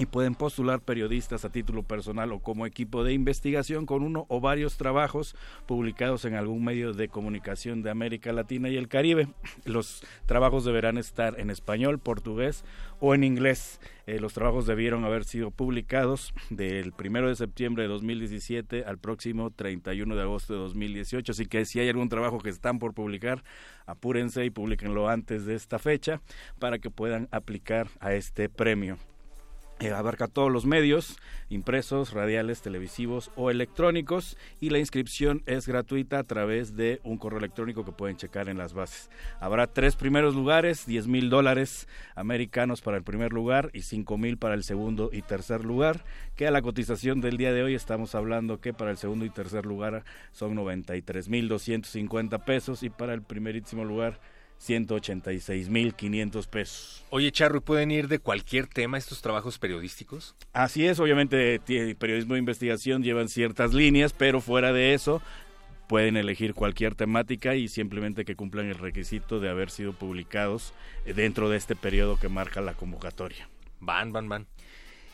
y 0.00 0.06
pueden 0.06 0.34
postular 0.34 0.80
periodistas 0.80 1.44
a 1.44 1.52
título 1.52 1.82
personal 1.82 2.32
o 2.32 2.38
como 2.38 2.64
equipo 2.64 3.04
de 3.04 3.12
investigación 3.12 3.84
con 3.84 4.02
uno 4.02 4.24
o 4.30 4.40
varios 4.40 4.78
trabajos 4.78 5.36
publicados 5.66 6.24
en 6.24 6.32
algún 6.36 6.64
medio 6.64 6.94
de 6.94 7.08
comunicación 7.08 7.82
de 7.82 7.90
América 7.90 8.32
Latina 8.32 8.70
y 8.70 8.78
el 8.78 8.88
Caribe. 8.88 9.28
Los 9.66 10.02
trabajos 10.24 10.64
deberán 10.64 10.96
estar 10.96 11.38
en 11.38 11.50
español, 11.50 11.98
portugués 11.98 12.64
o 12.98 13.14
en 13.14 13.24
inglés. 13.24 13.78
Eh, 14.06 14.20
los 14.20 14.32
trabajos 14.32 14.66
debieron 14.66 15.04
haber 15.04 15.24
sido 15.24 15.50
publicados 15.50 16.32
del 16.48 16.94
1 16.98 17.28
de 17.28 17.36
septiembre 17.36 17.82
de 17.82 17.90
2017 17.90 18.84
al 18.86 18.96
próximo 18.96 19.50
31 19.50 20.16
de 20.16 20.22
agosto 20.22 20.54
de 20.54 20.60
2018. 20.60 21.32
Así 21.32 21.44
que 21.44 21.66
si 21.66 21.78
hay 21.78 21.90
algún 21.90 22.08
trabajo 22.08 22.38
que 22.38 22.48
están 22.48 22.78
por 22.78 22.94
publicar, 22.94 23.44
apúrense 23.84 24.46
y 24.46 24.50
publiquenlo 24.50 25.10
antes 25.10 25.44
de 25.44 25.56
esta 25.56 25.78
fecha 25.78 26.22
para 26.58 26.78
que 26.78 26.88
puedan 26.88 27.28
aplicar 27.32 27.88
a 28.00 28.14
este 28.14 28.48
premio. 28.48 28.96
Abarca 29.88 30.28
todos 30.28 30.52
los 30.52 30.66
medios, 30.66 31.18
impresos, 31.48 32.12
radiales, 32.12 32.60
televisivos 32.60 33.30
o 33.34 33.50
electrónicos 33.50 34.36
y 34.60 34.68
la 34.68 34.78
inscripción 34.78 35.42
es 35.46 35.66
gratuita 35.66 36.18
a 36.18 36.24
través 36.24 36.76
de 36.76 37.00
un 37.02 37.16
correo 37.16 37.38
electrónico 37.38 37.84
que 37.84 37.92
pueden 37.92 38.16
checar 38.16 38.50
en 38.50 38.58
las 38.58 38.74
bases. 38.74 39.08
Habrá 39.40 39.66
tres 39.66 39.96
primeros 39.96 40.34
lugares, 40.34 40.86
10 40.86 41.06
mil 41.06 41.30
dólares 41.30 41.88
americanos 42.14 42.82
para 42.82 42.98
el 42.98 43.04
primer 43.04 43.32
lugar 43.32 43.70
y 43.72 43.82
5 43.82 44.18
mil 44.18 44.36
para 44.36 44.54
el 44.54 44.64
segundo 44.64 45.10
y 45.12 45.22
tercer 45.22 45.64
lugar, 45.64 46.04
que 46.36 46.46
a 46.46 46.50
la 46.50 46.62
cotización 46.62 47.20
del 47.20 47.38
día 47.38 47.52
de 47.52 47.62
hoy 47.62 47.74
estamos 47.74 48.14
hablando 48.14 48.60
que 48.60 48.74
para 48.74 48.90
el 48.90 48.98
segundo 48.98 49.24
y 49.24 49.30
tercer 49.30 49.64
lugar 49.64 50.04
son 50.32 50.54
93 50.54 51.28
mil 51.28 51.48
250 51.48 52.44
pesos 52.44 52.82
y 52.82 52.90
para 52.90 53.14
el 53.14 53.22
primerísimo 53.22 53.84
lugar 53.84 54.20
186.500 54.60 56.46
pesos. 56.46 57.04
Oye, 57.10 57.32
Charro, 57.32 57.58
¿y 57.58 57.60
¿pueden 57.60 57.90
ir 57.90 58.08
de 58.08 58.18
cualquier 58.18 58.66
tema 58.66 58.98
estos 58.98 59.22
trabajos 59.22 59.58
periodísticos? 59.58 60.34
Así 60.52 60.86
es, 60.86 61.00
obviamente 61.00 61.60
periodismo 61.98 62.34
de 62.34 62.40
investigación 62.40 63.02
llevan 63.02 63.28
ciertas 63.28 63.72
líneas, 63.72 64.12
pero 64.12 64.40
fuera 64.40 64.72
de 64.72 64.94
eso 64.94 65.22
pueden 65.90 66.16
elegir 66.16 66.54
cualquier 66.54 66.94
temática 66.94 67.56
y 67.56 67.66
simplemente 67.66 68.24
que 68.24 68.36
cumplan 68.36 68.66
el 68.66 68.76
requisito 68.76 69.40
de 69.40 69.48
haber 69.48 69.70
sido 69.70 69.92
publicados 69.92 70.72
eh, 71.04 71.14
dentro 71.14 71.50
de 71.50 71.56
este 71.56 71.74
periodo 71.74 72.16
que 72.16 72.28
marca 72.28 72.60
la 72.60 72.74
convocatoria. 72.74 73.48
Van, 73.80 74.12
van, 74.12 74.28
van. 74.28 74.46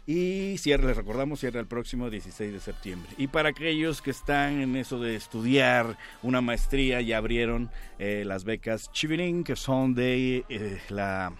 Y 0.06 0.56
cierre, 0.58 0.86
les 0.86 0.96
recordamos, 0.96 1.40
cierra 1.40 1.58
el 1.58 1.66
próximo 1.66 2.08
16 2.08 2.52
de 2.52 2.60
septiembre. 2.60 3.10
Y 3.18 3.26
para 3.26 3.48
aquellos 3.48 4.00
que 4.00 4.12
están 4.12 4.60
en 4.60 4.76
eso 4.76 5.00
de 5.00 5.16
estudiar 5.16 5.98
una 6.22 6.40
maestría, 6.40 7.00
ya 7.00 7.18
abrieron 7.18 7.70
eh, 7.98 8.22
las 8.24 8.44
becas 8.44 8.92
Chevening, 8.92 9.42
que 9.42 9.56
son 9.56 9.94
de 9.94 10.44
eh, 10.48 10.80
la 10.90 11.32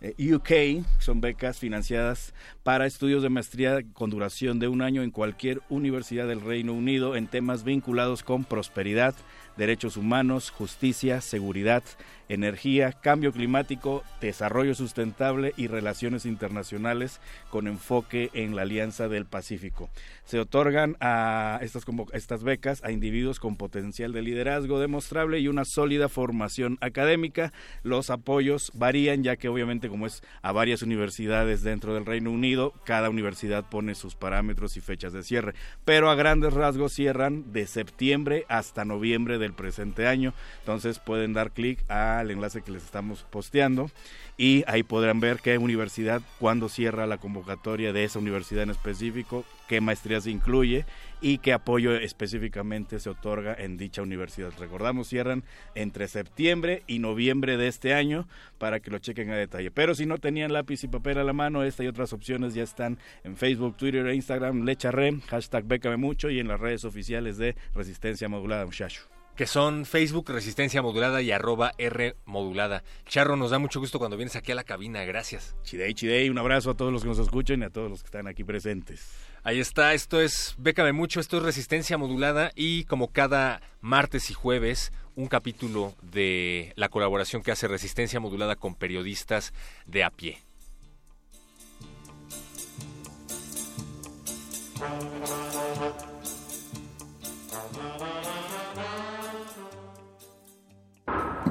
eh, 0.00 0.32
UK, 0.32 0.86
son 1.00 1.20
becas 1.20 1.58
financiadas 1.58 2.32
para 2.62 2.86
estudios 2.86 3.24
de 3.24 3.28
maestría 3.28 3.82
con 3.92 4.10
duración 4.10 4.60
de 4.60 4.68
un 4.68 4.82
año 4.82 5.02
en 5.02 5.10
cualquier 5.10 5.62
universidad 5.68 6.28
del 6.28 6.42
Reino 6.42 6.74
Unido 6.74 7.16
en 7.16 7.26
temas 7.26 7.64
vinculados 7.64 8.22
con 8.22 8.44
prosperidad, 8.44 9.14
derechos 9.56 9.96
humanos, 9.96 10.50
justicia, 10.50 11.20
seguridad, 11.20 11.82
energía, 12.28 12.92
cambio 12.92 13.32
climático, 13.32 14.02
desarrollo 14.20 14.74
sustentable 14.74 15.52
y 15.56 15.66
relaciones 15.68 16.26
internacionales 16.26 17.20
con 17.50 17.66
enfoque 17.66 18.30
en 18.32 18.56
la 18.56 18.62
Alianza 18.62 19.08
del 19.08 19.26
Pacífico. 19.26 19.90
Se 20.24 20.40
otorgan 20.40 20.96
a 21.00 21.58
estas, 21.62 21.84
estas 22.12 22.42
becas 22.42 22.82
a 22.84 22.90
individuos 22.90 23.38
con 23.38 23.56
potencial 23.56 24.12
de 24.12 24.22
liderazgo 24.22 24.80
demostrable 24.80 25.38
y 25.38 25.48
una 25.48 25.64
sólida 25.64 26.08
formación 26.08 26.78
académica. 26.80 27.52
Los 27.82 28.10
apoyos 28.10 28.72
varían 28.74 29.22
ya 29.22 29.36
que 29.36 29.48
obviamente 29.48 29.88
como 29.88 30.06
es 30.06 30.22
a 30.42 30.52
varias 30.52 30.82
universidades 30.82 31.62
dentro 31.62 31.94
del 31.94 32.06
Reino 32.06 32.30
Unido, 32.30 32.72
cada 32.84 33.10
universidad 33.10 33.68
pone 33.68 33.94
sus 33.94 34.14
parámetros 34.14 34.76
y 34.76 34.80
fechas 34.80 35.12
de 35.12 35.22
cierre, 35.22 35.54
pero 35.84 36.10
a 36.10 36.14
grandes 36.14 36.52
rasgos 36.52 36.92
cierran 36.92 37.52
de 37.52 37.66
septiembre 37.66 38.44
hasta 38.48 38.84
noviembre 38.84 39.38
del 39.38 39.52
presente 39.52 40.06
año. 40.06 40.34
Entonces 40.60 40.98
pueden 40.98 41.32
dar 41.32 41.52
clic 41.52 41.84
al 42.20 42.30
enlace 42.30 42.62
que 42.62 42.72
les 42.72 42.84
estamos 42.84 43.26
posteando 43.30 43.90
y 44.36 44.64
ahí 44.66 44.82
podrán 44.82 45.20
ver 45.20 45.38
qué 45.38 45.58
universidad, 45.58 46.20
cuándo 46.38 46.68
cierra 46.68 47.06
la 47.06 47.18
convocatoria 47.18 47.92
de 47.92 48.04
esa 48.04 48.18
universidad 48.18 48.64
en 48.64 48.70
específico, 48.70 49.44
qué 49.68 49.80
maestría 49.80 50.20
se 50.20 50.30
incluye 50.30 50.84
y 51.20 51.38
qué 51.38 51.52
apoyo 51.52 51.94
específicamente 51.96 53.00
se 53.00 53.10
otorga 53.10 53.54
en 53.58 53.76
dicha 53.76 54.02
universidad. 54.02 54.52
Recordamos, 54.58 55.08
cierran 55.08 55.44
entre 55.74 56.08
septiembre 56.08 56.82
y 56.86 56.98
noviembre 56.98 57.56
de 57.56 57.68
este 57.68 57.94
año 57.94 58.28
para 58.58 58.80
que 58.80 58.90
lo 58.90 58.98
chequen 58.98 59.30
a 59.30 59.36
detalle. 59.36 59.70
Pero 59.70 59.94
si 59.94 60.06
no 60.06 60.18
tenían 60.18 60.52
lápiz 60.52 60.84
y 60.84 60.88
papel 60.88 61.18
a 61.18 61.24
la 61.24 61.32
mano, 61.32 61.62
esta 61.62 61.84
y 61.84 61.88
otras 61.88 62.12
opciones 62.12 62.54
ya 62.54 62.62
están 62.62 62.98
en 63.24 63.36
Facebook, 63.36 63.76
Twitter 63.76 64.06
e 64.06 64.14
Instagram, 64.14 64.64
Lecharre, 64.64 65.20
hashtag 65.28 65.64
Bécame 65.64 65.96
Mucho 65.96 66.30
y 66.30 66.38
en 66.38 66.48
las 66.48 66.60
redes 66.60 66.84
oficiales 66.84 67.38
de 67.38 67.56
Resistencia 67.74 68.28
Modulada 68.28 68.66
Muchacho. 68.66 69.15
Que 69.36 69.46
son 69.46 69.84
Facebook, 69.84 70.30
Resistencia 70.30 70.80
Modulada 70.80 71.20
y 71.20 71.30
arroba 71.30 71.72
R 71.76 72.16
Modulada. 72.24 72.82
Charro, 73.06 73.36
nos 73.36 73.50
da 73.50 73.58
mucho 73.58 73.80
gusto 73.80 73.98
cuando 73.98 74.16
vienes 74.16 74.34
aquí 74.34 74.52
a 74.52 74.54
la 74.54 74.64
cabina. 74.64 75.04
Gracias. 75.04 75.54
Chidey, 75.62 75.92
chidey, 75.92 76.30
un 76.30 76.38
abrazo 76.38 76.70
a 76.70 76.74
todos 76.74 76.90
los 76.90 77.02
que 77.02 77.08
nos 77.08 77.18
escuchan 77.18 77.60
y 77.60 77.64
a 77.64 77.70
todos 77.70 77.90
los 77.90 78.02
que 78.02 78.06
están 78.06 78.26
aquí 78.26 78.44
presentes. 78.44 79.06
Ahí 79.44 79.60
está, 79.60 79.94
esto 79.94 80.20
es 80.20 80.56
Bécame 80.58 80.92
Mucho, 80.92 81.20
esto 81.20 81.36
es 81.36 81.42
Resistencia 81.44 81.96
Modulada 81.98 82.50
y 82.56 82.82
como 82.84 83.12
cada 83.12 83.60
martes 83.80 84.30
y 84.30 84.34
jueves, 84.34 84.90
un 85.14 85.28
capítulo 85.28 85.94
de 86.02 86.72
la 86.74 86.88
colaboración 86.88 87.42
que 87.42 87.52
hace 87.52 87.68
Resistencia 87.68 88.18
Modulada 88.18 88.56
con 88.56 88.74
periodistas 88.74 89.52
de 89.86 90.02
a 90.02 90.10
pie. 90.10 90.38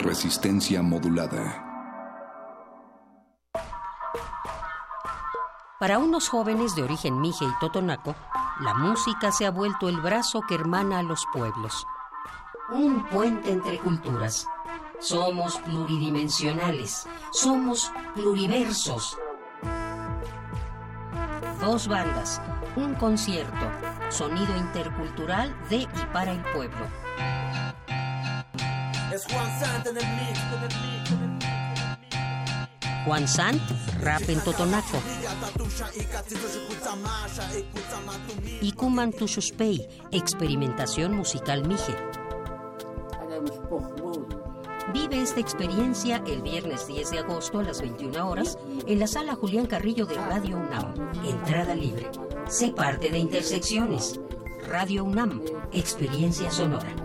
Resistencia 0.06 0.84
modulada. 0.84 1.66
Para 5.80 5.97
unos 5.97 6.30
jóvenes 6.30 6.76
de 6.76 6.84
origen 6.84 7.20
mije 7.22 7.43
y 7.43 7.60
totonaco, 7.60 8.14
la 8.62 8.76
música 8.76 9.32
se 9.32 9.47
ha 9.47 9.49
vuelto 9.49 9.89
el 9.89 9.99
brazo 9.99 10.41
que 10.47 10.53
hermana 10.53 10.99
a 10.99 11.03
los 11.03 11.26
pueblos. 11.34 11.88
Un 12.72 13.03
puente 13.06 13.51
entre 13.51 13.80
culturas. 13.80 14.47
Somos 14.99 15.58
pluridimensionales. 15.58 17.08
Somos 17.32 17.91
pluriversos. 18.14 19.18
Dos 21.60 21.88
bandas, 21.88 22.39
un 22.76 22.93
concierto, 22.93 23.72
sonido 24.10 24.56
intercultural 24.56 25.51
de 25.68 25.78
y 25.78 25.89
para 26.14 26.32
el 26.32 26.41
pueblo. 26.53 27.05
Es 29.16 29.24
Juan 29.28 29.59
Sant 29.61 29.88
en 29.88 29.95
el 29.95 30.03
mix, 30.03 30.39
en 30.51 30.63
el 30.63 30.74
mix, 30.84 31.11
en 31.11 31.22
el 31.24 31.30
mix. 31.30 31.45
Juan 33.05 33.28
Sant, 33.30 33.61
rap 34.01 34.28
en 34.28 34.41
Totonaco. 34.41 34.99
Ikuman 38.59 39.13
Tushuspei, 39.13 39.88
experimentación 40.11 41.16
musical 41.16 41.66
Mije. 41.66 41.95
Vive 44.91 45.22
esta 45.22 45.39
experiencia 45.39 46.22
el 46.28 46.41
viernes 46.41 46.86
10 46.86 47.11
de 47.11 47.20
agosto 47.20 47.59
a 47.59 47.63
las 47.63 47.80
21 47.80 48.30
horas 48.30 48.57
en 48.86 48.99
la 48.99 49.07
sala 49.07 49.36
Julián 49.36 49.66
Carrillo 49.66 50.05
de 50.05 50.16
Radio 50.16 50.57
UNAM. 50.57 50.93
Entrada 51.24 51.74
libre. 51.74 52.11
Sé 52.49 52.74
parte 52.74 53.09
de 53.09 53.20
Intersecciones. 53.20 54.20
Radio 54.68 55.05
UNAM, 55.05 55.41
experiencia 55.72 56.51
sonora. 56.51 57.05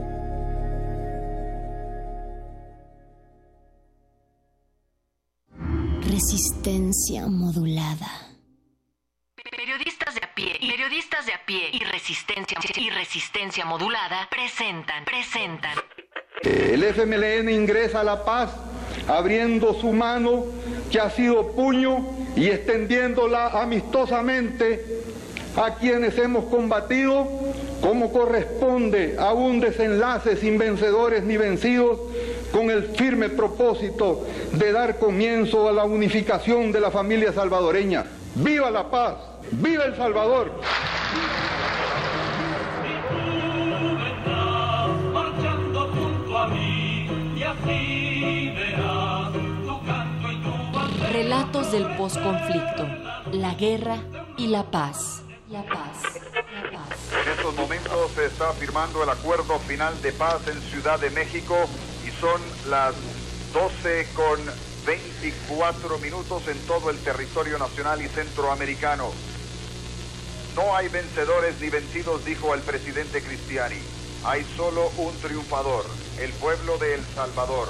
Resistencia 6.09 7.27
modulada. 7.27 8.07
Periodistas 9.35 10.15
de 10.15 10.21
a 10.21 10.33
pie, 10.33 10.57
periodistas 10.59 11.25
de 11.27 11.33
a 11.33 11.45
pie 11.45 11.69
y 11.73 11.79
resistencia 11.83 12.57
y 12.75 12.89
resistencia 12.89 13.65
modulada 13.65 14.27
presentan, 14.29 15.05
presentan. 15.05 15.77
El 16.43 16.83
FMLN 16.83 17.49
ingresa 17.49 18.01
a 18.01 18.03
La 18.03 18.25
Paz 18.25 18.51
abriendo 19.07 19.73
su 19.73 19.93
mano 19.93 20.45
que 20.91 20.99
ha 20.99 21.09
sido 21.11 21.51
puño 21.51 22.03
y 22.35 22.47
extendiéndola 22.47 23.61
amistosamente 23.61 25.03
a 25.55 25.75
quienes 25.75 26.17
hemos 26.17 26.45
combatido 26.45 27.27
como 27.81 28.11
corresponde 28.11 29.17
a 29.19 29.33
un 29.33 29.59
desenlace 29.59 30.35
sin 30.37 30.57
vencedores 30.57 31.23
ni 31.23 31.37
vencidos 31.37 31.99
con 32.51 32.69
el 32.69 32.83
firme 32.95 33.29
propósito 33.29 34.25
de 34.51 34.71
dar 34.71 34.99
comienzo 34.99 35.67
a 35.69 35.71
la 35.71 35.85
unificación 35.85 36.71
de 36.71 36.79
la 36.79 36.91
familia 36.91 37.33
salvadoreña. 37.33 38.05
¡Viva 38.35 38.69
la 38.71 38.89
paz! 38.89 39.15
¡Viva 39.51 39.85
El 39.85 39.95
Salvador! 39.95 40.51
Relatos 51.11 51.71
del 51.71 51.85
posconflicto, 51.97 52.87
la 53.33 53.53
guerra 53.55 53.97
y 54.37 54.47
la 54.47 54.63
paz. 54.63 55.21
La 55.49 55.63
paz. 55.63 56.21
En 57.11 57.31
estos 57.31 57.53
momentos 57.55 58.11
se 58.15 58.25
está 58.25 58.53
firmando 58.53 59.03
el 59.03 59.09
acuerdo 59.09 59.59
final 59.59 60.01
de 60.01 60.13
paz 60.13 60.47
en 60.47 60.59
Ciudad 60.61 60.99
de 60.99 61.09
México 61.09 61.55
son 62.21 62.39
las 62.69 62.93
12 63.51 64.07
con 64.13 64.39
24 64.85 65.97
minutos 65.97 66.47
en 66.47 66.57
todo 66.67 66.91
el 66.91 66.97
territorio 66.99 67.57
nacional 67.57 67.99
y 67.99 68.07
centroamericano. 68.07 69.11
No 70.55 70.75
hay 70.75 70.87
vencedores 70.89 71.59
ni 71.59 71.69
vencidos, 71.69 72.23
dijo 72.23 72.53
el 72.53 72.61
presidente 72.61 73.23
Cristiani. 73.23 73.79
Hay 74.23 74.43
solo 74.55 74.91
un 74.97 75.15
triunfador, 75.17 75.83
el 76.19 76.31
pueblo 76.33 76.77
de 76.77 76.93
El 76.93 77.01
Salvador. 77.15 77.69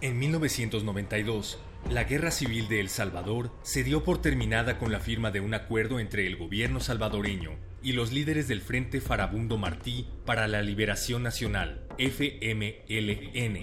En 0.00 0.18
1992, 0.20 1.58
la 1.90 2.04
guerra 2.04 2.30
civil 2.30 2.68
de 2.68 2.78
El 2.78 2.90
Salvador 2.90 3.50
se 3.62 3.82
dio 3.82 4.04
por 4.04 4.22
terminada 4.22 4.78
con 4.78 4.92
la 4.92 5.00
firma 5.00 5.32
de 5.32 5.40
un 5.40 5.52
acuerdo 5.52 5.98
entre 5.98 6.28
el 6.28 6.36
gobierno 6.36 6.78
salvadoreño 6.78 7.71
y 7.82 7.92
los 7.92 8.12
líderes 8.12 8.48
del 8.48 8.60
Frente 8.60 9.00
Farabundo 9.00 9.58
Martí 9.58 10.06
para 10.24 10.48
la 10.48 10.62
Liberación 10.62 11.22
Nacional, 11.22 11.86
FMLN. 11.98 13.56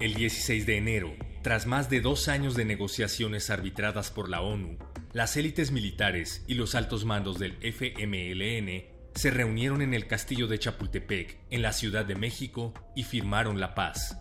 El 0.00 0.14
16 0.14 0.66
de 0.66 0.76
enero, 0.76 1.14
tras 1.42 1.66
más 1.66 1.90
de 1.90 2.00
dos 2.00 2.28
años 2.28 2.54
de 2.54 2.64
negociaciones 2.64 3.50
arbitradas 3.50 4.10
por 4.10 4.28
la 4.28 4.40
ONU, 4.40 4.78
las 5.12 5.36
élites 5.36 5.70
militares 5.70 6.44
y 6.46 6.54
los 6.54 6.74
altos 6.74 7.04
mandos 7.04 7.38
del 7.38 7.56
FMLN 7.60 8.90
se 9.14 9.30
reunieron 9.30 9.82
en 9.82 9.92
el 9.92 10.06
castillo 10.06 10.46
de 10.46 10.58
Chapultepec, 10.58 11.38
en 11.50 11.62
la 11.62 11.72
Ciudad 11.72 12.04
de 12.04 12.14
México, 12.14 12.72
y 12.96 13.04
firmaron 13.04 13.60
la 13.60 13.74
paz. 13.74 14.16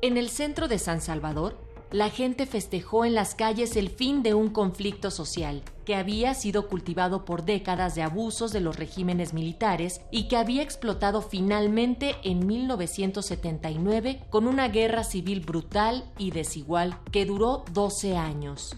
En 0.00 0.16
el 0.16 0.30
centro 0.30 0.68
de 0.68 0.78
San 0.78 1.00
Salvador, 1.00 1.67
la 1.90 2.10
gente 2.10 2.44
festejó 2.46 3.04
en 3.04 3.14
las 3.14 3.34
calles 3.34 3.76
el 3.76 3.88
fin 3.88 4.22
de 4.22 4.34
un 4.34 4.50
conflicto 4.50 5.10
social 5.10 5.62
que 5.86 5.94
había 5.94 6.34
sido 6.34 6.68
cultivado 6.68 7.24
por 7.24 7.44
décadas 7.44 7.94
de 7.94 8.02
abusos 8.02 8.52
de 8.52 8.60
los 8.60 8.76
regímenes 8.76 9.32
militares 9.32 10.02
y 10.10 10.28
que 10.28 10.36
había 10.36 10.62
explotado 10.62 11.22
finalmente 11.22 12.16
en 12.24 12.46
1979 12.46 14.20
con 14.28 14.46
una 14.46 14.68
guerra 14.68 15.02
civil 15.02 15.40
brutal 15.40 16.04
y 16.18 16.30
desigual 16.30 16.98
que 17.10 17.24
duró 17.24 17.64
12 17.72 18.18
años. 18.18 18.76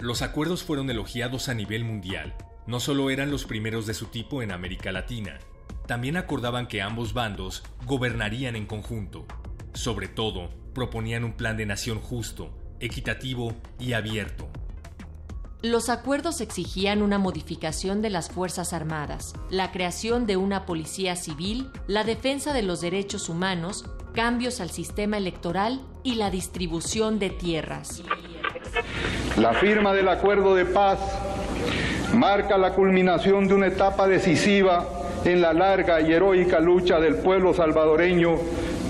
Los 0.00 0.20
acuerdos 0.22 0.64
fueron 0.64 0.90
elogiados 0.90 1.48
a 1.48 1.54
nivel 1.54 1.84
mundial. 1.84 2.34
No 2.66 2.80
solo 2.80 3.10
eran 3.10 3.30
los 3.30 3.44
primeros 3.44 3.86
de 3.86 3.94
su 3.94 4.06
tipo 4.06 4.42
en 4.42 4.50
América 4.50 4.90
Latina, 4.90 5.38
también 5.86 6.16
acordaban 6.16 6.66
que 6.66 6.82
ambos 6.82 7.14
bandos 7.14 7.62
gobernarían 7.86 8.56
en 8.56 8.66
conjunto. 8.66 9.24
Sobre 9.72 10.08
todo, 10.08 10.50
proponían 10.76 11.24
un 11.24 11.32
plan 11.32 11.56
de 11.56 11.64
nación 11.64 11.98
justo, 11.98 12.50
equitativo 12.80 13.54
y 13.80 13.94
abierto. 13.94 14.46
Los 15.62 15.88
acuerdos 15.88 16.42
exigían 16.42 17.00
una 17.00 17.18
modificación 17.18 18.02
de 18.02 18.10
las 18.10 18.28
Fuerzas 18.28 18.74
Armadas, 18.74 19.32
la 19.48 19.72
creación 19.72 20.26
de 20.26 20.36
una 20.36 20.66
policía 20.66 21.16
civil, 21.16 21.70
la 21.86 22.04
defensa 22.04 22.52
de 22.52 22.62
los 22.62 22.82
derechos 22.82 23.30
humanos, 23.30 23.86
cambios 24.12 24.60
al 24.60 24.68
sistema 24.68 25.16
electoral 25.16 25.80
y 26.02 26.16
la 26.16 26.30
distribución 26.30 27.18
de 27.18 27.30
tierras. 27.30 28.02
La 29.38 29.54
firma 29.54 29.94
del 29.94 30.10
acuerdo 30.10 30.54
de 30.54 30.66
paz 30.66 30.98
marca 32.12 32.58
la 32.58 32.74
culminación 32.74 33.48
de 33.48 33.54
una 33.54 33.68
etapa 33.68 34.06
decisiva 34.06 34.86
en 35.24 35.40
la 35.40 35.54
larga 35.54 36.02
y 36.02 36.12
heroica 36.12 36.60
lucha 36.60 37.00
del 37.00 37.16
pueblo 37.16 37.54
salvadoreño 37.54 38.36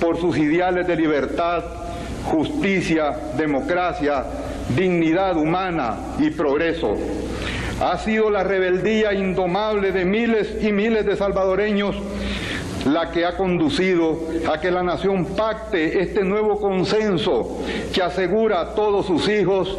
por 0.01 0.19
sus 0.19 0.37
ideales 0.39 0.87
de 0.87 0.97
libertad, 0.97 1.65
justicia, 2.25 3.17
democracia, 3.37 4.25
dignidad 4.77 5.37
humana 5.37 5.97
y 6.19 6.31
progreso. 6.31 6.95
Ha 7.81 7.99
sido 7.99 8.31
la 8.31 8.43
rebeldía 8.43 9.13
indomable 9.13 9.93
de 9.93 10.05
miles 10.05 10.57
y 10.63 10.73
miles 10.73 11.05
de 11.05 11.17
salvadoreños 11.17 11.97
la 12.87 13.11
que 13.11 13.27
ha 13.27 13.37
conducido 13.37 14.17
a 14.49 14.61
que 14.61 14.71
la 14.71 14.83
nación 14.83 15.25
pacte 15.37 16.01
este 16.01 16.23
nuevo 16.23 16.61
consenso 16.61 17.59
que 17.93 18.01
asegura 18.01 18.61
a 18.61 18.75
todos 18.75 19.07
sus 19.07 19.29
hijos 19.29 19.77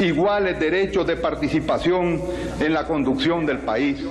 iguales 0.00 0.58
derechos 0.58 1.06
de 1.06 1.16
participación 1.16 2.20
en 2.58 2.74
la 2.74 2.84
conducción 2.84 3.46
del 3.46 3.58
país. 3.58 4.04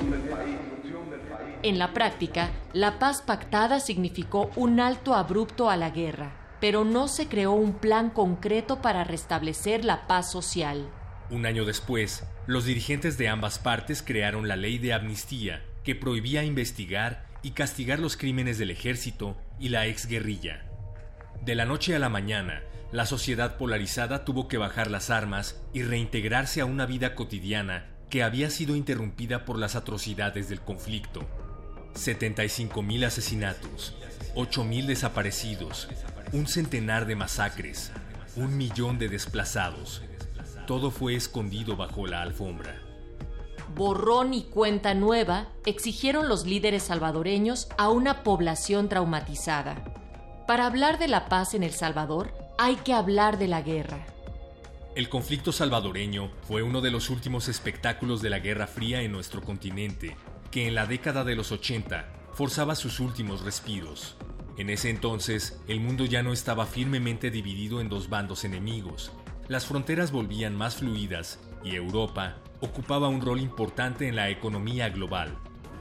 En 1.63 1.79
la 1.79 1.93
práctica, 1.93 2.51
la 2.73 2.99
paz 2.99 3.21
pactada 3.21 3.79
significó 3.79 4.51
un 4.55 4.79
alto 4.79 5.15
abrupto 5.15 5.69
a 5.69 5.77
la 5.77 5.89
guerra, 5.89 6.31
pero 6.61 6.85
no 6.85 7.07
se 7.07 7.27
creó 7.27 7.53
un 7.53 7.73
plan 7.73 8.09
concreto 8.11 8.81
para 8.81 9.03
restablecer 9.03 9.83
la 9.83 10.07
paz 10.07 10.31
social. 10.31 10.89
Un 11.29 11.45
año 11.45 11.65
después, 11.65 12.23
los 12.45 12.65
dirigentes 12.65 13.17
de 13.17 13.27
ambas 13.27 13.59
partes 13.59 14.03
crearon 14.03 14.47
la 14.47 14.55
ley 14.55 14.77
de 14.77 14.93
amnistía, 14.93 15.63
que 15.83 15.95
prohibía 15.95 16.43
investigar 16.43 17.25
y 17.41 17.51
castigar 17.51 17.99
los 17.99 18.17
crímenes 18.17 18.57
del 18.57 18.71
ejército 18.71 19.35
y 19.59 19.69
la 19.69 19.87
exguerrilla. 19.87 20.65
De 21.43 21.55
la 21.55 21.65
noche 21.65 21.95
a 21.95 21.99
la 21.99 22.09
mañana, 22.09 22.61
la 22.91 23.05
sociedad 23.05 23.57
polarizada 23.57 24.25
tuvo 24.25 24.47
que 24.47 24.57
bajar 24.57 24.91
las 24.91 25.09
armas 25.09 25.61
y 25.73 25.83
reintegrarse 25.83 26.61
a 26.61 26.65
una 26.65 26.85
vida 26.85 27.15
cotidiana 27.15 27.87
que 28.09 28.23
había 28.23 28.49
sido 28.49 28.75
interrumpida 28.75 29.43
por 29.43 29.57
las 29.57 29.75
atrocidades 29.75 30.49
del 30.49 30.61
conflicto. 30.61 31.27
75.000 31.97 33.05
asesinatos, 33.05 33.95
8.000 34.35 34.85
desaparecidos, 34.85 35.89
un 36.31 36.47
centenar 36.47 37.05
de 37.05 37.15
masacres, 37.15 37.91
un 38.35 38.55
millón 38.57 38.99
de 38.99 39.09
desplazados. 39.09 40.01
Todo 40.65 40.91
fue 40.91 41.15
escondido 41.15 41.75
bajo 41.75 42.07
la 42.07 42.21
alfombra. 42.21 42.81
Borrón 43.75 44.33
y 44.33 44.43
cuenta 44.43 44.93
nueva 44.93 45.49
exigieron 45.65 46.29
los 46.29 46.45
líderes 46.45 46.83
salvadoreños 46.83 47.67
a 47.77 47.89
una 47.89 48.23
población 48.23 48.89
traumatizada. 48.89 49.83
Para 50.47 50.65
hablar 50.65 50.99
de 50.99 51.07
la 51.07 51.27
paz 51.29 51.53
en 51.53 51.63
El 51.63 51.73
Salvador, 51.73 52.33
hay 52.57 52.77
que 52.77 52.93
hablar 52.93 53.37
de 53.37 53.47
la 53.47 53.61
guerra. 53.61 54.05
El 54.95 55.09
conflicto 55.09 55.51
salvadoreño 55.51 56.31
fue 56.47 56.63
uno 56.63 56.81
de 56.81 56.89
los 56.89 57.11
últimos 57.11 57.49
espectáculos 57.49 58.21
de 58.23 58.31
la 58.31 58.39
Guerra 58.39 58.65
Fría 58.65 59.03
en 59.03 59.11
nuestro 59.11 59.43
continente, 59.43 60.17
que 60.51 60.67
en 60.67 60.75
la 60.75 60.85
década 60.85 61.23
de 61.23 61.35
los 61.35 61.51
80 61.51 62.07
forzaba 62.33 62.75
sus 62.75 62.99
últimos 62.99 63.41
respiros. 63.41 64.15
En 64.57 64.69
ese 64.69 64.89
entonces, 64.89 65.59
el 65.67 65.79
mundo 65.79 66.05
ya 66.05 66.23
no 66.23 66.33
estaba 66.33 66.65
firmemente 66.65 67.29
dividido 67.29 67.79
en 67.79 67.89
dos 67.89 68.09
bandos 68.09 68.43
enemigos. 68.43 69.11
Las 69.47 69.65
fronteras 69.65 70.11
volvían 70.11 70.55
más 70.55 70.77
fluidas 70.77 71.39
y 71.63 71.75
Europa 71.75 72.37
ocupaba 72.59 73.07
un 73.07 73.21
rol 73.21 73.39
importante 73.39 74.07
en 74.07 74.15
la 74.15 74.29
economía 74.29 74.89
global. 74.89 75.37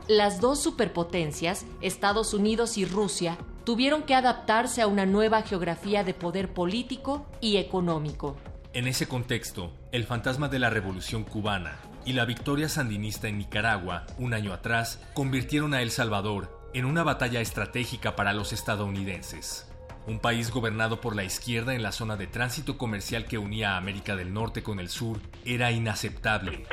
Las 0.09 0.41
dos 0.41 0.63
superpotencias, 0.63 1.67
Estados 1.81 2.35
Unidos 2.35 2.79
y 2.79 2.85
Rusia, 2.85 3.39
tuvieron 3.65 4.05
que 4.05 4.15
adaptarse 4.15 4.83
a 4.83 4.87
una 4.87 5.07
nueva 5.07 5.43
geografía 5.43 6.05
de 6.05 6.15
poder 6.15 6.55
político 6.55 7.27
y 7.41 7.57
económico. 7.57 8.37
En 8.73 8.87
ese 8.87 9.09
contexto, 9.09 9.73
el 9.91 10.05
fantasma 10.05 10.49
de 10.49 10.59
la 10.59 10.71
Revolución 10.71 11.25
cubana 11.25 11.81
y 12.07 12.13
la 12.13 12.25
victoria 12.25 12.69
sandinista 12.69 13.27
en 13.27 13.39
Nicaragua, 13.39 14.07
un 14.17 14.33
año 14.33 14.53
atrás, 14.53 15.01
convirtieron 15.13 15.75
a 15.75 15.83
El 15.83 15.91
Salvador 15.91 16.57
en 16.73 16.85
una 16.85 17.03
batalla 17.03 17.41
estratégica 17.41 18.15
para 18.15 18.33
los 18.33 18.53
estadounidenses. 18.53 19.67
Un 20.07 20.21
país 20.21 20.53
gobernado 20.53 21.01
por 21.01 21.17
la 21.17 21.25
izquierda 21.25 21.75
en 21.75 21.83
la 21.83 21.91
zona 21.91 22.17
de 22.17 22.29
tránsito 22.29 22.79
comercial 22.79 23.25
que 23.25 23.39
unía 23.39 23.73
a 23.73 23.77
América 23.79 24.15
del 24.15 24.33
Norte 24.33 24.63
con 24.63 24.79
el 24.79 24.89
sur 24.89 25.19
era 25.45 25.73
inaceptable. 25.73 26.65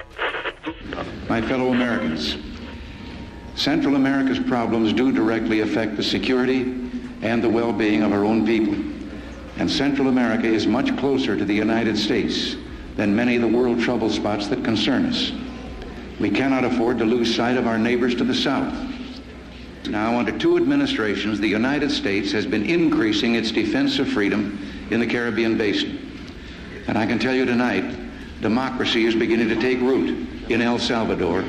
My 1.27 1.41
fellow 1.41 1.73
Americans, 1.73 2.38
Central 3.55 3.95
America's 3.95 4.39
problems 4.39 4.93
do 4.93 5.11
directly 5.11 5.61
affect 5.61 5.97
the 5.97 6.03
security 6.03 6.61
and 7.23 7.41
the 7.41 7.49
well-being 7.49 8.03
of 8.03 8.11
our 8.11 8.23
own 8.23 8.45
people. 8.45 8.75
And 9.59 9.67
Central 9.67 10.09
America 10.09 10.45
is 10.45 10.67
much 10.67 10.95
closer 10.97 11.36
to 11.36 11.43
the 11.43 11.55
United 11.55 11.97
States 11.97 12.55
than 12.96 13.16
many 13.16 13.36
of 13.36 13.41
the 13.41 13.48
world 13.48 13.80
trouble 13.80 14.10
spots 14.10 14.48
that 14.48 14.64
concern 14.64 15.06
us. 15.06 15.32
We 16.20 16.30
cannot 16.30 16.64
afford 16.64 17.00
to 17.00 17.06
lose 17.06 17.36
sight 17.36 17.58
of 17.58 17.68
our 17.68 17.78
neighbors 17.78 18.16
to 18.16 18.24
the 18.24 18.36
south. 18.36 18.74
Now, 19.88 20.18
under 20.18 20.38
two 20.38 20.58
administrations, 20.58 21.39
the 21.39 21.48
United 21.48 21.91
States 21.91 22.32
has 22.32 22.46
been 22.46 22.66
increasing 22.66 23.36
its 23.36 23.52
defense 23.52 24.00
of 24.00 24.08
freedom 24.08 24.60
in 24.91 25.00
the 25.00 25.08
Caribbean 25.08 25.58
basin. 25.58 26.00
And 26.88 26.98
I 26.98 27.06
can 27.06 27.20
tell 27.20 27.34
you 27.34 27.46
tonight, 27.46 27.84
democracy 28.41 29.06
is 29.06 29.16
beginning 29.16 29.50
to 29.50 29.56
take 29.56 29.80
root 29.80 30.50
in 30.50 30.62
El 30.62 30.80
Salvador. 30.80 31.44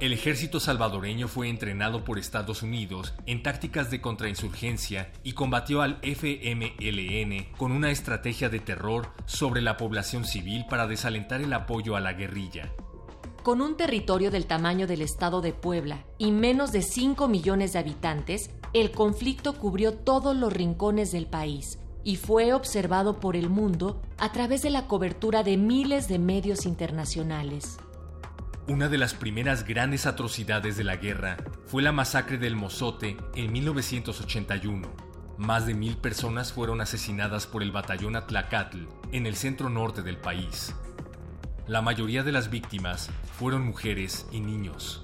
El 0.00 0.14
ejército 0.14 0.60
salvadoreño 0.60 1.28
fue 1.28 1.50
entrenado 1.50 2.04
por 2.04 2.18
Estados 2.18 2.62
Unidos 2.62 3.12
en 3.26 3.42
tácticas 3.42 3.90
de 3.90 4.00
contrainsurgencia 4.00 5.12
y 5.22 5.34
combatió 5.34 5.82
al 5.82 5.98
FMLN 6.00 7.54
con 7.58 7.70
una 7.70 7.90
estrategia 7.90 8.48
de 8.48 8.60
terror 8.60 9.10
sobre 9.26 9.60
la 9.60 9.76
población 9.76 10.24
civil 10.24 10.64
para 10.70 10.86
desalentar 10.86 11.42
el 11.42 11.52
apoyo 11.52 11.96
a 11.96 12.00
la 12.00 12.14
guerrilla. 12.14 12.72
Con 13.42 13.60
un 13.60 13.76
territorio 13.76 14.30
del 14.30 14.46
tamaño 14.46 14.86
del 14.86 15.02
estado 15.02 15.42
de 15.42 15.52
Puebla 15.52 16.06
y 16.16 16.30
menos 16.30 16.72
de 16.72 16.80
5 16.80 17.28
millones 17.28 17.74
de 17.74 17.80
habitantes, 17.80 18.50
el 18.72 18.92
conflicto 18.92 19.52
cubrió 19.52 19.92
todos 19.92 20.34
los 20.34 20.50
rincones 20.50 21.12
del 21.12 21.26
país 21.26 21.78
y 22.04 22.16
fue 22.16 22.54
observado 22.54 23.20
por 23.20 23.36
el 23.36 23.50
mundo 23.50 24.00
a 24.16 24.32
través 24.32 24.62
de 24.62 24.70
la 24.70 24.86
cobertura 24.86 25.42
de 25.42 25.58
miles 25.58 26.08
de 26.08 26.18
medios 26.18 26.64
internacionales. 26.64 27.76
Una 28.70 28.88
de 28.88 28.98
las 28.98 29.14
primeras 29.14 29.66
grandes 29.66 30.06
atrocidades 30.06 30.76
de 30.76 30.84
la 30.84 30.94
guerra 30.94 31.38
fue 31.66 31.82
la 31.82 31.90
masacre 31.90 32.38
del 32.38 32.54
Mozote 32.54 33.16
en 33.34 33.50
1981. 33.50 34.88
Más 35.38 35.66
de 35.66 35.74
mil 35.74 35.96
personas 35.96 36.52
fueron 36.52 36.80
asesinadas 36.80 37.48
por 37.48 37.64
el 37.64 37.72
batallón 37.72 38.14
Atlacatl 38.14 38.84
en 39.10 39.26
el 39.26 39.34
centro 39.34 39.70
norte 39.70 40.02
del 40.02 40.18
país. 40.18 40.72
La 41.66 41.82
mayoría 41.82 42.22
de 42.22 42.30
las 42.30 42.48
víctimas 42.48 43.10
fueron 43.36 43.66
mujeres 43.66 44.28
y 44.30 44.38
niños. 44.38 45.02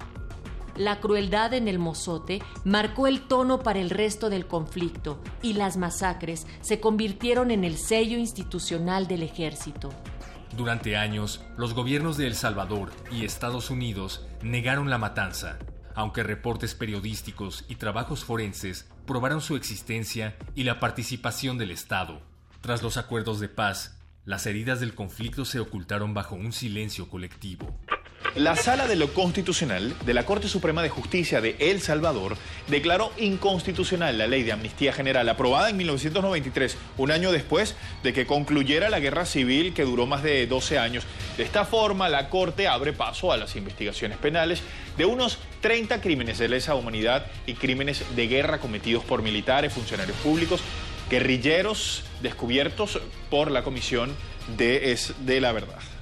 La 0.77 1.01
crueldad 1.01 1.53
en 1.53 1.67
el 1.67 1.77
Mozote 1.77 2.41
marcó 2.63 3.05
el 3.05 3.27
tono 3.27 3.63
para 3.63 3.79
el 3.79 3.89
resto 3.89 4.29
del 4.29 4.47
conflicto 4.47 5.21
y 5.41 5.55
las 5.55 5.75
masacres 5.75 6.47
se 6.61 6.79
convirtieron 6.79 7.51
en 7.51 7.65
el 7.65 7.75
sello 7.75 8.17
institucional 8.17 9.07
del 9.07 9.23
ejército. 9.23 9.89
Durante 10.55 10.95
años, 10.97 11.41
los 11.57 11.73
gobiernos 11.73 12.17
de 12.17 12.27
El 12.27 12.35
Salvador 12.35 12.91
y 13.11 13.25
Estados 13.25 13.69
Unidos 13.69 14.25
negaron 14.41 14.89
la 14.89 14.97
matanza, 14.97 15.59
aunque 15.93 16.23
reportes 16.23 16.73
periodísticos 16.73 17.65
y 17.67 17.75
trabajos 17.75 18.23
forenses 18.23 18.87
probaron 19.05 19.41
su 19.41 19.55
existencia 19.55 20.37
y 20.55 20.63
la 20.63 20.79
participación 20.79 21.57
del 21.57 21.71
Estado. 21.71 22.21
Tras 22.61 22.81
los 22.81 22.97
acuerdos 22.97 23.39
de 23.39 23.49
paz, 23.49 23.97
las 24.25 24.45
heridas 24.45 24.79
del 24.79 24.95
conflicto 24.95 25.45
se 25.45 25.59
ocultaron 25.59 26.13
bajo 26.13 26.35
un 26.35 26.51
silencio 26.51 27.09
colectivo. 27.09 27.79
La 28.37 28.55
Sala 28.55 28.85
de 28.87 28.95
lo 28.95 29.15
Constitucional 29.15 29.95
de 30.05 30.13
la 30.13 30.23
Corte 30.23 30.47
Suprema 30.47 30.83
de 30.83 30.89
Justicia 30.89 31.41
de 31.41 31.55
El 31.57 31.81
Salvador 31.81 32.37
declaró 32.67 33.11
inconstitucional 33.17 34.15
la 34.15 34.27
ley 34.27 34.43
de 34.43 34.51
amnistía 34.51 34.93
general 34.93 35.27
aprobada 35.27 35.71
en 35.71 35.77
1993, 35.77 36.77
un 36.97 37.09
año 37.09 37.31
después 37.31 37.75
de 38.03 38.13
que 38.13 38.27
concluyera 38.27 38.91
la 38.91 38.99
guerra 38.99 39.25
civil 39.25 39.73
que 39.73 39.85
duró 39.85 40.05
más 40.05 40.21
de 40.21 40.45
12 40.45 40.77
años. 40.77 41.03
De 41.35 41.43
esta 41.43 41.65
forma, 41.65 42.09
la 42.09 42.29
Corte 42.29 42.67
abre 42.67 42.93
paso 42.93 43.31
a 43.31 43.37
las 43.37 43.55
investigaciones 43.55 44.19
penales 44.19 44.61
de 44.97 45.05
unos 45.05 45.39
30 45.61 45.99
crímenes 46.01 46.37
de 46.37 46.47
lesa 46.47 46.75
humanidad 46.75 47.25
y 47.47 47.55
crímenes 47.55 48.03
de 48.15 48.27
guerra 48.27 48.59
cometidos 48.59 49.03
por 49.03 49.23
militares, 49.23 49.73
funcionarios 49.73 50.17
públicos, 50.17 50.61
guerrilleros 51.09 52.03
descubiertos 52.21 52.99
por 53.31 53.49
la 53.49 53.63
Comisión 53.63 54.15
de, 54.57 54.95
de 55.21 55.41
la 55.41 55.53
Verdad. 55.53 55.96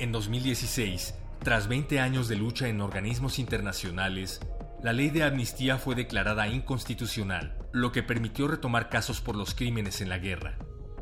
En 0.00 0.12
2016, 0.12 1.14
tras 1.42 1.66
20 1.66 1.98
años 1.98 2.28
de 2.28 2.36
lucha 2.36 2.68
en 2.68 2.80
organismos 2.80 3.40
internacionales, 3.40 4.38
la 4.80 4.92
ley 4.92 5.10
de 5.10 5.24
amnistía 5.24 5.76
fue 5.76 5.96
declarada 5.96 6.46
inconstitucional, 6.46 7.58
lo 7.72 7.90
que 7.90 8.04
permitió 8.04 8.46
retomar 8.46 8.90
casos 8.90 9.20
por 9.20 9.34
los 9.34 9.56
crímenes 9.56 10.00
en 10.00 10.08
la 10.08 10.18
guerra. 10.18 10.56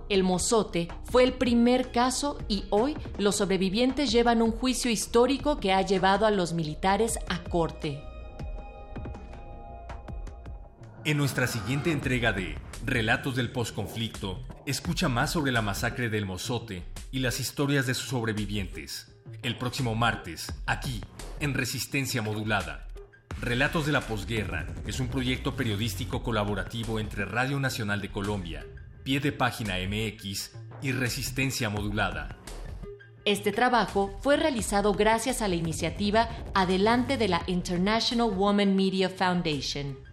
El 0.09 0.23
Mozote 0.23 0.89
fue 1.05 1.25
el 1.25 1.35
primer 1.35 1.93
caso 1.93 2.39
y 2.49 2.65
hoy 2.71 2.97
los 3.19 3.37
sobrevivientes 3.37 4.13
llevan 4.13 4.41
un 4.41 4.53
juicio 4.53 4.91
histórico 4.91 5.59
que 5.59 5.75
ha 5.75 5.83
llevado 5.83 6.25
a 6.25 6.31
los 6.31 6.55
militares 6.55 7.19
a 7.29 7.43
corte. 7.43 8.01
En 11.05 11.19
nuestra 11.19 11.47
siguiente 11.47 11.93
entrega 11.93 12.33
de 12.33 12.57
Relatos 12.87 13.35
del 13.35 13.51
Postconflicto, 13.51 14.45
escucha 14.65 15.09
más 15.09 15.33
sobre 15.33 15.51
la 15.51 15.61
masacre 15.61 16.09
del 16.09 16.25
Mozote 16.25 16.85
y 17.11 17.19
las 17.19 17.41
historias 17.41 17.85
de 17.89 17.95
sus 17.95 18.11
sobrevivientes. 18.11 19.13
El 19.43 19.59
próximo 19.59 19.97
martes, 19.97 20.55
aquí, 20.67 21.01
en 21.41 21.55
Resistencia 21.55 22.23
Modulada. 22.23 22.87
Relatos 23.41 23.87
de 23.87 23.93
la 23.93 24.03
Posguerra 24.03 24.69
es 24.87 25.01
un 25.01 25.09
proyecto 25.09 25.57
periodístico 25.57 26.23
colaborativo 26.23 27.01
entre 27.01 27.25
Radio 27.25 27.59
Nacional 27.59 28.01
de 28.01 28.13
Colombia, 28.13 28.65
Pie 29.03 29.19
de 29.19 29.33
Página 29.33 29.75
MX 29.79 30.53
y 30.81 30.93
Resistencia 30.93 31.69
Modulada. 31.69 32.39
Este 33.25 33.51
trabajo 33.51 34.17
fue 34.23 34.37
realizado 34.37 34.93
gracias 34.93 35.43
a 35.43 35.49
la 35.49 35.57
iniciativa 35.57 36.29
Adelante 36.55 37.17
de 37.17 37.27
la 37.27 37.43
International 37.49 38.31
Women 38.31 38.77
Media 38.77 39.11
Foundation. 39.11 40.06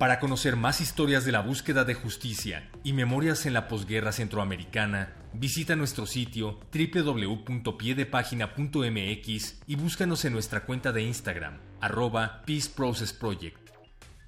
Para 0.00 0.18
conocer 0.18 0.56
más 0.56 0.80
historias 0.80 1.24
de 1.26 1.32
la 1.32 1.42
búsqueda 1.42 1.84
de 1.84 1.92
justicia 1.92 2.70
y 2.82 2.94
memorias 2.94 3.44
en 3.44 3.52
la 3.52 3.68
posguerra 3.68 4.12
centroamericana, 4.12 5.12
visita 5.34 5.76
nuestro 5.76 6.06
sitio 6.06 6.58
www.piedepagina.mx 6.72 9.60
y 9.66 9.76
búscanos 9.76 10.24
en 10.24 10.32
nuestra 10.32 10.64
cuenta 10.64 10.92
de 10.92 11.02
Instagram, 11.02 11.58
arroba 11.82 12.40
Peace 12.46 12.70
Process 12.74 13.12
Project. 13.12 13.58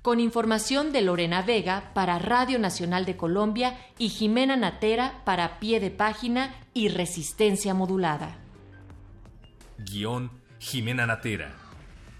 Con 0.02 0.20
información 0.20 0.92
de 0.92 1.00
Lorena 1.00 1.40
Vega 1.40 1.92
para 1.94 2.18
Radio 2.18 2.58
Nacional 2.58 3.06
de 3.06 3.16
Colombia 3.16 3.78
y 3.96 4.10
Jimena 4.10 4.56
Natera 4.56 5.22
para 5.24 5.58
Pie 5.58 5.80
de 5.80 5.90
Página 5.90 6.54
y 6.74 6.88
Resistencia 6.88 7.72
Modulada. 7.72 8.36
Guión 9.78 10.32
Jimena 10.58 11.06
Natera. 11.06 11.54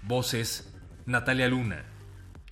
Voces 0.01 0.73
Natalia 1.05 1.49
Luna. 1.49 1.92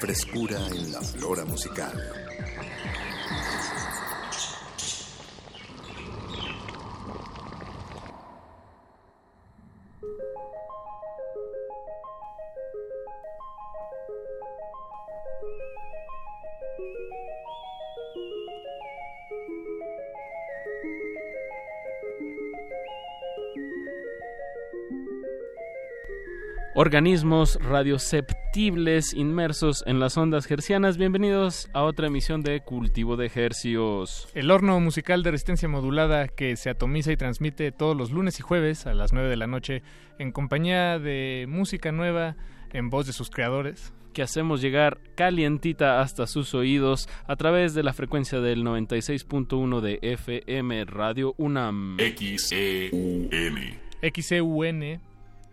Frescura 0.00 0.58
en 0.68 0.92
la 0.92 1.00
flora 1.00 1.44
musical. 1.44 2.27
Organismos 26.80 27.58
radioceptibles 27.60 29.12
inmersos 29.12 29.82
en 29.88 29.98
las 29.98 30.16
ondas 30.16 30.48
hercianas. 30.48 30.96
Bienvenidos 30.96 31.68
a 31.72 31.82
otra 31.82 32.06
emisión 32.06 32.42
de 32.42 32.60
Cultivo 32.60 33.16
de 33.16 33.28
Hercios. 33.34 34.28
El 34.32 34.52
horno 34.52 34.78
musical 34.78 35.24
de 35.24 35.32
resistencia 35.32 35.68
modulada 35.68 36.28
que 36.28 36.54
se 36.54 36.70
atomiza 36.70 37.10
y 37.10 37.16
transmite 37.16 37.72
todos 37.72 37.96
los 37.96 38.12
lunes 38.12 38.38
y 38.38 38.44
jueves 38.44 38.86
a 38.86 38.94
las 38.94 39.12
9 39.12 39.28
de 39.28 39.36
la 39.36 39.48
noche 39.48 39.82
en 40.20 40.30
compañía 40.30 41.00
de 41.00 41.46
música 41.48 41.90
nueva 41.90 42.36
en 42.72 42.90
voz 42.90 43.08
de 43.08 43.12
sus 43.12 43.28
creadores. 43.28 43.92
Que 44.12 44.22
hacemos 44.22 44.60
llegar 44.60 45.00
calientita 45.16 46.00
hasta 46.00 46.28
sus 46.28 46.54
oídos 46.54 47.08
a 47.26 47.34
través 47.34 47.74
de 47.74 47.82
la 47.82 47.92
frecuencia 47.92 48.38
del 48.38 48.62
96.1 48.62 49.80
de 49.80 49.98
FM 50.00 50.84
Radio 50.84 51.34
UNAM. 51.38 51.96
XEUN. 51.98 53.30
XEUN 54.00 55.07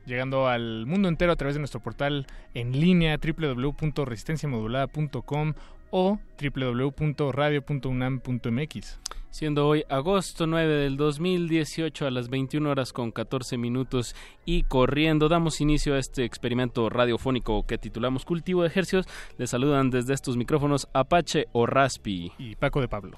llegando 0.06 0.48
al 0.48 0.86
mundo 0.86 1.08
entero 1.08 1.32
a 1.32 1.36
través 1.36 1.56
de 1.56 1.60
nuestro 1.60 1.80
portal 1.80 2.28
en 2.54 2.80
línea 2.80 3.18
www.resistenciamodulada.com 3.18 5.54
o 5.92 6.20
www.radio.unam.mx. 6.42 9.00
Siendo 9.30 9.68
hoy 9.68 9.84
agosto 9.90 10.48
9 10.48 10.74
del 10.76 10.98
2018 10.98 12.08
a 12.08 12.12
las 12.12 12.30
21 12.30 12.70
horas 12.70 12.94
con 12.94 13.12
14 13.12 13.58
minutos 13.58 14.16
y 14.46 14.64
corriendo, 14.64 15.28
damos 15.28 15.60
inicio 15.60 15.96
a 15.96 16.00
este 16.00 16.24
experimento 16.24 16.90
radiofónico 16.90 17.66
que 17.66 17.78
titulamos 17.78 18.24
Cultivo 18.24 18.62
de 18.62 18.70
Ejercicios. 18.70 19.08
Les 19.38 19.50
saludan 19.50 19.90
desde 19.90 20.14
estos 20.14 20.38
micrófonos 20.38 20.88
Apache 20.94 21.48
o 21.52 21.66
Raspi. 21.66 22.32
Y 22.38 22.56
Paco 22.56 22.80
de 22.80 22.88
Pablo. 22.88 23.18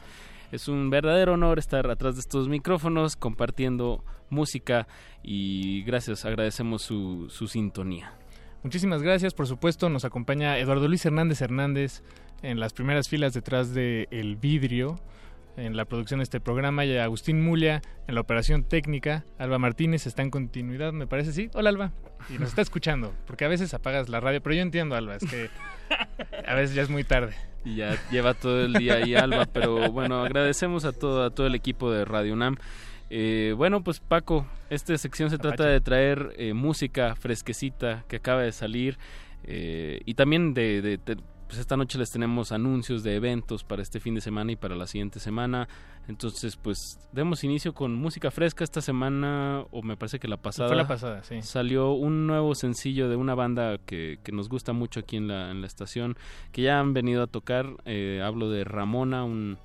Es 0.51 0.69
un 0.69 0.89
verdadero 0.89 1.33
honor 1.33 1.59
estar 1.59 1.89
atrás 1.89 2.15
de 2.15 2.21
estos 2.21 2.47
micrófonos 2.47 3.17
compartiendo 3.17 4.03
música 4.29 4.87
y 5.21 5.83
gracias, 5.83 6.23
agradecemos 6.23 6.81
su, 6.81 7.27
su 7.29 7.47
sintonía. 7.47 8.13
Muchísimas 8.63 9.03
gracias, 9.03 9.33
por 9.33 9.47
supuesto 9.47 9.89
nos 9.89 10.05
acompaña 10.05 10.57
Eduardo 10.57 10.87
Luis 10.87 11.05
Hernández 11.05 11.41
Hernández 11.41 12.01
en 12.43 12.59
las 12.59 12.73
primeras 12.73 13.09
filas 13.09 13.33
detrás 13.33 13.73
de 13.73 14.07
El 14.09 14.37
Vidrio 14.37 14.99
en 15.57 15.75
la 15.75 15.85
producción 15.85 16.19
de 16.19 16.23
este 16.23 16.39
programa 16.39 16.85
y 16.85 16.95
Agustín 16.97 17.41
Mulia 17.43 17.81
en 18.07 18.15
la 18.15 18.21
operación 18.21 18.63
técnica. 18.63 19.25
Alba 19.39 19.57
Martínez 19.57 20.05
está 20.05 20.21
en 20.21 20.29
continuidad, 20.29 20.93
me 20.93 21.07
parece, 21.07 21.33
sí. 21.33 21.49
Hola 21.53 21.69
Alba. 21.69 21.91
Y 22.29 22.37
nos 22.37 22.49
está 22.49 22.61
escuchando, 22.61 23.13
porque 23.25 23.43
a 23.43 23.47
veces 23.47 23.73
apagas 23.73 24.07
la 24.07 24.19
radio, 24.19 24.41
pero 24.41 24.55
yo 24.55 24.61
entiendo 24.61 24.95
Alba, 24.95 25.15
es 25.15 25.25
que 25.29 25.49
a 26.47 26.53
veces 26.53 26.75
ya 26.75 26.83
es 26.83 26.89
muy 26.89 27.03
tarde. 27.03 27.33
Y 27.65 27.75
ya 27.75 27.97
lleva 28.11 28.33
todo 28.33 28.61
el 28.61 28.73
día 28.73 28.95
ahí 28.95 29.15
Alba, 29.15 29.45
pero 29.45 29.91
bueno, 29.91 30.23
agradecemos 30.23 30.85
a 30.85 30.93
todo, 30.93 31.25
a 31.25 31.29
todo 31.31 31.47
el 31.47 31.55
equipo 31.55 31.91
de 31.91 32.05
Radio 32.05 32.33
UNAM. 32.33 32.55
Eh, 33.09 33.53
bueno, 33.55 33.83
pues 33.83 33.99
Paco, 33.99 34.45
esta 34.69 34.97
sección 34.97 35.29
se 35.29 35.37
trata 35.37 35.65
de 35.65 35.79
traer 35.79 36.33
eh, 36.37 36.53
música 36.53 37.15
fresquecita 37.15 38.03
que 38.07 38.17
acaba 38.17 38.41
de 38.41 38.51
salir 38.51 38.97
eh, 39.43 40.01
y 40.05 40.13
también 40.15 40.53
de, 40.53 40.81
de, 40.81 41.17
pues 41.47 41.59
esta 41.59 41.77
noche 41.77 41.97
les 41.97 42.11
tenemos 42.11 42.51
anuncios 42.51 43.03
de 43.03 43.15
eventos 43.15 43.63
para 43.63 43.81
este 43.81 43.99
fin 43.99 44.15
de 44.15 44.21
semana 44.21 44.51
y 44.51 44.55
para 44.55 44.75
la 44.75 44.85
siguiente 44.85 45.19
semana. 45.19 45.67
Entonces, 46.07 46.55
pues 46.57 46.99
demos 47.11 47.43
inicio 47.43 47.73
con 47.73 47.95
música 47.95 48.31
fresca 48.31 48.63
esta 48.63 48.81
semana, 48.81 49.65
o 49.71 49.81
me 49.81 49.97
parece 49.97 50.19
que 50.19 50.27
la 50.27 50.37
pasada. 50.37 50.69
Fue 50.69 50.77
la 50.77 50.87
pasada, 50.87 51.23
sí. 51.23 51.41
Salió 51.41 51.91
un 51.91 52.27
nuevo 52.27 52.53
sencillo 52.55 53.09
de 53.09 53.15
una 53.15 53.35
banda 53.35 53.77
que, 53.77 54.19
que 54.23 54.31
nos 54.31 54.49
gusta 54.49 54.73
mucho 54.73 54.99
aquí 55.01 55.17
en 55.17 55.27
la, 55.27 55.51
en 55.51 55.61
la 55.61 55.67
estación, 55.67 56.15
que 56.51 56.61
ya 56.61 56.79
han 56.79 56.93
venido 56.93 57.23
a 57.23 57.27
tocar. 57.27 57.65
hablo 58.23 58.49
de 58.49 58.63
Ramona, 58.63 59.23
un 59.23 59.57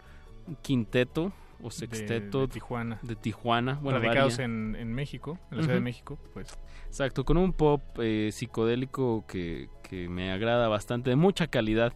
quinteto 0.63 1.33
o 1.63 1.71
sexteto 1.71 2.41
de, 2.41 2.47
de 2.47 2.53
Tijuana. 2.53 2.99
De 3.03 3.17
Tijuana. 3.17 3.79
Bueno, 3.81 4.01
Radicados 4.01 4.39
en, 4.39 4.77
en, 4.77 4.93
México, 4.93 5.39
en 5.51 5.57
la 5.57 5.57
uh 5.57 5.61
-huh. 5.61 5.63
Ciudad 5.63 5.75
de 5.77 5.81
México, 5.81 6.19
pues. 6.35 6.59
Exacto, 6.89 7.25
con 7.25 7.37
un 7.37 7.53
pop 7.53 7.81
eh, 8.01 8.31
psicodélico 8.33 9.25
que, 9.27 9.69
que, 9.93 10.09
me 10.09 10.33
agrada 10.33 10.69
bastante, 10.69 11.11
de 11.11 11.17
mucha 11.17 11.47
calidad. 11.47 11.93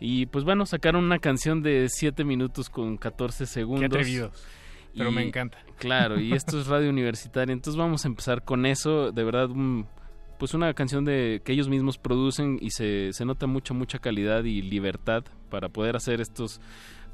Y 0.00 0.26
pues 0.26 0.44
bueno, 0.44 0.66
sacaron 0.66 1.04
una 1.04 1.18
canción 1.18 1.62
de 1.62 1.88
7 1.88 2.24
minutos 2.24 2.68
con 2.68 2.96
14 2.96 3.46
segundos. 3.46 3.80
Qué 3.80 3.86
atrevidos. 3.86 4.46
Pero 4.96 5.10
y, 5.10 5.14
me 5.14 5.22
encanta. 5.22 5.58
Claro, 5.78 6.20
y 6.20 6.32
esto 6.32 6.60
es 6.60 6.66
radio 6.68 6.90
universitaria. 6.90 7.52
Entonces 7.52 7.78
vamos 7.78 8.04
a 8.04 8.08
empezar 8.08 8.44
con 8.44 8.66
eso. 8.66 9.12
De 9.12 9.24
verdad, 9.24 9.50
un, 9.50 9.86
pues 10.38 10.54
una 10.54 10.74
canción 10.74 11.04
de 11.04 11.40
que 11.44 11.52
ellos 11.52 11.68
mismos 11.68 11.98
producen 11.98 12.58
y 12.60 12.70
se, 12.70 13.12
se 13.12 13.24
nota 13.24 13.46
mucha, 13.46 13.74
mucha 13.74 13.98
calidad 13.98 14.44
y 14.44 14.60
libertad 14.60 15.24
para 15.50 15.68
poder 15.68 15.96
hacer 15.96 16.20
estos, 16.20 16.60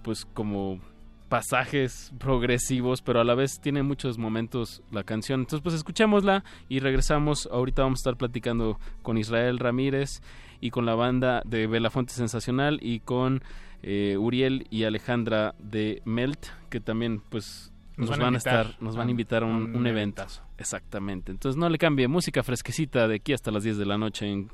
pues 0.02 0.24
como 0.24 0.80
pasajes 1.28 2.12
progresivos, 2.18 3.02
pero 3.02 3.20
a 3.20 3.24
la 3.24 3.34
vez 3.34 3.60
tiene 3.60 3.82
muchos 3.82 4.18
momentos 4.18 4.82
la 4.90 5.04
canción. 5.04 5.40
Entonces, 5.40 5.62
pues 5.62 5.74
escuchémosla 5.74 6.44
y 6.68 6.80
regresamos. 6.80 7.48
Ahorita 7.52 7.82
vamos 7.82 8.00
a 8.00 8.02
estar 8.02 8.16
platicando 8.16 8.78
con 9.02 9.18
Israel 9.18 9.58
Ramírez 9.58 10.22
y 10.60 10.70
con 10.70 10.86
la 10.86 10.94
banda 10.94 11.42
de 11.44 11.66
Belafonte 11.66 12.12
Sensacional 12.12 12.78
y 12.82 13.00
con 13.00 13.42
eh, 13.82 14.16
Uriel 14.18 14.66
y 14.70 14.84
Alejandra 14.84 15.54
de 15.58 16.02
Melt, 16.04 16.46
que 16.70 16.80
también 16.80 17.20
pues 17.28 17.72
nos, 17.96 18.10
nos 18.10 18.18
van, 18.18 18.26
van, 18.26 18.34
a 18.34 18.38
estar, 18.38 18.76
nos 18.80 18.96
van 18.96 19.08
a 19.08 19.10
invitar 19.10 19.42
a 19.42 19.46
un, 19.46 19.76
un 19.76 19.86
evento. 19.86 20.24
Exactamente. 20.56 21.30
Entonces 21.30 21.58
no 21.58 21.68
le 21.68 21.78
cambie, 21.78 22.08
música 22.08 22.42
fresquecita 22.42 23.06
de 23.06 23.16
aquí 23.16 23.32
hasta 23.32 23.50
las 23.50 23.62
10 23.62 23.78
de 23.78 23.86
la 23.86 23.98
noche 23.98 24.26
en 24.26 24.50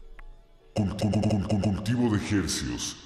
Cultivo 0.74 2.10
de 2.10 2.18
Hercios. 2.36 2.96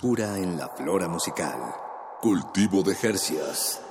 Frescura 0.00 0.38
en 0.38 0.56
la 0.56 0.66
flora 0.66 1.08
musical. 1.08 1.60
Cultivo 2.22 2.82
de 2.82 2.94
Jercias. 2.94 3.84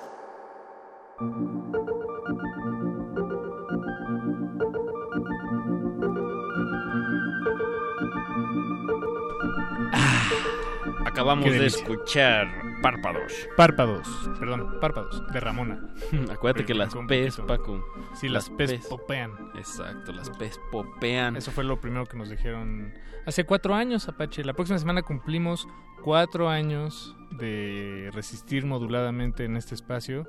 Acabamos 11.05 11.45
Qué 11.45 11.51
de 11.51 11.65
escuchar 11.67 12.68
Párpados. 12.81 13.33
Párpados, 13.57 14.07
perdón, 14.39 14.79
párpados, 14.79 15.21
de 15.31 15.39
Ramona. 15.39 15.81
Acuérdate 16.31 16.65
que 16.65 16.73
las 16.73 16.93
poquito. 16.93 17.45
Paco. 17.45 17.85
Sí, 18.13 18.29
las, 18.29 18.49
P's 18.49 18.87
popean. 18.87 19.31
Exacto, 19.55 20.11
las 20.13 20.29
P's 20.31 20.59
popean. 20.71 21.35
Eso 21.35 21.51
fue 21.51 21.63
lo 21.63 21.79
primero 21.81 22.05
que 22.05 22.17
nos 22.17 22.29
dijeron 22.29 22.93
hace 23.25 23.43
cuatro 23.45 23.75
años, 23.75 24.07
Apache. 24.07 24.43
La 24.43 24.53
próxima 24.53 24.79
semana 24.79 25.01
cumplimos 25.01 25.67
cuatro 26.03 26.49
años 26.49 27.15
de 27.31 28.09
resistir 28.13 28.65
moduladamente 28.65 29.43
en 29.45 29.57
este 29.57 29.75
espacio. 29.75 30.25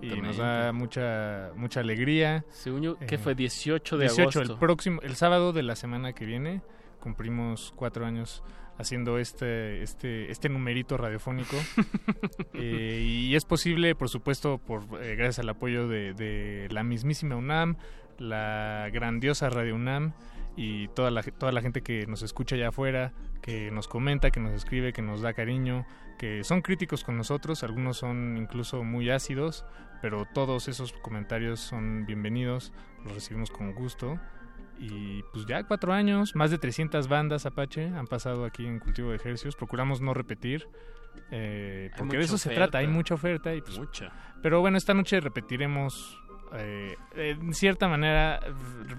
Y 0.00 0.20
nos 0.22 0.38
da 0.38 0.72
mucha 0.72 1.50
mucha 1.54 1.80
alegría. 1.80 2.44
Según 2.50 2.82
yo, 2.82 2.98
¿qué 2.98 3.16
Eh, 3.16 3.18
fue? 3.18 3.34
18 3.34 3.98
de 3.98 4.04
18, 4.06 4.22
agosto. 4.38 4.52
el 4.54 4.58
próximo, 4.58 5.00
el 5.02 5.16
sábado 5.16 5.52
de 5.52 5.62
la 5.62 5.76
semana 5.76 6.14
que 6.14 6.24
viene 6.24 6.62
cumplimos 7.00 7.72
cuatro 7.76 8.06
años 8.06 8.42
haciendo 8.78 9.18
este 9.18 9.82
este 9.82 10.30
este 10.30 10.48
numerito 10.48 10.96
radiofónico 10.96 11.56
Eh, 12.52 13.02
y 13.04 13.34
es 13.34 13.44
posible 13.44 13.94
por 13.94 14.08
supuesto 14.08 14.58
por 14.58 14.82
eh, 15.02 15.14
gracias 15.14 15.40
al 15.40 15.48
apoyo 15.48 15.88
de, 15.88 16.14
de 16.14 16.68
la 16.70 16.82
mismísima 16.82 17.36
UNAM 17.36 17.76
la 18.18 18.88
grandiosa 18.92 19.50
Radio 19.50 19.74
UNAM 19.74 20.12
y 20.56 20.88
toda 20.88 21.10
la, 21.10 21.22
toda 21.22 21.52
la 21.52 21.60
gente 21.60 21.82
que 21.82 22.06
nos 22.06 22.22
escucha 22.22 22.56
allá 22.56 22.68
afuera, 22.68 23.12
que 23.42 23.70
nos 23.70 23.88
comenta, 23.88 24.30
que 24.30 24.40
nos 24.40 24.52
escribe, 24.52 24.92
que 24.92 25.02
nos 25.02 25.20
da 25.20 25.34
cariño, 25.34 25.86
que 26.18 26.44
son 26.44 26.62
críticos 26.62 27.04
con 27.04 27.16
nosotros, 27.18 27.62
algunos 27.62 27.98
son 27.98 28.38
incluso 28.38 28.82
muy 28.82 29.10
ácidos, 29.10 29.66
pero 30.00 30.26
todos 30.32 30.68
esos 30.68 30.92
comentarios 30.94 31.60
son 31.60 32.06
bienvenidos, 32.06 32.72
los 33.04 33.14
recibimos 33.14 33.50
con 33.50 33.74
gusto. 33.74 34.18
Y 34.78 35.22
pues 35.32 35.46
ya 35.46 35.62
cuatro 35.64 35.92
años, 35.92 36.34
más 36.34 36.50
de 36.50 36.58
300 36.58 37.08
bandas 37.08 37.46
Apache 37.46 37.86
han 37.88 38.06
pasado 38.06 38.44
aquí 38.44 38.66
en 38.66 38.78
Cultivo 38.78 39.10
de 39.10 39.16
Ejercios. 39.16 39.56
Procuramos 39.56 40.00
no 40.00 40.12
repetir, 40.12 40.68
eh, 41.30 41.90
porque 41.96 42.18
de 42.18 42.24
eso 42.24 42.38
se 42.38 42.50
trata, 42.50 42.78
hay 42.78 42.86
mucha 42.86 43.14
oferta. 43.14 43.54
Y 43.54 43.62
pues, 43.62 43.78
Mucha. 43.78 44.12
Pero 44.42 44.60
bueno, 44.60 44.76
esta 44.76 44.94
noche 44.94 45.20
repetiremos, 45.20 46.18
eh, 46.54 46.96
en 47.14 47.54
cierta 47.54 47.88
manera, 47.88 48.40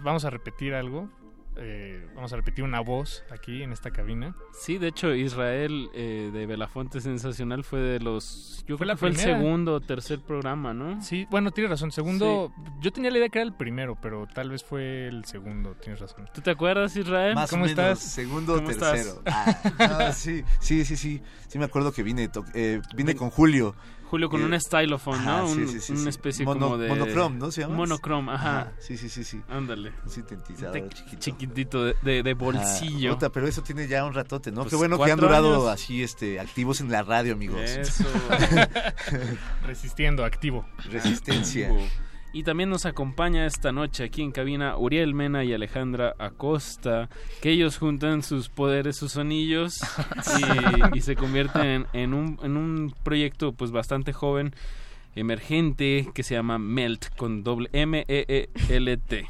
vamos 0.02 0.26
a 0.26 0.30
repetir 0.30 0.74
algo. 0.74 1.10
Eh, 1.60 2.08
vamos 2.16 2.32
a 2.34 2.36
repetir 2.36 2.64
una 2.64 2.80
voz 2.80 3.24
aquí 3.32 3.64
en 3.64 3.72
esta 3.72 3.92
cabina. 3.92 4.36
Sí, 4.54 4.78
de 4.78 4.88
hecho, 4.88 5.14
Israel 5.14 5.90
eh, 5.94 6.30
de 6.34 6.46
Belafonte 6.46 7.02
Sensacional 7.02 7.64
fue 7.64 7.80
de 7.80 8.00
los... 8.00 8.64
Yo 8.68 8.78
Fue 8.78 8.86
creo 8.86 8.88
la 8.88 8.94
que 8.94 8.98
fue 9.00 9.10
el 9.10 9.16
primera. 9.16 9.38
segundo 9.38 9.74
o 9.76 9.80
tercer 9.82 10.20
programa, 10.20 10.74
¿no? 10.74 11.02
Sí, 11.02 11.26
bueno, 11.30 11.52
tienes 11.52 11.72
razón. 11.72 11.92
Segundo, 11.92 12.52
yo 12.82 12.92
tenía 12.92 13.12
la 13.12 13.18
idea 13.20 13.30
que 13.30 13.40
era 13.40 13.48
el 13.48 13.54
primero, 13.54 13.98
pero 14.02 14.28
tal 14.28 14.50
vez 14.50 14.64
fue 14.64 15.08
el 15.08 15.24
segundo. 15.26 15.76
Tienes 15.82 16.00
razón. 16.02 16.28
¿Tú 16.34 16.42
te 16.42 16.52
acuerdas, 16.52 16.96
Israel? 16.96 17.36
Más 17.36 17.50
¿Cómo 17.50 17.64
o 17.64 17.68
menos, 17.68 17.80
estás? 17.80 18.00
segundo 18.00 18.54
o 18.56 18.62
tercero. 18.62 19.22
Ah, 19.26 19.58
no, 20.08 20.12
sí, 20.14 20.44
sí, 20.60 20.84
sí, 20.84 20.98
sí. 20.98 21.22
Sí 21.48 21.60
me 21.60 21.66
acuerdo 21.66 21.92
que 21.94 22.04
vine, 22.04 22.30
eh, 22.54 22.82
vine 22.96 23.16
con 23.16 23.30
Julio. 23.30 23.74
Julio 24.10 24.30
con 24.30 24.42
Eh, 24.42 24.46
un 24.46 24.60
stylophone, 24.60 25.20
ajá, 25.20 25.40
¿no? 25.42 25.48
sí, 25.50 25.60
Un- 25.62 25.68
sí, 25.68 25.80
sí, 25.82 25.94
una 25.94 26.10
especie 26.10 26.46
Mono- 26.46 26.60
como 26.68 26.78
de... 26.78 26.88
Monochrome, 26.88 27.38
¿no 27.38 27.52
se 27.52 27.62
llama? 27.62 27.76
Monochrome, 27.76 28.32
ajá. 28.32 28.60
Ajá, 28.62 28.72
sí, 28.80 28.98
sí, 28.98 29.10
sí, 29.10 29.24
sí. 29.24 29.42
Ándale. 29.50 29.92
Un 30.06 30.10
sintetizador 30.10 30.90
chiquito. 30.94 31.18
Chiquitito 31.20 31.84
de, 31.86 31.96
de- 32.04 32.24
de 32.24 32.34
bolsillo. 32.34 33.14
Puta, 33.14 33.30
pero 33.30 33.48
eso 33.48 33.62
tiene 33.64 33.88
ya 33.88 34.06
un 34.06 34.14
ratote, 34.14 34.52
¿no? 34.52 34.62
Pues 34.62 34.70
Qué 34.72 34.76
bueno 34.78 34.98
que 34.98 35.12
han 35.12 35.20
durado 35.20 35.68
años. 35.70 35.82
así 35.84 36.02
este, 36.04 36.40
activos 36.40 36.80
en 36.82 36.90
la 36.92 37.04
radio, 37.04 37.34
amigos. 37.34 37.62
Eso. 37.62 38.06
Resistiendo, 39.66 40.24
activo. 40.26 40.66
Resistencia. 40.90 41.70
Y 42.38 42.44
también 42.44 42.70
nos 42.70 42.86
acompaña 42.86 43.48
esta 43.48 43.72
noche 43.72 44.04
aquí 44.04 44.22
en 44.22 44.32
cabina 44.32 44.78
Uriel 44.78 45.16
Mena 45.16 45.44
y 45.44 45.54
Alejandra 45.54 46.14
Acosta, 46.20 47.10
que 47.42 47.50
ellos 47.50 47.80
juntan 47.80 48.22
sus 48.22 48.48
poderes, 48.50 48.96
sus 48.96 49.18
anillos 49.18 49.74
y, 50.94 50.98
y 51.00 51.02
se 51.02 51.16
convierten 51.16 51.66
en, 51.66 51.88
en 51.94 52.14
un, 52.14 52.40
en 52.44 52.56
un 52.56 52.94
proyecto 53.02 53.54
pues 53.54 53.72
bastante 53.72 54.14
joven, 54.14 54.54
emergente, 55.16 56.10
que 56.14 56.22
se 56.22 56.36
llama 56.36 56.60
Melt, 56.60 57.08
con 57.16 57.44
doble 57.44 57.70
M-E-E-L-T. 57.74 59.28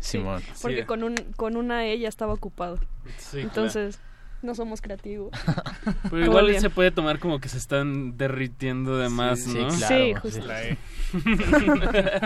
Simón. 0.00 0.42
Porque 0.60 0.80
Sí. 0.80 0.84
con, 0.86 1.02
un, 1.02 1.14
con 1.36 1.56
una 1.56 1.86
E 1.86 1.98
ya 1.98 2.10
estaba 2.10 2.34
ocupado. 2.34 2.78
Sí, 3.16 3.40
Entonces, 3.40 3.98
no 4.44 4.54
somos 4.54 4.80
creativos. 4.80 5.30
Pero 6.10 6.24
igual 6.24 6.46
bien. 6.48 6.60
se 6.60 6.70
puede 6.70 6.90
tomar 6.90 7.18
como 7.18 7.40
que 7.40 7.48
se 7.48 7.58
están 7.58 8.16
derritiendo 8.16 8.96
de 8.98 9.08
más, 9.08 9.40
sí, 9.40 9.54
¿no? 9.58 9.68
claro. 9.68 9.88
Sí, 9.88 10.14
justo. 10.14 10.52
E. 10.52 10.76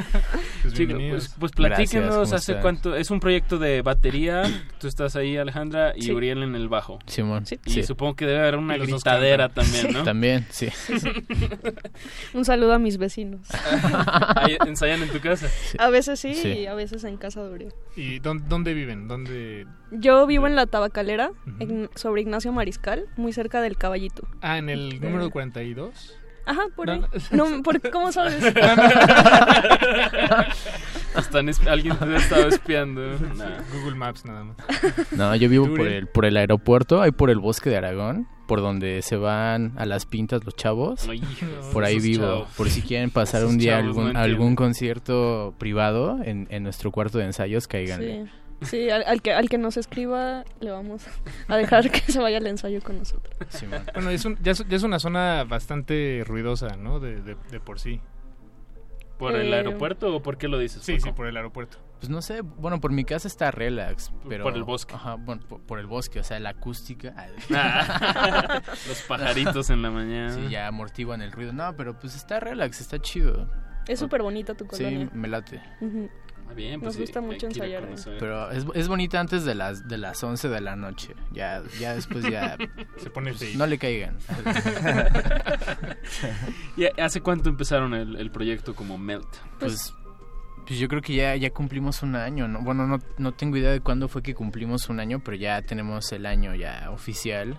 Pues, 0.62 1.34
pues 1.38 1.52
Gracias, 1.52 1.54
platíquenos 1.54 2.10
¿cómo 2.10 2.22
hace 2.22 2.36
están? 2.36 2.60
cuánto 2.62 2.96
es 2.96 3.10
un 3.10 3.20
proyecto 3.20 3.58
de 3.58 3.82
batería 3.82 4.42
tú 4.78 4.86
estás 4.88 5.14
ahí 5.16 5.36
Alejandra 5.36 5.92
y 5.96 6.02
Sí. 6.02 6.12
Uriel 6.12 6.42
en 6.42 6.54
el 6.54 6.68
bajo 6.68 6.98
Simón. 7.06 7.44
y 7.66 7.70
Sí. 7.70 7.82
supongo 7.82 8.16
que 8.16 8.24
debe 8.26 8.38
haber 8.40 8.56
una 8.56 8.76
gritadera 8.76 9.48
también 9.50 9.92
¿no? 9.92 10.04
También, 10.04 10.46
sí. 10.50 10.68
Un 12.34 12.44
saludo 12.44 12.72
a 12.74 12.78
mis 12.78 12.96
vecinos. 12.98 13.46
Ensayan 14.66 15.02
en 15.02 15.10
tu 15.10 15.20
casa 15.20 15.48
A 15.78 15.90
veces 15.90 16.18
sí, 16.20 16.34
Sí. 16.34 16.48
y 16.48 16.66
a 16.66 16.74
veces 16.74 17.04
en 17.04 17.16
casa 17.16 17.42
de 17.44 17.50
Uriel. 17.52 17.72
¿Y 17.96 18.18
dónde, 18.20 18.44
dónde 18.48 18.74
viven? 18.74 19.06
¿Dónde? 19.08 19.66
Yo 19.90 20.26
vivo 20.26 20.46
en 20.46 20.54
la 20.56 20.66
Tabacalera, 20.66 21.30
en- 21.60 21.88
sobre 21.94 22.22
Ignacio 22.22 22.52
Mariscal, 22.52 23.06
muy 23.16 23.32
cerca 23.32 23.60
del 23.62 23.76
Caballito. 23.76 24.26
Ah, 24.42 24.58
en 24.58 24.68
el 24.68 25.00
número 25.00 25.30
42. 25.30 26.14
Ajá, 26.46 26.62
por 26.74 26.86
No, 26.86 26.92
ahí. 26.92 27.00
no. 27.30 27.48
No, 27.50 27.62
¿por, 27.62 27.90
¿Cómo 27.90 28.10
sabes? 28.12 28.42
Están 31.16 31.48
es- 31.48 31.66
alguien 31.66 31.96
te 31.96 32.04
ha 32.04 32.16
estado 32.16 32.48
espiando 32.48 33.00
Nah. 33.36 33.58
Google 33.72 33.96
Maps 33.96 34.24
nada 34.24 34.44
más. 34.44 34.56
No, 35.12 35.34
yo 35.36 35.48
vivo 35.48 35.66
por 35.68 35.86
el, 35.86 36.06
por 36.06 36.24
el 36.24 36.36
aeropuerto, 36.36 37.02
ahí 37.02 37.10
por 37.10 37.30
el 37.30 37.38
bosque 37.38 37.70
de 37.70 37.76
Aragón, 37.76 38.28
por 38.46 38.60
donde 38.60 39.02
se 39.02 39.16
van 39.16 39.72
a 39.76 39.86
las 39.86 40.06
pintas 40.06 40.44
los 40.44 40.54
chavos. 40.54 41.08
Ay, 41.08 41.22
Por 41.72 41.84
ahí 41.84 41.98
vivo, 41.98 42.24
chavos. 42.24 42.48
por 42.56 42.70
si 42.70 42.82
quieren 42.82 43.10
pasar 43.10 43.40
Esos 43.40 43.52
un 43.52 43.58
día 43.58 43.78
algún, 43.78 44.16
algún 44.16 44.54
concierto 44.56 45.54
privado 45.58 46.18
en, 46.24 46.46
en 46.50 46.62
nuestro 46.62 46.92
cuarto 46.92 47.18
de 47.18 47.24
ensayos, 47.24 47.66
caigan. 47.66 48.00
Sí, 48.00 48.24
sí 48.62 48.90
al, 48.90 49.04
al 49.06 49.22
que, 49.22 49.32
al 49.32 49.48
que 49.48 49.58
nos 49.58 49.76
escriba 49.76 50.44
le 50.60 50.70
vamos 50.70 51.06
a 51.48 51.56
dejar 51.56 51.90
que 51.90 52.00
se 52.00 52.18
vaya 52.20 52.38
al 52.38 52.46
ensayo 52.46 52.80
con 52.82 52.98
nosotros. 52.98 53.34
Bueno, 53.94 54.10
es 54.10 54.24
un- 54.24 54.38
ya, 54.42 54.52
es, 54.52 54.66
ya 54.68 54.76
es 54.76 54.82
una 54.82 54.98
zona 54.98 55.44
bastante 55.44 56.22
ruidosa, 56.26 56.76
¿no? 56.76 57.00
De, 57.00 57.20
de, 57.22 57.36
de 57.50 57.60
por 57.60 57.78
sí. 57.80 58.00
por 59.18 59.34
el 59.34 59.52
Eh, 59.52 59.56
aeropuerto 59.56 60.14
o 60.14 60.22
por 60.22 60.38
qué 60.38 60.46
lo 60.48 60.58
dices 60.58 60.82
Sí, 60.82 60.94
Paco? 60.94 61.04
sí, 61.06 61.12
por 61.12 61.26
el 61.26 61.36
aeropuerto. 61.36 61.78
Pues 61.98 62.10
no 62.10 62.22
sé, 62.22 62.42
bueno, 62.42 62.80
por 62.80 62.92
mi 62.92 63.04
casa 63.04 63.26
está 63.26 63.50
relax, 63.50 64.12
pero... 64.28 64.44
Por 64.44 64.54
el 64.54 64.62
bosque. 64.62 64.94
Ajá, 64.94 65.16
bueno, 65.16 65.42
por, 65.48 65.60
por 65.62 65.80
el 65.80 65.86
bosque, 65.88 66.20
o 66.20 66.22
sea, 66.22 66.38
la 66.38 66.50
acústica... 66.50 67.12
Ah, 67.50 68.62
los 68.88 69.02
pajaritos 69.02 69.70
en 69.70 69.82
la 69.82 69.90
mañana 69.90 70.30
Sí, 70.32 70.48
ya 70.48 70.68
amortiguan 70.68 71.22
el 71.22 71.32
ruido. 71.32 71.52
No, 71.52 71.74
pero 71.76 71.98
pues 71.98 72.14
está 72.14 72.38
relax, 72.38 72.80
está 72.80 73.00
chido. 73.00 73.48
Es 73.88 73.98
súper 73.98 74.22
bonita 74.22 74.54
tu 74.54 74.64
Sí, 74.66 74.70
colonia. 74.84 75.10
me 75.12 75.26
late. 75.26 75.60
Ah, 75.64 75.84
bien, 76.54 76.80
pues 76.80 76.94
Nos 76.94 77.00
gusta 77.00 77.20
mucho 77.20 77.46
ensayar. 77.46 77.88
Pero 78.18 78.50
es, 78.50 78.64
es 78.74 78.88
bonita 78.88 79.20
antes 79.20 79.44
de 79.44 79.54
las 79.54 79.88
de 79.88 79.98
las 79.98 80.22
11 80.22 80.48
de 80.48 80.60
la 80.60 80.76
noche. 80.76 81.14
Ya 81.32 81.62
ya 81.78 81.94
después 81.94 82.28
ya 82.28 82.56
Se 82.96 83.10
pone 83.10 83.32
pues, 83.32 83.54
no 83.54 83.66
le 83.66 83.78
caigan. 83.78 84.16
¿Y 86.76 87.00
hace 87.00 87.20
cuánto 87.20 87.48
empezaron 87.48 87.94
el, 87.94 88.16
el 88.16 88.30
proyecto 88.30 88.74
como 88.74 88.98
Melt? 88.98 89.28
Pues 89.58 89.68
pues 89.68 89.94
yo 90.76 90.88
creo 90.88 91.00
que 91.00 91.14
ya 91.14 91.34
ya 91.36 91.50
cumplimos 91.50 92.02
un 92.02 92.16
año, 92.16 92.48
¿no? 92.48 92.60
Bueno, 92.62 92.86
no 92.86 92.98
no 93.16 93.32
tengo 93.32 93.56
idea 93.56 93.70
de 93.70 93.80
cuándo 93.80 94.08
fue 94.08 94.22
que 94.22 94.34
cumplimos 94.34 94.88
un 94.88 95.00
año, 95.00 95.20
pero 95.24 95.36
ya 95.36 95.62
tenemos 95.62 96.10
el 96.12 96.26
año 96.26 96.54
ya 96.54 96.90
oficial 96.90 97.56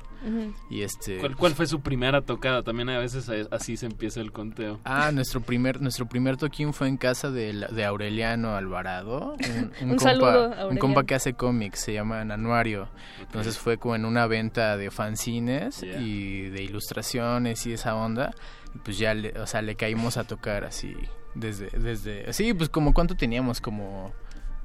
y 0.69 0.81
este 0.81 1.17
¿Cuál, 1.19 1.35
cuál 1.37 1.53
fue 1.55 1.65
su 1.65 1.79
primera 1.79 2.21
tocada? 2.21 2.61
También 2.61 2.89
a 2.89 2.99
veces 2.99 3.29
a- 3.29 3.55
así 3.55 3.77
se 3.77 3.85
empieza 3.85 4.19
el 4.19 4.31
conteo. 4.33 4.79
Ah, 4.83 5.11
nuestro 5.13 5.39
primer 5.41 5.81
nuestro 5.81 6.07
primer 6.07 6.35
toquín 6.37 6.73
fue 6.73 6.87
en 6.89 6.97
casa 6.97 7.31
de, 7.31 7.53
de 7.71 7.85
Aureliano 7.85 8.55
Alvarado, 8.55 9.35
un, 9.81 9.91
Un 9.91 9.99
saludo, 9.99 10.25
compa, 10.31 10.45
un 10.47 10.51
Aureliano. 10.59 10.79
compa 10.79 11.03
que 11.05 11.15
hace 11.15 11.33
cómics, 11.33 11.79
se 11.79 11.93
llama 11.93 12.19
Anuario. 12.21 12.89
Entonces 13.21 13.57
fue 13.57 13.77
como 13.77 13.95
en 13.95 14.03
una 14.05 14.27
venta 14.27 14.75
de 14.77 14.91
fanzines 14.91 15.79
Yeah. 15.81 16.01
y 16.01 16.49
de 16.49 16.63
ilustraciones 16.63 17.65
y 17.65 17.73
esa 17.73 17.95
onda. 17.95 18.33
Y 18.75 18.79
pues 18.79 18.97
ya, 18.97 19.13
le, 19.13 19.39
o 19.39 19.47
sea, 19.47 19.61
le 19.61 19.75
caímos 19.75 20.17
a 20.17 20.25
tocar 20.25 20.65
así 20.65 20.93
desde 21.35 21.69
desde 21.77 22.31
sí, 22.33 22.53
pues 22.53 22.69
como 22.69 22.93
cuánto 22.93 23.15
teníamos 23.15 23.61
como 23.61 24.11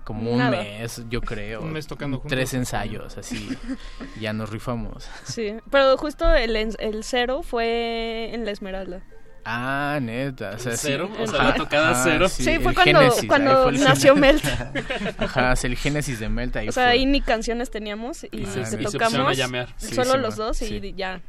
como 0.04 0.30
un 0.32 0.38
Nada. 0.38 0.62
mes, 0.62 1.02
yo 1.08 1.22
creo. 1.22 1.62
Un 1.62 1.72
mes 1.72 1.86
tocando 1.86 2.18
juntos. 2.18 2.30
Tres 2.30 2.52
ensayos, 2.52 3.16
así. 3.16 3.48
ya 4.20 4.34
nos 4.34 4.50
rifamos. 4.50 5.08
Sí, 5.24 5.54
pero 5.70 5.96
justo 5.96 6.30
el, 6.34 6.54
el 6.56 7.04
cero 7.04 7.42
fue 7.42 8.30
en 8.34 8.44
la 8.44 8.50
Esmeralda. 8.50 9.02
Ah, 9.46 9.98
neta. 10.02 10.52
O 10.56 10.58
sea, 10.58 10.72
¿El 10.72 10.78
sí. 10.78 10.86
cero? 10.88 11.10
O 11.18 11.26
sea, 11.26 11.44
la 11.44 11.54
tocada 11.54 11.90
ajá, 11.90 12.00
cero. 12.04 12.28
Sí, 12.28 12.42
fue 12.60 12.72
el 12.72 12.74
cuando- 12.74 13.00
génesis, 13.00 13.24
cuando 13.28 13.62
fue 13.64 13.72
el 13.72 13.80
nació 13.84 14.14
génesis. 14.14 14.44
Melt. 14.58 15.20
Ajá, 15.20 15.52
es 15.52 15.64
el 15.64 15.76
génesis 15.76 16.18
de 16.20 16.28
Melt 16.28 16.56
ahí 16.56 16.68
O 16.68 16.72
sea, 16.72 16.84
fue. 16.84 16.92
ahí 16.92 17.06
ni 17.06 17.20
canciones 17.22 17.70
teníamos 17.70 18.24
y, 18.24 18.28
Y 18.32 18.46
se- 18.46 18.64
se 18.66 18.80
y 18.82 18.86
se 18.86 18.92
tocamos. 18.98 19.36
Sí, 19.78 19.94
solo 19.94 20.12
sí, 20.12 20.18
los 20.18 20.36
dos 20.36 20.60
y 20.62 20.66
sí. 20.80 20.94
ya 20.96 21.20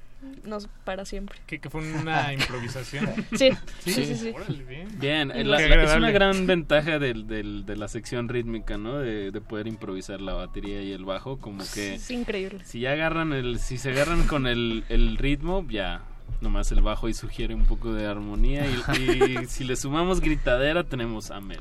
nos 0.43 0.67
para 0.83 1.05
siempre. 1.05 1.37
Que, 1.47 1.59
que 1.59 1.69
fue 1.69 1.81
una 1.99 2.33
improvisación. 2.33 3.09
Sí, 3.35 3.49
sí, 3.79 3.91
sí, 3.91 4.15
sí. 4.15 4.31
Órale, 4.35 4.63
bien. 4.63 4.87
Bien, 4.99 5.27
la- 5.29 5.59
la- 5.59 5.83
es 5.83 5.95
una 5.95 6.11
gran 6.11 6.45
ventaja 6.47 6.99
del, 6.99 7.27
del- 7.27 7.65
de 7.65 7.75
la 7.77 7.87
sección 7.87 8.29
rítmica, 8.29 8.77
¿no? 8.77 8.97
De, 8.99 9.31
de 9.31 9.41
poder 9.41 9.67
improvisar 9.67 10.21
la 10.21 10.33
batería 10.33 10.81
y 10.81 10.91
el 10.91 11.05
bajo, 11.05 11.37
como 11.39 11.63
que 11.73 11.95
Es 11.95 12.11
increíble. 12.11 12.59
si 12.65 12.81
ya 12.81 12.91
agarran 12.91 13.33
el, 13.33 13.59
si 13.59 13.77
se 13.77 13.91
agarran 13.91 14.23
con 14.27 14.47
el, 14.47 14.83
el 14.89 15.17
ritmo, 15.17 15.65
ya 15.69 16.01
nomás 16.41 16.71
el 16.71 16.81
bajo 16.81 17.07
y 17.07 17.13
sugiere 17.13 17.53
un 17.55 17.65
poco 17.65 17.93
de 17.93 18.05
armonía 18.07 18.65
y, 18.67 19.01
y 19.41 19.45
si 19.47 19.63
le 19.63 19.75
sumamos 19.75 20.21
gritadera 20.21 20.83
tenemos 20.83 21.31
a 21.31 21.39
Mel. 21.39 21.59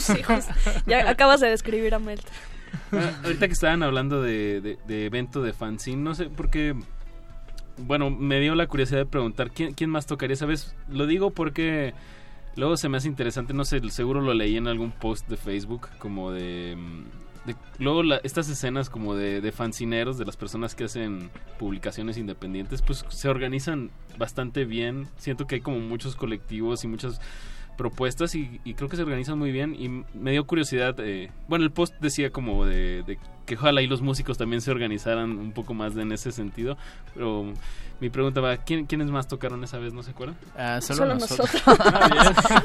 Sí, 0.00 0.22
justo. 0.22 0.52
Ya 0.86 1.08
acabas 1.08 1.40
de 1.40 1.48
describir 1.50 1.94
a 1.94 1.98
Melt. 1.98 2.26
Ah, 2.92 3.10
Ahorita 3.24 3.46
que 3.46 3.52
estaban 3.52 3.82
hablando 3.82 4.22
de, 4.22 4.60
de- 4.60 4.78
de 4.86 5.06
evento 5.06 5.42
de 5.42 5.52
fanzine, 5.52 6.02
no 6.02 6.14
sé 6.14 6.26
por 6.26 6.50
qué. 6.50 6.74
Bueno, 7.78 8.10
me 8.10 8.40
dio 8.40 8.54
la 8.54 8.66
curiosidad 8.66 9.00
de 9.00 9.06
preguntar 9.06 9.50
quién, 9.50 9.74
quién 9.74 9.90
más 9.90 10.06
tocaría, 10.06 10.36
¿sabes? 10.36 10.74
Lo 10.88 11.06
digo 11.06 11.30
porque 11.30 11.94
luego 12.56 12.76
se 12.76 12.88
me 12.88 12.96
hace 12.96 13.08
interesante, 13.08 13.52
no 13.52 13.64
sé, 13.64 13.80
seguro 13.90 14.20
lo 14.20 14.34
leí 14.34 14.56
en 14.56 14.66
algún 14.66 14.92
post 14.92 15.28
de 15.28 15.36
Facebook, 15.36 15.88
como 15.98 16.32
de. 16.32 16.76
luego 17.78 18.02
estas 18.22 18.48
escenas 18.48 18.88
como 18.88 19.14
de, 19.14 19.40
de 19.40 19.52
fanzineros, 19.52 20.16
de 20.16 20.24
las 20.24 20.36
personas 20.36 20.74
que 20.74 20.84
hacen 20.84 21.30
publicaciones 21.58 22.16
independientes, 22.16 22.80
pues 22.80 23.04
se 23.08 23.28
organizan 23.28 23.90
bastante 24.18 24.64
bien. 24.64 25.08
Siento 25.18 25.46
que 25.46 25.56
hay 25.56 25.60
como 25.60 25.78
muchos 25.78 26.16
colectivos 26.16 26.82
y 26.84 26.88
muchas 26.88 27.20
propuestas 27.76 28.34
y, 28.34 28.60
y 28.64 28.74
creo 28.74 28.88
que 28.88 28.96
se 28.96 29.02
organizan 29.02 29.38
muy 29.38 29.52
bien 29.52 29.74
y 29.78 29.88
me 30.16 30.32
dio 30.32 30.46
curiosidad 30.46 30.98
eh, 31.00 31.30
bueno 31.48 31.64
el 31.64 31.70
post 31.70 31.94
decía 32.00 32.30
como 32.30 32.64
de, 32.66 33.02
de 33.02 33.18
que 33.44 33.54
ojalá 33.54 33.82
y 33.82 33.86
los 33.86 34.02
músicos 34.02 34.38
también 34.38 34.60
se 34.60 34.70
organizaran 34.70 35.38
un 35.38 35.52
poco 35.52 35.74
más 35.74 35.96
en 35.96 36.10
ese 36.12 36.32
sentido 36.32 36.76
pero 37.14 37.52
mi 38.00 38.10
pregunta 38.10 38.40
va 38.40 38.56
¿quién, 38.58 38.86
quiénes 38.86 39.10
más 39.10 39.28
tocaron 39.28 39.62
esa 39.64 39.78
vez 39.78 39.92
no 39.92 40.02
se 40.02 40.10
acuerdan 40.12 40.36
Ah, 40.56 40.80
solo, 40.80 40.98
Solo 40.98 41.14
nosotros. 41.14 41.50
nosotros. 41.54 41.86
Ah, 41.94 42.62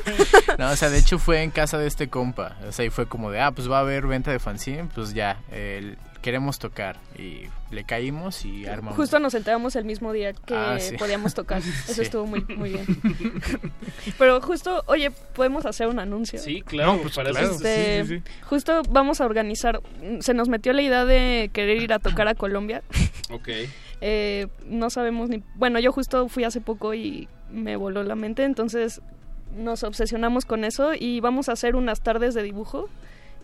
no, 0.58 0.70
o 0.72 0.76
sea, 0.76 0.90
de 0.90 0.98
hecho 1.00 1.18
fue 1.20 1.44
en 1.44 1.52
casa 1.52 1.78
de 1.78 1.88
este 1.88 2.10
compa. 2.10 2.58
O 2.68 2.72
sea, 2.72 2.86
y 2.86 2.90
fue 2.90 3.06
como 3.08 3.32
de, 3.32 3.40
ah, 3.40 3.52
pues 3.52 3.70
va 3.72 3.78
a 3.78 3.82
haber 3.82 4.06
venta 4.08 4.32
de 4.32 4.40
fanzine, 4.40 4.86
pues 4.94 5.14
ya, 5.14 5.40
el- 5.52 5.98
queremos 6.22 6.60
tocar. 6.60 6.98
Y 7.18 7.44
le 7.72 7.84
caímos 7.84 8.46
y 8.46 8.66
armamos. 8.68 8.96
Justo 8.98 9.20
nos 9.20 9.34
enteramos 9.34 9.76
el 9.76 9.86
mismo 9.86 10.12
día 10.14 10.34
que 10.34 10.54
Ah, 10.56 10.78
sí. 10.80 10.96
podíamos 10.98 11.34
tocar. 11.34 11.60
Eso 11.88 11.94
Sí. 11.94 12.02
estuvo 12.02 12.26
muy, 12.26 12.42
muy 12.56 12.70
bien. 12.70 12.86
Pero 14.18 14.42
justo, 14.42 14.84
oye, 14.88 15.12
podemos 15.34 15.66
hacer 15.66 15.88
un 15.88 16.00
anuncio. 16.00 16.40
sí 16.40 16.62
claro 16.62 16.94
No, 16.94 17.02
pues 17.02 17.16
para 17.16 17.30
claro. 17.32 17.46
eso- 17.48 17.56
Este, 17.56 18.06
Sí, 18.06 18.18
sí, 18.18 18.24
Justo 18.44 18.82
vamos 18.90 19.22
a 19.22 19.26
organizar, 19.26 19.82
se 20.20 20.34
nos 20.34 20.50
metió 20.50 20.74
la 20.74 20.82
idea 20.82 21.06
de 21.06 21.50
querer 21.54 21.82
ir 21.82 21.94
a 21.94 22.00
tocar 22.00 22.28
a 22.28 22.36
Colombia. 22.36 22.82
ok 23.32 23.50
Eh, 24.04 24.48
no 24.66 24.90
sabemos 24.90 25.30
ni... 25.30 25.44
Bueno, 25.56 25.80
yo 25.80 25.92
justo 25.92 26.28
fui 26.28 26.44
hace 26.44 26.60
poco 26.60 26.94
y 26.96 27.28
me 27.52 27.76
voló 27.76 28.02
la 28.04 28.16
mente, 28.16 28.44
entonces 28.44 29.00
nos 29.56 29.84
obsesionamos 29.84 30.46
con 30.46 30.64
eso 30.64 30.94
y 30.98 31.20
vamos 31.20 31.50
a 31.50 31.52
hacer 31.52 31.76
unas 31.76 32.02
tardes 32.02 32.34
de 32.34 32.42
dibujo 32.42 32.90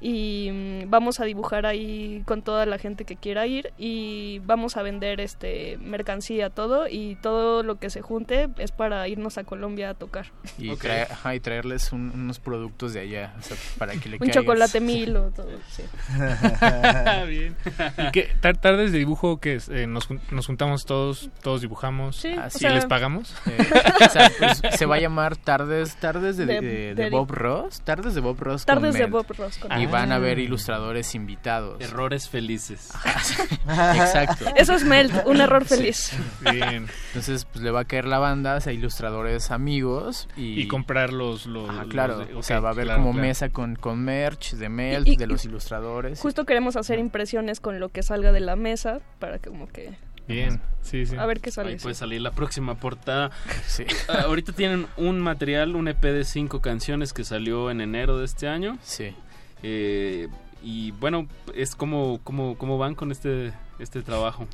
y 0.02 0.50
mm, 0.52 0.90
vamos 0.90 1.20
a 1.20 1.26
dibujar 1.26 1.66
ahí 1.66 2.22
con 2.26 2.42
toda 2.42 2.66
la 2.66 2.78
gente 2.78 3.06
que 3.06 3.16
quiera 3.16 3.48
ir 3.48 3.72
y 3.78 4.40
vamos 4.46 4.78
a 4.78 4.82
vender 4.84 5.20
este 5.22 5.78
mercancía 5.82 6.50
todo 6.50 6.88
y 6.88 7.16
todo 7.22 7.64
lo 7.64 7.76
que 7.80 7.90
se 7.90 8.02
junte 8.02 8.50
es 8.58 8.72
para 8.72 9.08
irnos 9.08 9.38
a 9.38 9.44
Colombia 9.44 9.90
a 9.92 9.94
tocar. 9.94 10.28
Y, 10.58 10.70
Ok. 10.70 10.82
traer- 10.84 11.12
ajá, 11.12 11.36
y 11.36 11.40
traerles 11.40 11.92
un- 11.92 12.12
unos 12.14 12.40
productos 12.40 12.94
de 12.94 13.02
allá, 13.02 13.34
o 13.40 13.42
sea, 13.42 13.58
para 13.78 13.94
que 13.94 14.10
le 14.10 14.16
Un 14.16 14.20
caigas. 14.20 14.36
chocolate 14.36 14.80
milo, 14.82 15.32
todo. 15.36 15.50
sí. 15.70 15.84
Bien. 17.28 17.56
¿Y 17.98 18.12
qué 18.12 18.30
tar- 18.42 18.58
tardes 18.58 18.92
de 18.92 19.00
dibujo 19.00 19.40
que 19.40 19.56
es? 19.56 19.70
Eh, 19.70 19.88
nos, 19.88 20.08
nos 20.32 20.46
juntamos 20.48 20.86
todos, 20.86 21.30
todos 21.42 21.62
dibujamos. 21.62 22.18
Sí, 22.18 22.34
Ah, 22.38 22.46
o 22.48 22.50
sí, 22.50 22.58
¿Y 22.58 22.60
sea, 22.62 22.72
les 22.72 22.86
pagamos? 22.86 23.34
Eh, 23.48 23.58
o 24.06 24.10
sea, 24.10 24.32
pues, 24.38 24.62
se 24.78 24.86
va 24.86 24.96
a 24.96 25.00
llamar 25.00 25.36
tardes 25.38 25.96
tardes 25.96 26.38
de, 26.38 26.46
De- 26.46 26.62
de- 26.62 26.96
de 26.96 27.04
de- 27.06 27.10
Bob 27.10 27.32
Ross 27.32 27.82
tardes 27.82 28.14
de 28.16 28.22
Bob 28.22 28.40
Ross 28.40 28.66
con 28.66 28.76
tardes 28.76 28.94
de. 28.96 29.06
Bob 29.06 29.26
Ross. 29.38 29.58
con- 29.58 29.72
y 29.88 29.92
van 29.92 30.12
a 30.12 30.20
ver 30.20 30.38
Ah. 30.38 30.42
ilustradores 30.42 31.16
invitados 31.16 31.82
errores 31.82 32.30
felices 32.30 32.92
exacto 33.68 34.46
Eso 34.56 34.74
es 34.74 34.84
Melt, 34.84 35.14
un 35.26 35.42
error 35.42 35.66
feliz. 35.66 36.12
Bien. 36.42 36.88
entonces 37.08 37.46
pues 37.46 37.64
le 37.64 37.72
va 37.72 37.82
a 37.82 37.86
caer 37.86 38.06
la 38.06 38.20
banda 38.20 38.56
o 38.56 38.62
sea, 38.62 38.74
ilustradores 38.74 39.52
amigos 39.52 40.28
y, 40.36 40.60
Y 40.62 40.68
comprar 40.68 41.14
los... 41.14 41.46
los 41.46 41.70
claro, 41.88 42.26
o 42.36 42.44
sea, 42.44 42.60
va 42.60 42.70
a 42.70 42.72
haber 42.72 42.86
claro, 42.86 43.02
como 43.02 43.14
claro. 43.14 43.28
mesa 43.28 43.50
con, 43.50 43.76
con 43.76 44.00
merch 44.04 44.54
de 44.54 44.70
Melt, 44.70 45.08
Y- 45.08 45.14
y- 45.14 45.18
de 45.18 45.28
los 45.28 45.46
ilustradores. 45.46 46.20
Justo 46.20 46.46
queremos 46.46 46.76
hacer 46.76 47.00
impresiones 47.00 47.60
con 47.60 47.80
lo 47.80 47.90
que 47.90 48.04
salga 48.04 48.32
de 48.32 48.40
la 48.40 48.56
mesa 48.56 49.00
para 49.20 49.40
que 49.40 49.50
como 49.50 49.68
que 49.68 49.96
Bien, 50.28 50.60
sí, 50.82 51.06
sí. 51.06 51.16
a 51.16 51.26
ver 51.26 51.40
qué 51.40 51.52
sale. 51.52 51.70
ahí 51.70 51.78
puede 51.78 51.96
salir 51.96 52.22
la 52.22 52.32
próxima 52.32 52.76
portada 52.76 53.32
Sí. 53.66 53.86
Ah, 54.10 54.24
ahorita 54.26 54.52
tienen 54.52 54.86
un 54.98 55.20
material 55.22 55.76
un 55.78 55.88
EP 55.88 56.02
de 56.02 56.26
cinco 56.26 56.62
canciones 56.62 57.14
que 57.14 57.24
salió 57.24 57.72
en 57.72 57.80
enero 57.80 58.18
de 58.18 58.26
este 58.26 58.48
año 58.50 58.78
Sí. 58.84 59.16
Eh, 59.64 60.28
y 60.64 60.92
bueno, 60.92 61.28
es 61.54 61.76
como, 61.76 62.20
como, 62.24 62.58
cómo 62.58 62.78
van 62.78 62.96
con 62.96 63.12
este, 63.12 63.54
este 63.80 64.02
trabajo. 64.02 64.48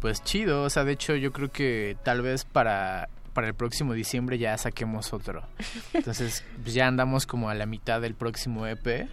Pues 0.00 0.22
chido, 0.24 0.64
o 0.64 0.70
sea, 0.70 0.84
de 0.84 0.92
hecho 0.92 1.14
yo 1.14 1.32
creo 1.32 1.50
que 1.50 1.96
tal 2.04 2.22
vez 2.22 2.44
para, 2.44 3.08
para 3.34 3.46
el 3.48 3.54
próximo 3.54 3.92
diciembre 3.92 4.38
ya 4.38 4.56
saquemos 4.58 5.12
otro. 5.12 5.42
Entonces 5.92 6.44
pues, 6.62 6.74
ya 6.74 6.86
andamos 6.88 7.26
como 7.26 7.48
a 7.50 7.54
la 7.54 7.66
mitad 7.66 8.00
del 8.00 8.14
próximo 8.14 8.66
EP. 8.66 9.08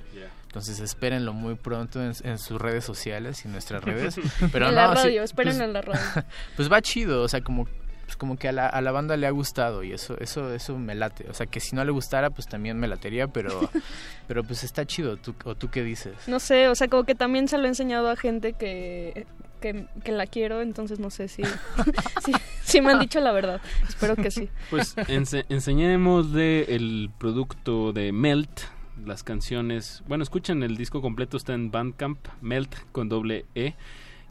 Entonces 0.48 0.80
espérenlo 0.80 1.32
muy 1.32 1.54
pronto 1.54 2.04
en, 2.04 2.14
en 2.24 2.40
sus 2.40 2.60
redes 2.60 2.84
sociales 2.84 3.44
y 3.46 3.48
en 3.48 3.52
nuestras 3.52 3.84
redes. 3.84 4.16
Pero 4.52 4.70
en 4.70 4.76
no, 4.76 4.82
la 4.82 4.96
sí, 4.96 5.04
radio, 5.10 5.24
pues- 5.36 5.60
en 5.60 5.74
la 5.74 5.82
radio. 5.82 6.02
Pues 6.56 6.72
va 6.72 6.82
chido, 6.82 7.22
o 7.22 7.28
sea, 7.28 7.42
como 7.42 7.68
pues 8.10 8.18
como 8.18 8.38
que 8.38 8.48
a 8.48 8.52
la, 8.52 8.66
a 8.66 8.82
la 8.82 8.92
banda 8.92 9.18
le 9.18 9.28
ha 9.28 9.30
gustado 9.30 9.84
y 9.84 9.92
eso 9.92 10.18
eso 10.20 10.52
eso 10.52 10.76
me 10.80 10.96
late. 10.96 11.30
O 11.30 11.34
sea, 11.36 11.46
que 11.46 11.60
si 11.60 11.76
no 11.76 11.86
le 11.86 11.92
gustara, 11.92 12.32
pues 12.32 12.48
también 12.48 12.80
me 12.80 12.88
latería, 12.88 13.28
pero 13.28 13.70
pero 14.28 14.44
pues 14.44 14.64
está 14.64 14.84
chido. 14.84 15.18
¿Tú, 15.18 15.36
¿O 15.46 15.54
tú 15.54 15.70
qué 15.70 15.84
dices? 15.84 16.16
No 16.26 16.40
sé, 16.40 16.70
o 16.70 16.74
sea, 16.74 16.88
como 16.88 17.04
que 17.04 17.14
también 17.14 17.48
se 17.48 17.60
lo 17.60 17.66
he 17.66 17.68
enseñado 17.68 18.10
a 18.10 18.16
gente 18.16 18.54
que, 18.54 19.28
que, 19.62 19.86
que 20.04 20.12
la 20.12 20.26
quiero, 20.26 20.62
entonces 20.62 20.98
no 20.98 21.12
sé 21.12 21.28
si, 21.28 21.44
si, 22.26 22.32
si 22.64 22.82
me 22.82 22.94
han 22.94 23.00
dicho 23.00 23.20
la 23.20 23.32
verdad. 23.32 23.62
Espero 23.88 24.16
que 24.16 24.32
sí. 24.32 24.50
Pues 24.72 24.96
ense 25.08 25.46
enseñémosle 25.48 26.74
el 26.74 27.12
producto 27.16 27.94
de 27.94 28.12
Melt, 28.12 28.62
las 29.06 29.22
canciones. 29.22 30.02
Bueno, 30.08 30.24
escuchen 30.24 30.64
el 30.64 30.78
disco 30.78 31.00
completo, 31.04 31.38
está 31.38 31.54
en 31.54 31.70
Bandcamp, 31.70 32.18
Melt 32.42 32.74
con 32.92 33.08
doble 33.08 33.46
E. 33.54 33.76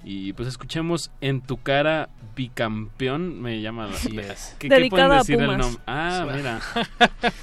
Y 0.04 0.32
pues 0.32 0.48
escuchemos 0.48 1.10
En 1.20 1.40
tu 1.40 1.56
cara 1.58 2.08
bicampeón, 2.36 3.42
me 3.42 3.60
llama 3.60 3.86
la... 3.88 3.94
Así 3.94 4.16
es. 4.18 4.54
¿Qué, 4.60 4.68
qué 4.68 4.76
Dedicada 4.76 5.22
pueden 5.24 5.40
a 5.40 5.44
el 5.44 5.48
Pumas. 5.50 5.58
nombre? 5.58 5.82
Ah, 5.88 6.26
mira. 6.36 6.60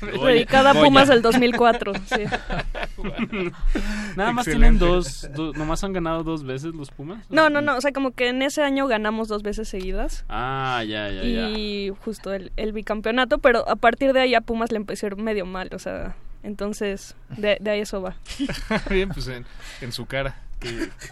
Dedicada 0.26 0.72
a. 0.72 0.74
Pumas 0.74 1.10
del 1.10 1.22
2004. 1.22 1.94
Sí. 2.06 2.24
Nada 4.16 4.32
más 4.32 4.48
Excelente. 4.48 4.78
tienen 4.78 4.80
dos, 4.80 5.30
do- 5.36 5.52
nomás 5.54 5.84
han 5.84 5.94
ganado 5.94 6.24
dos 6.24 6.44
veces 6.46 6.74
los 6.74 6.92
Pumas. 6.92 7.26
No, 7.30 7.50
no, 7.50 7.62
no, 7.62 7.76
o 7.76 7.82
sea, 7.82 7.92
como 7.92 8.12
que 8.12 8.30
en 8.30 8.42
ese 8.42 8.64
año 8.64 8.88
ganamos 8.88 9.28
dos 9.28 9.44
veces 9.44 9.68
seguidas. 9.68 10.26
Ah, 10.30 10.82
ya, 10.88 11.10
ya, 11.10 11.24
ya. 11.24 11.50
y 11.50 11.92
justo 12.04 12.34
el, 12.34 12.52
el 12.56 12.72
bicampeonato, 12.72 13.40
pero 13.40 13.68
a 13.70 13.76
partir 13.76 14.14
de 14.14 14.22
ahí 14.22 14.34
a 14.36 14.42
Pumas 14.42 14.72
le 14.72 14.78
empezó 14.78 15.06
a 15.06 15.10
ir 15.10 15.16
medio 15.18 15.46
mal, 15.46 15.70
o 15.74 15.80
sea, 15.80 16.16
entonces 16.46 17.16
de, 17.38 17.58
de 17.60 17.70
ahí 17.72 17.82
eso 17.82 18.02
va. 18.02 18.16
Bien, 18.90 19.10
pues 19.10 19.28
en, 19.28 19.46
en 19.82 19.92
su 19.92 20.06
cara. 20.06 20.42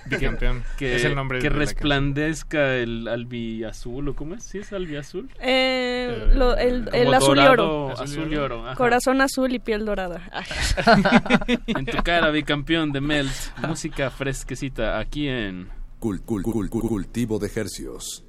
Bicampeón. 0.06 0.64
Que, 0.78 0.96
es 0.96 1.04
el 1.06 1.14
nombre 1.14 1.38
que 1.40 1.50
de 1.50 1.54
la 1.54 1.60
resplandezca 1.60 2.76
el 2.76 3.08
albiazul, 3.08 4.08
o 4.10 4.16
cómo 4.16 4.34
es, 4.36 4.44
¿sí 4.44 4.58
es 4.60 4.74
albiazul? 4.74 5.30
Eh, 5.40 6.32
lo- 6.34 6.56
el, 6.58 6.88
azul 7.14 7.38
y 7.38 7.42
oro. 7.42 7.90
Azul 7.92 8.34
y 8.34 8.36
oro. 8.38 8.66
ajá. 8.66 8.76
Corazón 8.76 9.22
azul 9.22 9.54
y 9.54 9.60
piel 9.60 9.86
dorada. 9.86 10.22
En 11.68 11.86
tu 11.86 11.98
cara, 12.04 12.32
bicampeón 12.32 12.92
de 12.94 13.02
Melt, 13.02 13.32
música 13.68 14.10
fresquecita 14.10 14.98
aquí 14.98 15.28
en 15.28 15.68
Cul- 16.00 16.24
cul- 16.26 16.42
cul- 16.42 16.70
cul- 16.70 16.88
cultivo 16.88 17.38
de 17.38 17.52
hercios. 17.54 18.24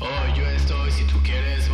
Hoy 0.00 0.38
yo 0.38 0.46
estoy, 0.46 0.90
si 0.92 1.04
tú 1.06 1.16
quieres 1.24 1.65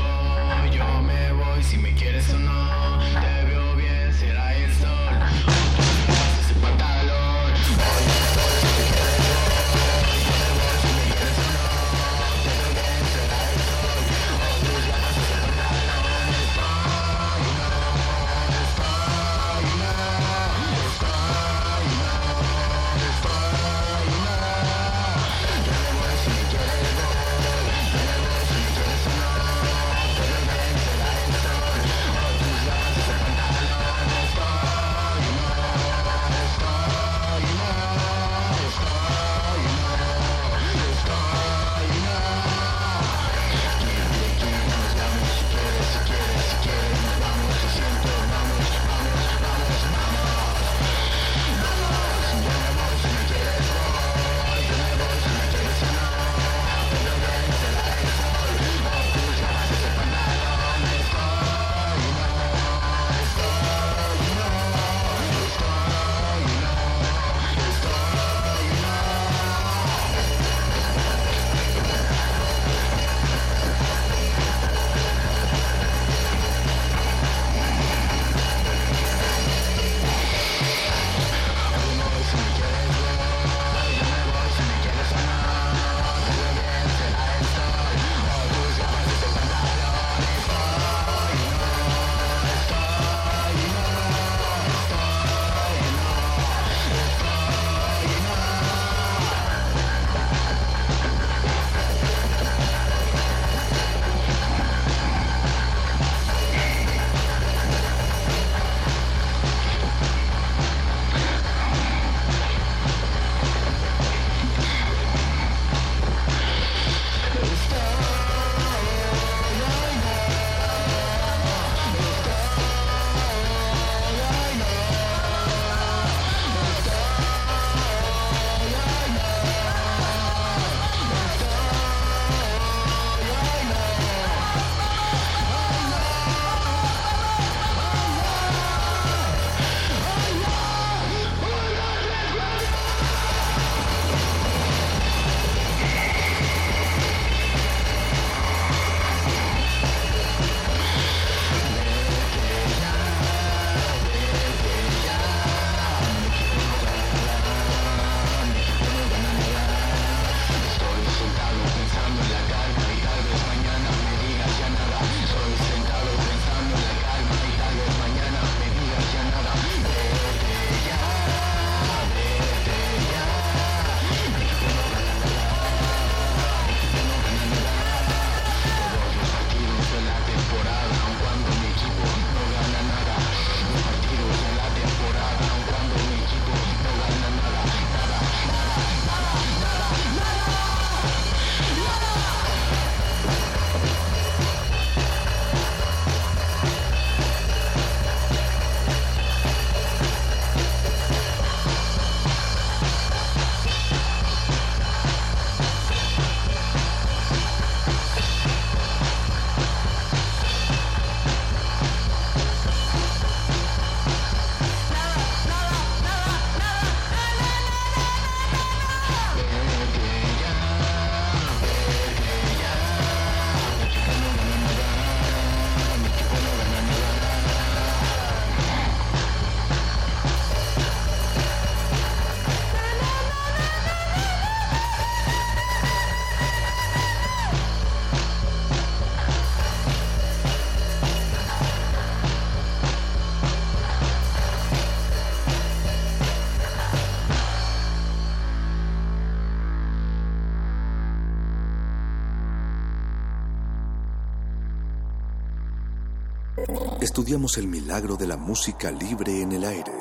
estudiamos 257.02 257.58
el 257.58 257.66
milagro 257.66 258.16
de 258.16 258.28
la 258.28 258.36
música 258.36 258.92
libre 258.92 259.42
en 259.42 259.50
el 259.50 259.64
aire. 259.64 259.92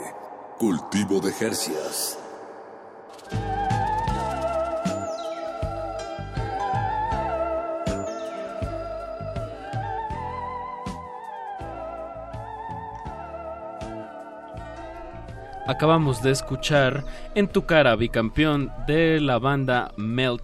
Cultivo 0.60 1.19
de 1.19 1.32
Jercias. 1.34 2.19
Acabamos 15.68 16.22
de 16.22 16.32
escuchar 16.32 17.06
En 17.34 17.48
tu 17.48 17.65
cara, 17.65 17.95
bicampeón 17.95 18.72
de 18.86 19.19
la 19.19 19.40
banda 19.40 19.91
Melt. 19.98 20.44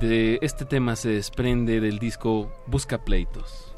De 0.00 0.38
este 0.40 0.64
tema 0.64 0.96
se 0.96 1.10
desprende 1.10 1.80
del 1.80 1.98
disco 1.98 2.50
Busca 2.66 3.04
Pleitos. 3.04 3.74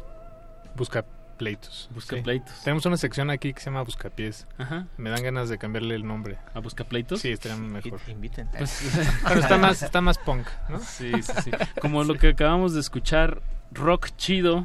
Busca 0.77 1.05
pleitos. 1.39 1.89
Busca 1.95 2.17
Sí. 2.17 2.23
pleitos. 2.23 2.53
Tenemos 2.65 2.85
una 2.85 2.97
sección 2.99 3.31
aquí 3.31 3.53
que 3.55 3.61
se 3.61 3.67
llama 3.71 3.83
Buscapiés. 3.83 4.47
Ajá. 4.59 4.87
Me 4.99 5.09
dan 5.11 5.23
ganas 5.23 5.49
de 5.49 5.57
cambiarle 5.57 5.95
el 5.95 6.07
nombre. 6.07 6.37
¿A 6.55 6.61
Busca 6.61 6.85
Pleitos? 6.85 7.21
Sí, 7.21 7.31
estaría 7.31 7.57
mejor. 7.57 8.01
Inviten. 8.09 8.49
Pues- 8.59 8.91
Pero 9.29 9.41
está 9.41 9.57
más, 9.57 9.83
está 9.83 10.01
más 10.01 10.19
punk, 10.19 10.47
¿no? 10.69 10.79
Sí, 10.81 11.11
sí, 11.23 11.33
sí. 11.45 11.51
Como 11.81 12.05
lo 12.05 12.15
que 12.17 12.29
acabamos 12.29 12.75
de 12.75 12.81
escuchar, 12.81 13.41
rock 13.73 14.09
chido. 14.17 14.65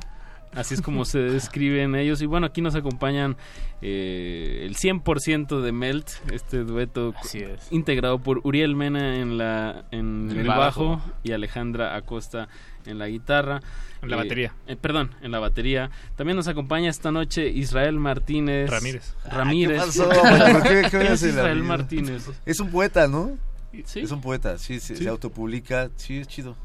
Así 0.56 0.76
es 0.76 0.84
como 0.84 1.04
se 1.04 1.18
describen 1.18 1.96
ellos. 1.96 2.22
Y 2.22 2.28
bueno, 2.28 2.46
aquí 2.46 2.62
nos 2.62 2.76
acompañan 2.76 3.38
eh, 3.82 4.62
el 4.68 4.76
100% 4.76 5.62
de 5.62 5.72
Melt, 5.72 6.08
este 6.32 6.60
dueto 6.64 7.14
Así 7.20 7.40
es. 7.40 7.72
integrado 7.72 8.20
por 8.20 8.40
Uriel 8.44 8.76
Mena 8.76 9.16
en, 9.18 9.40
la, 9.40 9.86
en 9.90 10.30
El 10.30 10.38
el 10.42 10.48
bajo. 10.48 10.90
bajo. 10.98 11.02
y 11.24 11.32
Alejandra 11.32 11.96
Acosta 11.96 12.50
en 12.86 13.00
la 13.00 13.08
guitarra. 13.08 13.62
En 14.02 14.10
la 14.10 14.18
Eh, 14.18 14.20
batería. 14.20 14.54
eh, 14.68 14.76
perdón, 14.76 15.12
en 15.22 15.32
la 15.32 15.40
batería. 15.40 15.90
También 16.18 16.36
nos 16.36 16.48
acompaña 16.48 16.90
esta 16.90 17.12
noche 17.12 17.48
Israel 17.48 18.00
Martínez. 18.00 18.70
Ramírez. 18.70 19.16
Ramírez. 19.26 19.80
¿Qué 19.82 19.86
pasó? 19.86 20.10
¿Por 20.52 20.64
qué, 20.64 20.82
qué 20.84 20.90
¿Quién 20.90 21.14
es 21.14 21.24
Israel? 21.24 21.64
Martínez? 21.64 22.30
Es 22.46 22.60
un 22.60 22.70
poeta, 22.70 23.08
¿no? 23.08 23.38
Sí. 23.86 24.02
Es 24.02 24.12
un 24.12 24.22
poeta, 24.22 24.58
sí, 24.58 24.80
se, 24.80 24.96
Sí. 24.96 25.04
se 25.04 25.10
autopublica, 25.10 25.90
sí, 25.96 26.18
es 26.20 26.28
chido. 26.28 26.56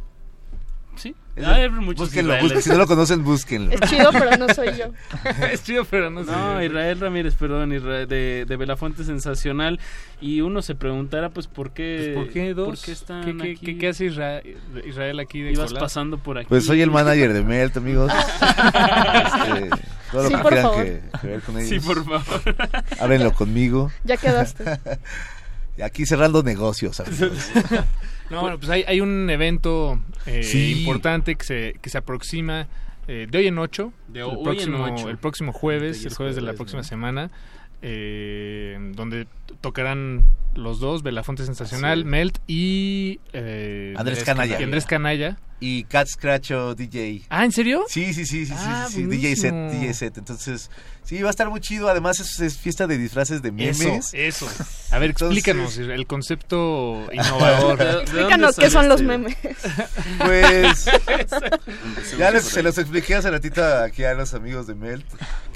Búsquenlo, 1.39 2.39
busquen, 2.40 2.62
si 2.62 2.70
no 2.70 2.77
lo 2.77 2.86
conocen, 2.86 3.24
búsquenlo. 3.24 3.73
Es 3.73 3.81
chido, 3.89 4.10
pero 4.12 4.36
no 4.36 4.52
soy 4.55 4.69
yo. 4.78 4.86
es 5.52 5.62
chido, 5.62 5.85
pero 5.85 6.10
no 6.10 6.24
sé. 6.24 6.31
No, 6.31 6.62
Israel 6.62 7.01
Ramírez, 7.01 7.35
perdón, 7.35 7.73
Israel, 7.73 8.09
de, 8.09 8.44
de 8.47 8.56
Belafonte 8.56 9.05
Sensacional. 9.05 9.78
Y 10.20 10.40
uno 10.40 10.62
se 10.62 10.74
preguntará, 10.74 11.31
pues, 11.31 11.47
¿por 11.47 11.70
qué, 11.73 12.12
Pues, 12.15 12.24
¿Por 12.27 12.32
qué 12.35 12.55
dos? 12.55 12.69
¿por 12.69 12.78
qué 12.78 12.93
están 12.93 13.24
¿Qué, 13.24 13.36
qué- 13.36 13.52
aquí? 13.52 13.66
qué- 13.66 13.78
qué 13.78 13.89
hace 13.89 14.06
Israel, 14.06 14.56
Israel 14.86 15.20
aquí 15.20 15.40
de 15.43 15.52
Ibas 15.52 15.73
pasando 15.74 16.19
por 16.19 16.39
aquí. 16.39 16.47
Pues 16.48 16.65
soy 16.66 16.82
el 16.82 16.90
manager 16.90 17.32
de 17.32 17.43
Melt, 17.43 17.77
amigos. 17.77 18.12
Este, 19.19 19.70
todo 20.12 20.23
lo 20.23 20.28
Sí, 20.28 20.35
que 20.35 20.40
por 20.43 20.52
quieran 20.52 20.62
favor. 20.70 20.85
que, 20.85 21.02
que 21.20 21.27
ver 21.27 21.40
con 21.43 21.59
ellos. 21.59 21.69
Sí, 21.69 21.81
por 21.81 22.05
favor. 22.05 22.56
Háblenlo 23.01 23.32
conmigo. 23.35 23.90
Ya 24.05 24.16
quedaste. 24.16 24.65
Y 25.77 25.82
aquí 25.82 26.06
cerrando 26.06 26.43
negocios, 26.43 26.98
amigos. 27.01 27.31
No, 28.30 28.40
bueno, 28.42 28.59
pues 28.59 28.70
hay, 28.70 28.84
hay 28.86 29.00
un 29.00 29.28
evento 29.30 30.00
eh, 30.26 30.42
Sí. 30.42 30.80
importante 30.80 31.34
que 31.36 31.44
se, 31.44 31.74
que 31.80 31.90
se 31.90 31.98
aproxima 31.98 32.66
eh, 33.06 33.26
de 33.30 33.38
hoy 33.38 33.46
en 33.46 33.59
ocho. 33.59 33.92
De 34.09 34.20
el, 34.20 34.26
hoy 34.26 34.36
en 34.36 34.42
próximo, 34.44 34.84
ocho. 34.84 35.09
el 35.09 35.16
próximo 35.18 35.52
jueves, 35.52 36.00
el 36.02 36.09
es 36.09 36.16
jueves 36.16 36.36
de 36.36 36.42
la 36.42 36.52
próxima 36.52 36.82
semana, 36.82 37.30
eh, 37.82 38.76
donde 38.94 39.26
tocarán 39.60 40.24
los 40.55 40.81
dos, 40.81 41.03
Belafonte 41.03 41.45
Sensacional. 41.45 42.05
Melt 42.05 42.39
y... 42.47 43.20
eh, 43.33 43.95
Andrés 43.97 44.25
Canalla. 44.25 44.61
y 44.61 44.62
Andrés 44.65 44.87
Canalla. 44.87 45.39
Y 45.61 45.83
Cat 45.85 46.07
Scratcho 46.07 46.77
DJ. 46.77 47.23
Ah, 47.31 47.45
¿en 47.45 47.51
serio? 47.51 47.85
Sí, 47.89 48.15
sí, 48.15 48.27
sí, 48.27 48.47
sí, 48.47 48.53
sí, 48.53 48.55
Ah, 48.57 48.87
sí, 48.89 48.95
sí, 48.95 49.07
DJ 49.07 49.35
set. 49.35 49.55
DJ 49.73 49.93
set. 49.93 50.16
Entonces, 50.19 50.70
sí, 51.03 51.20
va 51.20 51.27
a 51.27 51.31
estar 51.31 51.51
muy 51.51 51.59
chido. 51.61 51.89
Además, 51.89 52.20
es, 52.20 52.39
es 52.39 52.57
fiesta 52.59 52.87
de 52.87 52.97
disfraces 52.97 53.43
de 53.43 53.51
memes. 53.51 53.81
Eso, 53.81 54.47
eso. 54.47 54.49
A 54.93 55.01
ver, 55.01 55.11
Entonces- 55.11 55.37
explícanos 55.39 55.77
el 55.99 56.07
concepto 56.07 57.09
innovador. 57.12 57.77
¿De- 57.77 57.85
de 57.85 57.91
dónde 57.93 58.03
Explícanos 58.05 58.57
qué 58.57 58.70
son 58.70 58.89
los 58.89 59.01
este? 59.01 59.19
memes. 59.19 59.37
Pues 60.25 60.85
ya 62.19 62.31
les- 62.31 62.45
se 62.45 62.62
los 62.62 62.79
expliqué 62.79 63.16
hace 63.16 63.29
ratito 63.31 63.65
aquí 63.79 64.05
a 64.05 64.15
los 64.15 64.35
amigos 64.35 64.69
de 64.69 64.77
Melt 64.77 65.05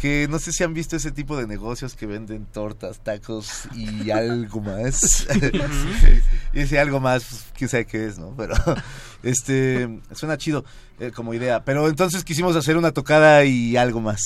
que 0.01 0.27
no 0.28 0.40
sé 0.40 0.52
si 0.52 0.64
han 0.64 0.74
visto 0.74 0.97
ese 0.97 1.12
tipo 1.12 1.36
de 1.36 1.47
negocios 1.47 1.94
que 1.94 2.06
venden 2.06 2.44
tortas, 2.47 2.98
tacos 3.05 3.69
y 3.77 4.10
algo 4.10 4.60
más. 4.60 4.81
y 6.52 6.60
ese 6.60 6.78
algo 6.78 7.00
más, 7.00 7.24
pues, 7.24 7.46
quién 7.56 7.70
sabe 7.70 7.86
qué 7.86 8.06
es, 8.06 8.18
¿no? 8.18 8.34
Pero 8.36 8.54
este 9.22 10.00
suena 10.12 10.36
chido 10.36 10.64
eh, 11.00 11.10
como 11.10 11.34
idea. 11.34 11.64
Pero 11.64 11.88
entonces 11.88 12.24
quisimos 12.24 12.56
hacer 12.56 12.76
una 12.76 12.92
tocada 12.92 13.44
y 13.44 13.76
algo 13.76 14.00
más. 14.00 14.20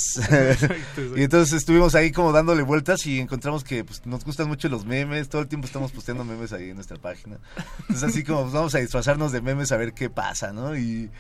y 1.17 1.23
entonces 1.23 1.55
estuvimos 1.55 1.95
ahí 1.95 2.13
como 2.13 2.33
dándole 2.33 2.63
vueltas 2.63 3.07
y 3.07 3.21
encontramos 3.21 3.65
que 3.65 3.85
pues, 3.85 4.05
nos 4.07 4.25
gustan 4.25 4.49
mucho 4.49 4.69
los 4.69 4.85
memes. 4.85 5.29
Todo 5.29 5.43
el 5.43 5.49
tiempo 5.49 5.67
estamos 5.67 5.93
posteando 5.93 6.25
memes 6.25 6.53
ahí 6.53 6.71
en 6.71 6.77
nuestra 6.77 6.97
página. 6.97 7.39
Entonces 7.81 8.05
así 8.05 8.25
como 8.25 8.43
pues, 8.43 8.53
vamos 8.53 8.75
a 8.75 8.79
disfrazarnos 8.79 9.33
de 9.33 9.41
memes 9.41 9.73
a 9.73 9.77
ver 9.77 9.93
qué 9.93 10.11
pasa, 10.11 10.53
¿no? 10.53 10.77
Y 10.77 11.11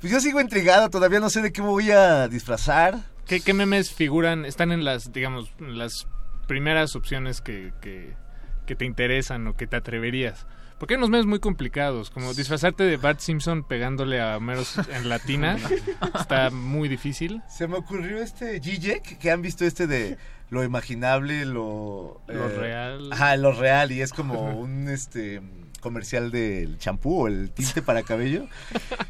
pues 0.00 0.12
yo 0.12 0.20
sigo 0.20 0.40
intrigado, 0.40 0.90
todavía 0.90 1.20
no 1.20 1.30
sé 1.30 1.40
de 1.40 1.52
qué 1.52 1.62
me 1.62 1.68
voy 1.68 1.90
a 1.90 2.28
disfrazar. 2.28 3.04
¿Qué, 3.26 3.40
qué 3.40 3.54
memes 3.54 3.92
figuran, 3.92 4.44
están 4.44 4.70
en 4.70 4.84
las, 4.84 5.12
digamos, 5.12 5.50
en 5.58 5.78
las 5.78 6.06
primeras 6.46 6.94
opciones 6.94 7.40
que, 7.40 7.72
que, 7.80 8.14
que 8.66 8.76
te 8.76 8.84
interesan 8.84 9.46
o 9.46 9.56
que 9.56 9.66
te 9.66 9.76
atreverías? 9.76 10.46
Porque 10.78 10.94
hay 10.94 10.98
unos 10.98 11.08
memes 11.08 11.24
muy 11.24 11.38
complicados, 11.38 12.10
como 12.10 12.34
disfrazarte 12.34 12.84
de 12.84 12.98
Bart 12.98 13.20
Simpson 13.20 13.64
pegándole 13.64 14.20
a 14.20 14.36
Homero 14.36 14.62
en 14.92 15.08
latina, 15.08 15.56
está 16.20 16.50
muy 16.50 16.88
difícil. 16.88 17.40
Se 17.48 17.66
me 17.66 17.78
ocurrió 17.78 18.18
este 18.18 18.60
Gijek, 18.60 19.18
que 19.18 19.30
han 19.30 19.40
visto 19.40 19.64
este 19.64 19.86
de 19.86 20.18
lo 20.50 20.62
imaginable, 20.64 21.46
lo... 21.46 22.20
Lo 22.28 22.50
eh, 22.50 22.58
real. 22.58 23.12
Ajá, 23.12 23.36
lo 23.36 23.52
real, 23.52 23.90
y 23.90 24.02
es 24.02 24.12
como 24.12 24.58
un 24.58 24.88
este 24.88 25.40
comercial 25.80 26.30
del 26.30 26.78
champú 26.78 27.22
o 27.22 27.26
el 27.28 27.50
tinte 27.50 27.82
para 27.82 28.02
cabello. 28.02 28.46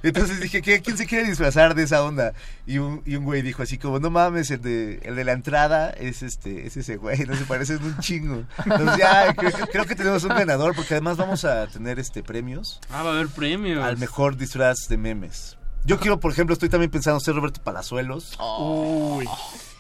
Entonces 0.03 0.41
dije, 0.41 0.63
¿qué, 0.63 0.81
¿quién 0.83 0.97
se 0.97 1.07
quiere 1.07 1.27
disfrazar 1.29 1.75
de 1.75 1.83
esa 1.85 2.03
onda? 2.05 2.33
Y 2.67 2.79
un, 2.79 3.03
y 3.07 3.17
un 3.17 3.25
güey 3.25 3.43
dijo 3.43 3.63
así 3.63 3.79
como, 3.79 3.99
no 3.99 4.11
mames, 4.11 4.51
el 4.51 4.61
de, 4.63 5.01
el 5.03 5.17
de 5.17 5.25
la 5.25 5.33
entrada 5.33 5.91
es 5.91 6.23
este, 6.23 6.67
es 6.67 6.77
ese 6.77 6.97
güey, 6.97 7.19
no 7.27 7.35
se 7.37 7.45
parecen 7.45 7.83
un 7.83 7.99
chingo. 7.99 8.45
Entonces 8.65 8.97
ya, 8.99 9.33
creo, 9.35 9.53
que- 9.53 9.67
creo 9.67 9.85
que 9.87 9.95
tenemos 9.95 10.23
un 10.25 10.31
ganador, 10.31 10.75
porque 10.75 10.95
además 10.95 11.17
vamos 11.17 11.45
a 11.45 11.67
tener 11.69 11.99
este 11.99 12.23
premios 12.23 12.81
Ah, 12.91 13.03
va 13.03 13.11
a 13.11 13.15
haber 13.15 13.29
premios. 13.29 13.85
al 13.85 13.97
mejor 13.97 14.37
disfraz 14.37 14.89
de 14.89 14.97
memes. 14.97 15.57
Yo 15.85 16.01
quiero, 16.01 16.19
por 16.19 16.33
ejemplo, 16.33 16.53
estoy 16.53 16.69
también 16.69 16.91
pensando 16.91 17.21
ser 17.21 17.35
Roberto 17.37 17.63
Palazuelos. 17.63 18.37
Uy. 18.59 19.25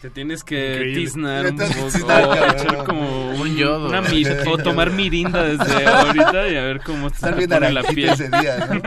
Te 0.03 0.11
tienes 0.11 0.45
que 0.45 0.75
Increíble. 0.75 1.01
tiznar 1.03 1.47
un 1.47 1.57
poco. 1.57 2.85
como 2.85 3.31
Un 3.31 3.57
yodo. 3.57 3.89
Una 3.89 4.03
mi- 4.03 4.25
o 4.47 4.59
tomar 4.63 4.91
mirinda 4.91 5.43
desde 5.43 5.87
ahorita 5.87 6.49
y 6.49 6.57
a 6.57 6.63
ver 6.63 6.81
cómo 6.85 7.09
te 7.11 7.17
Estar 7.17 7.35
bien 7.37 7.49
pone 7.51 7.73
la 7.73 7.83
piel. 7.83 8.11
ese 8.11 8.29
día, 8.29 8.69
¿no? 8.71 8.83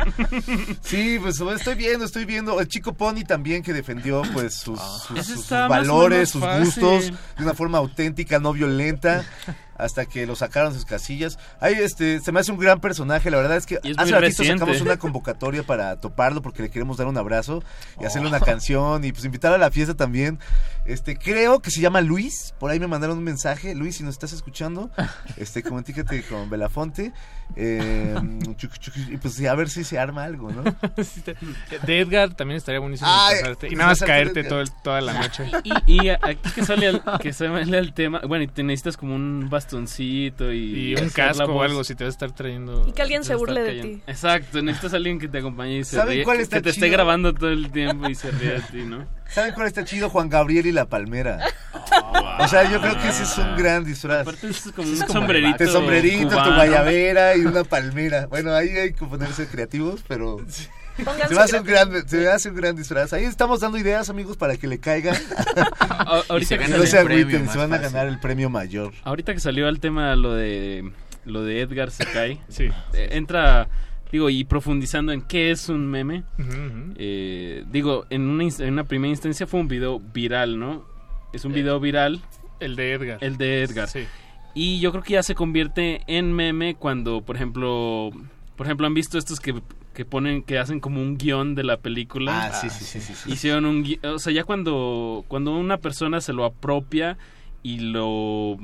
Sí, 0.81 1.17
pues 1.21 1.39
estoy 1.41 1.75
viendo, 1.75 2.05
estoy 2.05 2.25
viendo. 2.25 2.59
El 2.61 2.67
chico 2.67 2.93
Pony 2.93 3.23
también 3.27 3.63
que 3.63 3.73
defendió 3.73 4.21
pues 4.33 4.53
sus, 4.55 4.79
o 4.79 5.67
valores, 5.67 6.29
sus 6.29 6.43
gustos 6.59 7.07
de 7.37 7.43
una 7.43 7.53
forma 7.53 7.79
auténtica, 7.79 8.39
no 8.39 8.53
violenta. 8.53 9.25
Hasta 9.79 10.05
que 10.05 10.27
lo 10.27 10.35
sacaron 10.35 10.73
de 10.73 10.79
sus 10.79 10.85
casillas. 10.85 11.39
Ay, 11.59 11.75
este, 11.79 12.19
se 12.19 12.31
me 12.31 12.39
hace 12.39 12.51
un 12.51 12.59
gran 12.59 12.79
personaje. 12.79 13.31
La 13.31 13.37
verdad 13.37 13.57
es 13.57 13.65
que 13.65 13.75
es 13.75 13.97
hace 13.97 14.11
ratito 14.11 14.19
reciente. 14.19 14.59
sacamos 14.59 14.81
una 14.81 14.97
convocatoria 14.97 15.63
para 15.63 15.95
toparlo 15.95 16.41
porque 16.41 16.61
le 16.61 16.69
queremos 16.69 16.97
dar 16.97 17.07
un 17.07 17.17
abrazo 17.17 17.63
y 17.99 18.05
hacerle 18.05 18.27
una 18.27 18.39
canción 18.39 19.03
y 19.05 19.11
pues 19.11 19.25
invitar 19.25 19.53
a 19.53 19.57
la 19.57 19.71
fiesta 19.71 19.95
también. 19.95 20.39
Este, 20.85 21.17
creo 21.17 21.59
que 21.59 21.71
se 21.71 21.81
llama 21.81 22.01
Luis. 22.01 22.53
Por 22.59 22.71
ahí 22.71 22.79
me 22.79 22.87
mandaron 22.87 23.17
un 23.17 23.23
mensaje. 23.23 23.73
Luis, 23.73 23.97
si 23.97 24.03
nos 24.03 24.15
estás 24.15 24.33
escuchando, 24.33 24.91
este, 25.37 25.63
comunícate 25.63 26.23
con 26.23 26.49
Belafonte. 26.49 27.13
Eh, 27.55 28.15
chuc, 28.57 28.77
chuc, 28.77 28.95
y 29.09 29.17
pues 29.17 29.43
a 29.43 29.55
ver 29.55 29.69
si 29.69 29.83
se 29.83 29.97
arma 29.99 30.23
algo, 30.23 30.51
¿no? 30.51 30.63
De 31.85 31.99
Edgar 31.99 32.33
también 32.33 32.57
estaría 32.57 32.79
buenísimo 32.79 33.09
Ay. 33.11 33.37
Y 33.69 33.75
nada 33.75 33.89
más 33.89 33.99
caerte 34.01 34.43
todo 34.43 34.61
el- 34.61 34.71
toda 34.83 35.01
la 35.01 35.13
noche. 35.13 35.45
Y, 35.87 36.05
y 36.05 36.09
aquí 36.09 36.49
que 36.55 36.63
sale, 36.63 36.87
al, 36.87 37.03
que 37.21 37.33
sale 37.33 37.77
al 37.77 37.93
tema, 37.93 38.21
bueno, 38.27 38.43
y 38.43 38.47
te 38.47 38.63
necesitas 38.63 38.97
como 38.97 39.15
un 39.15 39.47
bastoncito 39.49 40.53
y, 40.53 40.91
Y 40.91 40.95
un 40.95 41.09
casco 41.09 41.45
o 41.45 41.61
algo 41.63 41.83
si 41.83 41.95
te 41.95 42.03
vas 42.03 42.11
a 42.11 42.15
estar 42.15 42.31
trayendo. 42.31 42.85
Y 42.87 42.91
que 42.91 43.01
alguien 43.01 43.23
se 43.23 43.35
burle 43.35 43.61
de 43.61 43.81
ti. 43.81 44.01
Exacto, 44.07 44.61
necesitas 44.61 44.93
a 44.93 44.97
alguien 44.97 45.19
que 45.19 45.27
te 45.27 45.39
acompañe 45.39 45.79
y 45.79 45.83
se 45.83 45.95
¿Saben 45.97 46.15
ríe, 46.15 46.23
cuál 46.23 46.37
que- 46.37 46.43
está 46.43 46.57
que 46.57 46.61
te 46.63 46.69
esté 46.69 46.89
grabando 46.89 47.33
todo 47.33 47.49
el 47.49 47.71
tiempo 47.71 48.07
y 48.09 48.15
se 48.15 48.31
ríe 48.31 48.51
de 48.53 48.61
ti, 48.61 48.83
¿no? 48.83 49.05
¿Saben 49.29 49.53
cuál 49.53 49.67
está 49.67 49.83
chido? 49.85 50.09
Juan 50.09 50.29
Gabriel 50.29 50.65
y 50.65 50.71
la 50.71 50.85
palmera. 50.85 51.39
O 52.39 52.47
sea, 52.47 52.69
yo 52.69 52.81
creo 52.81 52.99
que 52.99 53.09
ese 53.09 53.23
es 53.23 53.37
un 53.37 53.55
gran 53.55 53.83
disfraz. 53.83 54.21
Aparte 54.21 54.47
es 54.49 54.71
como 54.75 54.87
un 54.87 54.97
sombrerito. 54.97 55.63
De 55.63 55.67
sombrerito, 55.67 56.29
tu 56.29 56.53
guayabera 56.53 57.35
y 57.35 57.41
una 57.41 57.63
palmera. 57.63 58.27
Bueno, 58.27 58.53
ahí 58.53 58.69
hay 58.69 58.93
que 58.93 59.05
ponerse 59.05 59.47
creativos, 59.47 60.03
pero 60.07 60.37
Pónganse 61.03 61.27
se 61.27 61.35
me, 61.35 61.41
hace 61.41 61.59
un 61.59 61.65
gran, 61.65 62.07
se 62.07 62.17
me 62.17 62.27
hace 62.27 62.49
un 62.49 62.55
gran 62.55 62.75
disfraz. 62.75 63.13
Ahí 63.13 63.23
estamos 63.23 63.59
dando 63.59 63.77
ideas, 63.77 64.09
amigos, 64.09 64.37
para 64.37 64.57
que 64.57 64.67
le 64.67 64.79
caigan. 64.79 65.15
Ahorita 66.29 66.47
se 66.47 66.57
que 66.57 66.67
no 66.67 66.85
se 66.85 66.99
agüiten, 66.99 67.47
van 67.55 67.73
a 67.73 67.77
ganar 67.77 68.07
el 68.07 68.19
premio 68.19 68.49
mayor. 68.49 68.93
Ahorita 69.03 69.33
que 69.33 69.39
salió 69.39 69.69
el 69.69 69.79
tema 69.79 70.15
lo 70.15 70.33
de 70.33 70.91
lo 71.25 71.43
de 71.43 71.61
Edgar 71.61 71.91
se 71.91 72.05
cae. 72.05 72.39
Sí. 72.49 72.69
eh, 72.93 73.09
entra 73.11 73.67
digo, 74.11 74.29
y 74.29 74.43
profundizando 74.43 75.11
en 75.11 75.21
qué 75.21 75.51
es 75.51 75.69
un 75.69 75.87
meme, 75.87 76.23
eh, 76.97 77.63
digo, 77.71 78.05
en 78.09 78.21
una, 78.27 78.43
en 78.43 78.73
una 78.73 78.83
primera 78.85 79.09
instancia 79.09 79.47
fue 79.47 79.59
un 79.59 79.67
video 79.67 79.99
viral, 79.99 80.59
¿no? 80.59 80.85
Es 81.33 81.45
un 81.45 81.53
video 81.53 81.79
viral. 81.79 82.21
El 82.59 82.75
de 82.75 82.93
Edgar. 82.93 83.17
El 83.21 83.37
de 83.37 83.61
Edgar. 83.63 83.87
Sí. 83.87 84.01
Y 84.55 84.79
yo 84.79 84.91
creo 84.91 85.03
que 85.03 85.13
ya 85.13 85.23
se 85.23 85.35
convierte 85.35 86.01
en 86.07 86.33
meme 86.33 86.75
cuando, 86.75 87.21
por 87.21 87.35
ejemplo, 87.35 88.11
por 88.55 88.65
ejemplo, 88.65 88.87
han 88.87 88.93
visto 88.95 89.17
estos 89.17 89.39
que, 89.39 89.53
que 89.93 90.05
ponen, 90.05 90.41
que 90.41 90.57
hacen 90.57 90.79
como 90.79 91.01
un 91.01 91.17
guion 91.17 91.53
de 91.55 91.63
la 91.63 91.77
película. 91.77 92.47
Ah, 92.47 92.51
sí, 92.53 92.69
sí, 92.69 92.83
sí, 92.83 92.99
sí, 92.99 93.13
sí. 93.13 93.31
Hicieron 93.31 93.65
un 93.65 93.85
o 94.03 94.17
sea, 94.19 94.33
ya 94.33 94.43
cuando, 94.43 95.23
cuando 95.27 95.55
una 95.55 95.77
persona 95.77 96.19
se 96.19 96.33
lo 96.33 96.45
apropia 96.45 97.17
y 97.61 97.79
lo, 97.79 98.57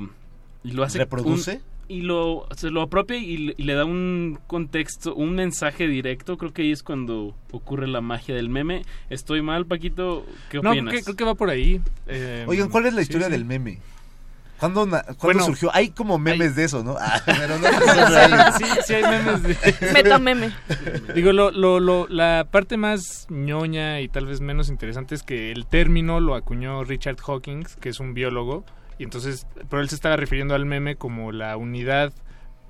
y 0.64 0.72
lo 0.72 0.82
hace... 0.82 0.98
¿Reproduce? 0.98 1.54
un- 1.56 1.75
y 1.88 2.02
lo, 2.02 2.46
se 2.56 2.70
lo 2.70 2.82
apropia 2.82 3.16
y, 3.16 3.54
y 3.56 3.62
le 3.62 3.74
da 3.74 3.84
un 3.84 4.38
contexto, 4.46 5.14
un 5.14 5.34
mensaje 5.34 5.86
directo, 5.88 6.36
creo 6.36 6.52
que 6.52 6.62
ahí 6.62 6.72
es 6.72 6.82
cuando 6.82 7.34
ocurre 7.52 7.86
la 7.86 8.00
magia 8.00 8.34
del 8.34 8.48
meme. 8.48 8.82
¿Estoy 9.10 9.42
mal, 9.42 9.66
Paquito? 9.66 10.24
¿Qué 10.50 10.60
No, 10.60 10.70
opinas? 10.70 10.90
creo 10.92 10.98
que, 11.00 11.04
creo 11.04 11.16
que 11.16 11.24
va 11.24 11.34
por 11.34 11.50
ahí. 11.50 11.80
Eh, 12.06 12.44
Oigan, 12.48 12.68
¿cuál 12.68 12.86
es 12.86 12.92
la 12.94 13.00
sí, 13.00 13.04
historia 13.04 13.26
sí. 13.26 13.32
del 13.32 13.44
meme? 13.44 13.78
¿Cuándo, 14.58 14.86
na- 14.86 15.02
cuándo 15.02 15.18
Bueno, 15.22 15.44
surgió? 15.44 15.70
Hay 15.74 15.90
como 15.90 16.18
memes 16.18 16.48
hay- 16.48 16.54
de 16.54 16.64
eso, 16.64 16.82
¿no? 16.82 16.96
Ah, 16.98 17.20
pero 17.26 17.58
no 17.58 17.66
sí, 18.58 18.64
sí 18.86 18.94
hay 18.94 19.02
memes 19.02 19.42
de... 19.42 19.56
Metameme. 19.92 20.50
Digo, 21.14 21.32
lo, 21.34 21.50
lo, 21.50 21.78
lo- 21.78 22.06
la 22.08 22.46
parte 22.50 22.78
más 22.78 23.26
ñoña 23.28 24.00
y 24.00 24.08
tal 24.08 24.24
vez 24.24 24.40
menos 24.40 24.70
interesante 24.70 25.14
es 25.14 25.22
que 25.22 25.52
el 25.52 25.66
término 25.66 26.20
lo 26.20 26.34
acuñó 26.34 26.84
Richard 26.84 27.18
Hawkins, 27.26 27.76
que 27.76 27.90
es 27.90 28.00
un 28.00 28.14
biólogo, 28.14 28.64
y 28.98 29.04
entonces, 29.04 29.46
pero 29.68 29.82
él 29.82 29.88
se 29.88 29.94
estaba 29.94 30.16
refiriendo 30.16 30.54
al 30.54 30.64
meme 30.66 30.96
como 30.96 31.32
la 31.32 31.56
unidad 31.56 32.12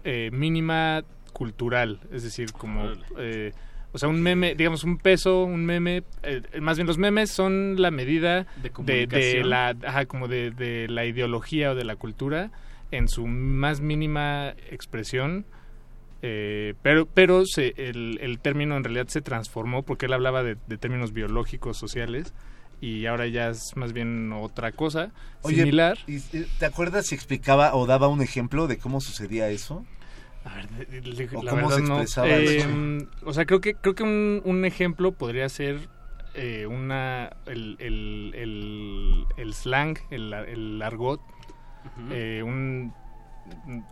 eh, 0.04 0.30
mínima 0.32 1.04
cultural, 1.32 2.00
es 2.12 2.22
decir, 2.22 2.52
como... 2.52 2.90
eh, 3.18 3.52
o 3.92 3.98
sea, 3.98 4.08
un 4.10 4.20
meme, 4.20 4.54
digamos, 4.54 4.84
un 4.84 4.98
peso, 4.98 5.44
un 5.44 5.64
meme, 5.64 6.02
eh, 6.22 6.42
más 6.60 6.76
bien 6.76 6.86
los 6.86 6.98
memes 6.98 7.30
son 7.30 7.80
la 7.80 7.90
medida 7.90 8.46
De 8.62 8.70
de, 8.84 9.06
de 9.06 9.44
la, 9.44 9.74
ajá, 9.86 10.04
como 10.06 10.28
de, 10.28 10.50
de 10.50 10.86
la 10.88 11.06
ideología 11.06 11.70
o 11.72 11.74
de 11.74 11.84
la 11.84 11.96
cultura 11.96 12.50
en 12.90 13.08
su 13.08 13.26
más 13.26 13.80
mínima 13.80 14.50
expresión. 14.70 15.46
eh, 16.22 16.74
pero 16.82 17.06
pero 17.06 17.44
se, 17.46 17.74
el, 17.76 18.18
el 18.20 18.38
término 18.38 18.76
en 18.76 18.84
realidad 18.84 19.06
se 19.08 19.22
transformó 19.22 19.82
porque 19.82 20.06
él 20.06 20.12
hablaba 20.12 20.42
de 20.42 20.56
términos 20.78 21.12
biológicos, 21.12 21.78
sociales, 21.78 22.34
y 22.80 23.06
ahora 23.06 23.26
ya 23.26 23.48
es 23.50 23.76
más 23.76 23.92
bien 23.92 24.32
otra 24.32 24.72
cosa 24.72 25.10
Oye, 25.42 25.56
similar. 25.58 25.98
¿y- 26.06 26.16
y 26.16 26.20
¿te 26.58 26.66
acuerdas 26.66 27.06
si 27.06 27.14
explicaba 27.14 27.74
o 27.74 27.86
daba 27.86 28.08
un 28.08 28.22
ejemplo 28.22 28.66
de 28.66 28.78
cómo 28.78 29.00
sucedía 29.00 29.48
eso? 29.48 29.84
A 30.44 30.54
ver, 30.56 30.68
de- 30.70 31.00
de- 31.00 31.26
de- 31.26 31.36
¿O 31.36 31.42
la 31.42 31.50
cómo 31.50 31.68
verdad 31.68 31.76
se 31.78 31.82
no. 31.82 31.98
expresaba 31.98 32.28
Eh, 32.28 32.56
eso? 32.56 33.28
O 33.28 33.32
sea, 33.32 33.46
creo 33.46 33.60
que 33.60 33.74
creo 33.74 33.94
que 33.94 34.02
un, 34.02 34.42
un 34.44 34.64
ejemplo 34.64 35.12
podría 35.12 35.48
ser 35.48 35.88
eh, 36.34 36.66
una 36.66 37.30
el, 37.46 37.76
el, 37.80 38.32
el, 38.34 39.26
el 39.36 39.54
slang, 39.54 39.98
el, 40.10 40.32
el 40.32 40.82
argot, 40.82 41.20
eh, 42.12 42.42
un 42.44 42.92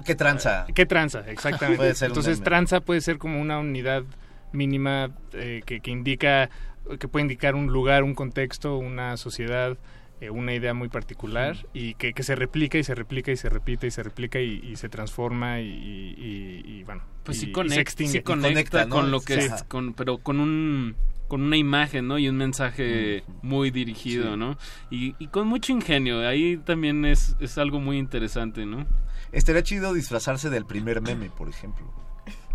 ¿Qué 0.05 0.15
tranza? 0.15 0.67
¿Qué 0.75 0.87
tranza? 0.87 1.25
Exactamente. 1.29 1.77
Puede 1.79 1.95
ser 1.95 2.09
un 2.11 2.17
Entonces, 2.17 2.41
tranza 2.43 2.81
puede 2.81 3.01
ser 3.01 3.19
como 3.19 3.41
una 3.41 3.59
unidad 3.59 4.05
mínima 4.53 5.11
eh, 5.33 5.63
que, 5.67 5.81
que 5.81 5.91
indica, 5.91 6.51
que 6.99 7.09
puede 7.09 7.23
indicar 7.23 7.55
un 7.55 7.69
lugar, 7.69 8.03
un 8.05 8.15
contexto, 8.15 8.77
una 8.79 9.17
sociedad, 9.17 9.79
eh, 10.21 10.31
una 10.31 10.55
idea 10.55 10.75
muy 10.75 10.89
particular 10.89 11.57
y 11.73 11.95
que, 11.95 12.13
que 12.13 12.23
se 12.23 12.35
replica 12.37 12.79
y 12.79 12.85
se 12.85 12.95
replica 12.95 13.33
y 13.33 13.37
se 13.37 13.49
repite 13.49 13.87
y 13.87 13.91
se 13.91 14.03
replica 14.03 14.41
y, 14.41 14.61
y 14.65 14.77
se 14.77 14.89
transforma 14.89 15.61
y, 15.61 15.67
y- 15.69 16.63
y- 16.67 16.79
y, 16.81 16.85
bueno. 16.85 17.03
Pues 17.25 17.39
y- 17.39 17.41
sí, 17.41 17.47
y 17.49 17.53
conecta, 17.53 17.75
se 17.75 17.81
extingue. 17.81 18.13
sí 18.13 18.23
conecta 18.23 18.89
con 18.89 19.11
lo 19.11 19.21
que 19.21 19.37
es, 19.37 19.63
con, 19.65 19.95
pero 19.95 20.19
con 20.19 20.41
un 20.41 20.95
con 21.27 21.41
una 21.43 21.57
imagen, 21.57 22.07
¿no? 22.07 22.19
Y 22.19 22.29
un 22.29 22.37
mensaje 22.37 23.25
muy 23.43 23.71
dirigido, 23.71 24.33
Sí. 24.33 24.37
¿no? 24.39 24.59
Y, 24.91 25.15
y 25.19 25.29
con 25.29 25.49
mucho 25.49 25.73
ingenio. 25.73 26.21
Ahí 26.29 26.59
también 26.59 27.05
es, 27.07 27.35
es 27.41 27.57
algo 27.57 27.81
muy 27.81 27.97
interesante, 27.97 28.67
¿no? 28.67 28.87
Estaría 29.33 29.63
chido 29.63 29.95
disfrazarse 29.95 30.51
del 30.51 30.67
primer 30.67 31.01
meme, 31.01 31.31
por 31.31 31.49
ejemplo. 31.49 31.91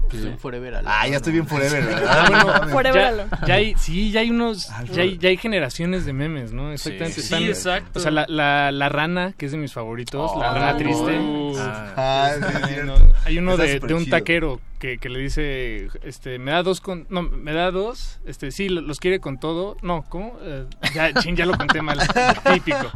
Pues 0.09 0.23
un 0.23 0.37
Forever 0.39 0.75
Alone, 0.75 0.93
Ah, 0.93 1.07
ya 1.07 1.17
estoy 1.17 1.33
bien 1.33 1.47
forever, 1.47 1.83
¿verdad? 1.85 2.27
Bueno, 2.29 2.45
Mames. 2.47 2.71
Forever 2.73 3.01
ya, 3.01 3.07
Alone. 3.09 3.29
ya 3.47 3.53
hay, 3.55 3.75
sí, 3.77 4.11
ya 4.11 4.19
hay 4.21 4.29
unos, 4.31 4.69
ya 4.91 5.01
hay, 5.03 5.17
ya 5.17 5.29
hay 5.29 5.37
generaciones 5.37 6.05
de 6.05 6.13
memes, 6.13 6.51
¿no? 6.51 6.71
Exactamente. 6.71 7.13
Sí, 7.13 7.21
están- 7.21 7.43
exacto. 7.43 7.99
O 7.99 8.01
sea, 8.01 8.11
la, 8.11 8.25
la, 8.27 8.71
la 8.71 8.89
rana, 8.89 9.33
que 9.37 9.45
es 9.45 9.51
de 9.51 9.57
mis 9.57 9.73
favoritos, 9.73 10.31
la 10.37 10.51
Oh, 10.51 10.53
rana 10.55 10.77
triste. 10.77 11.19
Ah, 11.59 11.93
Ah, 11.95 12.31
es- 12.37 12.45
sí, 12.45 12.73
cierto. 12.73 13.13
hay 13.25 13.37
uno 13.37 13.57
de, 13.57 13.79
un 13.93 14.09
taquero 14.09 14.59
que, 14.79 14.97
que 14.97 15.09
le 15.09 15.19
dice, 15.19 15.89
este, 16.03 16.39
me 16.39 16.51
da 16.51 16.63
dos 16.63 16.79
con, 16.81 17.05
no, 17.09 17.21
me 17.21 17.51
da 17.53 17.69
dos, 17.69 18.19
este, 18.25 18.51
sí, 18.51 18.69
lo- 18.69 18.81
los 18.81 18.99
quiere 18.99 19.19
con 19.19 19.39
todo. 19.39 19.75
No, 19.81 20.03
¿cómo? 20.09 20.37
Eh, 20.41 20.65
ya, 20.95 21.13
chin, 21.13 21.35
ya 21.35 21.45
lo 21.45 21.57
conté 21.57 21.81
mal, 21.81 21.99
típico. 22.53 22.89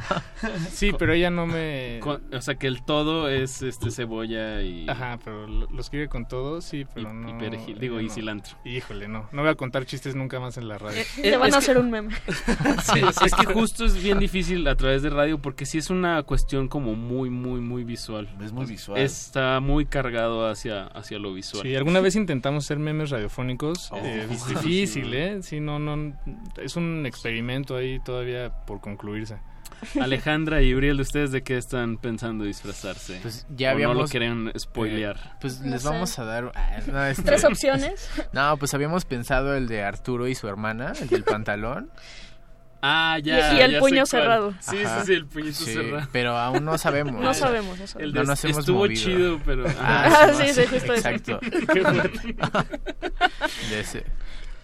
Sí, 0.71 0.91
pero 0.97 1.13
ella 1.13 1.29
no 1.29 1.45
me... 1.45 1.99
Con- 2.01 2.23
o 2.33 2.41
sea, 2.41 2.55
que 2.55 2.67
el 2.67 2.83
todo 2.83 3.29
es 3.29 3.61
este 3.61 3.91
cebolla 3.91 4.61
y... 4.61 4.87
Ajá, 4.89 5.19
pero 5.23 5.45
lo- 5.47 5.67
los 5.71 5.89
quiere 5.89 6.07
con 6.07 6.27
todo, 6.27 6.61
sí, 6.61 6.85
pero 6.93 7.11
y 7.11 7.13
no... 7.13 7.37
perejil, 7.37 7.77
digo, 7.79 7.99
y 7.99 8.07
no. 8.07 8.13
cilantro. 8.13 8.55
Híjole, 8.65 9.07
no, 9.07 9.27
no 9.31 9.41
voy 9.41 9.51
a 9.51 9.55
contar 9.55 9.85
chistes 9.85 10.15
nunca 10.15 10.39
más 10.39 10.57
en 10.57 10.67
la 10.67 10.77
radio. 10.77 11.01
Te 11.21 11.35
van 11.37 11.49
es 11.49 11.55
a 11.55 11.59
que- 11.59 11.63
hacer 11.63 11.77
un 11.77 11.91
meme. 11.91 12.13
Sí, 12.93 13.01
es 13.25 13.33
que 13.35 13.45
justo 13.53 13.85
es 13.85 14.01
bien 14.01 14.19
difícil 14.19 14.67
a 14.67 14.75
través 14.75 15.01
de 15.01 15.09
radio 15.09 15.41
porque 15.41 15.65
sí 15.65 15.77
es 15.77 15.89
una 15.89 16.23
cuestión 16.23 16.67
como 16.67 16.95
muy, 16.95 17.29
muy, 17.29 17.59
muy 17.61 17.83
visual. 17.83 18.29
Es 18.41 18.51
muy 18.51 18.65
visual. 18.65 18.99
Está 18.99 19.59
muy 19.59 19.85
cargado 19.85 20.47
hacia, 20.49 20.85
hacia 20.87 21.19
lo 21.19 21.33
visual. 21.33 21.63
Sí, 21.63 21.72
alguna 21.75 21.99
vez 22.01 22.15
intentamos 22.15 22.65
hacer 22.65 22.79
memes 22.79 23.09
radiofónicos. 23.09 23.91
Oh, 23.91 23.97
eh, 23.97 24.23
es 24.23 24.29
difícil. 24.29 24.55
difícil, 24.61 25.13
¿eh? 25.13 25.39
Sí, 25.43 25.59
no, 25.59 25.79
no. 25.79 26.13
Es 26.61 26.75
un 26.75 27.05
experimento 27.05 27.75
ahí 27.75 27.99
todavía 27.99 28.49
por 28.65 28.81
concluirse. 28.81 29.37
Alejandra 29.99 30.61
y 30.61 30.73
Uriel, 30.73 30.99
¿ustedes 31.01 31.31
de 31.33 31.43
qué 31.43 31.57
están 31.57 31.97
pensando 31.97 32.45
disfrazarse? 32.45 33.19
Pues 33.21 33.45
ya 33.49 33.71
¿O 33.71 33.73
no 33.73 33.79
lo 33.79 33.85
habíamos- 33.89 34.11
quieren 34.11 34.51
spoilear? 34.57 35.17
Eh, 35.17 35.29
pues 35.41 35.59
No 35.59 35.71
les 35.71 35.81
sé. 35.81 35.89
vamos 35.89 36.17
a 36.19 36.23
dar 36.23 36.51
ah, 36.55 36.79
no, 36.89 37.05
este- 37.07 37.23
Tres 37.23 37.43
opciones. 37.43 38.09
No, 38.33 38.55
pues 38.57 38.73
habíamos 38.73 39.03
pensado 39.03 39.55
el 39.55 39.67
de 39.67 39.83
Arturo 39.83 40.27
y 40.29 40.35
su 40.35 40.47
hermana, 40.47 40.93
el 41.01 41.09
del 41.09 41.23
pantalón. 41.25 41.91
Ah, 42.85 43.17
Y- 43.23 43.29
y 43.29 43.31
el 43.61 43.79
puño 43.79 44.05
cerrado. 44.05 44.53
Sí, 44.59 44.75
sí, 44.77 45.05
sí, 45.05 45.13
el 45.13 45.25
puñito 45.25 45.53
Sí, 45.53 45.71
cerrado. 45.73 46.05
Pero 46.11 46.37
aún 46.37 46.65
no 46.65 46.77
sabemos. 46.77 47.13
No 47.13 47.33
sabemos, 47.33 47.77
no 47.77 47.83
El 47.83 47.87
sabemos. 47.89 48.13
No 48.13 48.23
nos 48.25 48.43
hemos 48.43 48.57
estuvo 48.59 48.77
movido. 48.79 49.01
chido, 49.01 49.39
pero... 49.45 49.63
Ah, 49.79 50.27
no, 50.27 50.33
sí, 50.37 50.53
sí, 50.53 50.61
justo 50.69 50.93
eso. 50.93 51.09
Exacto. 51.09 51.39
De 53.69 53.79
ese. 53.79 54.03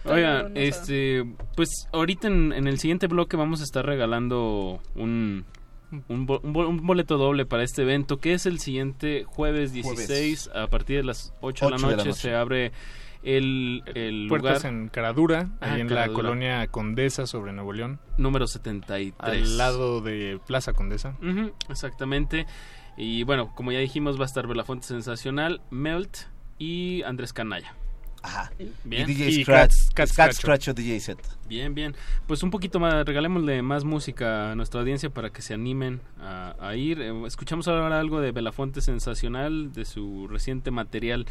Oigan, 0.04 0.52
este, 0.56 1.24
pues 1.56 1.88
ahorita 1.92 2.28
en, 2.28 2.52
en 2.52 2.66
el 2.66 2.78
siguiente 2.78 3.06
bloque 3.06 3.36
vamos 3.36 3.60
a 3.60 3.64
estar 3.64 3.84
regalando 3.84 4.80
un, 4.94 5.44
un, 6.08 6.26
bo- 6.26 6.40
un 6.42 6.52
bo- 6.54 6.66
un 6.68 6.86
boleto 6.86 7.18
doble 7.18 7.44
para 7.44 7.62
este 7.64 7.82
evento, 7.82 8.18
que 8.18 8.32
es 8.32 8.46
el 8.46 8.60
siguiente 8.60 9.24
jueves 9.26 9.72
16 9.72 10.50
a 10.54 10.68
partir 10.68 10.96
de 10.98 11.04
las 11.04 11.34
8 11.42 11.66
de 11.66 11.70
la 11.70 11.76
Ocho 11.76 11.86
de 11.86 11.92
la 11.92 11.96
noche. 11.98 12.08
noche. 12.10 12.20
Se 12.20 12.34
abre 12.34 12.72
el, 13.22 13.82
el 13.94 14.26
Puertas 14.28 14.64
lugar 14.64 14.72
en 14.72 14.88
Caradura, 14.88 15.48
Ah, 15.60 15.72
ahí 15.74 15.80
en 15.80 15.88
la 15.88 15.94
Caradura. 16.02 16.14
colonia 16.14 16.66
Condesa 16.68 17.26
sobre 17.26 17.52
Nuevo 17.52 17.72
León, 17.72 18.00
número 18.18 18.46
73. 18.46 19.14
al 19.42 19.58
lado 19.58 20.00
de 20.00 20.40
Plaza 20.46 20.72
Condesa. 20.72 21.16
Ujú, 21.22 21.52
exactamente. 21.68 22.46
Y 22.96 23.22
bueno, 23.24 23.52
como 23.54 23.72
ya 23.72 23.78
dijimos, 23.78 24.18
va 24.18 24.24
a 24.24 24.26
estar 24.26 24.46
Belafonte 24.46 24.86
Sensacional, 24.86 25.60
Melt 25.70 26.16
y 26.58 27.02
Andrés 27.02 27.32
Canalla. 27.32 27.74
Ajá. 28.22 28.52
Bien. 28.84 29.08
Y 29.08 29.14
DJ 29.14 29.44
Scratch. 29.44 29.72
Cat- 29.72 29.94
Cat 29.94 29.94
Cat 29.94 30.08
Scratch. 30.08 30.34
Scratch 30.34 30.68
o 30.68 30.74
DJ 30.74 31.00
Set. 31.00 31.18
Bien, 31.48 31.74
bien. 31.74 31.94
Pues 32.26 32.42
un 32.42 32.50
poquito 32.50 32.78
más, 32.78 33.06
regalémosle 33.06 33.62
más 33.62 33.84
música 33.84 34.52
a 34.52 34.54
nuestra 34.54 34.80
audiencia 34.80 35.08
para 35.08 35.30
que 35.30 35.40
se 35.40 35.54
animen 35.54 36.02
a, 36.20 36.54
a 36.60 36.76
ir. 36.76 37.00
Eh, 37.00 37.12
escuchamos 37.26 37.66
ahora 37.68 37.98
algo 37.98 38.20
de 38.20 38.32
Belafonte 38.32 38.82
Sensacional, 38.82 39.72
de 39.72 39.86
su 39.86 40.28
reciente 40.28 40.70
material 40.70 41.24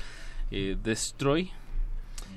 eh, 0.50 0.78
Destroy. 0.82 1.52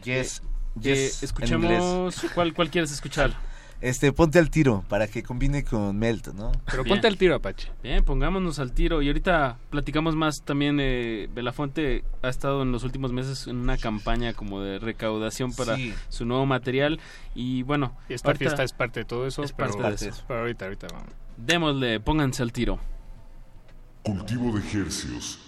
Yes. 0.04 0.42
Eh, 0.76 0.80
yes. 0.80 1.22
en 1.22 1.26
escuchamos, 1.26 1.70
inglés. 2.16 2.32
¿cuál, 2.34 2.54
¿cuál 2.54 2.70
quieres 2.70 2.90
escuchar? 2.92 3.32
Este, 3.80 4.12
ponte 4.12 4.38
al 4.38 4.48
tiro 4.48 4.84
para 4.88 5.08
que 5.08 5.24
combine 5.24 5.64
con 5.64 5.98
Melt, 5.98 6.28
¿no? 6.28 6.52
Pero 6.70 6.84
Bien. 6.84 6.94
ponte 6.94 7.08
al 7.08 7.16
tiro, 7.16 7.34
Apache. 7.34 7.68
Bien, 7.82 8.04
pongámonos 8.04 8.60
al 8.60 8.70
tiro 8.72 9.02
y 9.02 9.08
ahorita 9.08 9.58
platicamos 9.70 10.14
más 10.14 10.42
también. 10.42 10.78
Eh, 10.80 11.28
Belafonte 11.34 12.04
ha 12.22 12.28
estado 12.28 12.62
en 12.62 12.70
los 12.70 12.84
últimos 12.84 13.12
meses 13.12 13.48
en 13.48 13.56
una 13.56 13.76
campaña 13.78 14.34
como 14.34 14.60
de 14.60 14.78
recaudación 14.78 15.52
para 15.52 15.74
Sí. 15.74 15.92
su 16.10 16.24
nuevo 16.24 16.46
material 16.46 17.00
y 17.34 17.64
bueno, 17.64 17.96
Y 18.08 18.14
esta 18.14 18.28
ahorita 18.28 18.44
fiesta 18.44 18.62
es 18.62 18.72
parte 18.72 19.00
de 19.00 19.04
todo 19.04 19.26
eso, 19.26 19.42
es 19.42 19.52
pero, 19.52 19.76
parte 19.76 20.04
de 20.04 20.10
eso. 20.12 20.22
pero 20.28 20.40
ahorita, 20.40 20.66
ahorita 20.66 20.86
vamos. 20.92 21.08
démosle, 21.36 21.98
pónganse 21.98 22.44
al 22.44 22.52
tiro. 22.52 22.78
Cultivo 24.04 24.56
de 24.56 24.60
hercios. 24.80 25.40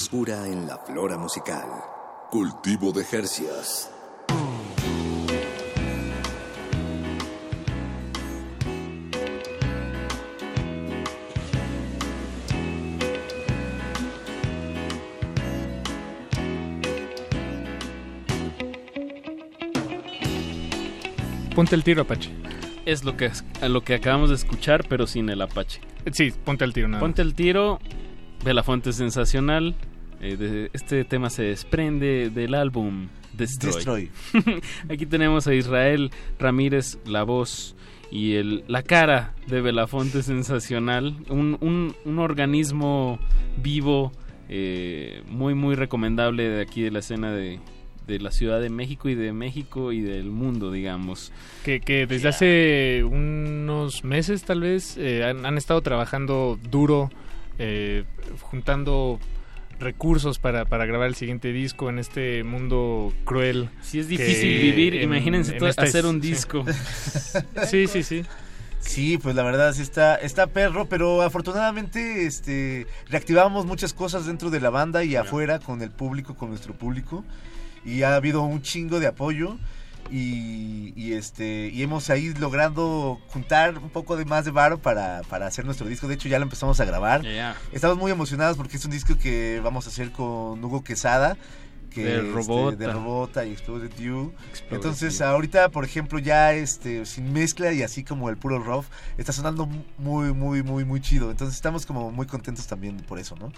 Frescura 0.00 0.46
en 0.46 0.66
la 0.66 0.78
flora 0.78 1.18
musical. 1.18 1.68
Cultivo 2.30 2.90
de 2.90 3.04
Jercias. 3.04 3.90
Ponte 21.54 21.74
el 21.74 21.84
tiro, 21.84 22.00
Apache. 22.00 22.30
Es 22.86 23.04
lo 23.04 23.18
que, 23.18 23.30
lo 23.68 23.84
que 23.84 23.96
acabamos 23.96 24.30
de 24.30 24.36
escuchar, 24.36 24.86
pero 24.88 25.06
sin 25.06 25.28
el 25.28 25.42
Apache. 25.42 25.82
Sí, 26.10 26.32
ponte 26.46 26.64
el 26.64 26.72
tiro 26.72 26.88
nada. 26.88 27.00
Ponte 27.00 27.20
el 27.20 27.34
tiro, 27.34 27.78
Belafonte 28.42 28.94
sensacional. 28.94 29.76
Eh, 30.20 30.36
de- 30.36 30.70
este 30.72 31.04
tema 31.04 31.30
se 31.30 31.42
desprende 31.44 32.30
del 32.30 32.54
álbum 32.54 33.08
Destroy. 33.32 34.10
Aquí 34.90 35.06
tenemos 35.06 35.46
a 35.46 35.54
Israel 35.54 36.10
Ramírez, 36.38 36.98
la 37.06 37.22
voz 37.22 37.74
y 38.10 38.34
el, 38.34 38.64
la 38.68 38.82
cara 38.82 39.34
de 39.46 39.60
Belafonte 39.60 40.22
sensacional. 40.24 41.16
Un, 41.30 41.56
un- 41.60 41.94
un 42.04 42.18
organismo 42.18 43.18
vivo, 43.62 44.12
eh, 44.48 45.22
muy, 45.28 45.54
muy 45.54 45.74
recomendable 45.74 46.48
de 46.48 46.60
aquí 46.60 46.82
de 46.82 46.90
la 46.90 46.98
escena 46.98 47.32
de, 47.32 47.60
de 48.06 48.18
la 48.18 48.30
Ciudad 48.32 48.60
de 48.60 48.68
México 48.68 49.08
y 49.08 49.14
de 49.14 49.32
México 49.32 49.92
y 49.92 50.00
del 50.00 50.26
mundo, 50.30 50.70
digamos. 50.72 51.32
Que, 51.64 51.80
que 51.80 52.06
desde 52.06 52.28
hace 52.28 53.04
unos 53.04 54.04
meses 54.04 54.42
tal 54.42 54.60
vez 54.60 54.96
eh, 54.98 55.24
han, 55.24 55.46
han 55.46 55.56
estado 55.56 55.80
trabajando 55.82 56.58
duro, 56.70 57.10
eh, 57.58 58.04
juntando 58.40 59.18
recursos 59.80 60.38
para, 60.38 60.64
para 60.66 60.86
grabar 60.86 61.08
el 61.08 61.14
siguiente 61.14 61.52
disco 61.52 61.88
en 61.90 61.98
este 61.98 62.44
mundo 62.44 63.12
cruel. 63.24 63.70
Si 63.82 63.98
es 63.98 64.08
difícil 64.08 64.60
vivir, 64.60 64.94
imagínense 64.94 65.52
todo- 65.54 65.68
esta 65.68 65.82
hacer 65.82 66.06
un 66.06 66.20
sí. 66.22 66.28
disco. 66.30 66.64
Sí, 67.66 67.86
sí, 67.86 68.02
sí. 68.02 68.22
Sí, 68.80 69.18
pues 69.18 69.34
la 69.36 69.42
verdad 69.42 69.72
sí 69.74 69.82
está, 69.82 70.16
está 70.16 70.46
perro, 70.46 70.86
pero 70.88 71.20
afortunadamente 71.22 72.26
este, 72.26 72.86
reactivamos 73.08 73.66
muchas 73.66 73.92
cosas 73.92 74.24
dentro 74.26 74.48
de 74.50 74.58
la 74.60 74.70
banda 74.70 75.04
y 75.04 75.16
afuera 75.16 75.58
con 75.58 75.82
el 75.82 75.90
público, 75.90 76.34
con 76.34 76.48
nuestro 76.48 76.72
público. 76.74 77.24
Y 77.84 78.02
ha 78.02 78.14
habido 78.16 78.42
un 78.42 78.62
chingo 78.62 78.98
de 79.00 79.06
apoyo 79.06 79.58
y, 80.10 80.92
y, 80.96 81.12
este 81.12 81.68
y 81.72 81.82
hemos 81.82 82.10
ahí 82.10 82.32
logrando 82.34 83.20
juntar 83.28 83.78
un 83.78 83.90
poco 83.90 84.16
de 84.16 84.24
más 84.24 84.44
de 84.44 84.50
varo 84.50 84.78
para, 84.78 85.22
para 85.28 85.46
hacer 85.46 85.64
nuestro 85.64 85.86
disco. 85.86 86.08
De 86.08 86.14
hecho 86.14 86.28
ya 86.28 86.38
lo 86.38 86.44
empezamos 86.44 86.80
a 86.80 86.84
grabar. 86.84 87.22
Estamos 87.72 87.96
muy 87.96 88.10
emocionados 88.10 88.56
porque 88.56 88.76
es 88.76 88.84
un 88.84 88.90
disco 88.90 89.16
que 89.18 89.60
vamos 89.62 89.86
a 89.86 89.90
hacer 89.90 90.10
con 90.12 90.62
Hugo 90.64 90.82
Quesada. 90.82 91.36
Que, 91.90 92.04
De 92.04 92.16
este, 92.18 92.30
Robota. 92.30 92.76
de 92.76 92.92
Robota 92.92 93.44
y 93.44 93.50
Exploded 93.50 93.90
You. 93.98 94.32
Exploded 94.50 94.76
Entonces 94.76 95.18
You. 95.18 95.24
ahorita, 95.24 95.70
por 95.70 95.84
ejemplo, 95.84 96.20
ya 96.20 96.52
este 96.52 97.04
sin 97.04 97.32
mezcla 97.32 97.72
y 97.72 97.82
así 97.82 98.04
como 98.04 98.30
el 98.30 98.36
puro 98.36 98.60
rough, 98.60 98.84
está 99.18 99.32
sonando 99.32 99.66
muy, 99.98 100.32
muy, 100.32 100.62
muy, 100.62 100.84
muy 100.84 101.00
chido. 101.00 101.32
Entonces 101.32 101.56
estamos 101.56 101.86
como 101.86 102.12
muy 102.12 102.26
contentos 102.26 102.68
también 102.68 102.98
por 102.98 103.18
eso, 103.18 103.34
¿no? 103.40 103.52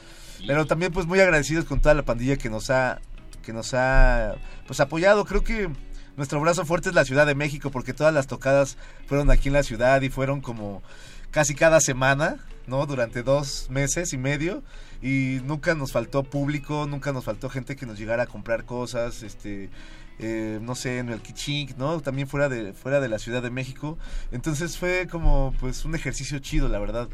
Pero 0.46 0.66
también 0.66 0.92
pues 0.92 1.04
muy 1.04 1.20
agradecidos 1.20 1.66
con 1.66 1.80
toda 1.80 1.94
la 1.94 2.04
pandilla 2.04 2.38
que 2.38 2.48
nos 2.48 2.70
ha, 2.70 3.00
que 3.42 3.52
nos 3.52 3.74
ha 3.74 4.36
pues 4.66 4.80
apoyado. 4.80 5.26
Creo 5.26 5.44
que 5.44 5.68
nuestro 6.16 6.40
brazo 6.40 6.64
fuerte 6.64 6.90
es 6.90 6.94
la 6.94 7.04
Ciudad 7.04 7.26
de 7.26 7.34
México 7.34 7.70
porque 7.70 7.94
todas 7.94 8.12
las 8.12 8.26
tocadas 8.26 8.76
fueron 9.06 9.30
aquí 9.30 9.48
en 9.48 9.54
la 9.54 9.62
ciudad 9.62 10.00
y 10.02 10.10
fueron 10.10 10.40
como 10.40 10.82
casi 11.30 11.54
cada 11.54 11.80
semana, 11.80 12.36
¿no? 12.66 12.86
Durante 12.86 13.22
dos 13.22 13.68
meses 13.70 14.12
y 14.12 14.18
medio 14.18 14.62
y 15.02 15.40
nunca 15.44 15.74
nos 15.74 15.92
faltó 15.92 16.22
público, 16.22 16.86
nunca 16.86 17.12
nos 17.12 17.24
faltó 17.24 17.48
gente 17.48 17.74
que 17.74 17.86
nos 17.86 17.98
llegara 17.98 18.24
a 18.24 18.26
comprar 18.26 18.64
cosas, 18.64 19.22
este, 19.22 19.70
eh, 20.18 20.60
no 20.62 20.74
sé, 20.74 20.98
en 20.98 21.08
el 21.08 21.20
Kichink, 21.20 21.76
¿no? 21.76 22.00
También 22.00 22.28
fuera 22.28 22.48
de, 22.48 22.72
fuera 22.72 23.00
de 23.00 23.08
la 23.08 23.18
Ciudad 23.18 23.42
de 23.42 23.50
México. 23.50 23.98
Entonces 24.30 24.78
fue 24.78 25.08
como, 25.10 25.54
pues, 25.58 25.84
un 25.84 25.94
ejercicio 25.94 26.38
chido, 26.38 26.68
la 26.68 26.78
verdad, 26.78 27.08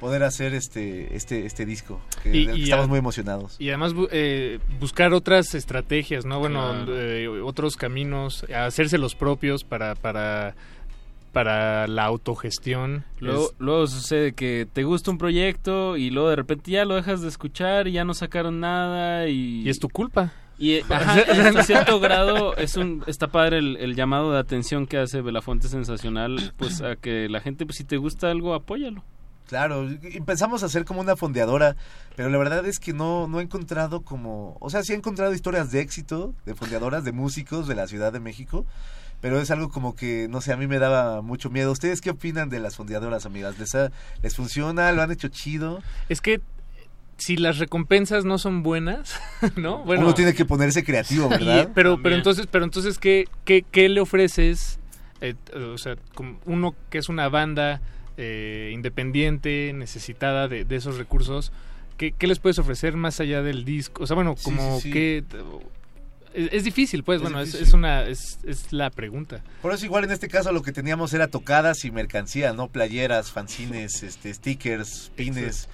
poder 0.00 0.22
hacer 0.22 0.54
este, 0.54 1.14
este, 1.16 1.46
este 1.46 1.64
disco, 1.66 2.00
que, 2.22 2.36
Y- 2.36 2.46
del 2.46 2.54
que 2.54 2.60
y 2.60 2.64
estamos 2.64 2.84
a- 2.86 2.88
muy 2.88 2.98
emocionados. 2.98 3.56
Y 3.58 3.68
además 3.68 3.94
bu- 3.94 4.08
eh, 4.12 4.58
buscar 4.80 5.12
otras 5.14 5.54
estrategias, 5.54 6.24
¿no? 6.24 6.38
Bueno, 6.38 6.60
Claro. 6.84 7.00
eh, 7.00 7.28
otros 7.42 7.76
caminos, 7.76 8.44
hacerse 8.54 8.98
los 8.98 9.14
propios 9.14 9.64
para, 9.64 9.94
para, 9.94 10.54
para 11.32 11.86
la 11.88 12.04
autogestión. 12.04 13.04
Luego, 13.20 13.46
Es- 13.50 13.54
luego 13.58 13.86
sucede 13.86 14.32
que 14.34 14.66
te 14.72 14.84
gusta 14.84 15.10
un 15.10 15.18
proyecto 15.18 15.96
y 15.96 16.10
luego 16.10 16.30
de 16.30 16.36
repente 16.36 16.70
ya 16.70 16.84
lo 16.84 16.94
dejas 16.94 17.22
de 17.22 17.28
escuchar 17.28 17.88
y 17.88 17.92
ya 17.92 18.04
no 18.04 18.14
sacaron 18.14 18.60
nada 18.60 19.28
y... 19.28 19.62
Y 19.62 19.68
es 19.68 19.78
tu 19.80 19.88
culpa. 19.88 20.32
Y 20.56 20.74
eh, 20.74 20.84
ajá, 20.88 21.14
hasta 21.48 21.64
cierto 21.64 21.98
grado 21.98 22.56
es 22.56 22.76
un 22.76 23.02
está 23.08 23.26
padre 23.26 23.58
el, 23.58 23.76
el 23.78 23.96
llamado 23.96 24.32
de 24.32 24.38
atención 24.38 24.86
que 24.86 24.98
hace 24.98 25.20
Belafonte 25.20 25.66
sensacional, 25.66 26.52
pues 26.56 26.80
a 26.80 26.94
que 26.94 27.28
la 27.28 27.40
gente, 27.40 27.66
pues 27.66 27.78
si 27.78 27.82
te 27.84 27.96
gusta 27.96 28.30
algo, 28.30 28.54
apóyalo. 28.54 29.02
Claro, 29.54 29.88
y 29.88 30.16
empezamos 30.16 30.64
a 30.64 30.66
hacer 30.66 30.84
como 30.84 31.00
una 31.00 31.14
fondeadora, 31.14 31.76
pero 32.16 32.28
la 32.28 32.38
verdad 32.38 32.66
es 32.66 32.80
que 32.80 32.92
no, 32.92 33.28
no 33.28 33.38
he 33.38 33.44
encontrado 33.44 34.00
como, 34.00 34.56
o 34.60 34.68
sea, 34.68 34.82
sí 34.82 34.92
he 34.92 34.96
encontrado 34.96 35.32
historias 35.32 35.70
de 35.70 35.78
éxito 35.80 36.34
de 36.44 36.56
fondeadoras, 36.56 37.04
de 37.04 37.12
músicos 37.12 37.68
de 37.68 37.76
la 37.76 37.86
Ciudad 37.86 38.12
de 38.12 38.18
México, 38.18 38.66
pero 39.20 39.38
es 39.40 39.52
algo 39.52 39.68
como 39.68 39.94
que, 39.94 40.26
no 40.28 40.40
sé, 40.40 40.52
a 40.52 40.56
mí 40.56 40.66
me 40.66 40.80
daba 40.80 41.22
mucho 41.22 41.50
miedo. 41.50 41.70
¿Ustedes 41.70 42.00
qué 42.00 42.10
opinan 42.10 42.48
de 42.48 42.58
las 42.58 42.74
fondeadoras, 42.74 43.26
amigas? 43.26 43.56
¿Les, 43.60 43.72
ha- 43.76 43.92
les 44.24 44.34
funciona? 44.34 44.90
¿Lo 44.90 45.02
han 45.02 45.12
hecho 45.12 45.28
chido? 45.28 45.80
Es 46.08 46.20
que 46.20 46.40
si 47.16 47.36
las 47.36 47.58
recompensas 47.58 48.24
no 48.24 48.38
son 48.38 48.64
buenas, 48.64 49.14
¿no? 49.56 49.84
Bueno, 49.84 50.02
Uno 50.02 50.14
tiene 50.14 50.34
que 50.34 50.44
ponerse 50.44 50.82
creativo, 50.82 51.26
Y- 51.26 51.28
¿verdad? 51.28 51.70
pero, 51.76 51.90
pero 51.92 51.92
También. 51.94 52.14
entonces, 52.14 52.48
pero 52.50 52.64
entonces, 52.64 52.98
¿qué, 52.98 53.28
qué, 53.44 53.64
qué 53.70 53.88
le 53.88 54.00
ofreces? 54.00 54.80
Eh, 55.20 55.36
o 55.72 55.78
sea, 55.78 55.94
como 56.16 56.40
uno 56.44 56.74
que 56.90 56.98
es 56.98 57.08
una 57.08 57.28
banda 57.28 57.80
eh, 58.16 58.70
independiente, 58.72 59.72
necesitada 59.74 60.48
de, 60.48 60.64
de 60.64 60.76
esos 60.76 60.98
recursos, 60.98 61.52
¿qué, 61.96 62.12
qué 62.12 62.26
les 62.26 62.38
puedes 62.38 62.58
ofrecer 62.58 62.96
más 62.96 63.20
allá 63.20 63.42
del 63.42 63.64
disco? 63.64 64.02
O 64.02 64.06
sea, 64.06 64.14
bueno, 64.14 64.34
como 64.42 64.76
sí, 64.80 64.82
sí. 64.84 64.90
que... 64.92 65.24
Es, 66.34 66.48
es 66.52 66.64
difícil, 66.64 67.04
pues, 67.04 67.16
Es 67.16 67.22
bueno, 67.22 67.40
es- 67.40 67.52
difícil. 67.52 67.68
Es, 67.68 67.74
una, 67.74 68.02
es, 68.04 68.38
es 68.44 68.72
la 68.72 68.90
pregunta. 68.90 69.42
Por 69.62 69.72
eso 69.72 69.84
igual 69.84 70.04
en 70.04 70.10
este 70.10 70.28
caso 70.28 70.50
lo 70.52 70.62
que 70.62 70.72
teníamos 70.72 71.14
era 71.14 71.28
tocadas 71.28 71.84
y 71.84 71.90
mercancía, 71.92 72.52
¿no? 72.52 72.68
Playeras, 72.68 73.30
fanzines, 73.30 74.02
este, 74.02 74.34
stickers, 74.34 75.12
pines 75.14 75.68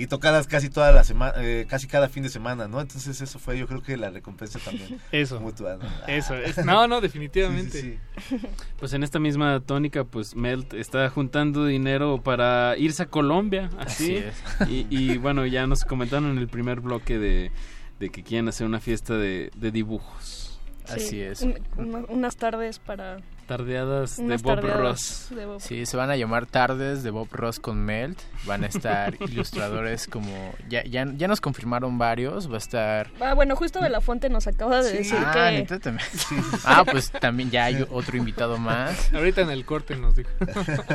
y 0.00 0.06
tocadas 0.06 0.46
casi 0.46 0.70
toda 0.70 0.92
la 0.92 1.02
semana, 1.04 1.34
casi 1.66 1.86
cada 1.86 2.08
fin 2.08 2.22
de 2.22 2.28
semana, 2.28 2.68
¿no? 2.68 2.80
Entonces 2.80 3.20
eso 3.20 3.38
fue 3.38 3.58
yo 3.58 3.66
creo 3.66 3.82
que 3.82 3.96
la 3.96 4.10
recompensa 4.10 4.58
también. 4.58 4.98
Eso. 5.12 5.40
mutua, 5.40 5.76
¿no? 5.76 5.88
Eso, 6.08 6.34
es- 6.34 6.64
no, 6.64 6.86
no, 6.86 7.00
definitivamente. 7.02 7.80
Sí, 7.80 7.98
sí, 8.28 8.36
Pues 8.78 8.92
en 8.92 9.02
esta 9.02 9.18
misma 9.18 9.60
tónica, 9.60 10.04
pues 10.04 10.34
Melt 10.36 10.72
está 10.74 11.08
juntando 11.10 11.66
dinero 11.66 12.20
para 12.22 12.76
irse 12.78 13.02
a 13.02 13.06
Colombia, 13.06 13.70
así. 13.78 14.22
Así 14.60 14.86
Y, 14.90 14.96
y, 15.12 15.18
bueno, 15.18 15.44
ya 15.46 15.66
nos 15.66 15.84
comentaron 15.84 16.30
en 16.30 16.38
el 16.38 16.48
primer 16.48 16.80
bloque 16.80 17.18
de, 17.18 17.50
de 17.98 18.10
que 18.10 18.22
quieren 18.22 18.48
hacer 18.48 18.66
una 18.66 18.80
fiesta 18.80 19.14
de, 19.16 19.50
de 19.56 19.70
dibujos. 19.72 20.60
Así 20.88 21.20
es. 21.20 21.42
un- 21.42 21.58
una- 21.76 22.04
unas 22.08 22.36
tardes 22.36 22.78
para... 22.78 23.18
Tardeadas 23.48 24.18
Unas 24.18 24.42
de 24.42 24.48
Bob 24.48 24.60
tardeadas 24.60 24.80
Ross. 24.80 25.36
de 25.36 25.46
Bob. 25.46 25.60
Sí, 25.60 25.86
se 25.86 25.96
van 25.96 26.10
a 26.10 26.16
llamar 26.16 26.46
tardes 26.46 27.02
de 27.02 27.10
Bob 27.10 27.28
Ross 27.32 27.58
con 27.58 27.84
Melt. 27.84 28.20
Van 28.46 28.62
a 28.62 28.66
estar 28.66 29.16
ilustradores 29.20 30.06
como... 30.06 30.54
Ya, 30.68 30.84
ya, 30.84 31.06
ya 31.16 31.26
nos 31.26 31.40
confirmaron 31.40 31.98
varios. 31.98 32.48
Va 32.48 32.56
a 32.56 32.58
estar... 32.58 33.10
Ah, 33.20 33.34
bueno, 33.34 33.56
justo 33.56 33.80
de 33.80 33.88
la 33.88 34.00
fuente 34.00 34.28
nos 34.28 34.46
acaba 34.46 34.82
de 34.82 34.92
decir 34.92 35.18
ah, 35.18 35.32
que... 35.32 35.58
¿neta 35.58 35.78
también? 35.80 36.08
Ah, 36.64 36.84
pues 36.84 37.10
también 37.10 37.50
ya 37.50 37.64
hay 37.64 37.84
otro 37.90 38.16
invitado 38.16 38.58
más. 38.58 39.12
Ahorita 39.12 39.40
en 39.40 39.50
el 39.50 39.64
corte 39.64 39.96
nos 39.96 40.14
dijo. 40.14 40.30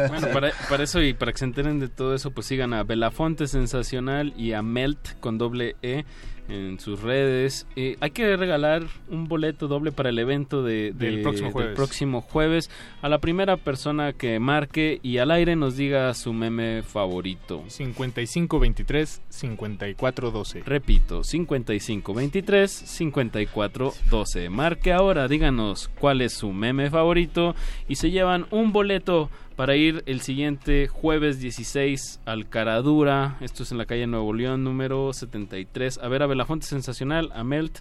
Bueno, 0.08 0.28
para, 0.32 0.52
para 0.70 0.84
eso 0.84 1.02
y 1.02 1.14
para 1.14 1.32
que 1.32 1.40
se 1.40 1.46
enteren 1.46 1.80
de 1.80 1.88
todo 1.88 2.14
eso, 2.14 2.32
pues 2.32 2.48
sigan 2.48 2.74
a 2.74 2.84
Belafonte 2.84 3.48
Sensacional 3.48 4.34
y 4.38 4.54
a 4.54 4.62
Melt 4.62 5.20
con 5.20 5.38
doble 5.38 5.76
E 5.82 6.06
en 6.50 6.80
sus 6.80 7.02
redes. 7.02 7.66
Eh, 7.76 7.98
hay 8.00 8.12
que 8.12 8.36
regalar 8.38 8.84
un 9.10 9.28
boleto 9.28 9.68
doble 9.68 9.92
para 9.92 10.10
el 10.10 10.20
evento 10.20 10.64
de, 10.64 10.92
de- 10.94 11.12
Del 11.12 11.22
próximo 11.22 11.52
jueves. 11.52 11.76
próximo 11.76 12.22
jueves 12.22 12.70
a 13.02 13.10
la 13.10 13.20
primera 13.20 13.58
persona 13.58 14.14
que 14.14 14.40
marque 14.40 15.00
y 15.04 15.18
al 15.20 15.32
aire 15.32 15.56
nos 15.56 15.78
diga 15.78 16.14
su 16.14 16.34
meme 16.34 16.84
favorito. 16.84 17.64
5523 17.68 19.22
5412. 19.30 20.64
Repito, 20.66 21.24
5523 21.24 22.72
5412. 22.72 24.50
Marque 24.50 24.94
ahora, 24.94 25.28
díganos 25.28 25.90
cuál 26.00 26.22
es 26.22 26.34
su 26.34 26.52
meme 26.54 26.90
favorito 26.90 27.56
y 27.88 27.96
se 27.96 28.12
llevan 28.12 28.46
un 28.52 28.72
boleto 28.72 29.30
para 29.56 29.76
ir 29.76 30.04
el 30.08 30.22
siguiente 30.22 30.88
jueves 30.88 31.40
16 31.40 32.22
al 32.26 32.50
Caradura. 32.50 33.38
Esto 33.42 33.64
es 33.64 33.72
en 33.72 33.78
la 33.78 33.86
calle 33.86 34.08
Nuevo 34.08 34.34
León, 34.34 34.64
número 34.64 35.14
73. 35.14 36.00
A 36.02 36.08
ver 36.08 36.24
a 36.24 36.28
Belafonte 36.28 36.66
Sensacional, 36.66 37.32
a 37.36 37.44
Melt, 37.44 37.80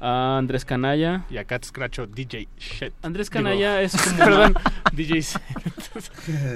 a 0.00 0.36
Andrés 0.38 0.64
Canalla. 0.64 1.24
Y 1.30 1.38
a 1.38 1.44
Cat 1.44 1.64
Scratcho 1.64 2.06
DJ 2.06 2.48
Shit. 2.58 2.92
Andrés 3.02 3.30
Digo, 3.30 3.42
Canalla 3.44 3.80
es 3.82 3.92
como... 4.02 4.18
Perdón, 4.18 4.54
DJ 4.92 5.22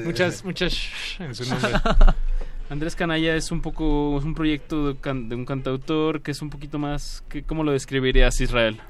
Muchas, 0.05 0.45
muchas 0.45 0.89
en 1.19 1.35
su 1.35 1.49
nombre. 1.49 1.73
Andrés 2.71 2.95
Canalla 2.97 3.35
es 3.37 3.51
un 3.53 3.61
poco, 3.61 4.19
es 4.19 4.25
un 4.25 4.35
proyecto 4.35 4.89
de, 4.93 4.97
can- 5.01 5.29
de 5.29 5.35
un 5.35 5.45
cantautor 5.45 6.23
que 6.23 6.31
es 6.31 6.41
un 6.41 6.49
poquito 6.51 6.79
más, 6.79 7.23
que, 7.29 7.43
¿cómo 7.43 7.65
lo 7.65 7.73
describirías 7.73 8.41
Israel? 8.41 8.81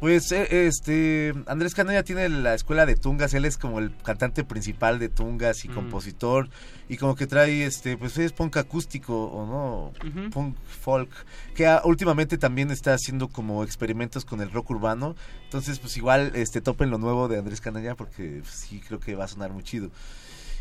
Pues 0.00 0.32
eh, 0.32 0.66
este 0.66 1.34
Andrés 1.46 1.74
Canalla 1.74 2.02
tiene 2.02 2.26
la 2.30 2.54
escuela 2.54 2.86
de 2.86 2.96
Tungas, 2.96 3.34
él 3.34 3.44
es 3.44 3.58
como 3.58 3.78
el 3.80 3.94
cantante 4.02 4.44
principal 4.44 4.98
de 4.98 5.10
Tungas 5.10 5.62
y 5.66 5.68
Mm. 5.68 5.74
compositor 5.74 6.48
y 6.88 6.96
como 6.96 7.14
que 7.16 7.26
trae 7.26 7.66
este 7.66 7.98
pues 7.98 8.16
es 8.16 8.32
punk 8.32 8.56
acústico 8.56 9.26
o 9.26 9.46
no, 9.46 9.92
punk 10.30 10.56
folk, 10.66 11.10
que 11.54 11.68
últimamente 11.84 12.38
también 12.38 12.70
está 12.70 12.94
haciendo 12.94 13.28
como 13.28 13.62
experimentos 13.62 14.24
con 14.24 14.40
el 14.40 14.50
rock 14.50 14.70
urbano. 14.70 15.16
Entonces, 15.44 15.78
pues 15.78 15.94
igual 15.98 16.32
este 16.34 16.62
topen 16.62 16.88
lo 16.90 16.96
nuevo 16.96 17.28
de 17.28 17.38
Andrés 17.38 17.60
Canalla 17.60 17.94
porque 17.94 18.38
pues, 18.40 18.54
sí 18.54 18.80
creo 18.80 19.00
que 19.00 19.14
va 19.16 19.24
a 19.24 19.28
sonar 19.28 19.52
muy 19.52 19.62
chido. 19.64 19.90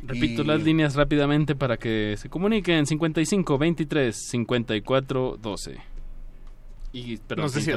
Repito 0.03 0.41
Y- 0.41 0.45
las 0.45 0.61
líneas 0.63 0.95
rápidamente 0.95 1.55
para 1.55 1.77
que 1.77 2.15
se 2.17 2.29
comuniquen 2.29 2.85
55 2.85 3.57
23 3.57 4.15
54 4.29 5.37
12. 5.41 5.77
Y 6.91 7.17
perdón, 7.17 7.45
No 7.45 7.49
sé 7.49 7.61
si. 7.61 7.71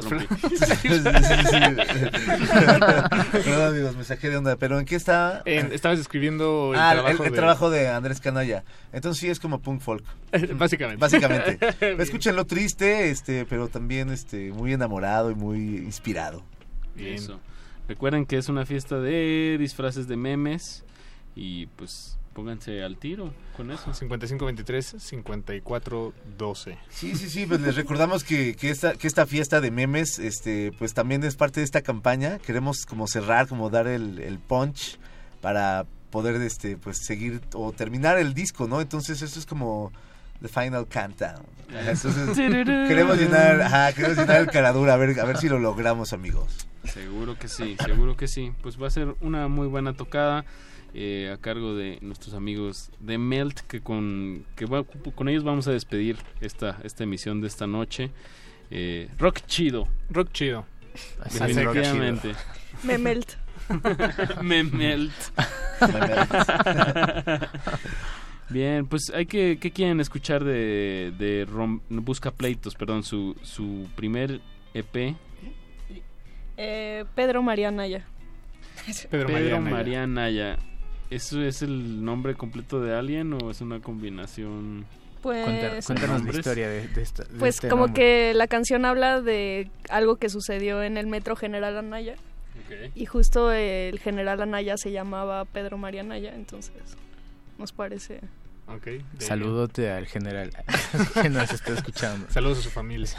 Perdón, 3.43 3.67
amigos, 3.67 3.95
me 3.95 4.03
saqué 4.03 4.29
de 4.29 4.37
onda, 4.37 4.55
pero 4.55 4.79
¿en 4.79 4.85
qué 4.85 4.95
está? 4.95 5.41
En- 5.45 5.71
estabas 5.71 5.97
describiendo 5.97 6.71
el 6.73 6.79
Ah, 6.79 6.93
trabajo 6.93 7.23
el, 7.23 7.29
de- 7.31 7.35
trabajo 7.35 7.69
de 7.69 7.89
Andrés 7.89 8.19
Canalla. 8.19 8.63
Entonces 8.91 9.19
sí 9.21 9.29
es 9.29 9.39
como 9.39 9.61
punk 9.61 9.81
folk. 9.81 10.03
Básicamente. 10.55 10.99
Básicamente. 10.99 11.57
Bien. 11.79 12.01
Escúchenlo 12.01 12.45
triste, 12.45 13.09
este, 13.11 13.45
pero 13.45 13.67
también 13.67 14.09
este, 14.09 14.51
muy 14.51 14.73
enamorado 14.73 15.31
y 15.31 15.35
muy 15.35 15.59
inspirado. 15.77 16.43
Eso. 16.97 17.39
Recuerden 17.87 18.25
que 18.25 18.37
es 18.37 18.49
una 18.49 18.65
fiesta 18.65 18.99
de 18.99 19.57
disfraces 19.59 20.07
de 20.07 20.15
memes 20.15 20.83
y 21.35 21.65
pues 21.67 22.17
pónganse 22.33 22.83
al 22.83 22.97
tiro 22.97 23.33
con 23.55 23.71
eso. 23.71 23.93
5523 23.93 24.95
5412. 24.97 26.77
Sí, 26.89 27.15
sí, 27.15 27.29
sí, 27.29 27.45
pues 27.45 27.61
les 27.61 27.75
recordamos 27.75 28.23
que, 28.23 28.55
que, 28.55 28.69
esta, 28.69 28.93
que 28.93 29.07
esta 29.07 29.25
fiesta 29.25 29.61
de 29.61 29.71
memes, 29.71 30.19
este, 30.19 30.71
pues 30.77 30.93
también 30.93 31.23
es 31.23 31.35
parte 31.35 31.59
de 31.59 31.65
esta 31.65 31.81
campaña. 31.81 32.39
Queremos 32.39 32.85
como 32.85 33.07
cerrar, 33.07 33.47
como 33.47 33.69
dar 33.69 33.87
el, 33.87 34.19
el 34.19 34.39
punch 34.39 34.99
para 35.41 35.85
poder, 36.09 36.41
este, 36.41 36.77
pues 36.77 36.97
seguir 37.05 37.41
o 37.53 37.71
terminar 37.71 38.17
el 38.17 38.33
disco, 38.33 38.67
¿no? 38.67 38.81
Entonces 38.81 39.21
eso 39.21 39.39
es 39.39 39.45
como 39.45 39.91
the 40.41 40.47
final 40.47 40.85
countdown. 40.87 41.45
Entonces, 41.69 42.35
queremos 42.35 43.17
llenar, 43.17 43.61
ajá, 43.61 43.93
queremos 43.93 44.17
llenar 44.17 44.41
el 44.41 44.47
caradura, 44.47 44.93
a 44.93 44.97
ver, 44.97 45.19
a 45.19 45.25
ver 45.25 45.37
si 45.37 45.49
lo 45.49 45.57
logramos, 45.57 46.13
amigos. 46.13 46.67
Seguro 46.83 47.37
que 47.39 47.47
sí, 47.47 47.77
seguro 47.83 48.15
que 48.17 48.27
sí. 48.27 48.51
Pues 48.61 48.81
va 48.81 48.87
a 48.87 48.91
ser 48.91 49.15
una 49.21 49.47
muy 49.47 49.67
buena 49.67 49.93
tocada 49.93 50.45
eh, 50.93 51.31
a 51.33 51.37
cargo 51.37 51.75
de 51.75 51.97
nuestros 52.01 52.33
amigos 52.33 52.91
de 52.99 53.17
Melt, 53.17 53.59
que 53.61 53.81
con, 53.81 54.45
que 54.55 54.65
va- 54.65 54.83
con 54.83 55.27
ellos 55.29 55.43
vamos 55.43 55.67
a 55.67 55.71
despedir 55.71 56.17
esta, 56.41 56.77
esta 56.83 57.03
emisión 57.03 57.41
de 57.41 57.47
esta 57.47 57.65
noche. 57.67 58.11
Eh, 58.71 59.09
rock 59.17 59.41
chido. 59.45 59.87
Rock 60.09 60.31
chido. 60.31 60.65
Me 62.83 62.97
melt. 62.97 63.31
Me 64.41 64.63
melt. 64.63 65.13
Bien, 68.49 68.85
pues 68.85 69.11
hay 69.15 69.25
que, 69.25 69.57
¿qué 69.59 69.71
quieren 69.71 69.99
escuchar 69.99 70.43
de, 70.43 71.13
de 71.17 71.47
Rom- 71.47 71.81
Busca 71.89 72.29
Pleitos, 72.31 72.75
perdón, 72.75 73.03
su, 73.03 73.35
su 73.41 73.87
primer 73.95 74.41
EP? 74.73 75.15
Eh, 76.57 77.05
Pedro 77.15 77.41
María 77.41 77.71
Naya. 77.71 78.05
Pedro, 79.09 79.29
María 79.29 79.59
Naya. 79.59 79.71
María 79.75 80.07
Naya. 80.07 80.57
¿Eso 81.15 81.41
es 81.41 81.61
el 81.61 82.03
nombre 82.03 82.35
completo 82.35 82.81
de 82.81 82.95
alguien 82.95 83.33
o 83.33 83.51
es 83.51 83.61
una 83.61 83.79
combinación? 83.81 84.85
Pues, 85.21 85.85
cuéntanos 85.85 86.23
la 86.25 86.31
historia 86.31 86.67
de, 86.67 86.87
de 86.89 87.01
esta- 87.01 87.23
de 87.23 87.39
Pues 87.39 87.55
este 87.55 87.69
como 87.69 87.87
nombre. 87.87 88.01
que 88.01 88.33
la 88.33 88.47
canción 88.47 88.83
habla 88.83 89.21
de 89.21 89.69
algo 89.89 90.17
que 90.17 90.27
sucedió 90.29 90.83
en 90.83 90.97
el 90.97 91.07
metro 91.07 91.35
General 91.35 91.77
Anaya. 91.77 92.15
Ok. 92.65 92.91
Y 92.95 93.05
justo 93.05 93.51
el 93.51 93.99
general 93.99 94.41
Anaya 94.41 94.75
se 94.77 94.91
llamaba 94.91 95.45
Pedro 95.45 95.77
María 95.77 96.01
Anaya, 96.01 96.33
entonces 96.35 96.73
nos 97.57 97.71
parece... 97.71 98.19
Ok. 98.67 98.85
de- 98.85 99.03
Saludote 99.19 99.91
al 99.91 100.07
general 100.07 100.51
que 101.21 101.29
nos 101.29 101.51
está 101.51 101.73
escuchando. 101.73 102.27
Saludos 102.29 102.59
a 102.59 102.61
su 102.61 102.69
familia. 102.69 103.09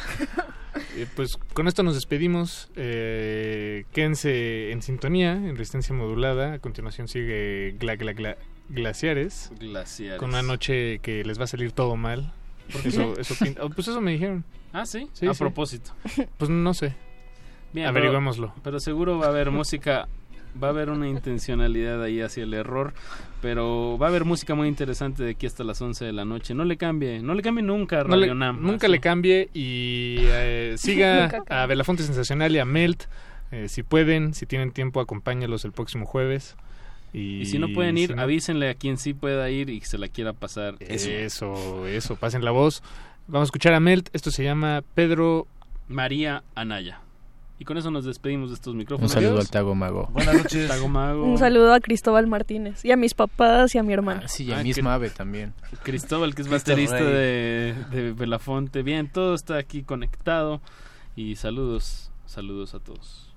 Eh, 0.96 1.06
pues 1.14 1.36
con 1.52 1.68
esto 1.68 1.84
nos 1.84 1.94
despedimos. 1.94 2.68
Eh, 2.74 3.84
quédense 3.92 4.72
en 4.72 4.82
sintonía, 4.82 5.32
en 5.32 5.56
resistencia 5.56 5.94
modulada. 5.94 6.54
A 6.54 6.58
continuación 6.58 7.06
sigue 7.06 7.76
Gla 7.78 7.94
Gla 7.94 8.12
Gla 8.12 8.36
Glaciares. 8.68 9.52
Glaciares. 9.60 10.18
Con 10.18 10.30
una 10.30 10.42
noche 10.42 10.98
que 10.98 11.24
les 11.24 11.38
va 11.38 11.44
a 11.44 11.46
salir 11.46 11.70
todo 11.70 11.94
mal. 11.94 12.32
Eso, 12.84 13.14
eso 13.18 13.34
pinta- 13.40 13.62
oh, 13.64 13.70
pues 13.70 13.86
eso 13.86 14.00
me 14.00 14.12
dijeron. 14.12 14.44
Ah, 14.72 14.84
sí, 14.84 15.08
Sí, 15.12 15.28
a 15.28 15.34
sí. 15.34 15.38
propósito. 15.38 15.92
Pues 16.38 16.50
no 16.50 16.74
sé. 16.74 16.94
Bien, 17.72 17.86
Averigüémoslo. 17.86 18.48
Pero, 18.48 18.62
pero 18.64 18.80
seguro 18.80 19.18
va 19.18 19.26
a 19.26 19.28
haber 19.28 19.52
música, 19.52 20.08
va 20.60 20.68
a 20.68 20.70
haber 20.70 20.90
una 20.90 21.08
intencionalidad 21.08 22.02
ahí 22.02 22.20
hacia 22.20 22.42
el 22.42 22.52
error, 22.52 22.94
pero 23.44 23.98
va 23.98 24.06
a 24.06 24.08
haber 24.08 24.24
música 24.24 24.54
muy 24.54 24.68
interesante 24.68 25.22
de 25.22 25.32
aquí 25.32 25.44
hasta 25.44 25.64
las 25.64 25.78
11 25.82 26.02
de 26.06 26.12
la 26.14 26.24
noche. 26.24 26.54
No 26.54 26.64
le 26.64 26.78
cambie, 26.78 27.20
no 27.20 27.34
le 27.34 27.42
cambie 27.42 27.62
nunca 27.62 28.00
a 28.00 28.04
No 28.04 28.16
Radio 28.16 28.34
Nam. 28.34 28.62
nunca 28.62 28.86
así. 28.86 28.92
le 28.92 29.00
cambie 29.00 29.50
y 29.52 30.16
eh, 30.20 30.74
siga 30.78 31.30
a 31.50 31.66
Belafonte 31.66 32.02
Sensacional 32.04 32.56
y 32.56 32.58
a 32.58 32.64
Melt. 32.64 33.02
Eh, 33.52 33.68
si 33.68 33.82
pueden, 33.82 34.32
si 34.32 34.46
tienen 34.46 34.70
tiempo, 34.72 34.98
acompáñalos 34.98 35.66
el 35.66 35.72
próximo 35.72 36.06
jueves. 36.06 36.56
Y, 37.12 37.42
Y 37.42 37.44
si 37.46 37.58
no 37.58 37.68
pueden 37.68 37.98
ir, 37.98 38.08
si 38.08 38.14
no- 38.14 38.22
avísenle 38.22 38.70
a 38.70 38.74
quien 38.74 38.96
sí 38.96 39.12
pueda 39.12 39.50
ir 39.50 39.68
y 39.68 39.78
que 39.80 39.86
se 39.86 39.98
la 39.98 40.08
quiera 40.08 40.32
pasar. 40.32 40.76
Eso, 40.80 41.86
eso, 41.86 42.16
pasen 42.16 42.46
la 42.46 42.50
voz. 42.50 42.82
Vamos 43.28 43.46
a 43.46 43.48
escuchar 43.48 43.74
a 43.74 43.80
Melt. 43.80 44.08
Esto 44.14 44.30
se 44.30 44.42
llama 44.42 44.82
Pedro 44.94 45.46
María 45.86 46.44
Anaya. 46.54 47.00
Y 47.58 47.64
con 47.64 47.76
eso 47.78 47.90
nos 47.90 48.04
despedimos 48.04 48.50
de 48.50 48.54
estos 48.56 48.72
Un 48.72 48.78
micrófonos. 48.78 49.12
saludo 49.12 49.30
Adiós. 49.32 49.44
al 49.44 49.50
Tago 49.50 49.74
Mago. 49.76 50.08
Buenas 50.12 50.34
noches. 50.34 50.66
Tago 50.68 50.88
Mago. 50.88 51.24
Un 51.24 51.38
saludo 51.38 51.72
a 51.72 51.78
Cristóbal 51.80 52.26
Martínez 52.26 52.84
y 52.84 52.90
a 52.90 52.96
mis 52.96 53.14
papás 53.14 53.74
y 53.74 53.78
a 53.78 53.82
mi 53.84 53.92
hermana. 53.92 54.22
Ah, 54.24 54.28
sí, 54.28 54.44
y 54.44 54.52
a 54.52 54.56
Ah, 54.58 54.94
ave 54.94 55.10
también. 55.10 55.54
Cristóbal, 55.84 56.34
que 56.34 56.42
es 56.42 56.48
baterista 56.48 56.96
de, 56.96 57.74
de 57.92 58.12
Belafonte. 58.12 58.82
Bien, 58.82 59.08
todo 59.08 59.34
está 59.34 59.56
aquí 59.56 59.82
conectado. 59.84 60.60
Y 61.14 61.36
saludos, 61.36 62.10
saludos 62.26 62.74
a 62.74 62.80
todos. 62.80 63.30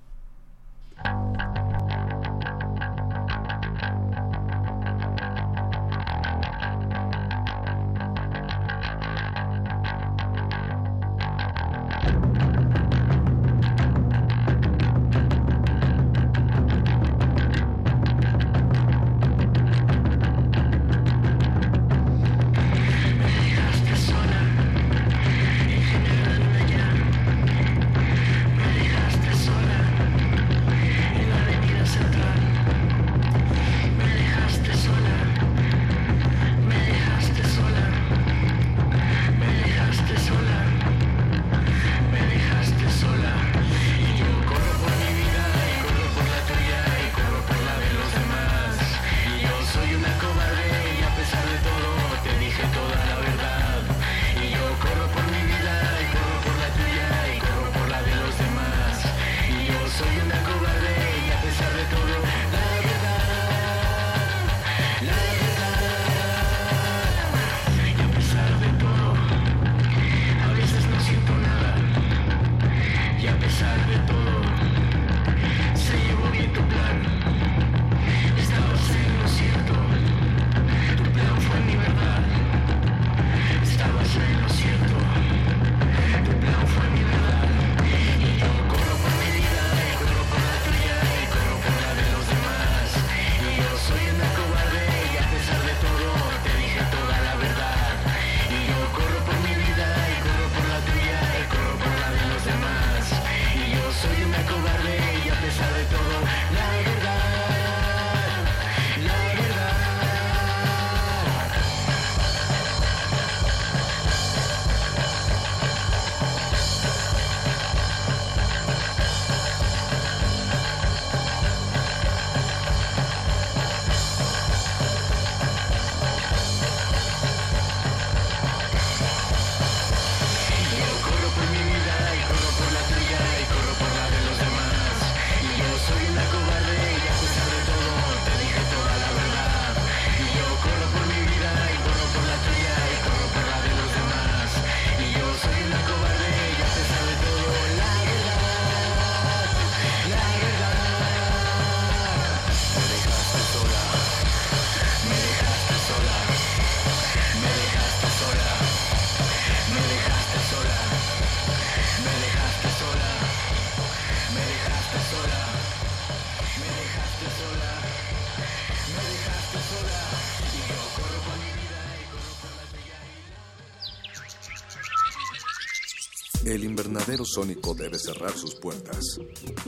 Sónico 177.28 177.74
debe 177.76 178.00
cerrar 178.00 178.32
sus 178.32 178.56
puertas. 178.56 179.20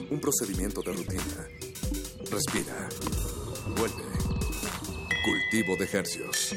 Un 0.10 0.20
procedimiento 0.20 0.82
de 0.82 0.94
rutina. 0.94 1.48
Respira. 2.32 2.90
Vuelve. 3.76 4.04
Cultivo 5.24 5.76
de 5.78 5.90
hercios. 5.92 6.56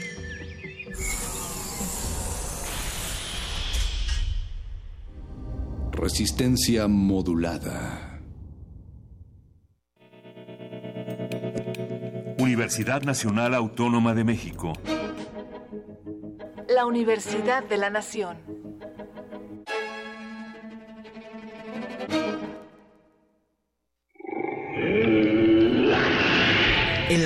Resistencia 5.93 6.89
modulada. 6.89 8.21
Universidad 12.39 13.03
Nacional 13.03 13.55
Autónoma 13.55 14.15
de 14.15 14.25
México. 14.25 14.73
La 16.69 16.87
Universidad 16.87 17.63
de 17.65 17.77
la 17.77 17.91
Nación. 17.91 18.62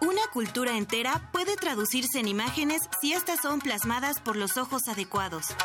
Una 0.01 0.21
cultura 0.31 0.77
entera 0.77 1.31
puede 1.33 1.55
traducirse 1.55 2.19
en 2.19 2.27
imágenes 2.27 2.83
si 3.01 3.13
estas 3.13 3.41
son 3.41 3.59
plasmadas 3.59 4.19
por 4.19 4.35
los 4.35 4.57
ojos 4.57 4.87
adecuados. 4.87 5.55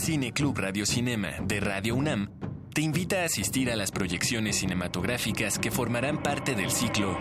Cine 0.00 0.32
Club 0.32 0.56
Radio 0.56 0.86
Cinema 0.86 1.32
de 1.42 1.60
Radio 1.60 1.94
UNAM 1.94 2.30
te 2.72 2.80
invita 2.80 3.20
a 3.20 3.24
asistir 3.26 3.70
a 3.70 3.76
las 3.76 3.90
proyecciones 3.90 4.56
cinematográficas 4.56 5.58
que 5.58 5.70
formarán 5.70 6.22
parte 6.22 6.54
del 6.54 6.70
ciclo 6.70 7.18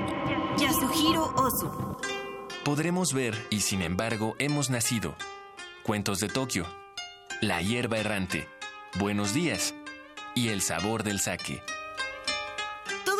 Yasuhiro 0.57 1.25
Ozu. 1.35 1.97
Podremos 2.63 3.13
ver 3.13 3.35
y 3.49 3.59
sin 3.59 3.81
embargo 3.81 4.35
hemos 4.39 4.69
nacido. 4.69 5.13
Cuentos 5.83 6.21
de 6.21 6.29
Tokio, 6.29 6.65
La 7.41 7.61
hierba 7.61 7.97
errante, 7.97 8.47
Buenos 8.97 9.33
días 9.33 9.75
y 10.33 10.47
El 10.47 10.61
sabor 10.61 11.03
del 11.03 11.19
sake. 11.19 11.61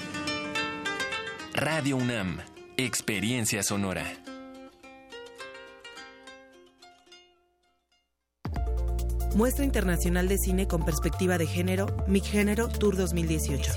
Radio 1.54 1.98
UNAM, 1.98 2.38
experiencia 2.78 3.64
sonora. 3.64 4.18
Muestra 9.38 9.64
Internacional 9.64 10.28
de 10.28 10.38
Cine 10.40 10.68
con 10.68 10.84
Perspectiva 10.84 11.38
de 11.38 11.46
Género, 11.46 11.86
Mi 12.08 12.22
Género 12.22 12.70
Tour 12.70 12.98
2018. 12.98 13.72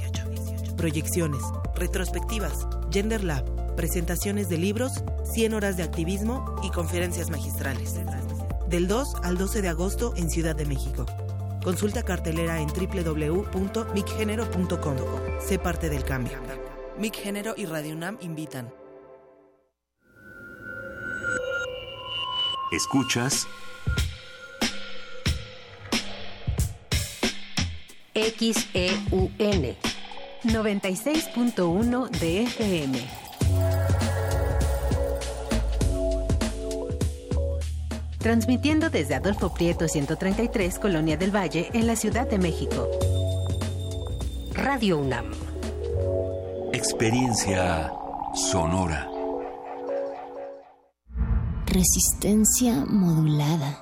Proyecciones, 0.79 1.43
retrospectivas, 1.75 2.67
Gender 2.91 3.23
Lab, 3.23 3.77
presentaciones 3.77 4.49
de 4.49 4.57
libros, 4.57 5.05
100 5.35 5.53
horas 5.53 5.77
de 5.77 5.83
activismo 5.83 6.57
y 6.63 6.71
conferencias 6.71 7.29
magistrales. 7.29 8.01
Del 8.71 8.89
2 8.89 9.17
al 9.23 9.37
12 9.37 9.61
de 9.61 9.69
agosto 9.69 10.15
en 10.17 10.31
Ciudad 10.31 10.57
de 10.57 10.65
México. 10.65 11.05
Consulta 11.63 12.05
cartelera 12.05 12.63
en 12.63 12.69
www.micgénero.com. 12.69 14.97
Sé 15.47 15.59
parte 15.59 15.91
del 15.91 16.05
cambio. 16.05 16.39
Mic 16.99 17.17
Género 17.17 17.53
y 17.55 17.67
Radio 17.67 17.97
UNAM 17.97 18.17
invitan. 18.23 18.73
Escuchas 22.73 23.47
XEUN 28.23 29.77
96.1 30.45 32.11
de 32.11 32.43
FM. 32.43 32.99
Transmitiendo 38.19 38.91
desde 38.91 39.15
Adolfo 39.15 39.55
Prieto 39.55 39.89
133, 39.89 40.79
Colonia 40.79 41.17
del 41.17 41.35
Valle, 41.35 41.71
en 41.73 41.87
la 41.87 41.97
Ciudad 41.97 42.29
de 42.29 42.39
México. 42.39 42.89
Radio 44.53 44.99
UNAM. 44.99 45.33
Experiencia 46.73 47.91
sonora. 48.35 49.09
Resistencia 51.67 52.85
modulada. 52.87 53.80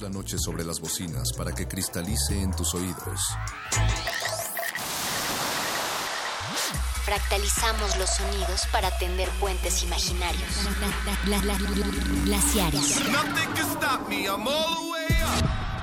La 0.00 0.10
noche 0.10 0.36
sobre 0.38 0.62
las 0.62 0.80
bocinas 0.80 1.32
para 1.32 1.52
que 1.52 1.66
cristalice 1.66 2.40
en 2.40 2.54
tus 2.54 2.74
oídos. 2.74 3.20
Fractalizamos 7.04 7.96
los 7.96 8.10
sonidos 8.10 8.66
para 8.72 8.90
tender 8.98 9.28
puentes 9.40 9.82
imaginarios. 9.82 10.42
Glaciares. 12.24 13.00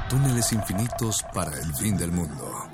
Túneles 0.10 0.52
infinitos 0.52 1.24
para 1.34 1.58
el 1.58 1.74
fin 1.74 1.98
del 1.98 2.12
mundo. 2.12 2.70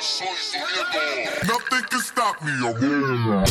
Soy 0.00 0.28
su 0.40 0.58
nieto. 0.58 1.46
Nothing 1.46 1.84
can 1.90 2.00
stop 2.00 2.40
me, 2.42 2.52
abuela. 2.68 3.44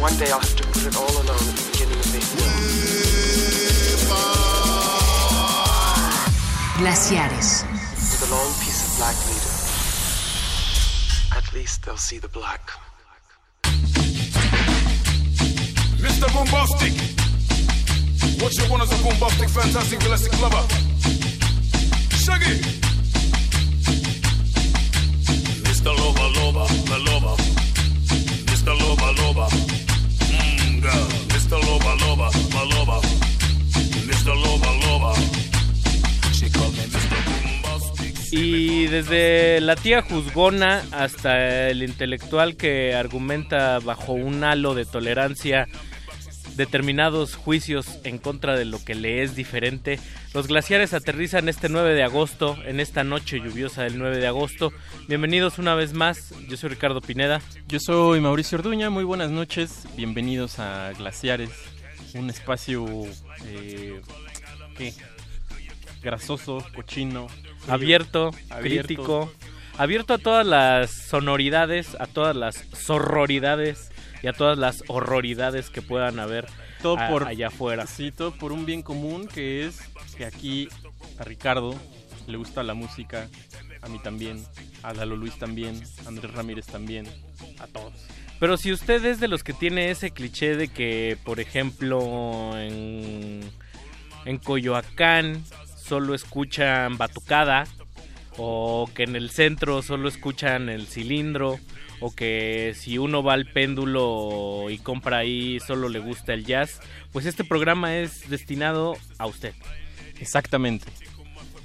One 0.00 0.16
day 0.16 0.30
I'll 0.30 0.40
have 0.40 0.56
to 0.56 0.66
put 0.68 0.86
it 0.86 0.96
all 0.96 1.10
alone 1.22 1.48
at 1.48 1.56
the 1.56 1.70
beginning 1.72 1.98
of 1.98 2.12
the 2.12 3.27
Glaciares. 6.78 7.64
With 7.64 8.30
a 8.30 8.30
long 8.30 8.54
piece 8.62 8.86
of 8.86 8.98
black 8.98 9.16
leader. 9.26 9.54
At 11.36 11.52
least 11.52 11.84
they'll 11.84 11.96
see 11.96 12.18
the 12.18 12.28
black. 12.28 12.70
Mr. 15.98 16.32
Bombastic. 16.32 16.94
What 18.40 18.56
you 18.56 18.70
want 18.70 18.84
is 18.84 18.92
a 18.92 19.02
bombastic, 19.02 19.48
fantastic, 19.48 20.04
elastic 20.04 20.40
lover. 20.40 20.64
Shaggy. 22.14 22.62
Mr. 25.66 25.90
Loba 25.98 26.32
Loba, 26.38 26.64
my 26.88 26.98
lover. 27.10 27.42
Mr. 28.46 28.72
Loba 28.78 29.08
Loba. 29.16 29.48
Mmm, 30.30 30.80
girl. 30.80 31.08
Mr. 31.34 31.58
Loba 31.58 31.98
Loba, 31.98 32.30
my 32.54 32.62
lover. 32.76 33.00
Mr. 34.06 34.32
Loba 34.44 34.77
Y 38.30 38.86
desde 38.86 39.60
la 39.60 39.74
tía 39.74 40.02
juzgona 40.02 40.84
hasta 40.92 41.68
el 41.70 41.82
intelectual 41.82 42.56
que 42.56 42.94
argumenta 42.94 43.78
bajo 43.78 44.12
un 44.12 44.44
halo 44.44 44.74
de 44.74 44.84
tolerancia 44.84 45.66
determinados 46.58 47.36
juicios 47.36 48.00
en 48.02 48.18
contra 48.18 48.56
de 48.56 48.64
lo 48.64 48.84
que 48.84 48.96
le 48.96 49.22
es 49.22 49.36
diferente, 49.36 49.98
los 50.34 50.48
glaciares 50.48 50.92
aterrizan 50.92 51.48
este 51.48 51.68
9 51.68 51.94
de 51.94 52.02
agosto, 52.02 52.58
en 52.66 52.80
esta 52.80 53.04
noche 53.04 53.38
lluviosa 53.38 53.84
del 53.84 53.96
9 53.96 54.18
de 54.18 54.26
agosto. 54.26 54.72
Bienvenidos 55.06 55.58
una 55.58 55.76
vez 55.76 55.94
más, 55.94 56.34
yo 56.48 56.56
soy 56.56 56.70
Ricardo 56.70 57.00
Pineda. 57.00 57.40
Yo 57.68 57.78
soy 57.78 58.20
Mauricio 58.20 58.58
Orduña, 58.58 58.90
muy 58.90 59.04
buenas 59.04 59.30
noches, 59.30 59.86
bienvenidos 59.96 60.58
a 60.58 60.92
Glaciares, 60.98 61.52
un 62.14 62.28
espacio 62.28 62.86
eh, 63.46 64.02
¿qué? 64.76 64.92
grasoso, 66.02 66.64
cochino, 66.74 67.28
abierto, 67.72 68.30
abierto. 68.50 68.86
crítico, 68.86 69.32
abierto 69.76 70.14
a 70.14 70.18
todas 70.18 70.46
las 70.46 70.90
sonoridades, 70.90 71.94
a 72.00 72.06
todas 72.06 72.34
las 72.36 72.64
sororidades 72.72 73.90
y 74.22 74.26
a 74.26 74.32
todas 74.32 74.58
las 74.58 74.82
horroridades 74.88 75.70
que 75.70 75.82
puedan 75.82 76.18
haber 76.18 76.46
todo 76.82 76.98
a- 76.98 77.08
por 77.08 77.26
allá 77.26 77.48
afuera. 77.48 77.86
Sí, 77.86 78.10
todo 78.12 78.32
por 78.32 78.52
un 78.52 78.66
bien 78.66 78.82
común 78.82 79.28
que 79.28 79.66
es 79.66 79.80
que 80.16 80.24
aquí 80.24 80.68
a 81.18 81.24
Ricardo 81.24 81.74
le 82.26 82.36
gusta 82.36 82.62
la 82.62 82.74
música, 82.74 83.28
a 83.82 83.88
mí 83.88 83.98
también, 84.02 84.44
a 84.82 84.92
Lalo 84.92 85.16
Luis 85.16 85.38
también, 85.38 85.80
a 86.04 86.08
Andrés 86.08 86.32
Ramírez 86.32 86.66
también, 86.66 87.06
a 87.60 87.66
todos. 87.66 87.92
Pero 88.40 88.56
si 88.56 88.70
usted 88.72 89.04
es 89.04 89.18
de 89.18 89.26
los 89.28 89.42
que 89.42 89.52
tiene 89.52 89.90
ese 89.90 90.10
cliché 90.12 90.54
de 90.56 90.68
que, 90.68 91.16
por 91.24 91.40
ejemplo, 91.40 92.56
en, 92.58 93.40
en 94.24 94.38
Coyoacán 94.38 95.42
solo 95.88 96.14
escuchan 96.14 96.98
batucada 96.98 97.66
o 98.36 98.88
que 98.94 99.04
en 99.04 99.16
el 99.16 99.30
centro 99.30 99.82
solo 99.82 100.08
escuchan 100.08 100.68
el 100.68 100.86
cilindro 100.86 101.58
o 102.00 102.14
que 102.14 102.74
si 102.76 102.98
uno 102.98 103.22
va 103.22 103.32
al 103.32 103.46
péndulo 103.46 104.66
y 104.70 104.78
compra 104.78 105.18
ahí 105.18 105.58
solo 105.60 105.88
le 105.88 105.98
gusta 105.98 106.34
el 106.34 106.44
jazz, 106.44 106.80
pues 107.12 107.26
este 107.26 107.42
programa 107.42 107.96
es 107.96 108.28
destinado 108.30 108.96
a 109.18 109.26
usted. 109.26 109.54
Exactamente. 110.20 110.86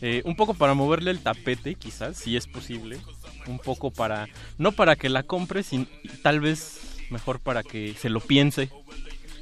Eh, 0.01 0.21
un 0.25 0.35
poco 0.35 0.53
para 0.53 0.73
moverle 0.73 1.11
el 1.11 1.19
tapete, 1.19 1.75
quizás, 1.75 2.17
si 2.17 2.35
es 2.35 2.47
posible. 2.47 2.97
Un 3.47 3.59
poco 3.59 3.91
para, 3.91 4.27
no 4.57 4.71
para 4.71 4.95
que 4.95 5.09
la 5.09 5.23
compre, 5.23 5.63
sin, 5.63 5.87
tal 6.23 6.39
vez 6.39 6.79
mejor 7.09 7.39
para 7.39 7.61
que 7.63 7.93
se 7.93 8.09
lo 8.09 8.19
piense. 8.19 8.69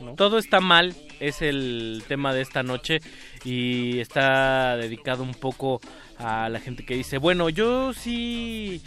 ¿No? 0.01 0.15
Todo 0.15 0.37
está 0.37 0.59
mal, 0.59 0.95
es 1.19 1.41
el 1.41 2.03
tema 2.07 2.33
de 2.33 2.41
esta 2.41 2.63
noche 2.63 2.99
y 3.43 3.99
está 3.99 4.77
dedicado 4.77 5.23
un 5.23 5.33
poco 5.33 5.81
a 6.17 6.49
la 6.49 6.59
gente 6.59 6.85
que 6.85 6.95
dice, 6.95 7.17
bueno, 7.17 7.49
yo 7.49 7.93
sí, 7.93 8.81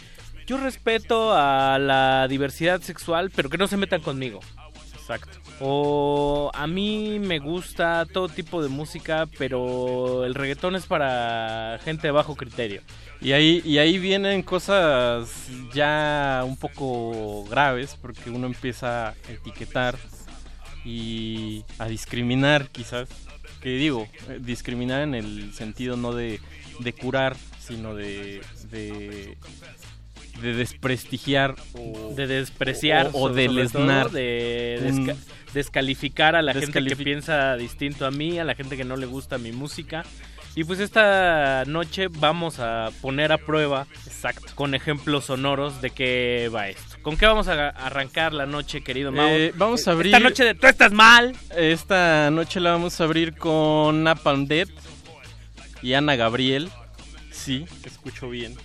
yo 0.45 0.57
respeto 0.57 1.33
a 1.33 1.79
la 1.79 2.27
diversidad 2.27 2.81
sexual, 2.81 3.31
pero 3.35 3.49
que 3.49 3.57
no 3.57 3.67
se 3.67 3.77
metan 3.77 4.01
conmigo. 4.01 4.39
Exacto. 4.93 5.39
O 5.59 6.51
a 6.53 6.67
mí 6.67 7.19
me 7.19 7.39
gusta 7.39 8.05
todo 8.11 8.27
tipo 8.27 8.61
de 8.61 8.69
música, 8.69 9.27
pero 9.37 10.25
el 10.25 10.35
reggaetón 10.35 10.75
es 10.75 10.85
para 10.85 11.79
gente 11.83 12.07
de 12.07 12.11
bajo 12.11 12.35
criterio. 12.35 12.81
Y 13.21 13.31
ahí, 13.31 13.61
y 13.63 13.77
ahí 13.77 13.97
vienen 13.97 14.43
cosas 14.43 15.47
ya 15.73 16.43
un 16.45 16.57
poco 16.57 17.45
graves, 17.45 17.97
porque 18.01 18.29
uno 18.29 18.47
empieza 18.47 19.09
a 19.09 19.13
etiquetar 19.29 19.95
y 20.85 21.63
a 21.79 21.87
discriminar 21.87 22.69
quizás. 22.69 23.09
Que 23.61 23.77
digo, 23.77 24.07
eh, 24.29 24.39
discriminar 24.41 25.01
en 25.01 25.15
el 25.15 25.51
sentido 25.53 25.97
no 25.97 26.13
de, 26.13 26.39
de 26.79 26.93
curar, 26.93 27.35
sino 27.59 27.95
de, 27.95 28.41
de, 28.69 29.37
de 30.41 30.53
desprestigiar 30.53 31.55
o 31.73 32.13
de 32.15 32.27
despreciar 32.27 33.09
o, 33.13 33.29
de 33.29 33.47
lesnar 33.49 34.11
de 34.11 34.79
desca- 34.83 35.15
descalificar 35.53 36.35
a 36.35 36.41
la 36.43 36.53
gente 36.53 36.79
que 36.83 36.95
piensa 37.05 37.55
distinto 37.57 38.05
a 38.05 38.11
mí, 38.11 38.37
a 38.37 38.43
la 38.43 38.53
gente 38.53 38.77
que 38.77 38.83
no 38.83 38.97
le 38.97 39.07
gusta 39.07 39.37
mi 39.39 39.51
música. 39.51 40.05
Y 40.55 40.63
pues 40.63 40.79
esta 40.79 41.65
noche 41.65 42.07
vamos 42.07 42.59
a 42.59 42.89
poner 43.01 43.33
a 43.33 43.37
prueba 43.37 43.87
Exacto. 44.05 44.53
con 44.55 44.73
ejemplos 44.73 45.25
sonoros 45.25 45.81
de 45.81 45.89
qué 45.89 46.49
va 46.53 46.69
esto. 46.69 46.95
¿Con 47.01 47.17
qué 47.17 47.25
vamos 47.25 47.49
a 47.49 47.69
arrancar 47.69 48.33
la 48.33 48.45
noche, 48.45 48.81
querido 48.81 49.11
Mau? 49.11 49.27
Eh, 49.27 49.53
vamos 49.57 49.85
a 49.87 49.91
abrir. 49.91 50.13
Esta 50.15 50.23
noche 50.23 50.45
de 50.45 50.55
tú 50.55 50.65
estás 50.67 50.93
mal. 50.93 51.35
Esta 51.57 52.31
noche 52.31 52.61
la 52.61 52.71
vamos 52.71 52.99
a 53.01 53.03
abrir 53.03 53.35
con 53.35 54.03
Napalm 54.03 54.45
Death 54.45 54.69
y 55.81 55.93
Ana 55.93 56.15
Gabriel. 56.15 56.69
Sí, 57.31 57.65
escucho 57.83 58.29
bien. 58.29 58.55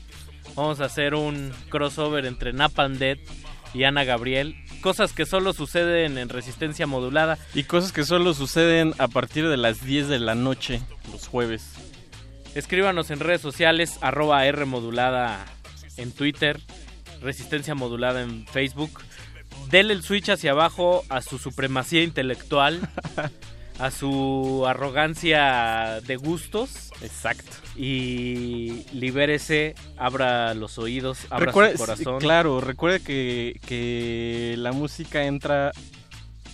Vamos 0.54 0.80
a 0.80 0.84
hacer 0.84 1.16
un 1.16 1.52
crossover 1.70 2.24
entre 2.24 2.52
Napalm 2.52 2.98
Death 2.98 3.18
y 3.74 3.82
Ana 3.82 4.04
Gabriel. 4.04 4.54
Cosas 4.81 5.12
que 5.12 5.27
solo 5.27 5.52
suceden 5.52 6.19
en 6.19 6.28
resistencia 6.28 6.86
modulada. 6.86 7.39
Y 7.55 7.65
cosas 7.65 7.93
que 7.93 8.05
solo 8.05 8.35
suceden 8.35 8.94
a 8.98 9.09
partir 9.09 9.48
de 9.48 9.57
las 9.57 9.85
10 9.85 10.09
de 10.09 10.19
la 10.19 10.35
noche, 10.35 10.81
los 11.12 11.28
jueves. 11.28 11.73
Escríbanos 12.55 13.11
en 13.11 13.20
redes 13.20 13.40
sociales, 13.40 13.98
arroba 14.01 14.44
R 14.47 14.65
modulada 14.65 15.44
en 15.97 16.12
Twitter, 16.12 16.61
Resistencia 17.20 17.74
modulada 17.74 18.23
en 18.23 18.47
Facebook. 18.47 19.02
Dele 19.70 19.93
el 19.93 20.02
switch 20.02 20.31
hacia 20.31 20.52
abajo 20.52 21.05
a 21.09 21.20
su 21.20 21.39
supremacía 21.39 22.02
intelectual, 22.02 22.81
a 23.81 23.90
su 23.90 24.65
arrogancia 24.66 26.01
de 26.07 26.16
gustos. 26.16 26.90
Exacto. 27.02 27.51
Y 27.77 28.85
libérese, 28.93 29.74
abra 29.97 30.52
los 30.55 30.78
oídos, 30.78 31.20
abra 31.31 31.47
Recuerde- 31.47 31.73
su 31.73 31.78
corazón. 31.78 32.19
claro, 32.20 32.61
recuerde 32.61 33.01
que, 33.01 33.59
que 33.66 34.55
la 34.59 34.73
música 34.73 35.24
entra, 35.24 35.73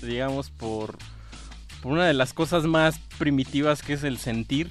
digamos, 0.03 0.51
por, 0.51 0.99
por 1.83 1.93
una 1.93 2.07
de 2.07 2.15
las 2.15 2.33
cosas 2.33 2.65
más 2.65 2.99
primitivas 3.19 3.83
que 3.83 3.95
es 3.95 4.05
el 4.05 4.19
sentir, 4.19 4.71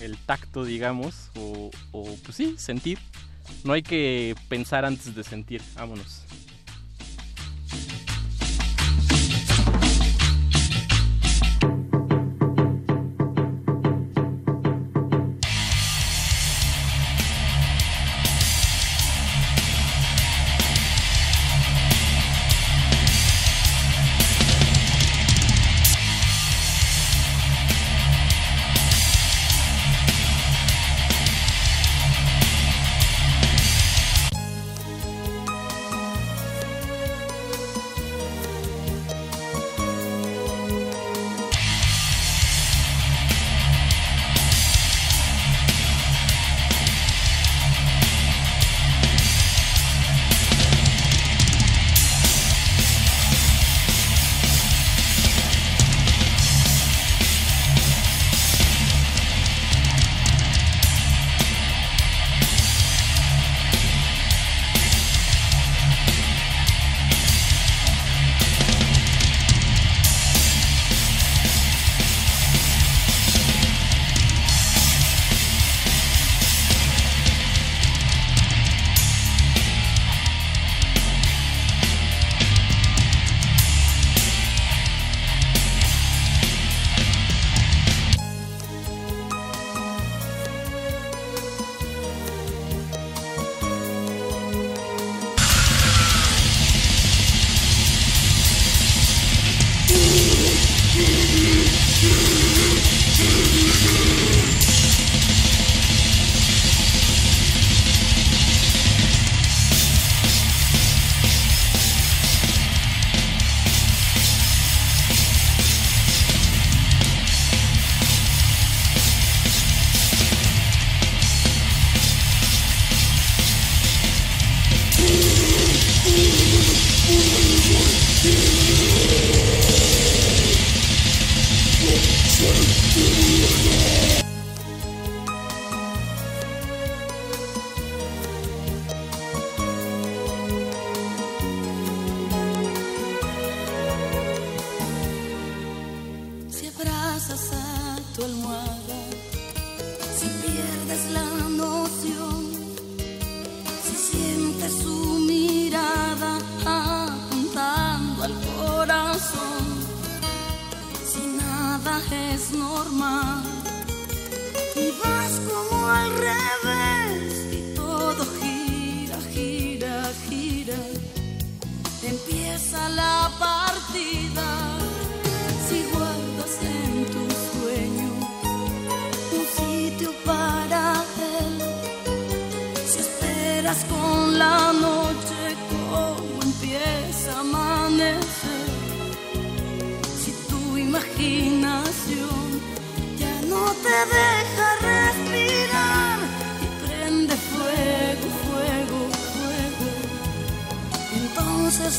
el 0.00 0.18
tacto, 0.18 0.64
digamos, 0.64 1.30
o, 1.36 1.70
o, 1.92 2.14
pues 2.24 2.36
sí, 2.36 2.56
sentir. 2.58 2.98
No 3.62 3.72
hay 3.72 3.82
que 3.82 4.34
pensar 4.48 4.84
antes 4.84 5.14
de 5.14 5.24
sentir, 5.24 5.62
vámonos. 5.76 6.23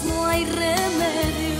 No 0.03 0.25
hay 0.25 0.45
remedio. 0.45 1.54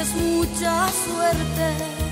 Entonces 0.00 0.22
mucha 0.22 0.88
suerte. 0.88 2.09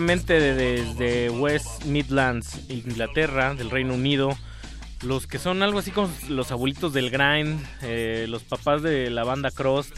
Directamente 0.00 0.38
de- 0.38 0.54
desde 0.82 1.30
West 1.30 1.86
Midlands, 1.86 2.60
Inglaterra, 2.68 3.54
del 3.54 3.70
Reino 3.70 3.94
Unido, 3.94 4.36
los 5.02 5.26
que 5.26 5.38
son 5.38 5.62
algo 5.62 5.78
así 5.78 5.90
como 5.90 6.10
los 6.28 6.52
abuelitos 6.52 6.92
del 6.92 7.08
grind, 7.10 7.58
eh, 7.82 8.26
los 8.28 8.42
papás 8.42 8.82
de 8.82 9.08
la 9.08 9.24
banda 9.24 9.50
Crust, 9.50 9.96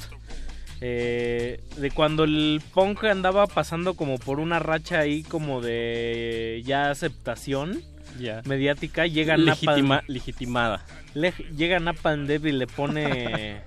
eh, 0.81 1.61
de 1.79 1.91
cuando 1.91 2.23
el 2.23 2.63
punk 2.73 3.03
andaba 3.07 3.49
pasando 3.49 3.95
como 3.95 4.19
por 4.19 4.39
una 4.39 4.61
racha 4.61 5.01
ahí 5.01 5.25
como 5.25 5.61
de 5.61 6.63
ya 6.65 6.91
aceptación 6.93 7.83
Ya. 8.21 8.43
mediática, 8.45 9.05
llega 9.09 9.37
Legitima- 9.37 9.97
Napalm, 9.97 10.01
legitimada. 10.07 10.85
le- 11.15 11.35
llega 11.57 11.81
Napalm 11.81 12.29
Death 12.29 12.45
y 12.47 12.53
le 12.53 12.69
pone 12.69 13.63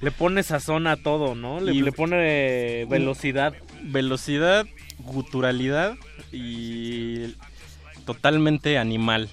le 0.00 0.10
pone 0.10 0.42
sazón 0.42 0.86
a 0.86 0.96
todo, 0.98 1.34
¿no? 1.34 1.60
Le, 1.60 1.72
Y- 1.72 1.80
le 1.80 1.90
pone 1.90 2.84
velocidad. 2.90 3.54
Velocidad, 3.84 4.66
guturalidad 5.04 5.94
y 6.32 7.34
totalmente 8.04 8.78
animal. 8.78 9.28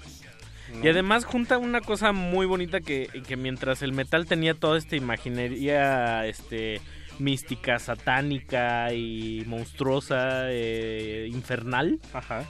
Y 0.82 0.88
además 0.88 1.26
junta 1.26 1.58
una 1.58 1.82
cosa 1.82 2.12
muy 2.12 2.46
bonita 2.46 2.80
que, 2.80 3.06
que 3.26 3.36
mientras 3.36 3.82
el 3.82 3.92
metal 3.92 4.24
tenía 4.26 4.54
toda 4.54 4.78
esta 4.78 4.96
imaginería 4.96 6.26
este 6.26 6.80
mística, 7.18 7.78
satánica 7.78 8.92
y 8.94 9.44
monstruosa, 9.46 10.44
eh, 10.50 11.28
infernal, 11.30 12.00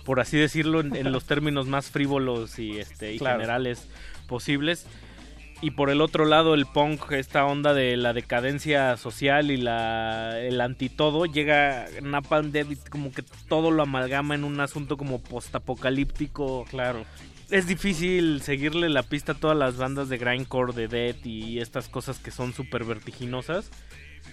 por 0.05 0.21
así 0.21 0.37
decirlo 0.39 0.81
en, 0.81 0.95
en 0.95 1.11
los 1.11 1.25
términos 1.25 1.67
más 1.67 1.91
frívolos 1.91 2.61
y 2.61 2.79
este 2.79 3.13
y 3.15 3.19
Claro. 3.19 3.41
generales 3.41 3.89
posibles. 4.29 4.87
Y 5.63 5.71
por 5.71 5.91
el 5.91 6.01
otro 6.01 6.25
lado 6.25 6.55
el 6.55 6.67
punk, 6.67 7.13
esta 7.13 7.47
onda 7.47 7.73
de 7.73 7.97
la 7.97 8.13
decadencia 8.13 8.97
social 8.97 9.53
y 9.53 9.57
la 9.57 10.41
el 10.41 10.61
antitodo, 10.61 11.25
llega 11.25 11.87
Napalm 12.03 12.51
Death 12.51 12.73
y 12.73 12.77
como 12.91 13.13
que 13.13 13.23
todo 13.49 13.71
lo 13.71 13.85
amalgama 13.85 14.35
en 14.35 14.43
un 14.43 14.59
asunto 14.59 14.97
como 14.97 15.23
postapocalíptico. 15.23 16.65
Claro. 16.69 17.05
Es 17.49 17.69
difícil 17.69 18.43
seguirle 18.43 18.89
la 18.89 19.05
pista 19.05 19.33
a 19.33 19.35
todas 19.37 19.57
las 19.57 19.77
bandas 19.77 20.09
de 20.09 20.19
grindcore, 20.19 20.73
de 20.73 20.89
death 20.89 21.25
y 21.25 21.61
estas 21.61 21.89
cosas 21.89 22.19
que 22.19 22.33
son 22.33 22.53
súper 22.53 22.83
vertiginosas. 22.85 23.71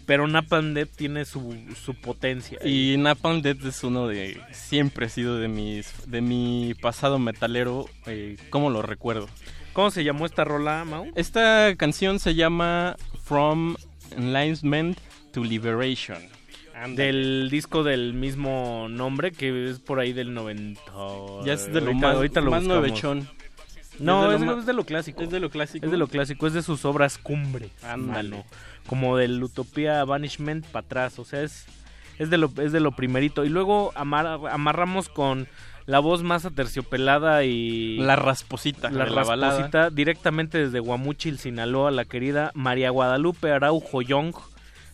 Pero 0.08 0.28
Napalm 0.28 0.74
Death 0.74 0.96
tiene 0.96 1.26
su, 1.26 1.56
su 1.80 1.94
potencia. 1.94 2.58
Y 2.66 2.96
Napalm 2.98 3.44
Death 3.44 3.66
es 3.66 3.84
uno 3.84 4.08
de 4.08 4.42
siempre 4.52 5.06
ha 5.06 5.10
sido 5.10 5.38
de 5.38 5.48
mis 5.48 6.10
de 6.10 6.22
mi 6.22 6.74
pasado 6.82 7.20
metalero, 7.20 7.86
eh, 8.08 8.38
¿cómo 8.50 8.72
lo 8.72 8.82
recuerdo? 8.82 9.28
¿Cómo 9.80 9.92
se 9.92 10.04
llamó 10.04 10.26
esta 10.26 10.44
rola, 10.44 10.84
Mau? 10.84 11.08
Esta 11.16 11.74
canción 11.78 12.20
se 12.20 12.36
llama 12.36 12.98
From 13.24 13.78
Enlightenment 14.12 15.00
to 15.32 15.42
Liberation. 15.42 16.18
del 16.98 17.48
disco 17.50 17.84
del 17.84 18.14
mismo 18.14 18.88
nombre, 18.90 19.32
que 19.32 19.70
es 19.70 19.80
por 19.80 20.02
ahí 20.02 20.12
del 20.12 20.34
90. 20.34 20.82
Ya 21.46 21.54
es 21.54 21.72
de 21.72 21.80
lo 21.80 21.88
Ahorita- 21.92 22.08
más, 22.08 22.16
ahorita 22.18 22.42
lo 22.42 22.52
más 22.52 22.64
nuevechón. 22.64 23.30
No, 24.00 24.30
es 24.34 24.42
de 24.42 24.46
lo 24.46 24.60
es 24.60 24.66
de 24.66 24.74
lo 24.74 24.84
clásico. 24.86 25.22
Es 25.24 25.30
de 25.30 25.40
lo 25.40 25.50
clásico. 25.50 25.86
Es 25.86 25.92
de 25.94 25.98
lo 25.98 26.08
clásico, 26.10 26.46
es 26.46 26.52
de 26.54 26.62
sus 26.62 26.84
obras 26.84 27.18
cumbre. 27.18 27.70
Ándale. 27.82 28.32
mano. 28.32 28.46
Como 28.86 29.16
del 29.16 29.42
Utopía 29.42 30.04
Banishment 30.04 30.66
para 30.66 30.86
atrás. 30.86 31.20
O 31.20 31.24
sea, 31.24 31.42
es, 31.42 31.64
es, 32.18 32.30
de 32.30 32.38
lo, 32.38 32.52
es 32.62 32.74
de 32.74 32.82
lo 32.82 32.92
primerito. 32.92 33.46
Y 33.46 33.50
luego 33.50 33.94
amar- 33.96 34.42
amarramos 34.52 35.08
con 35.08 35.48
la 35.90 36.00
voz 36.00 36.22
más 36.22 36.46
aterciopelada 36.46 37.44
y. 37.46 37.98
La 37.98 38.16
rasposita 38.16 38.92
La 38.92 39.06
rasposita 39.06 39.90
directamente 39.90 40.60
desde 40.60 40.80
Guamuchil, 40.80 41.40
Sinaloa, 41.40 41.90
la 41.90 42.06
querida 42.06 42.52
María 42.54 42.92
Guadalupe 42.92 43.52
Araujo 43.52 44.04
Young, 44.04 44.36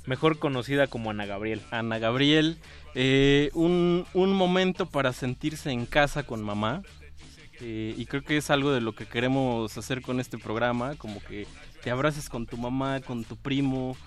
mejor 0.05 0.39
conocida 0.39 0.87
como 0.87 1.09
Ana 1.11 1.25
Gabriel. 1.25 1.61
Ana 1.71 1.99
Gabriel. 1.99 2.57
eh, 2.93 3.49
un, 3.53 4.05
un 4.13 4.31
momento 4.31 4.85
para 4.85 5.11
sentirse 5.11 5.69
en 5.71 5.85
casa 5.85 6.23
con 6.23 6.41
mamá. 6.41 6.81
eh, 7.59 7.93
y 7.97 8.05
creo 8.05 8.21
que 8.21 8.37
es 8.37 8.49
algo 8.49 8.71
de 8.71 8.79
lo 8.79 8.93
que 8.93 9.05
queremos 9.05 9.77
hacer 9.77 10.01
con 10.01 10.21
este 10.21 10.37
programa, 10.37 10.95
como 10.95 11.19
que 11.21 11.45
te 11.83 11.91
abraces 11.91 12.29
con 12.29 12.45
tu 12.45 12.55
mamá, 12.57 13.01
con 13.01 13.25
tu 13.25 13.35
primo, 13.35 13.97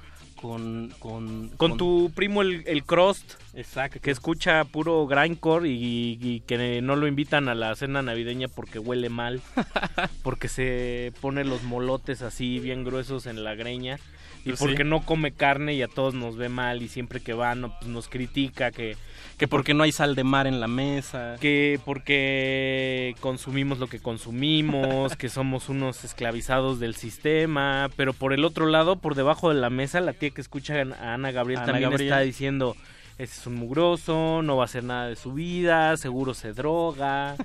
con... 0.40 0.94
Con, 0.98 1.48
Con 1.51 1.77
tu 1.77 2.10
primo 2.15 2.43
el, 2.43 2.62
el 2.66 2.85
Crost, 2.85 3.35
Exacto. 3.55 4.01
que 4.01 4.10
escucha 4.10 4.65
puro 4.65 5.06
grindcore 5.06 5.69
y, 5.69 6.19
y 6.20 6.40
que 6.40 6.81
no 6.81 6.97
lo 6.97 7.06
invitan 7.06 7.48
a 7.48 7.55
la 7.55 7.74
cena 7.74 8.02
navideña 8.02 8.48
porque 8.48 8.78
huele 8.78 9.09
mal, 9.09 9.40
porque 10.23 10.48
se 10.48 11.12
pone 11.20 11.44
los 11.44 11.62
molotes 11.62 12.23
así 12.23 12.59
bien 12.60 12.85
gruesos 12.85 13.27
en 13.27 13.44
la 13.44 13.55
greña 13.55 13.98
y 14.44 14.51
Pues 14.51 14.60
porque 14.60 14.82
sí. 14.85 14.89
no 14.89 15.01
come 15.05 15.32
carne 15.32 15.74
y 15.74 15.82
a 15.82 15.89
todos 15.89 16.15
nos 16.15 16.36
ve 16.36 16.48
mal 16.48 16.82
y 16.82 16.89
siempre 16.89 17.20
que 17.20 17.35
va 17.35 17.55
no, 17.55 17.77
pues 17.78 17.90
nos 17.90 18.09
critica 18.09 18.70
que 18.70 18.97
Que 19.36 19.47
porque 19.48 19.74
no 19.74 19.82
hay 19.85 19.93
sal 19.93 20.15
de 20.15 20.24
mar 20.24 20.47
en 20.47 20.60
la 20.60 20.69
mesa. 20.69 21.36
que 21.40 21.78
porque 21.85 23.15
consumimos 23.20 23.78
lo 23.78 23.86
que 23.89 24.01
consumimos, 24.01 25.16
que 25.16 25.28
somos 25.28 25.69
unos 25.69 26.05
esclavizados 26.05 26.81
del 26.81 26.94
sistema, 26.94 27.89
pero 27.97 28.12
por 28.12 28.32
el 28.32 28.44
otro 28.44 28.66
lado, 28.66 28.97
por 28.97 29.15
debajo 29.15 29.48
de 29.52 29.60
la 29.60 29.70
mesa, 29.70 30.01
la 30.01 30.12
tía 30.12 30.31
que 30.31 30.40
escucha 30.40 30.74
a 31.01 31.15
Ana 31.15 31.31
Gabriel 31.31 31.59
Ana 31.60 31.66
también 31.66 31.90
Gabriel. 31.90 32.10
está 32.12 32.20
diciendo, 32.20 32.77
ese 33.19 33.40
es 33.40 33.47
un 33.47 33.55
mugroso, 33.56 34.43
no 34.43 34.56
va 34.56 34.62
a 34.62 34.66
hacer 34.66 34.85
nada 34.85 35.09
de 35.09 35.16
su 35.16 35.32
vida, 35.35 35.97
seguro 35.97 36.35
se 36.35 36.52
droga. 36.52 37.36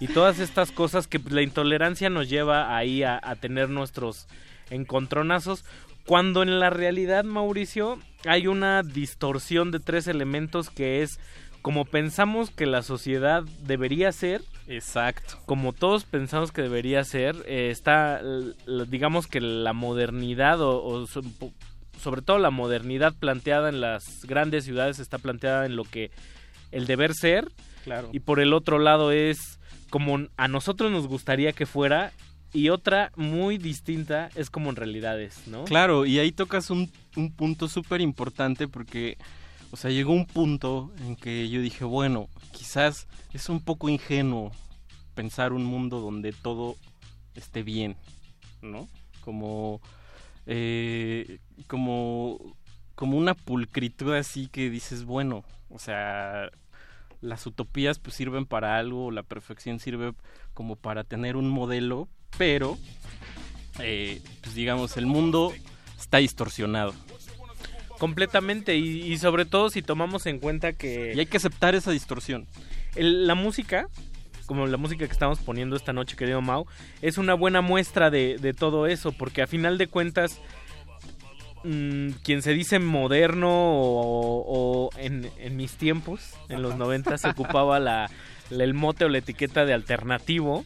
y 0.00 0.06
todas 0.08 0.38
estas 0.38 0.70
cosas 0.72 1.06
que 1.08 1.20
pues, 1.20 1.34
la 1.34 1.42
intolerancia 1.42 2.08
nos 2.10 2.28
lleva 2.28 2.76
ahí 2.76 3.02
a, 3.02 3.20
a 3.22 3.36
tener 3.36 3.68
nuestros 3.68 4.26
encontronazos, 4.70 5.64
cuando 6.06 6.42
en 6.42 6.58
la 6.58 6.70
realidad, 6.70 7.24
Mauricio, 7.24 7.98
hay 8.24 8.46
una 8.46 8.82
distorsión 8.82 9.70
de 9.70 9.80
tres 9.80 10.06
elementos 10.06 10.70
que 10.70 11.02
es 11.02 11.18
como 11.62 11.84
pensamos 11.84 12.50
que 12.50 12.66
la 12.66 12.82
sociedad 12.82 13.44
debería 13.64 14.10
ser. 14.10 14.42
Exacto. 14.66 15.38
Como 15.46 15.72
todos 15.72 16.04
pensamos 16.04 16.50
que 16.50 16.62
debería 16.62 17.04
ser, 17.04 17.36
eh, 17.46 17.70
está, 17.70 18.20
digamos 18.88 19.28
que 19.28 19.40
la 19.40 19.72
modernidad 19.72 20.60
o, 20.60 20.82
o 20.82 21.06
sobre 21.06 22.22
todo 22.22 22.38
la 22.38 22.50
modernidad 22.50 23.14
planteada 23.14 23.68
en 23.68 23.80
las 23.80 24.24
grandes 24.24 24.64
ciudades 24.64 24.98
está 24.98 25.18
planteada 25.18 25.64
en 25.66 25.76
lo 25.76 25.84
que 25.84 26.10
el 26.72 26.86
deber 26.86 27.14
ser. 27.14 27.50
Claro. 27.84 28.08
Y 28.12 28.20
por 28.20 28.40
el 28.40 28.52
otro 28.52 28.78
lado 28.78 29.12
es 29.12 29.60
como 29.88 30.26
a 30.36 30.48
nosotros 30.48 30.90
nos 30.90 31.06
gustaría 31.06 31.52
que 31.52 31.66
fuera 31.66 32.12
y 32.52 32.68
otra 32.68 33.12
muy 33.16 33.58
distinta 33.58 34.28
es 34.34 34.50
como 34.50 34.70
en 34.70 34.76
realidad 34.76 35.20
es, 35.20 35.46
¿no? 35.48 35.64
Claro, 35.64 36.04
y 36.06 36.18
ahí 36.18 36.32
tocas 36.32 36.70
un, 36.70 36.90
un 37.16 37.32
punto 37.32 37.68
súper 37.68 38.00
importante 38.00 38.68
porque, 38.68 39.16
o 39.70 39.76
sea, 39.76 39.90
llegó 39.90 40.12
un 40.12 40.26
punto 40.26 40.92
en 41.06 41.16
que 41.16 41.48
yo 41.48 41.60
dije, 41.60 41.84
bueno, 41.84 42.28
quizás 42.52 43.06
es 43.32 43.48
un 43.48 43.60
poco 43.60 43.88
ingenuo 43.88 44.52
pensar 45.14 45.52
un 45.52 45.64
mundo 45.64 46.00
donde 46.00 46.32
todo 46.32 46.76
esté 47.34 47.62
bien, 47.62 47.96
¿no? 48.60 48.88
Como, 49.22 49.80
eh, 50.46 51.38
como, 51.66 52.56
como 52.94 53.16
una 53.16 53.34
pulcritud 53.34 54.14
así 54.14 54.48
que 54.48 54.68
dices, 54.68 55.04
bueno, 55.04 55.44
o 55.70 55.78
sea, 55.78 56.50
las 57.20 57.46
utopías 57.46 57.98
pues 57.98 58.16
sirven 58.16 58.46
para 58.46 58.76
algo, 58.76 59.10
la 59.10 59.22
perfección 59.22 59.78
sirve 59.78 60.12
como 60.54 60.76
para 60.76 61.04
tener 61.04 61.36
un 61.36 61.48
modelo, 61.48 62.08
pero 62.38 62.78
eh, 63.80 64.20
pues 64.42 64.54
digamos 64.54 64.96
el 64.96 65.06
mundo 65.06 65.52
está 65.98 66.18
distorsionado 66.18 66.94
Completamente 67.98 68.76
y, 68.76 69.12
y 69.12 69.18
sobre 69.18 69.44
todo 69.44 69.70
si 69.70 69.80
tomamos 69.80 70.26
en 70.26 70.40
cuenta 70.40 70.72
que... 70.72 71.12
y 71.14 71.20
hay 71.20 71.26
que 71.26 71.36
aceptar 71.36 71.74
esa 71.76 71.92
distorsión. 71.92 72.48
el- 72.96 73.28
la 73.28 73.36
música, 73.36 73.86
como 74.46 74.66
la 74.66 74.76
música 74.76 75.06
que 75.06 75.12
estamos 75.12 75.38
poniendo 75.38 75.76
esta 75.76 75.92
noche, 75.92 76.16
querido 76.16 76.40
Mau, 76.42 76.66
es 77.00 77.16
una 77.16 77.34
buena 77.34 77.60
muestra 77.60 78.10
de, 78.10 78.38
de 78.38 78.54
todo 78.54 78.88
eso, 78.88 79.12
porque 79.12 79.42
a 79.42 79.46
final 79.46 79.78
de 79.78 79.86
cuentas, 79.86 80.40
mm, 81.62 82.10
quien 82.24 82.42
se 82.42 82.52
dice 82.54 82.80
moderno 82.80 83.48
o, 83.50 84.44
o 84.88 84.90
en, 84.98 85.30
en 85.38 85.56
mis 85.56 85.72
tiempos, 85.74 86.32
en 86.48 86.60
los 86.60 86.76
90, 86.76 87.16
se 87.18 87.28
ocupaba 87.30 87.78
la, 87.78 88.10
la- 88.50 88.64
el 88.64 88.74
mote 88.74 89.04
o 89.04 89.08
la 89.08 89.18
etiqueta 89.18 89.64
de 89.64 89.74
alternativo. 89.74 90.64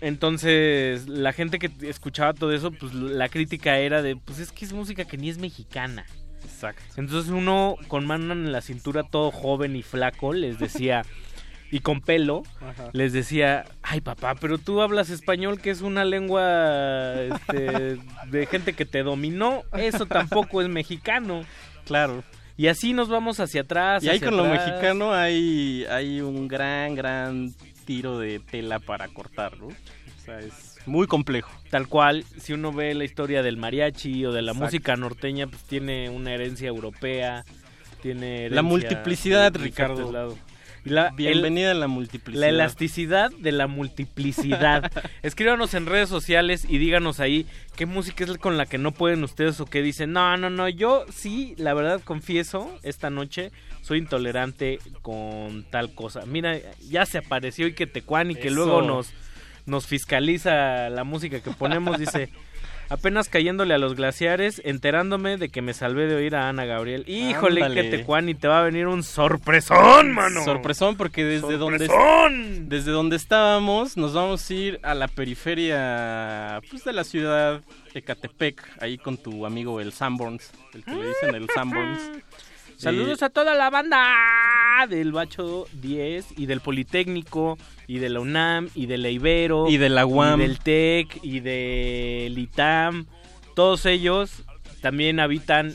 Entonces, 0.00 1.08
la 1.08 1.32
gente 1.32 1.58
que 1.58 1.70
escuchaba 1.82 2.32
todo 2.32 2.52
eso, 2.52 2.70
pues 2.70 2.94
la 2.94 3.28
crítica 3.28 3.78
era 3.78 4.02
de, 4.02 4.16
pues 4.16 4.38
es 4.38 4.52
que 4.52 4.64
es 4.64 4.72
música 4.72 5.04
que 5.04 5.16
ni 5.16 5.28
es 5.28 5.38
mexicana. 5.38 6.06
Exacto. 6.44 6.82
Entonces 6.96 7.30
uno 7.30 7.76
con 7.88 8.06
mano 8.06 8.32
en 8.32 8.52
la 8.52 8.60
cintura, 8.60 9.02
todo 9.02 9.30
joven 9.30 9.76
y 9.76 9.82
flaco, 9.82 10.32
les 10.32 10.58
decía, 10.58 11.02
y 11.70 11.80
con 11.80 12.00
pelo, 12.00 12.42
Ajá. 12.60 12.90
les 12.92 13.12
decía, 13.12 13.64
ay 13.82 14.00
papá, 14.00 14.34
pero 14.36 14.58
tú 14.58 14.80
hablas 14.80 15.10
español 15.10 15.60
que 15.60 15.70
es 15.70 15.82
una 15.82 16.04
lengua 16.04 17.14
este, 17.14 17.98
de 18.28 18.46
gente 18.46 18.72
que 18.72 18.84
te 18.84 19.02
dominó, 19.02 19.64
eso 19.76 20.06
tampoco 20.06 20.62
es 20.62 20.68
mexicano. 20.68 21.44
Claro. 21.84 22.22
Y 22.56 22.66
así 22.66 22.92
nos 22.92 23.08
vamos 23.08 23.38
hacia 23.38 23.60
atrás. 23.60 24.02
Y 24.02 24.08
ahí 24.08 24.18
con 24.18 24.36
lo 24.36 24.44
mexicano 24.44 25.14
hay, 25.14 25.86
hay 25.88 26.20
un 26.20 26.48
gran, 26.48 26.96
gran 26.96 27.54
tiro 27.88 28.18
de 28.18 28.38
tela 28.38 28.80
para 28.80 29.08
cortar, 29.08 29.56
¿no? 29.58 29.68
O 29.68 29.72
sea, 30.22 30.40
es 30.40 30.76
muy 30.84 31.06
complejo. 31.06 31.50
Tal 31.70 31.88
cual, 31.88 32.22
si 32.36 32.52
uno 32.52 32.70
ve 32.70 32.92
la 32.94 33.04
historia 33.04 33.42
del 33.42 33.56
mariachi 33.56 34.26
o 34.26 34.30
de 34.32 34.42
la 34.42 34.52
Exacto. 34.52 34.64
música 34.66 34.96
norteña, 34.96 35.46
pues 35.46 35.62
tiene 35.62 36.10
una 36.10 36.34
herencia 36.34 36.68
europea, 36.68 37.46
tiene 38.02 38.40
herencia 38.40 38.56
La 38.56 38.62
multiplicidad, 38.62 39.52
de 39.52 39.58
Ricardo. 39.58 40.36
la- 40.84 41.10
Bienvenida 41.16 41.70
a 41.70 41.74
la 41.74 41.80
La 41.80 41.88
multiplicidad. 41.88 42.48
elasticidad 42.50 43.30
de 43.30 43.52
la 43.52 43.66
multiplicidad. 43.66 44.90
Escríbanos 45.22 45.72
en 45.74 45.86
redes 45.86 46.08
sociales 46.10 46.66
y 46.68 46.76
díganos 46.76 47.20
ahí 47.20 47.46
qué 47.76 47.86
música 47.86 48.24
es 48.24 48.36
con 48.38 48.56
la 48.58 48.66
que 48.66 48.76
no 48.78 48.92
pueden 48.92 49.24
ustedes 49.24 49.60
o 49.60 49.64
qué 49.66 49.80
dicen. 49.82 50.12
No, 50.12 50.36
no, 50.36 50.50
no, 50.50 50.68
yo 50.68 51.04
sí, 51.10 51.54
la 51.56 51.72
verdad 51.74 52.00
confieso, 52.04 52.70
esta 52.82 53.08
noche 53.10 53.50
soy 53.88 53.98
intolerante 53.98 54.78
con 55.00 55.64
tal 55.70 55.94
cosa. 55.94 56.26
Mira, 56.26 56.58
ya 56.90 57.06
se 57.06 57.18
apareció 57.18 57.66
y 57.66 57.72
que 57.72 57.86
Tecuani, 57.86 58.34
que 58.34 58.48
Eso. 58.48 58.56
luego 58.56 58.82
nos, 58.82 59.12
nos 59.64 59.86
fiscaliza 59.86 60.90
la 60.90 61.04
música 61.04 61.40
que 61.40 61.50
ponemos, 61.50 61.98
dice... 61.98 62.28
Apenas 62.90 63.28
cayéndole 63.28 63.74
a 63.74 63.78
los 63.78 63.96
glaciares, 63.96 64.62
enterándome 64.64 65.36
de 65.36 65.50
que 65.50 65.60
me 65.60 65.74
salvé 65.74 66.06
de 66.06 66.14
oír 66.14 66.34
a 66.34 66.48
Ana 66.48 66.64
Gabriel. 66.64 67.04
Híjole, 67.06 67.62
Ándale. 67.62 67.82
que 67.90 67.98
Tecuani, 67.98 68.34
te 68.34 68.48
va 68.48 68.60
a 68.60 68.62
venir 68.62 68.86
un 68.86 69.02
sorpresón, 69.02 70.12
mano. 70.12 70.42
Sorpresón 70.42 70.96
porque 70.96 71.22
desde 71.22 71.58
donde 71.58 71.86
desde 72.62 72.90
donde 72.90 73.16
estábamos 73.16 73.98
nos 73.98 74.14
vamos 74.14 74.48
a 74.48 74.54
ir 74.54 74.80
a 74.82 74.94
la 74.94 75.06
periferia 75.06 76.62
pues 76.70 76.82
de 76.84 76.94
la 76.94 77.04
ciudad 77.04 77.60
Ecatepec, 77.92 78.66
ahí 78.80 78.96
con 78.96 79.18
tu 79.18 79.44
amigo 79.44 79.82
el 79.82 79.92
Sanborns, 79.92 80.50
el 80.72 80.82
que 80.82 80.92
le 80.92 81.08
dicen 81.08 81.34
el 81.34 81.46
Sanborns. 81.54 82.00
Saludos 82.78 83.22
a 83.24 83.30
toda 83.30 83.54
la 83.54 83.70
banda 83.70 84.06
del 84.88 85.10
Bacho 85.10 85.66
10 85.80 86.38
y 86.38 86.46
del 86.46 86.60
Politécnico 86.60 87.58
y 87.88 87.98
de 87.98 88.08
la 88.08 88.20
UNAM 88.20 88.68
y 88.76 88.86
de 88.86 88.98
la 88.98 89.10
Ibero 89.10 89.68
Y 89.68 89.78
de 89.78 89.88
la 89.88 90.06
UAM. 90.06 90.40
y 90.40 90.44
del 90.46 90.58
TEC 90.60 91.18
y 91.24 91.40
del 91.40 92.38
ITAM. 92.38 93.06
Todos 93.56 93.84
ellos 93.84 94.44
también 94.80 95.18
habitan 95.18 95.74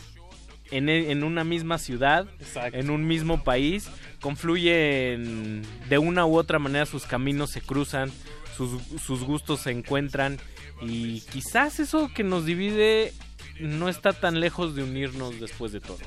en, 0.71 0.87
e- 0.87 1.11
en 1.11 1.25
una 1.25 1.43
misma 1.43 1.77
ciudad, 1.77 2.25
en 2.71 2.89
un 2.89 3.05
mismo 3.05 3.43
país, 3.43 3.89
confluyen 4.21 5.63
de 5.89 5.97
una 5.97 6.25
u 6.25 6.37
otra 6.37 6.57
manera, 6.57 6.85
sus 6.85 7.03
caminos 7.05 7.51
se 7.51 7.59
cruzan, 7.59 8.11
sus, 8.55 8.81
sus 9.05 9.23
gustos 9.23 9.59
se 9.59 9.71
encuentran 9.71 10.37
y 10.81 11.19
quizás 11.31 11.81
eso 11.81 12.09
que 12.15 12.23
nos 12.23 12.45
divide 12.45 13.11
no 13.59 13.89
está 13.89 14.13
tan 14.13 14.39
lejos 14.39 14.75
de 14.75 14.83
unirnos 14.83 15.39
después 15.39 15.71
de 15.71 15.79
todo. 15.79 15.97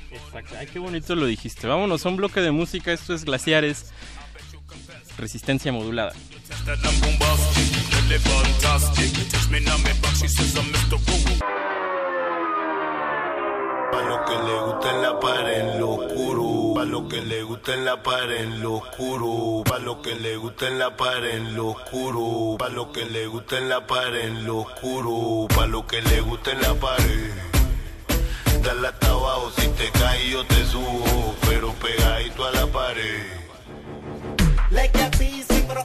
Ay, 0.57 0.67
qué 0.67 0.79
bonito 0.79 1.15
lo 1.15 1.25
dijiste. 1.25 1.67
Vámonos 1.67 2.05
a 2.05 2.09
un 2.09 2.17
bloque 2.17 2.41
de 2.41 2.51
música. 2.51 2.91
Esto 2.91 3.13
es 3.13 3.25
Glaciares. 3.25 3.91
Resistencia 5.17 5.71
modulada. 5.71 6.13
Mr. 13.91 14.03
Google. 14.03 14.17
que 14.27 14.35
le 14.43 14.61
gusta 14.61 14.89
en 14.91 15.01
la 15.01 15.19
pared 15.19 15.59
en 15.61 15.79
lo 15.79 15.91
oscuro. 15.91 16.73
Pa' 16.75 16.85
lo 16.85 17.07
que 17.07 17.21
le 17.21 17.43
gusta 17.43 17.73
en 17.73 17.85
la 17.85 18.03
pared 18.03 18.41
en 18.41 18.61
lo 18.61 18.73
oscuro. 18.75 19.63
Pa' 19.63 19.79
lo 19.79 20.01
que 20.01 20.15
le 20.15 20.35
gusta 20.37 20.67
en 20.67 20.79
la 20.79 20.95
pared 20.97 21.35
en 21.35 21.55
lo 21.55 21.67
oscuro. 21.69 22.57
Pa' 22.57 22.69
lo 22.69 22.91
que 22.91 23.05
le 23.05 23.27
gusta 23.27 23.57
en 23.57 23.69
la 23.69 23.87
pared 23.87 24.25
en 24.25 24.45
lo 24.45 24.57
oscuro. 24.59 25.47
Pa' 25.55 25.67
lo 25.67 25.87
que 25.87 26.01
le 26.01 26.21
gusta 26.21 26.51
en 26.51 26.61
la 26.61 26.73
pared. 26.73 27.31
Dale 28.63 28.87
hasta 28.87 29.07
abajo, 29.07 29.51
si 29.57 29.67
te 29.69 29.89
caes 29.91 30.29
yo 30.29 30.45
te 30.45 30.65
subo. 30.65 31.35
Pero 31.47 31.71
pegadito 31.73 32.45
a 32.45 32.51
la 32.51 32.67
pared. 32.67 33.37
Busy, 35.17 35.65
pero 35.67 35.83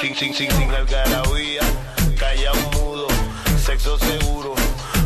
Sin, 0.00 0.14
sin, 0.14 0.32
sin, 0.32 0.48
sin, 0.52 0.70
algarabía, 0.70 1.60
callado 2.16 2.70
mudo, 2.72 3.08
sexo 3.60 3.98
seguro. 3.98 4.54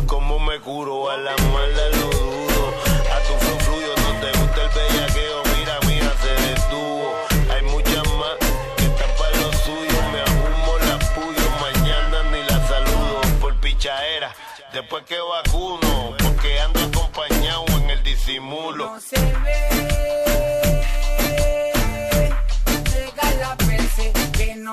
Como 0.05 0.37
me 0.37 0.59
curo 0.59 1.09
a 1.09 1.17
la 1.17 1.35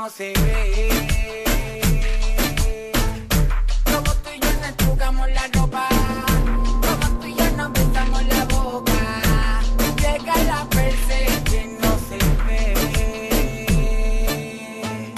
no 0.00 0.08
se 0.08 0.32
ve. 0.32 0.88
Como 3.84 4.10
tú 4.22 4.30
y 4.34 4.40
yo 4.40 4.50
nos 4.62 4.74
jugamos 4.86 5.28
la 5.30 5.46
ropa, 5.52 5.88
como 6.86 7.20
tú 7.20 7.26
y 7.26 7.34
yo 7.34 7.50
nos 7.50 7.70
besamos 7.72 8.22
la 8.24 8.44
boca. 8.46 9.60
Llega 9.98 10.36
la 10.44 10.64
perse 10.70 11.26
que 11.50 11.66
no 11.82 11.98
se 12.08 12.18
ve. 12.46 12.74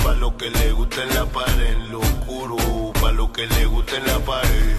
Pa' 0.03 0.15
lo 0.15 0.37
que 0.37 0.51
le 0.51 0.73
gusta 0.73 1.05
en 1.05 1.15
la 1.15 1.27
pared, 1.27 1.77
lo 1.93 2.01
oscuro. 2.01 2.57
Pa' 3.01 3.13
lo 3.13 3.33
que 3.33 3.47
le 3.47 3.67
gusta 3.67 3.97
en 3.99 4.07
la 4.09 4.19
pared. 4.19 4.77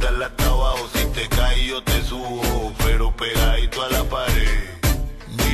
Dale 0.00 0.24
hasta 0.24 0.46
abajo, 0.46 0.88
si 0.92 1.04
te 1.16 1.28
caes 1.28 1.64
yo 1.64 1.80
te 1.84 2.02
subo. 2.02 2.72
Pero 2.84 3.14
pegadito 3.14 3.82
a 3.84 3.88
la 3.90 4.02
pared. 4.02 4.83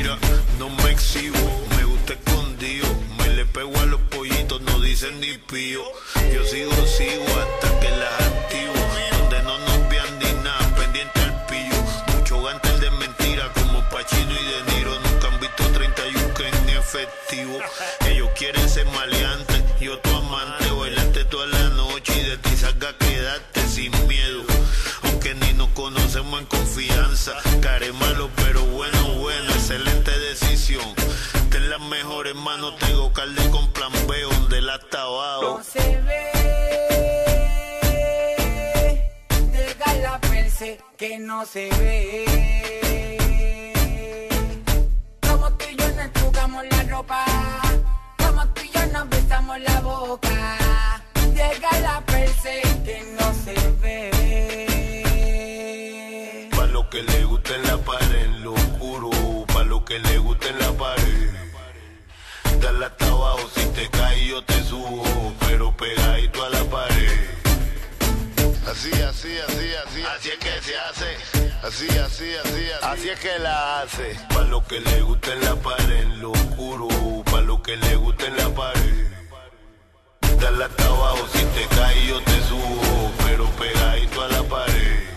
Mira, 0.01 0.17
no 0.57 0.67
me 0.67 0.89
exhibo, 0.89 1.37
me 1.77 1.83
gusta 1.83 2.13
escondido. 2.13 2.87
Me 3.19 3.35
le 3.35 3.45
pego 3.45 3.77
a 3.79 3.85
los 3.85 4.01
pollitos, 4.09 4.59
no 4.61 4.79
dicen 4.79 5.19
ni 5.19 5.37
pío. 5.37 5.83
Yo 6.33 6.43
sigo, 6.43 6.73
sigo 6.87 7.23
hasta 7.23 7.79
que 7.79 7.89
las 7.91 8.11
activo. 8.19 8.73
Donde 9.19 9.43
no 9.43 9.59
nos 9.59 9.89
vean 9.89 10.17
ni 10.17 10.31
nada, 10.43 10.75
pendiente 10.75 11.19
al 11.19 11.45
pillo. 11.45 11.75
Mucho 12.17 12.41
gantel 12.41 12.79
de 12.79 12.89
mentira 12.89 13.53
como 13.53 13.87
Pachino 13.91 14.31
y 14.31 14.45
De 14.51 14.73
Niro. 14.73 14.99
Nunca 15.01 15.27
han 15.27 15.39
visto 15.39 15.63
31 15.71 16.33
que 16.33 16.49
es 16.49 16.61
ni 16.63 16.71
efectivo. 16.71 17.59
Ellos 18.07 18.29
quieren 18.35 18.67
ser 18.67 18.87
maleantes, 18.87 19.61
yo 19.79 19.99
tu 19.99 20.09
amante. 20.09 20.71
Bailarte 20.71 21.25
toda 21.25 21.45
la 21.45 21.69
noche 21.75 22.19
y 22.19 22.23
de 22.27 22.37
ti 22.39 22.57
salga 22.57 22.97
quedarte 22.97 23.67
sin 23.67 23.91
miedo. 24.07 24.50
Conocemos 25.73 26.39
en 26.41 26.45
confianza. 26.47 27.33
Care 27.61 27.91
malo, 27.93 28.29
pero 28.35 28.63
bueno, 28.65 29.13
bueno, 29.15 29.49
excelente 29.51 30.11
decisión. 30.19 30.85
Ten 31.49 31.69
las 31.69 31.79
mejores 31.81 32.35
manos, 32.35 32.77
tengo 32.77 33.11
calde 33.13 33.49
con 33.49 33.71
plan 33.71 33.91
B, 34.07 34.21
donde 34.21 34.61
la 34.61 34.75
hasta 34.75 35.01
abajo. 35.01 35.57
No 35.57 35.63
se 35.63 36.01
ve, 36.01 36.31
llega 39.51 39.93
la 40.01 40.19
perse 40.19 40.79
que 40.97 41.19
no 41.19 41.45
se 41.45 41.69
ve. 41.79 42.25
Como 45.27 45.51
tú 45.53 45.65
y 45.71 45.75
yo 45.75 45.87
nos 45.89 46.21
jugamos 46.21 46.63
la 46.69 46.83
ropa, 46.83 47.25
como 48.17 48.45
tú 48.49 48.61
y 48.61 48.69
yo 48.69 48.85
nos 48.87 49.09
besamos 49.09 49.59
la 49.59 49.79
boca. 49.81 50.57
Llega 51.33 51.79
la 51.79 52.01
perse 52.05 52.61
que 52.85 53.03
no 53.17 53.33
se 53.43 53.53
ve. 53.81 54.10
Gusta 57.51 57.55
en 57.55 57.67
la 57.67 57.77
pared, 57.77 58.25
en 58.25 58.43
lo 58.43 58.53
oscuro. 58.53 59.09
Pa' 59.47 59.63
lo 59.63 59.83
que 59.83 59.99
le 59.99 60.17
gusta 60.19 60.47
en 60.49 60.59
la 60.59 60.71
pared. 60.73 61.29
Dale 62.61 62.85
hasta 62.85 63.07
abajo, 63.07 63.49
si 63.53 63.65
te 63.67 63.89
caes 63.89 64.27
yo 64.27 64.43
te 64.43 64.63
subo. 64.63 65.33
Pero 65.39 65.75
pegadito 65.75 66.43
a 66.43 66.49
la 66.49 66.63
pared. 66.65 67.19
Así, 68.69 68.91
así, 68.93 69.37
así, 69.47 69.67
así. 69.85 70.03
Así 70.03 70.29
es 70.29 70.37
que 70.37 70.61
se 70.61 70.77
hace. 70.77 71.17
Así, 71.63 71.87
así, 71.89 72.33
así, 72.35 72.65
así. 72.71 72.85
Así 72.85 73.09
es 73.09 73.19
que 73.19 73.39
la 73.39 73.81
hace. 73.81 74.17
Pa' 74.33 74.43
lo 74.43 74.65
que 74.65 74.79
le 74.79 75.01
gusta 75.01 75.33
en 75.33 75.41
la 75.41 75.55
pared, 75.55 76.01
en 76.03 76.21
lo 76.21 76.31
oscuro. 76.31 76.87
Pa' 77.25 77.41
lo 77.41 77.61
que 77.61 77.75
le 77.75 77.95
gusta 77.95 78.27
en 78.27 78.37
la 78.37 78.49
pared. 78.49 79.07
Dale 80.39 80.63
hasta 80.63 80.85
abajo, 80.85 81.27
si 81.33 81.43
te 81.45 81.67
caes 81.75 82.07
yo 82.07 82.21
te 82.21 82.41
subo. 82.47 83.11
Pero 83.25 83.45
pegadito 83.51 84.21
a 84.21 84.27
la 84.29 84.43
pared. 84.43 85.10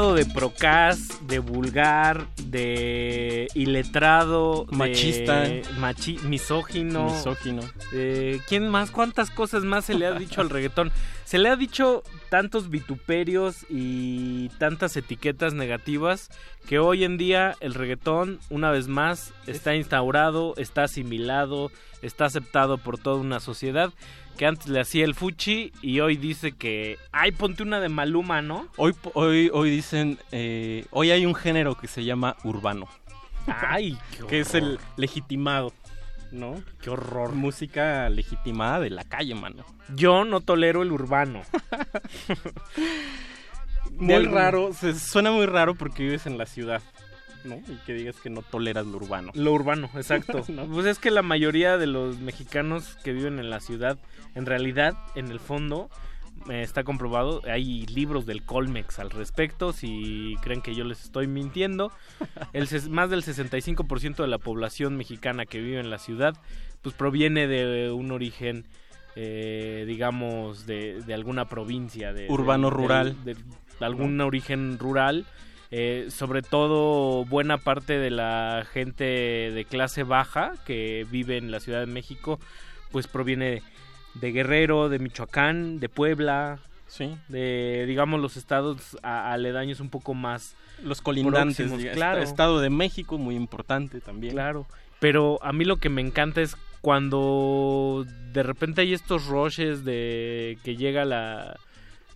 De 0.00 0.26
procas, 0.26 1.08
de 1.28 1.38
vulgar, 1.38 2.26
de 2.44 3.46
iletrado, 3.54 4.66
de 4.70 4.76
Machista. 4.76 5.44
machi- 5.78 6.20
misógino. 6.22 7.04
Misógino. 7.06 7.62
Eh, 7.92 8.40
¿Quién 8.48 8.68
más? 8.68 8.90
¿Cuántas 8.90 9.30
cosas 9.30 9.62
más 9.62 9.84
se 9.84 9.94
le 9.94 10.06
ha 10.06 10.12
dicho 10.12 10.40
al 10.40 10.50
reggaetón? 10.50 10.90
Se 11.24 11.38
le 11.38 11.48
ha 11.48 11.56
dicho 11.56 12.02
tantos 12.28 12.70
vituperios 12.70 13.64
y 13.70 14.48
tantas 14.58 14.96
etiquetas 14.96 15.54
negativas 15.54 16.28
que 16.66 16.78
hoy 16.78 17.04
en 17.04 17.16
día 17.18 17.56
el 17.60 17.74
reggaetón, 17.74 18.40
una 18.50 18.70
vez 18.70 18.88
más, 18.88 19.32
está 19.46 19.74
instaurado, 19.74 20.54
está 20.56 20.84
asimilado, 20.84 21.70
está 22.02 22.26
aceptado 22.26 22.78
por 22.78 22.98
toda 22.98 23.16
una 23.16 23.40
sociedad 23.40 23.92
que 24.36 24.46
antes 24.46 24.68
le 24.68 24.80
hacía 24.80 25.04
el 25.04 25.14
fuchi 25.14 25.72
y 25.80 26.00
hoy 26.00 26.16
dice 26.16 26.52
que, 26.52 26.98
ay, 27.12 27.32
ponte 27.32 27.62
una 27.62 27.80
de 27.80 27.88
Maluma, 27.88 28.42
¿no? 28.42 28.68
Hoy, 28.76 28.94
hoy, 29.14 29.50
hoy 29.52 29.70
dicen, 29.70 30.18
eh, 30.32 30.86
hoy 30.90 31.10
hay 31.10 31.24
un 31.24 31.34
género 31.34 31.76
que 31.76 31.86
se 31.86 32.04
llama 32.04 32.36
urbano. 32.42 32.88
Ay, 33.46 33.96
qué 34.18 34.26
que 34.26 34.40
es 34.40 34.54
el 34.54 34.78
legitimado, 34.96 35.72
¿no? 36.32 36.60
Qué 36.80 36.90
horror. 36.90 37.34
Música 37.34 38.08
legitimada 38.08 38.80
de 38.80 38.90
la 38.90 39.04
calle, 39.04 39.34
mano. 39.34 39.64
Yo 39.94 40.24
no 40.24 40.40
tolero 40.40 40.82
el 40.82 40.90
urbano. 40.90 41.42
Muy 44.04 44.14
algún- 44.14 44.34
raro, 44.34 44.72
se, 44.72 44.98
suena 44.98 45.30
muy 45.32 45.46
raro 45.46 45.74
porque 45.74 46.02
vives 46.04 46.26
en 46.26 46.38
la 46.38 46.46
ciudad, 46.46 46.82
¿no? 47.44 47.56
Y 47.56 47.76
que 47.86 47.94
digas 47.94 48.16
que 48.22 48.30
no 48.30 48.42
toleras 48.42 48.86
lo 48.86 48.96
urbano. 48.96 49.32
Lo 49.34 49.52
urbano, 49.52 49.90
exacto. 49.94 50.44
¿No? 50.48 50.66
Pues 50.66 50.86
es 50.86 50.98
que 50.98 51.10
la 51.10 51.22
mayoría 51.22 51.76
de 51.78 51.86
los 51.86 52.18
mexicanos 52.18 52.96
que 53.04 53.12
viven 53.12 53.38
en 53.38 53.50
la 53.50 53.60
ciudad, 53.60 53.98
en 54.34 54.46
realidad, 54.46 54.94
en 55.14 55.28
el 55.30 55.40
fondo, 55.40 55.90
eh, 56.50 56.62
está 56.62 56.84
comprobado, 56.84 57.40
hay 57.46 57.86
libros 57.86 58.26
del 58.26 58.42
Colmex 58.44 58.98
al 58.98 59.10
respecto, 59.10 59.72
si 59.72 60.36
creen 60.42 60.60
que 60.62 60.74
yo 60.74 60.84
les 60.84 61.02
estoy 61.04 61.26
mintiendo. 61.26 61.92
El, 62.52 62.66
ses- 62.68 62.88
más 62.88 63.08
del 63.10 63.22
65% 63.22 64.16
de 64.16 64.26
la 64.28 64.38
población 64.38 64.96
mexicana 64.96 65.46
que 65.46 65.60
vive 65.60 65.80
en 65.80 65.90
la 65.90 65.98
ciudad, 65.98 66.34
pues 66.82 66.94
proviene 66.94 67.46
de 67.46 67.90
un 67.92 68.10
origen, 68.10 68.66
eh, 69.16 69.84
digamos, 69.86 70.66
de, 70.66 71.00
de 71.02 71.14
alguna 71.14 71.48
provincia. 71.48 72.12
De, 72.12 72.28
Urbano 72.28 72.68
algún 73.80 74.20
origen 74.20 74.78
rural. 74.78 75.26
Eh, 75.70 76.06
sobre 76.10 76.42
todo 76.42 77.24
buena 77.24 77.58
parte 77.58 77.98
de 77.98 78.10
la 78.10 78.64
gente 78.72 79.04
de 79.04 79.64
clase 79.68 80.04
baja 80.04 80.52
que 80.64 81.04
vive 81.10 81.36
en 81.36 81.50
la 81.50 81.58
Ciudad 81.58 81.80
de 81.80 81.86
México, 81.86 82.38
pues 82.92 83.08
proviene 83.08 83.62
de 84.14 84.30
Guerrero, 84.30 84.88
de 84.88 85.00
Michoacán, 85.00 85.80
de 85.80 85.88
Puebla, 85.88 86.60
Sí. 86.86 87.16
de 87.28 87.86
digamos 87.88 88.20
los 88.20 88.36
estados 88.36 88.96
aledaños 89.02 89.80
un 89.80 89.90
poco 89.90 90.14
más 90.14 90.54
Los 90.84 91.00
colindantes, 91.00 91.72
claro. 91.92 92.22
Estado 92.22 92.60
de 92.60 92.70
México, 92.70 93.18
muy 93.18 93.34
importante 93.34 94.00
también. 94.00 94.34
Claro, 94.34 94.66
pero 95.00 95.40
a 95.42 95.52
mí 95.52 95.64
lo 95.64 95.78
que 95.78 95.88
me 95.88 96.02
encanta 96.02 96.40
es 96.40 96.56
cuando 96.82 98.06
de 98.32 98.42
repente 98.44 98.82
hay 98.82 98.92
estos 98.92 99.26
rushes 99.26 99.84
de 99.84 100.56
que 100.62 100.76
llega 100.76 101.04
la 101.04 101.58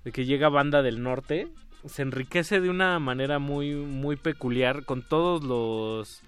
de 0.09 0.13
que 0.13 0.25
llega 0.25 0.49
banda 0.49 0.83
del 0.83 1.03
norte, 1.03 1.49
se 1.87 2.03
enriquece 2.03 2.61
de 2.61 2.71
una 2.71 2.99
manera 2.99 3.39
muy 3.39 3.75
muy 3.75 4.17
peculiar 4.17 4.85
con 4.85 5.03
todos 5.03 5.45
los 5.45 6.23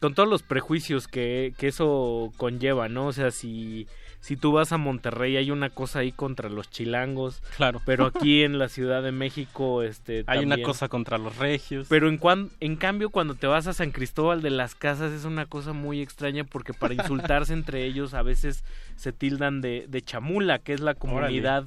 con 0.00 0.14
todos 0.14 0.28
los 0.28 0.42
prejuicios 0.42 1.08
que, 1.08 1.54
que 1.58 1.68
eso 1.68 2.32
conlleva, 2.36 2.88
¿no? 2.88 3.06
O 3.08 3.12
sea, 3.12 3.30
si 3.30 3.86
si 4.20 4.36
tú 4.36 4.50
vas 4.52 4.72
a 4.72 4.76
Monterrey 4.76 5.36
hay 5.36 5.50
una 5.50 5.70
cosa 5.70 6.00
ahí 6.00 6.10
contra 6.10 6.48
los 6.48 6.68
chilangos, 6.68 7.42
Claro. 7.56 7.80
pero 7.86 8.06
aquí 8.14 8.42
en 8.42 8.58
la 8.58 8.68
Ciudad 8.68 9.02
de 9.02 9.12
México 9.12 9.82
este 9.82 10.24
Hay 10.26 10.44
una 10.44 10.60
cosa 10.62 10.88
contra 10.88 11.16
los 11.16 11.36
regios. 11.38 11.86
Pero 11.88 12.08
en, 12.08 12.18
cuan- 12.18 12.50
en 12.60 12.76
cambio, 12.76 13.10
cuando 13.10 13.34
te 13.34 13.46
vas 13.46 13.66
a 13.68 13.72
San 13.72 13.90
Cristóbal 13.92 14.42
de 14.42 14.50
las 14.50 14.74
Casas 14.74 15.12
es 15.12 15.24
una 15.24 15.46
cosa 15.46 15.72
muy 15.72 16.00
extraña 16.02 16.44
porque 16.44 16.72
para 16.74 16.94
insultarse 17.40 17.52
entre 17.52 17.84
ellos 17.84 18.14
a 18.14 18.22
veces 18.22 18.64
se 18.96 19.12
tildan 19.12 19.60
de, 19.60 19.86
de 19.88 20.02
chamula, 20.02 20.58
que 20.58 20.72
es 20.72 20.80
la 20.80 20.94
comunidad 20.94 21.64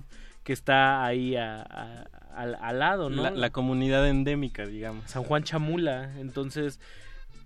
que 0.49 0.53
está 0.53 1.05
ahí 1.05 1.35
a- 1.35 1.61
a- 1.61 2.05
al, 2.35 2.55
al 2.59 2.79
lado, 2.79 3.11
¿no? 3.11 3.21
la, 3.21 3.29
la 3.29 3.51
comunidad 3.51 4.07
endémica, 4.09 4.65
digamos. 4.65 5.03
San 5.07 5.21
Juan 5.23 5.43
Chamula. 5.43 6.09
Entonces, 6.17 6.79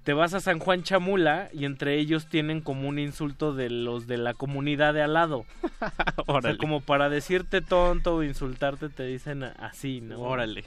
te 0.06 0.14
vas 0.14 0.34
a 0.34 0.40
San 0.40 0.60
Juan 0.60 0.84
Chamula 0.84 1.50
y 1.52 1.66
entre 1.66 2.00
ellos 2.00 2.28
tienen 2.28 2.62
como 2.62 2.88
un 2.88 3.00
insulto 3.00 3.54
de 3.54 3.70
los 3.70 4.08
de 4.08 4.16
la 4.16 4.34
comunidad 4.34 4.94
de 4.94 5.02
al 5.02 5.16
lado. 5.16 5.44
o 6.28 6.42
sea, 6.42 6.56
como 6.56 6.80
para 6.80 7.10
decirte 7.10 7.60
tonto 7.60 8.16
o 8.16 8.24
insultarte 8.24 8.88
te 8.88 9.04
dicen 9.06 9.44
así, 9.44 10.00
¿no? 10.00 10.22
Órale. 10.22 10.64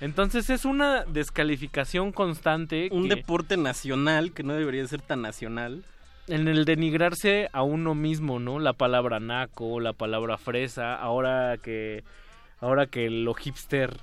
Entonces 0.00 0.48
es 0.48 0.64
una 0.64 1.04
descalificación 1.06 2.12
constante 2.12 2.88
Un 2.92 3.08
que- 3.08 3.16
deporte 3.16 3.56
nacional 3.56 4.30
que 4.32 4.44
no 4.44 4.52
debería 4.54 4.86
ser 4.86 5.02
tan 5.02 5.22
nacional. 5.22 5.82
En 6.30 6.48
el 6.48 6.64
denigrarse 6.64 7.48
a 7.52 7.62
uno 7.62 7.94
mismo, 7.94 8.38
¿no? 8.38 8.58
La 8.58 8.72
palabra 8.72 9.20
naco, 9.20 9.80
la 9.80 9.92
palabra 9.92 10.38
fresa, 10.38 10.94
ahora 10.94 11.58
que 11.58 12.04
ahora 12.60 12.86
que 12.86 13.10
lo 13.10 13.34
hipster 13.34 13.98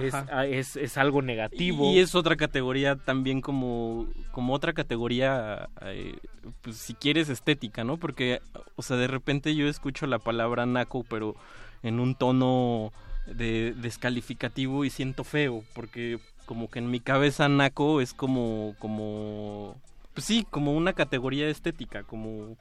es, 0.00 0.14
ah, 0.14 0.46
es, 0.46 0.76
es 0.76 0.96
algo 0.96 1.22
negativo. 1.22 1.92
Y 1.92 2.00
es 2.00 2.14
otra 2.14 2.36
categoría 2.36 2.96
también 2.96 3.40
como, 3.40 4.06
como 4.32 4.52
otra 4.52 4.72
categoría, 4.72 5.68
eh, 5.82 6.16
pues 6.62 6.76
si 6.76 6.94
quieres 6.94 7.28
estética, 7.28 7.84
¿no? 7.84 7.96
Porque, 7.96 8.40
o 8.74 8.82
sea, 8.82 8.96
de 8.96 9.06
repente 9.06 9.54
yo 9.54 9.68
escucho 9.68 10.06
la 10.06 10.18
palabra 10.18 10.66
naco, 10.66 11.04
pero 11.08 11.36
en 11.82 12.00
un 12.00 12.14
tono 12.14 12.92
de 13.26 13.74
descalificativo 13.76 14.84
y 14.84 14.90
siento 14.90 15.24
feo, 15.24 15.62
porque 15.74 16.18
como 16.46 16.68
que 16.68 16.78
en 16.78 16.90
mi 16.90 17.00
cabeza 17.00 17.48
naco 17.48 18.00
es 18.00 18.12
como, 18.12 18.74
como, 18.78 19.76
pues 20.16 20.24
sí, 20.24 20.44
como 20.50 20.72
una 20.72 20.94
categoría 20.94 21.46
estética, 21.48 22.02
como, 22.02 22.56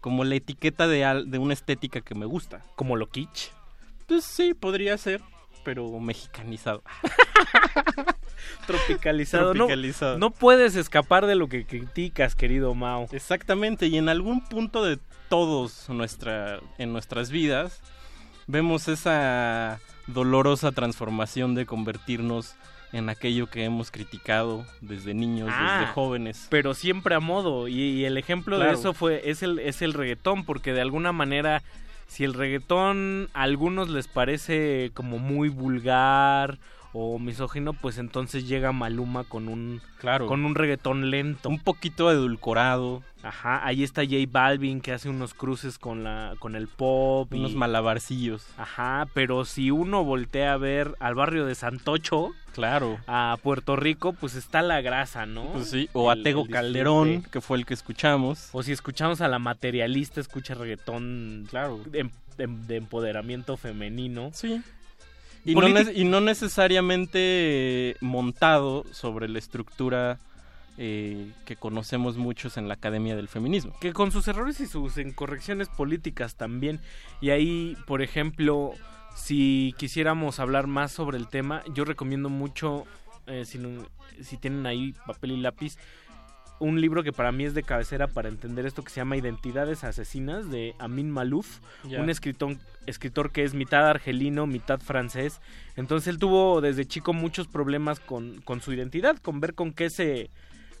como 0.00 0.24
la 0.24 0.34
etiqueta 0.34 0.88
de, 0.88 1.24
de 1.26 1.38
una 1.38 1.52
estética 1.52 2.00
que 2.00 2.14
me 2.16 2.26
gusta. 2.26 2.62
Como 2.74 2.96
lo 2.96 3.06
kitsch. 3.10 3.50
Pues 4.08 4.24
sí, 4.24 4.54
podría 4.54 4.96
ser, 4.98 5.20
pero 5.62 5.88
mexicanizado. 6.00 6.82
Tropicalizado. 8.66 9.54
No- 9.54 9.66
Tropicalizado. 9.66 10.18
No, 10.18 10.30
puedes 10.30 10.74
escapar 10.76 11.26
de 11.26 11.34
lo 11.34 11.48
que 11.48 11.66
criticas, 11.66 12.34
querido 12.34 12.74
Mao. 12.74 13.08
Exactamente, 13.12 13.86
y 13.86 13.96
en 13.98 14.08
algún 14.08 14.40
punto 14.44 14.84
de 14.84 14.98
todos 15.28 15.88
nuestra, 15.88 16.60
en 16.78 16.92
nuestras 16.92 17.30
vidas 17.30 17.80
vemos 18.46 18.88
esa 18.88 19.80
dolorosa 20.06 20.72
transformación 20.72 21.54
de 21.54 21.66
convertirnos 21.66 22.54
en 22.96 23.08
aquello 23.08 23.46
que 23.48 23.64
hemos 23.64 23.90
criticado 23.90 24.64
desde 24.80 25.14
niños, 25.14 25.50
Ah, 25.52 25.78
desde 25.80 25.92
jóvenes. 25.92 26.46
Pero 26.50 26.74
siempre 26.74 27.14
a 27.14 27.20
modo. 27.20 27.68
Y, 27.68 27.80
y 27.80 28.04
el 28.04 28.16
ejemplo 28.16 28.58
de 28.58 28.70
eso 28.72 28.92
fue 28.94 29.22
es 29.30 29.42
el, 29.42 29.58
es 29.58 29.82
el 29.82 29.92
reggaetón, 29.92 30.44
porque 30.44 30.72
de 30.72 30.80
alguna 30.80 31.12
manera, 31.12 31.62
si 32.08 32.24
el 32.24 32.34
reggaetón 32.34 33.28
a 33.34 33.42
algunos 33.42 33.88
les 33.88 34.08
parece 34.08 34.90
como 34.94 35.18
muy 35.18 35.48
vulgar 35.48 36.58
o 36.98 37.18
misógino, 37.18 37.74
pues 37.74 37.98
entonces 37.98 38.48
llega 38.48 38.72
Maluma 38.72 39.24
con 39.24 39.48
un 39.48 39.82
Claro. 39.98 40.26
con 40.26 40.44
un 40.46 40.54
reggaetón 40.54 41.10
lento. 41.10 41.48
Un 41.50 41.58
poquito 41.58 42.10
edulcorado. 42.10 43.02
Ajá, 43.22 43.66
ahí 43.66 43.82
está 43.82 44.02
J 44.02 44.16
Balvin 44.30 44.80
que 44.80 44.92
hace 44.92 45.10
unos 45.10 45.34
cruces 45.34 45.78
con 45.78 46.04
la 46.04 46.34
con 46.38 46.54
el 46.54 46.68
pop 46.68 47.30
Unos 47.34 47.52
y- 47.52 47.56
malabarcillos. 47.56 48.46
Ajá, 48.56 49.08
pero 49.12 49.44
si 49.44 49.70
uno 49.70 50.04
voltea 50.04 50.52
a 50.54 50.56
ver 50.56 50.94
al 51.00 51.14
barrio 51.16 51.44
de 51.44 51.54
Santocho, 51.54 52.30
Claro. 52.56 52.98
a 53.06 53.38
Puerto 53.42 53.76
Rico, 53.76 54.12
pues 54.14 54.34
está 54.34 54.62
la 54.62 54.80
grasa, 54.80 55.24
¿no? 55.26 55.44
Pues 55.52 55.70
sí, 55.70 55.88
o 55.92 56.10
a 56.10 56.14
El- 56.14 56.22
Tego 56.24 56.42
el 56.42 56.50
Calderón, 56.50 57.08
disfrute. 57.08 57.30
que 57.30 57.40
fue 57.40 57.58
el 57.58 57.66
que 57.66 57.74
escuchamos. 57.74 58.48
O 58.52 58.62
si 58.64 58.72
escuchamos 58.72 59.20
a 59.20 59.28
la 59.28 59.38
materialista, 59.38 60.20
escucha 60.20 60.54
reggaetón 60.54 61.46
Claro. 61.48 61.78
de, 61.86 62.10
de- 62.36 62.46
de 62.48 62.76
empoderamiento 62.76 63.56
femenino. 63.56 64.30
Sí. 64.34 64.60
Y 65.44 65.54
no, 65.54 65.68
y 65.68 66.04
necesariamente 66.20 67.96
montado 68.00 68.84
sobre 68.90 69.28
la 69.28 69.38
estructura 69.38 70.18
eh, 70.78 71.30
que 71.46 71.56
conocemos 71.56 72.16
muchos 72.18 72.56
en 72.58 72.68
la 72.68 72.74
Academia 72.74 73.16
del 73.16 73.28
Feminismo. 73.28 73.74
que 73.80 73.92
con 73.94 74.10
sus 74.12 74.28
errores 74.28 74.60
y 74.60 74.66
sus 74.66 74.98
incorrecciones 74.98 75.68
políticas 75.68 76.34
también. 76.34 76.80
Y 77.22 77.30
ahí, 77.30 77.76
por 77.86 78.02
ejemplo, 78.02 78.72
si 79.16 79.74
quisiéramos 79.78 80.38
hablar 80.38 80.66
más 80.66 80.92
sobre 80.92 81.16
el 81.16 81.26
tema, 81.26 81.64
yo 81.74 81.84
recomiendo 81.84 82.28
mucho, 82.28 82.84
eh, 83.26 83.44
si, 83.44 83.58
si 84.20 84.36
tienen 84.36 84.66
ahí 84.66 84.94
papel 85.06 85.32
y 85.32 85.36
lápiz, 85.38 85.76
un 86.58 86.80
libro 86.80 87.02
que 87.02 87.12
para 87.12 87.32
mí 87.32 87.44
es 87.44 87.54
de 87.54 87.62
cabecera 87.62 88.06
para 88.06 88.28
entender 88.28 88.66
esto 88.66 88.82
que 88.82 88.90
se 88.90 89.00
llama 89.00 89.16
Identidades 89.16 89.84
Asesinas 89.84 90.50
de 90.50 90.74
Amin 90.78 91.10
Malouf, 91.10 91.60
un 91.84 92.08
escritor, 92.08 92.56
escritor 92.86 93.32
que 93.32 93.44
es 93.44 93.54
mitad 93.54 93.88
argelino, 93.88 94.46
mitad 94.46 94.80
francés. 94.80 95.40
Entonces 95.76 96.08
él 96.08 96.18
tuvo 96.18 96.60
desde 96.60 96.86
chico 96.86 97.12
muchos 97.12 97.46
problemas 97.46 98.00
con, 98.00 98.40
con 98.42 98.60
su 98.60 98.72
identidad, 98.72 99.16
con 99.18 99.40
ver 99.40 99.54
con 99.54 99.72
qué 99.72 99.90
se, 99.90 100.30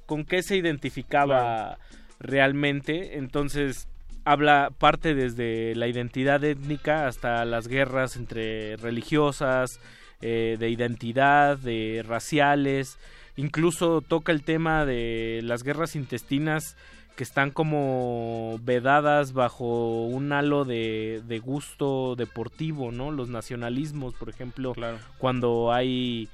con 0.06 0.24
qué 0.24 0.42
se 0.42 0.56
identificaba 0.56 1.78
realmente. 2.20 3.18
Entonces 3.18 3.88
habla 4.26 4.72
parte 4.76 5.14
desde 5.14 5.76
la 5.76 5.86
identidad 5.86 6.42
étnica 6.42 7.06
hasta 7.06 7.44
las 7.44 7.68
guerras 7.68 8.16
entre 8.16 8.76
religiosas, 8.76 9.80
eh, 10.20 10.56
de 10.58 10.68
identidad, 10.68 11.56
de 11.56 12.04
raciales. 12.06 12.98
Incluso 13.36 14.00
toca 14.00 14.32
el 14.32 14.42
tema 14.42 14.84
de 14.84 15.42
las 15.44 15.62
guerras 15.62 15.94
intestinas 15.94 16.76
que 17.14 17.22
están 17.22 17.52
como 17.52 18.58
vedadas 18.62 19.32
bajo 19.32 20.06
un 20.06 20.32
halo 20.32 20.64
de, 20.64 21.22
de 21.24 21.38
gusto 21.38 22.16
deportivo, 22.16 22.90
¿no? 22.90 23.12
Los 23.12 23.28
nacionalismos, 23.28 24.14
por 24.14 24.28
ejemplo, 24.28 24.74
cuando 25.18 25.72
hay 25.72 26.28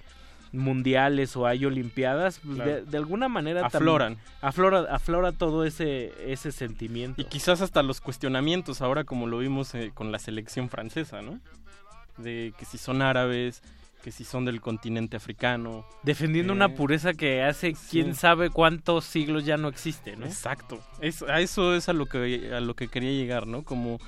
mundiales 0.52 1.36
o 1.36 1.46
hay 1.46 1.64
olimpiadas, 1.64 2.38
pues, 2.44 2.56
Claro. 2.56 2.70
de, 2.70 2.82
de 2.82 2.96
alguna 2.98 3.28
manera 3.28 3.66
Afloran. 3.66 4.18
aflora, 4.40 4.86
aflora 4.94 5.32
todo 5.32 5.64
ese, 5.64 6.12
ese 6.30 6.52
sentimiento. 6.52 7.20
Y 7.20 7.24
quizás 7.24 7.60
hasta 7.62 7.82
los 7.82 8.00
cuestionamientos, 8.00 8.82
ahora 8.82 9.04
como 9.04 9.26
lo 9.26 9.38
vimos 9.38 9.74
eh, 9.74 9.90
con 9.94 10.12
la 10.12 10.18
selección 10.18 10.68
francesa, 10.68 11.22
¿no? 11.22 11.40
De 12.18 12.52
que 12.58 12.64
si 12.66 12.76
son 12.78 13.00
árabes, 13.02 13.62
que 14.02 14.10
si 14.10 14.24
son 14.24 14.44
del 14.44 14.60
continente 14.60 15.16
africano. 15.16 15.86
Defendiendo 16.02 16.52
Eh, 16.52 16.56
una 16.56 16.68
pureza 16.70 17.14
que 17.14 17.42
hace 17.42 17.74
quién 17.90 18.14
sabe 18.14 18.50
cuántos 18.50 19.04
siglos 19.04 19.44
ya 19.46 19.56
no 19.56 19.68
existe, 19.68 20.16
¿no? 20.16 20.26
Exacto. 20.26 20.80
Es, 21.00 21.22
a 21.22 21.40
eso 21.40 21.74
es 21.74 21.88
a 21.88 21.92
lo 21.92 22.06
que 22.06 22.52
a 22.54 22.60
lo 22.60 22.74
que 22.74 22.88
quería 22.88 23.12
llegar, 23.12 23.46
¿no? 23.46 23.62
Como 23.62 23.98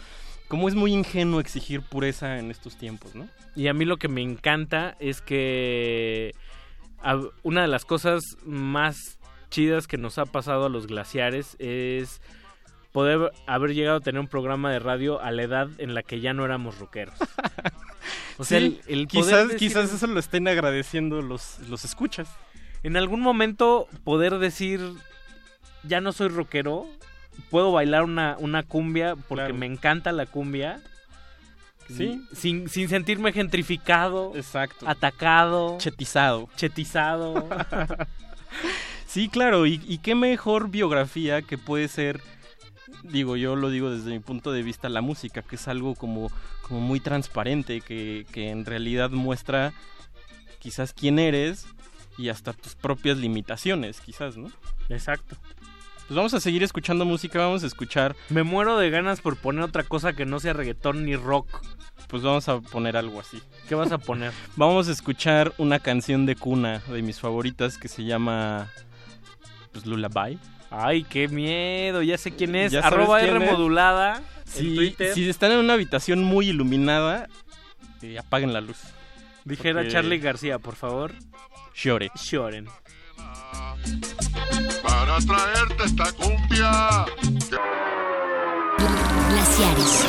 como 0.55 0.69
es 0.69 0.77
muy 0.77 0.93
ingenuo 0.93 1.41
exigir 1.41 1.83
pureza 1.83 2.39
en 2.39 2.53
estos 2.53 2.77
tiempos, 2.77 3.17
¿no? 3.17 3.27
Y 3.57 3.67
a 3.67 3.75
mí 3.75 3.85
lo 3.85 3.97
que 3.97 4.07
me 4.07 4.23
encanta 4.23 4.95
es 5.01 5.21
que 5.21 6.33
una 7.43 7.63
de 7.63 7.67
las 7.67 7.85
cosas 7.85 8.23
más 8.47 9.19
chidas 9.51 9.89
que 9.89 9.99
nos 9.99 10.17
ha 10.19 10.27
pasado 10.27 10.67
a 10.67 10.69
los 10.69 10.87
glaciares 10.87 11.57
es 11.59 12.21
poder 12.93 13.33
haber 13.49 13.75
llegado 13.75 13.97
a 13.97 14.01
tener 14.01 14.21
un 14.21 14.29
programa 14.29 14.71
de 14.71 14.79
radio 14.79 15.21
a 15.21 15.33
la 15.33 15.43
edad 15.43 15.69
en 15.79 15.93
la 15.93 16.05
que 16.05 16.21
ya 16.21 16.33
no 16.35 16.45
éramos 16.45 16.79
rockeros. 16.79 17.17
O 18.39 18.45
sea, 18.45 18.61
Sí, 18.61 18.81
el, 18.87 19.09
quizás 19.09 19.49
decir- 19.49 19.59
quizás 19.59 19.93
eso 19.93 20.07
lo 20.07 20.21
estén 20.21 20.47
agradeciendo 20.47 21.21
los 21.21 21.59
los 21.69 21.85
escuchas. 21.85 22.29
En 22.85 22.97
algún 22.97 23.21
momento 23.21 23.89
poder 24.05 24.39
decir 24.39 24.81
ya 25.85 26.01
no 26.01 26.13
soy 26.13 26.29
rockero, 26.29 26.87
puedo 27.51 27.73
bailar 27.73 28.05
una, 28.05 28.37
una 28.39 28.63
cumbia 28.63 29.17
porque 29.17 29.53
me 29.53 29.67
encanta 29.67 30.13
la 30.13 30.27
cumbia. 30.27 30.81
Sí. 31.89 32.23
Sin, 32.33 32.69
sin 32.71 32.89
sentirme 32.89 33.33
gentrificado. 33.33 34.33
Exacto. 34.35 34.89
Atacado. 34.89 35.77
Chetizado. 35.79 36.49
Chetizado. 36.57 37.47
Sí, 39.15 39.29
claro, 39.29 39.65
y, 39.65 39.81
y 39.87 39.99
qué 39.99 40.17
mejor 40.17 40.71
biografía 40.71 41.41
que 41.41 41.57
puede 41.57 41.87
ser, 41.87 42.21
digo, 43.05 43.37
yo 43.37 43.55
lo 43.55 43.71
digo 43.71 43.89
desde 43.89 44.11
mi 44.11 44.19
punto 44.19 44.51
de 44.51 44.65
vista, 44.65 44.89
la 44.89 45.03
música, 45.03 45.43
que 45.43 45.55
es 45.55 45.69
algo 45.69 45.95
como, 45.95 46.33
como 46.63 46.81
muy 46.81 46.99
transparente, 46.99 47.81
que, 47.81 48.27
que 48.33 48.51
en 48.51 48.65
realidad 48.65 49.11
muestra 49.11 49.73
quizás 50.59 50.93
quién 50.93 51.21
eres 51.21 51.65
y 52.19 52.29
hasta 52.29 52.55
tus 52.55 52.75
propias 52.75 53.17
limitaciones, 53.19 54.01
quizás, 54.01 54.37
¿no? 54.37 54.51
Exacto. 54.89 55.37
Pues 56.07 56.17
vamos 56.17 56.35
a 56.35 56.41
seguir 56.41 56.63
escuchando 56.63 57.05
música, 57.05 57.39
vamos 57.39 57.65
a 57.65 57.67
escuchar... 57.67 58.15
Me 58.29 58.43
muero 58.43 58.77
de 58.77 58.91
ganas 58.91 59.21
por 59.21 59.37
poner 59.37 59.63
otra 59.65 59.83
cosa 59.85 60.13
que 60.13 60.27
no 60.27 60.39
sea 60.39 60.53
reggaetón 60.53 61.05
ni 61.05 61.17
rock. 61.17 61.63
Pues 62.09 62.23
vamos 62.23 62.49
a 62.49 62.61
poner 62.61 62.97
algo 62.97 63.21
así. 63.21 63.41
¿Qué 63.69 63.75
vas 63.75 63.91
a 63.91 63.99
poner? 63.99 64.33
Vamos 64.57 64.89
a 64.89 64.93
escuchar 64.93 65.53
una 65.59 65.79
canción 65.79 66.27
de 66.27 66.37
cuna 66.37 66.81
de 66.89 67.01
mis 67.03 67.19
favoritas 67.19 67.79
que 67.79 67.89
se 67.89 68.05
llama 68.05 68.71
pues 69.73 69.87
Lullaby. 69.87 70.39
Ay, 70.71 71.05
qué 71.05 71.29
miedo, 71.29 72.03
ya 72.03 72.19
sé 72.19 72.33
quién 72.33 72.55
es. 72.57 72.73
¿Ya 72.73 72.83
sabes 72.83 72.99
Arroba 72.99 73.21
quién 73.21 73.37
R 73.37 73.45
es? 73.47 73.51
modulada 73.53 74.23
Si, 74.45 74.95
si 75.15 75.29
están 75.29 75.53
en 75.53 75.59
una 75.59 75.73
habitación 75.75 76.23
muy 76.23 76.49
iluminada, 76.51 77.29
eh, 78.03 78.19
apaguen 78.19 78.53
la 78.53 78.61
luz. 78.61 78.79
Dijera 79.45 79.81
Porque- 79.81 79.93
Charlie 79.93 80.19
García, 80.19 80.59
por 80.59 80.77
favor. 80.77 81.15
Llore. 81.75 82.11
Lloren. 82.31 82.69
Para 85.15 85.27
traerte 85.27 85.85
esta 85.85 86.11
cumbia. 86.13 87.07
Glaciares. 89.29 90.05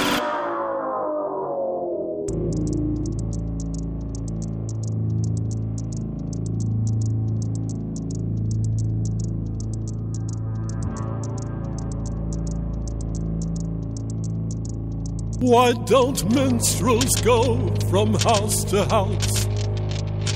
Why 15.40 15.74
don't 15.85 16.34
minstrels 16.34 17.11
go 17.22 17.72
from 17.92 18.16
house 18.16 18.64
to 18.72 18.85
house, 18.85 19.45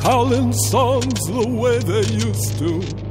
howling 0.03 0.53
songs 0.53 1.19
the 1.25 1.47
way 1.47 1.79
they 1.79 2.05
used 2.13 2.59
to? 2.59 3.08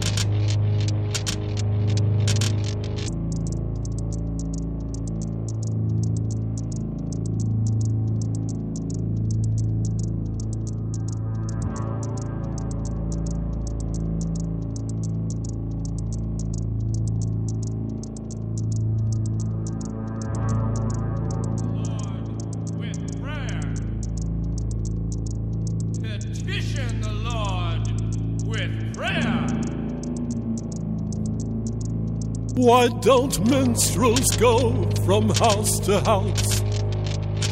Why 32.68 32.88
don't 32.88 33.48
minstrels 33.48 34.36
go 34.36 34.90
from 35.06 35.30
house 35.30 35.80
to 35.86 36.00
house, 36.00 36.60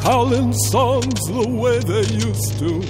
howling 0.03 0.53
songs 0.53 1.19
the 1.25 1.49
way 1.59 1.79
they 1.79 2.05
used 2.13 2.59
to? 2.59 2.81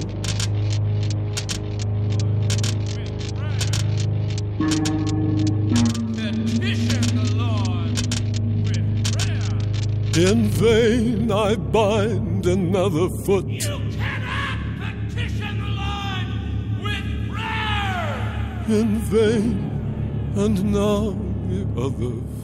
Petition 6.18 7.04
the 7.16 7.28
Lord 7.34 7.96
with 8.62 8.86
prayer. 9.16 10.28
In 10.30 10.48
vain 10.48 11.32
I 11.32 11.56
bind 11.56 12.44
another 12.44 13.08
foot. 13.24 13.46
You 13.46 13.80
cannot 13.96 14.58
Petition 15.08 15.54
the 15.62 15.70
Lord 15.80 16.28
with 16.82 17.06
prayer. 17.30 18.66
in 18.68 18.98
vain, 18.98 20.34
and 20.36 20.72
now 20.74 21.27
other 21.78 22.37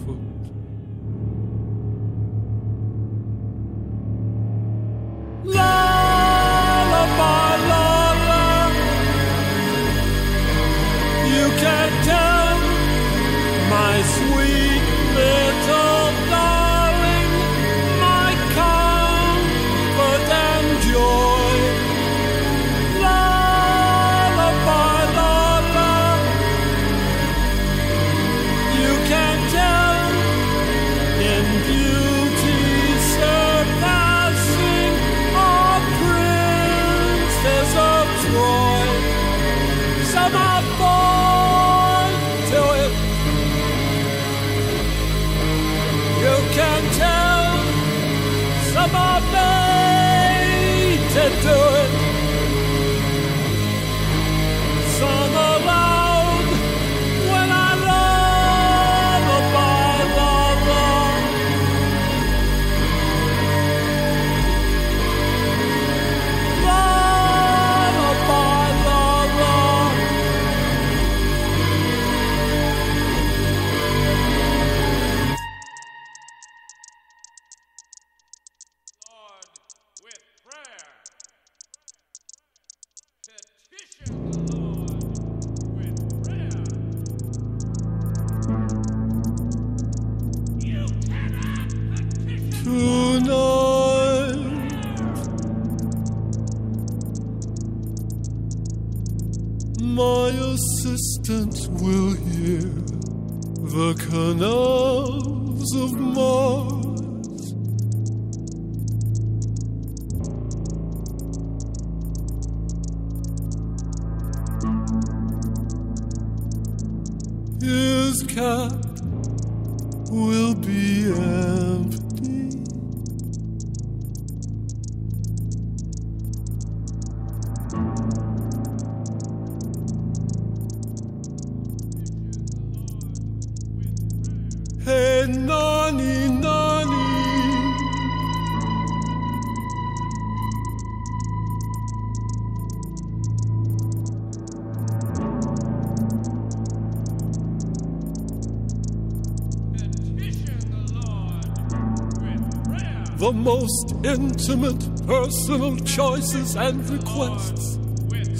most 153.64 153.94
intimate 154.04 155.06
personal 155.06 155.74
choices 155.78 156.54
and 156.54 156.86
requests, 156.90 157.78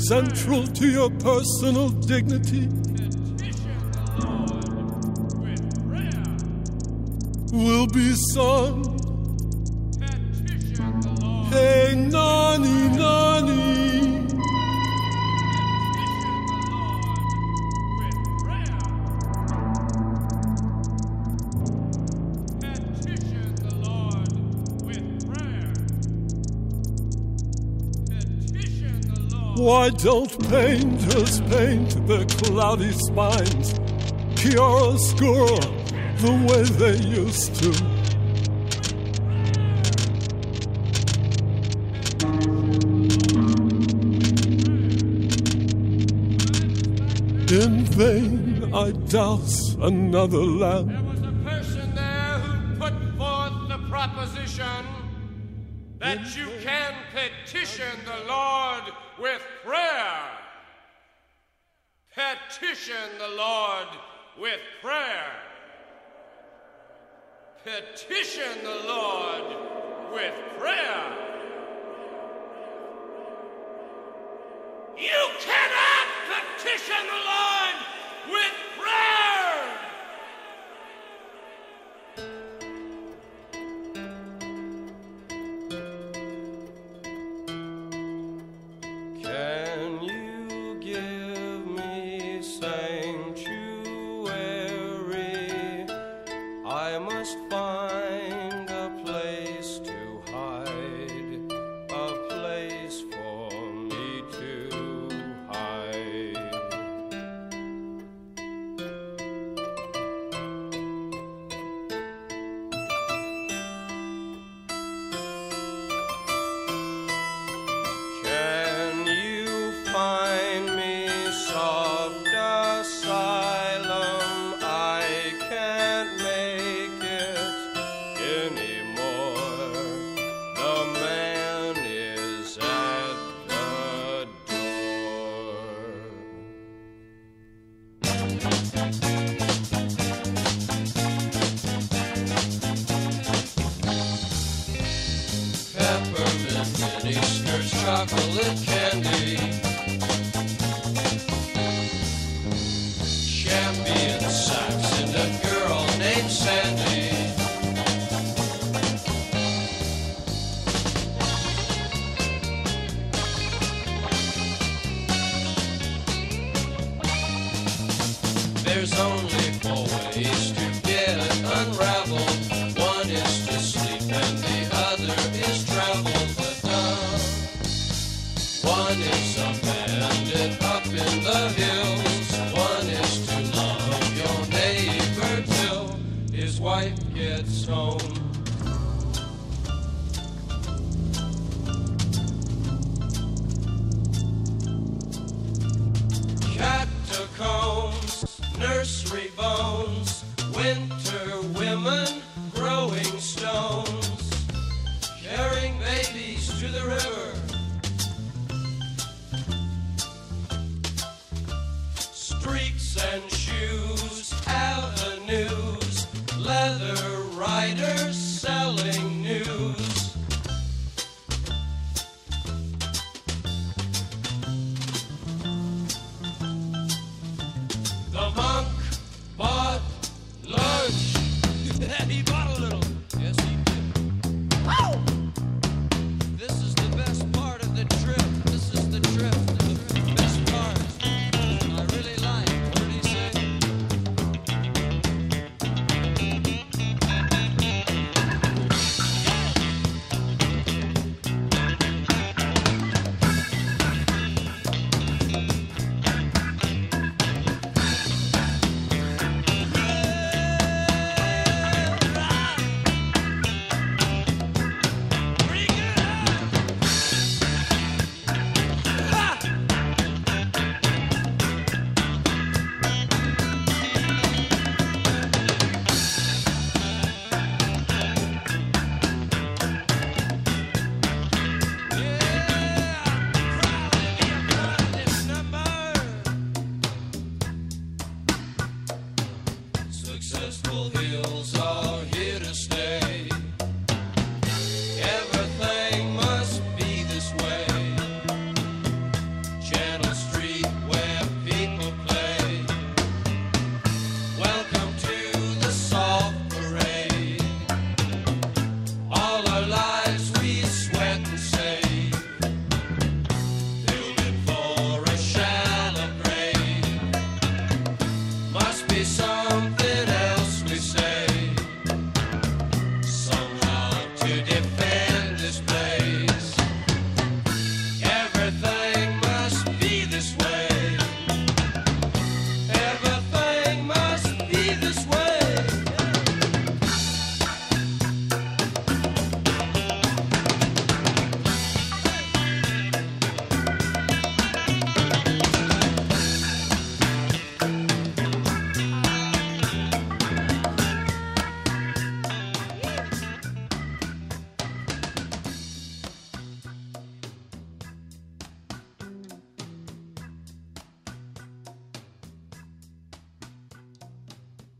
central 0.06 0.66
to 0.66 0.86
your 0.86 1.08
personal 1.12 1.88
dignity. 1.88 2.68
Will 7.52 7.86
be 7.86 8.14
sung 8.34 8.93
Why 29.56 29.90
don't 29.90 30.30
painters 30.50 31.40
paint 31.42 32.06
the 32.08 32.26
cloudy 32.42 32.90
spines, 32.90 33.74
chiaroscuro, 34.34 35.60
the 36.18 36.32
way 36.48 36.64
they 36.64 36.96
used 36.98 37.54
to? 37.62 37.70
In 47.54 47.84
vain 47.84 48.74
I 48.74 48.90
douse 48.90 49.76
another 49.80 50.42
lamp 50.42 51.03
Petition 67.94 68.64
the 68.64 68.88
Lord 68.88 69.56
with 70.12 70.43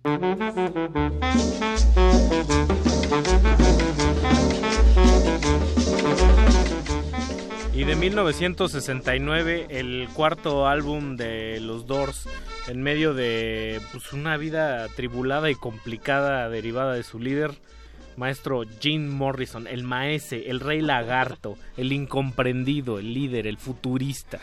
Y 0.05 0.09
de 7.85 7.97
1969, 7.97 9.69
el 9.71 10.09
cuarto 10.13 10.69
álbum 10.69 11.17
de 11.17 11.59
los 11.61 11.87
Doors, 11.87 12.29
en 12.69 12.83
medio 12.83 13.15
de 13.15 13.81
pues, 13.93 14.13
una 14.13 14.37
vida 14.37 14.89
tribulada 14.89 15.51
y 15.51 15.55
complicada 15.55 16.51
derivada 16.51 16.93
de 16.93 17.03
su 17.03 17.19
líder, 17.19 17.53
maestro 18.17 18.65
Jim 18.81 19.09
Morrison, 19.09 19.67
el 19.67 19.85
maese, 19.85 20.51
el 20.51 20.61
rey 20.61 20.83
lagarto, 20.83 21.57
el 21.79 21.93
incomprendido, 21.93 22.99
el 22.99 23.15
líder, 23.15 23.47
el 23.47 23.57
futurista. 23.57 24.39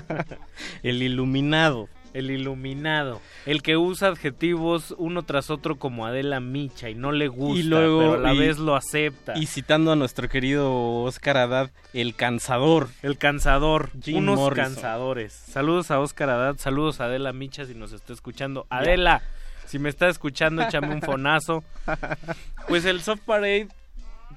el 0.82 1.02
iluminado. 1.02 1.90
El 2.18 2.30
iluminado. 2.30 3.20
El 3.46 3.62
que 3.62 3.76
usa 3.76 4.08
adjetivos 4.08 4.94
uno 4.98 5.22
tras 5.22 5.50
otro 5.50 5.76
como 5.76 6.06
Adela 6.06 6.40
Micha 6.40 6.88
y 6.90 6.94
no 6.94 7.12
le 7.12 7.28
gusta, 7.28 7.60
y 7.60 7.62
luego 7.62 7.98
pero 8.00 8.14
a 8.14 8.18
la 8.18 8.34
y- 8.34 8.38
vez 8.38 8.58
lo 8.58 8.74
acepta. 8.76 9.36
Y 9.38 9.46
citando 9.46 9.92
a 9.92 9.96
nuestro 9.96 10.28
querido 10.28 11.02
Oscar 11.02 11.36
Haddad, 11.36 11.70
el 11.92 12.14
cansador. 12.14 12.88
El 13.02 13.18
cansador, 13.18 13.90
Jim 14.02 14.18
unos 14.18 14.38
Morrison. 14.38 14.74
cansadores. 14.74 15.32
Saludos 15.32 15.90
a 15.90 16.00
Oscar 16.00 16.30
Haddad, 16.30 16.56
saludos 16.58 17.00
a 17.00 17.04
Adela 17.04 17.32
Micha 17.32 17.64
si 17.66 17.74
nos 17.74 17.92
está 17.92 18.12
escuchando. 18.12 18.66
Adela, 18.70 19.22
si 19.66 19.78
me 19.78 19.88
está 19.88 20.08
escuchando, 20.08 20.62
échame 20.62 20.92
un 20.94 21.02
fonazo. 21.02 21.62
Pues 22.68 22.84
el 22.84 23.00
Soft 23.00 23.20
Parade 23.24 23.68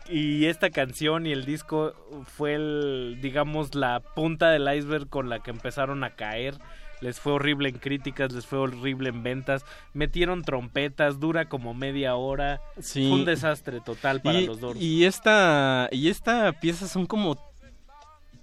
y 0.10 0.46
esta 0.46 0.70
canción 0.70 1.26
y 1.28 1.32
el 1.34 1.44
disco 1.46 1.94
fue 2.26 2.56
el, 2.56 3.20
digamos, 3.22 3.76
la 3.76 4.00
punta 4.00 4.50
del 4.50 4.74
iceberg 4.74 5.10
con 5.10 5.30
la 5.30 5.40
que 5.40 5.52
empezaron 5.52 6.04
a 6.04 6.12
caer. 6.12 6.56
Les 7.02 7.20
fue 7.20 7.34
horrible 7.34 7.70
en 7.70 7.78
críticas, 7.80 8.32
les 8.32 8.46
fue 8.46 8.60
horrible 8.60 9.10
en 9.10 9.24
ventas. 9.24 9.66
Metieron 9.94 10.44
trompetas, 10.44 11.20
dura 11.20 11.46
como 11.50 11.74
media 11.74 12.16
hora. 12.16 12.62
Sí. 12.80 13.08
Fue 13.10 13.18
un 13.20 13.26
desastre 13.26 13.82
total 13.82 14.22
para 14.22 14.40
y, 14.40 14.46
los 14.46 14.60
Doors. 14.60 14.80
y 14.80 15.06
esta 15.06 15.90
y 15.92 16.10
esta 16.10 16.52
pieza 16.54 16.88
son 16.88 17.06
como 17.08 17.38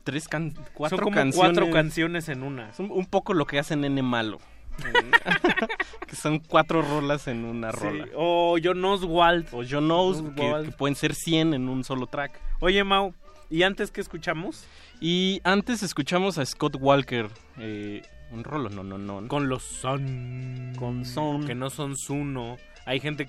tres 0.05 0.27
can 0.29 0.55
cuatro 0.75 0.97
Son 0.99 1.05
como 1.05 1.15
canciones. 1.17 1.37
cuatro 1.57 1.71
canciones 1.73 2.29
en 2.29 2.43
una. 2.43 2.73
Son 2.75 2.91
un 2.91 3.07
poco 3.07 3.33
lo 3.35 3.47
que 3.47 3.59
hacen 3.59 3.85
N 3.85 4.03
malo. 4.03 4.39
que 6.07 6.17
son 6.17 6.39
cuatro 6.39 6.83
rolas 6.83 7.27
en 7.29 7.45
una 7.45 7.73
Sí, 7.73 7.79
rola. 7.81 8.07
O 8.15 8.57
John 8.63 8.85
Oswald. 8.85 9.47
O 9.53 9.63
John 9.69 9.91
Oswald, 9.91 10.35
que, 10.35 10.71
que 10.71 10.77
pueden 10.77 10.95
ser 10.95 11.15
100 11.15 11.55
en 11.55 11.69
un 11.69 11.85
solo 11.85 12.07
track. 12.07 12.41
Oye, 12.61 12.83
Mau, 12.85 13.13
¿y 13.51 13.63
antes 13.63 13.91
qué 13.91 14.01
escuchamos? 14.01 14.65
Y 15.01 15.41
antes 15.45 15.83
escuchamos 15.83 16.39
a 16.39 16.47
Scott 16.47 16.77
Walker, 16.81 17.29
eh, 17.59 18.03
un 18.31 18.45
rolo, 18.45 18.69
no, 18.71 18.83
no, 18.83 18.99
no. 18.99 19.27
Con 19.29 19.49
los 19.49 19.63
son. 19.63 20.73
Con 20.77 21.05
son. 21.05 21.47
Que 21.47 21.55
no 21.55 21.71
son 21.71 21.97
Zuno. 21.97 22.57
Hay 22.87 23.01
gente 23.01 23.29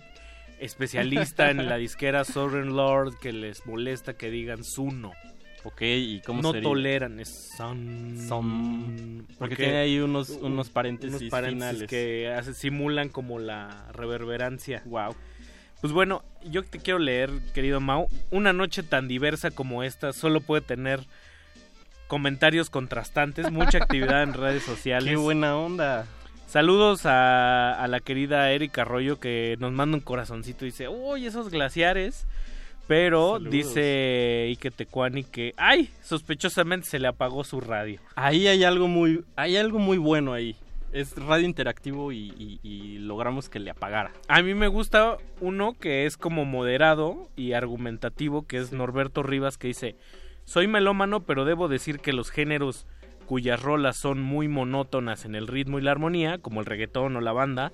especialista 0.60 1.50
en 1.52 1.68
la 1.68 1.78
disquera 1.78 2.24
Southern 2.26 2.76
Lord 2.76 3.18
que 3.20 3.32
les 3.32 3.66
molesta 3.66 4.14
que 4.16 4.30
digan 4.30 4.64
Zuno. 4.64 5.12
Ok, 5.64 5.82
¿y 5.82 6.22
cómo 6.26 6.42
no 6.42 6.52
sería? 6.52 6.70
toleran, 6.70 7.20
es 7.20 7.52
son. 7.58 8.18
Son. 8.28 9.26
Porque 9.38 9.58
tiene 9.58 9.78
ahí 9.78 10.00
unos, 10.00 10.30
unos 10.30 10.70
paréntesis, 10.70 11.20
unos 11.20 11.30
paréntesis 11.32 11.70
finales. 11.74 11.90
que 11.90 12.30
hace- 12.30 12.54
simulan 12.54 13.10
como 13.10 13.40
la 13.40 13.88
reverberancia. 13.92 14.82
Wow. 14.86 15.16
Pues 15.82 15.92
bueno, 15.94 16.24
yo 16.46 16.64
te 16.64 16.80
quiero 16.80 17.00
leer, 17.00 17.30
querido 17.54 17.80
Mau. 17.82 18.08
Una 18.32 18.54
noche 18.54 18.84
tan 18.84 19.08
diversa 19.10 19.52
como 19.52 19.84
esta 19.84 20.14
solo 20.14 20.40
puede 20.42 20.62
tener 20.62 21.02
comentarios 22.10 22.70
contrastantes, 22.70 23.50
mucha 23.52 23.78
actividad 23.78 24.24
en 24.24 24.34
redes 24.34 24.64
sociales. 24.64 25.08
Qué 25.10 25.16
buena 25.16 25.56
onda. 25.56 26.06
Saludos 26.48 27.06
a, 27.06 27.72
a 27.82 27.88
la 27.88 28.00
querida 28.02 28.52
Erika 28.52 28.82
Arroyo 28.82 29.20
que 29.20 29.56
nos 29.60 29.72
manda 29.72 29.96
un 29.96 30.02
corazoncito 30.02 30.66
y 30.66 30.70
dice, 30.70 30.90
uy, 30.90 31.26
esos 31.26 31.50
glaciares. 31.50 32.28
Pero 32.88 33.34
Saludos. 33.34 33.52
dice 33.52 34.48
Ike 34.50 34.72
Tecuani 34.72 35.24
que, 35.24 35.54
ay, 35.58 35.92
sospechosamente 36.02 36.88
se 36.88 36.98
le 36.98 37.08
apagó 37.08 37.44
su 37.44 37.62
radio. 37.62 38.00
Ahí 38.16 38.48
hay 38.48 38.64
algo 38.64 38.88
muy, 38.88 39.24
hay 39.36 39.58
algo 39.58 39.78
muy 39.78 40.00
bueno 40.00 40.34
ahí. 40.34 40.56
Es 40.92 41.16
radio 41.16 41.46
interactivo 41.46 42.12
y, 42.12 42.34
y- 42.36 42.60
y 42.64 42.98
logramos 42.98 43.48
que 43.48 43.60
le 43.60 43.70
apagara. 43.70 44.12
A 44.28 44.42
mí 44.42 44.56
me 44.56 44.68
gusta 44.68 45.18
uno 45.40 45.76
que 45.80 46.08
es 46.08 46.18
como 46.18 46.46
moderado 46.46 47.30
y 47.36 47.54
argumentativo, 47.54 48.48
que 48.48 48.58
es 48.58 48.72
Norberto 48.72 49.22
Rivas, 49.22 49.60
que 49.60 49.68
dice, 49.68 49.96
soy 50.50 50.68
melómano, 50.68 51.22
pero 51.22 51.46
debo 51.46 51.68
decir 51.68 52.00
que 52.00 52.12
los 52.12 52.32
géneros 52.32 52.88
cuyas 53.28 53.62
rolas 53.62 53.98
son 53.98 54.20
muy 54.20 54.48
monótonas 54.48 55.26
en 55.26 55.36
el 55.36 55.46
ritmo 55.46 55.78
y 55.78 55.84
la 55.84 55.92
armonía, 55.92 56.40
como 56.40 56.62
el 56.62 56.66
reggaetón 56.66 57.16
o 57.16 57.22
la 57.22 57.32
banda, 57.32 57.72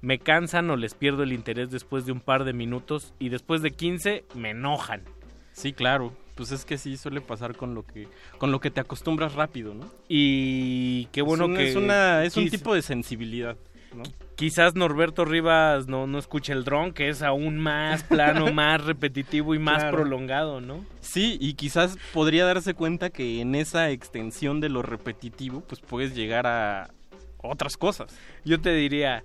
me 0.00 0.20
cansan 0.20 0.70
o 0.70 0.76
les 0.76 0.94
pierdo 0.94 1.24
el 1.24 1.32
interés 1.32 1.72
después 1.72 2.06
de 2.06 2.12
un 2.12 2.20
par 2.20 2.44
de 2.44 2.52
minutos 2.52 3.12
y 3.18 3.28
después 3.28 3.60
de 3.62 3.72
15 3.72 4.24
me 4.36 4.50
enojan. 4.50 5.02
Sí, 5.50 5.72
claro. 5.72 6.12
Pues 6.36 6.52
es 6.52 6.64
que 6.64 6.78
sí 6.78 6.96
suele 6.96 7.20
pasar 7.20 7.56
con 7.56 7.74
lo 7.74 7.84
que, 7.84 8.06
con 8.38 8.52
lo 8.52 8.60
que 8.60 8.70
te 8.70 8.80
acostumbras 8.80 9.34
rápido, 9.34 9.74
¿no? 9.74 9.90
Y 10.08 11.06
qué 11.06 11.22
bueno 11.22 11.44
es 11.44 11.50
un, 11.50 11.56
que... 11.56 11.68
es, 11.70 11.76
una, 11.76 12.24
es 12.24 12.36
un 12.36 12.48
tipo 12.48 12.72
de 12.72 12.82
sensibilidad, 12.82 13.56
¿no? 13.94 14.02
Quizás 14.36 14.74
Norberto 14.74 15.24
Rivas 15.24 15.86
no, 15.86 16.06
no 16.06 16.18
escuche 16.18 16.52
el 16.52 16.64
dron, 16.64 16.92
que 16.92 17.08
es 17.08 17.22
aún 17.22 17.58
más 17.58 18.02
plano, 18.02 18.52
más 18.52 18.84
repetitivo 18.84 19.54
y 19.54 19.58
más 19.58 19.82
Claro. 19.82 19.98
prolongado, 19.98 20.60
¿no? 20.60 20.84
Sí, 21.00 21.36
y 21.40 21.54
quizás 21.54 21.96
podría 22.12 22.44
darse 22.44 22.74
cuenta 22.74 23.10
que 23.10 23.40
en 23.40 23.54
esa 23.54 23.90
extensión 23.90 24.60
de 24.60 24.68
lo 24.68 24.82
repetitivo, 24.82 25.60
pues 25.60 25.80
puedes 25.80 26.14
llegar 26.14 26.46
a 26.46 26.90
otras 27.38 27.76
cosas. 27.76 28.16
Yo 28.44 28.60
te 28.60 28.72
diría, 28.74 29.24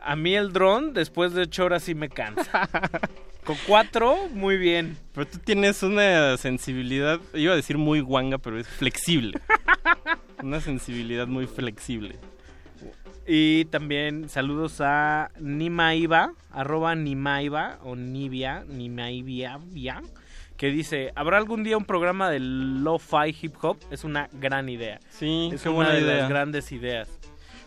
a 0.00 0.16
mí 0.16 0.34
el 0.34 0.52
dron 0.52 0.92
después 0.94 1.32
de 1.34 1.42
ocho 1.42 1.64
horas 1.64 1.82
sí 1.84 1.94
me 1.94 2.08
cansa. 2.08 2.68
Con 3.44 3.56
cuatro, 3.66 4.28
muy 4.32 4.58
bien. 4.58 4.98
Pero 5.14 5.26
tú 5.26 5.38
tienes 5.38 5.82
una 5.82 6.36
sensibilidad, 6.36 7.18
iba 7.32 7.54
a 7.54 7.56
decir 7.56 7.78
muy 7.78 8.00
guanga, 8.00 8.36
pero 8.36 8.58
es 8.58 8.68
flexible. 8.68 9.40
una 10.42 10.60
sensibilidad 10.60 11.26
muy 11.26 11.46
flexible. 11.46 12.16
Y 13.30 13.66
también 13.66 14.30
saludos 14.30 14.80
a 14.80 15.30
Nimaiva, 15.38 16.32
arroba 16.50 16.94
Nimaiva 16.94 17.78
o 17.84 17.94
Nivia, 17.94 18.64
Nimaivia, 18.66 19.58
via, 19.62 20.00
que 20.56 20.70
dice, 20.70 21.12
¿habrá 21.14 21.36
algún 21.36 21.62
día 21.62 21.76
un 21.76 21.84
programa 21.84 22.30
de 22.30 22.40
lo-fi 22.40 23.36
hip 23.42 23.54
hop? 23.60 23.76
Es 23.90 24.04
una 24.04 24.30
gran 24.32 24.70
idea. 24.70 24.98
Sí, 25.10 25.50
es 25.52 25.62
qué 25.62 25.68
una 25.68 25.76
buena 25.76 25.92
de 25.92 26.00
idea. 26.00 26.16
las 26.20 26.28
grandes 26.30 26.72
ideas. 26.72 27.08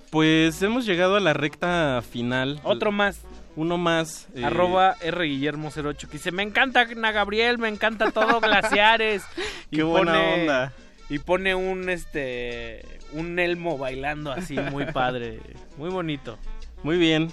Pues 0.10 0.62
hemos 0.64 0.86
llegado 0.86 1.16
a 1.16 1.20
la 1.20 1.34
recta 1.34 2.02
final. 2.10 2.60
Otro 2.64 2.92
más. 2.92 3.22
Uno 3.56 3.78
más. 3.78 4.30
eh, 4.34 4.44
Arroba 4.44 4.96
R 5.02 5.26
Guillermo 5.26 5.70
08 5.76 6.08
que 6.08 6.14
dice, 6.14 6.32
me 6.32 6.42
encanta 6.44 6.82
Ana 6.82 7.12
Gabriel, 7.12 7.60
me 7.60 7.68
encanta 7.68 8.10
todo 8.12 8.40
glaciares. 8.42 9.24
Qué 9.70 9.84
buena 9.84 10.20
onda. 10.20 10.74
Y 11.12 11.20
pone 11.20 11.54
un 11.56 11.90
este 11.90 12.86
un 13.12 13.38
elmo 13.38 13.78
bailando 13.78 14.32
así 14.32 14.56
muy 14.72 14.86
padre, 14.86 15.42
muy 15.78 15.90
bonito. 15.90 16.40
Muy 16.84 16.98
bien. 16.98 17.24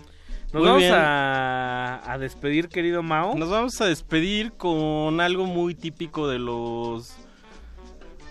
Nos 0.53 0.63
Muy 0.63 0.63
vamos 0.63 0.83
bien. 0.83 0.95
a, 0.95 2.01
a 2.11 2.19
despedir, 2.19 2.69
querido 2.69 3.05
Mao. 3.05 3.37
Nos 3.37 3.51
vamos 3.51 3.81
a 3.81 3.87
despedir 3.87 4.53
con 4.53 5.21
algo 5.21 5.45
muy 5.47 5.77
típico 5.77 6.27
de 6.27 6.41
los 6.41 7.15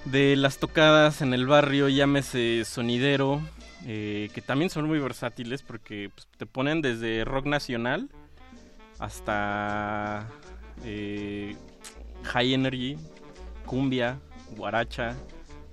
de 0.04 0.36
las 0.36 0.58
tocadas 0.58 1.22
en 1.22 1.34
el 1.34 1.48
barrio, 1.48 1.88
llámese 1.88 2.66
sonidero, 2.66 3.40
eh, 3.86 4.30
que 4.34 4.42
también 4.42 4.70
son 4.70 4.86
muy 4.86 5.00
versátiles 5.00 5.62
porque 5.64 6.10
pues, 6.14 6.28
te 6.38 6.46
ponen 6.46 6.82
desde 6.82 7.24
rock 7.24 7.46
nacional 7.46 8.10
hasta 9.00 10.28
eh, 10.84 11.56
high 12.24 12.54
energy, 12.54 12.98
cumbia, 13.66 14.20
guaracha, 14.56 15.16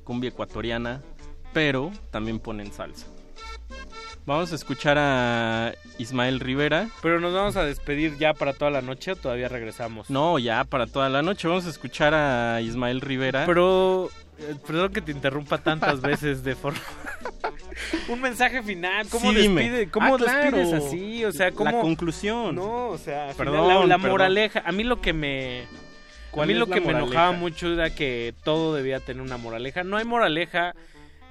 cumbia 0.05 0.29
ecuatoriana, 0.29 1.03
pero 1.53 1.91
también 2.11 2.39
ponen 2.39 2.73
salsa. 2.73 3.07
Vamos 4.27 4.53
a 4.53 4.55
escuchar 4.55 4.97
a 4.99 5.75
Ismael 5.99 6.41
Rivera. 6.41 6.89
Pero 7.03 7.21
nos 7.21 7.35
vamos 7.35 7.57
a 7.57 7.65
despedir 7.65 8.17
ya 8.17 8.33
para 8.33 8.55
toda 8.55 8.71
la 8.71 8.81
noche 8.81 9.13
o 9.13 9.17
todavía 9.17 9.49
regresamos. 9.49 10.09
No, 10.09 10.39
ya 10.39 10.65
para 10.65 10.87
toda 10.87 11.11
la 11.11 11.21
noche. 11.21 11.47
Vamos 11.47 11.67
a 11.67 11.71
escuchar 11.71 12.15
a 12.15 12.61
Ismael 12.63 13.03
Rivera. 13.03 13.45
Pero 13.45 14.09
eh, 14.39 14.55
perdón 14.67 14.93
que 14.95 15.03
te 15.03 15.13
interrumpa 15.13 15.59
tantas 15.59 16.01
veces 16.01 16.43
de 16.43 16.55
forma 16.57 16.81
un 18.09 18.21
mensaje 18.23 18.63
final, 18.63 19.07
¿cómo 19.11 19.31
Sí, 19.31 19.37
despide, 19.37 19.91
cómo 19.91 20.15
Ah, 20.15 20.19
claro. 20.19 20.57
despides 20.57 20.73
así? 20.73 21.25
O 21.27 21.33
sea, 21.33 21.51
La 21.51 21.53
¿cómo 21.53 21.81
conclusión. 21.83 22.55
No, 22.55 22.89
o 22.89 22.99
sea, 22.99 23.35
final 23.35 23.37
Perdón, 23.37 23.69
la, 23.69 23.75
la 23.87 23.97
perdón. 23.97 24.11
moraleja, 24.11 24.63
a 24.65 24.73
mí 24.73 24.85
lo 24.85 25.03
que 25.03 25.13
me 25.13 25.65
a 26.35 26.37
¿Cuál 26.37 26.49
mí 26.49 26.53
es 26.55 26.59
lo 26.59 26.67
que 26.67 26.81
me 26.81 26.93
enojaba 26.93 27.33
mucho 27.33 27.73
era 27.73 27.91
que 27.91 28.35
todo 28.43 28.75
debía 28.75 29.01
tener 29.01 29.23
una 29.23 29.37
moraleja. 29.37 29.85
No 29.85 29.97
hay 29.97 30.05
moraleja. 30.05 30.75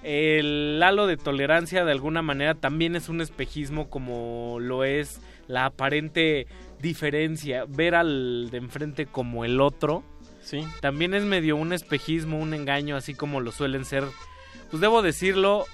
El 0.01 0.81
halo 0.83 1.07
de 1.07 1.15
tolerancia 1.15 1.85
de 1.85 1.91
alguna 1.91 2.21
manera 2.21 2.55
también 2.55 2.95
es 2.95 3.07
un 3.07 3.21
espejismo 3.21 3.89
como 3.89 4.57
lo 4.59 4.83
es 4.83 5.21
la 5.47 5.65
aparente 5.65 6.47
diferencia, 6.79 7.65
ver 7.67 7.95
al 7.95 8.49
de 8.51 8.57
enfrente 8.57 9.05
como 9.05 9.45
el 9.45 9.61
otro. 9.61 10.03
Sí. 10.41 10.65
También 10.81 11.13
es 11.13 11.23
medio 11.23 11.55
un 11.55 11.71
espejismo, 11.71 12.37
un 12.37 12.53
engaño, 12.53 12.97
así 12.97 13.13
como 13.13 13.39
lo 13.39 13.53
suelen 13.53 13.85
ser. 13.85 14.03
Pues 14.69 14.81
debo 14.81 15.01
decirlo 15.01 15.65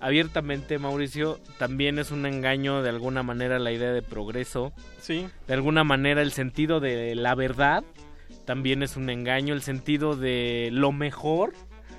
abiertamente, 0.00 0.78
Mauricio, 0.78 1.40
también 1.58 1.98
es 1.98 2.10
un 2.10 2.26
engaño 2.26 2.82
de 2.82 2.90
alguna 2.90 3.22
manera 3.22 3.58
la 3.58 3.72
idea 3.72 3.92
de 3.92 4.02
progreso. 4.02 4.72
Sí. 5.00 5.26
De 5.46 5.54
alguna 5.54 5.84
manera 5.84 6.20
el 6.20 6.32
sentido 6.32 6.80
de 6.80 7.14
la 7.14 7.34
verdad 7.34 7.84
también 8.48 8.82
es 8.82 8.96
un 8.96 9.10
engaño, 9.10 9.52
el 9.52 9.60
sentido 9.60 10.16
de 10.16 10.70
lo 10.72 10.90
mejor, 10.90 11.52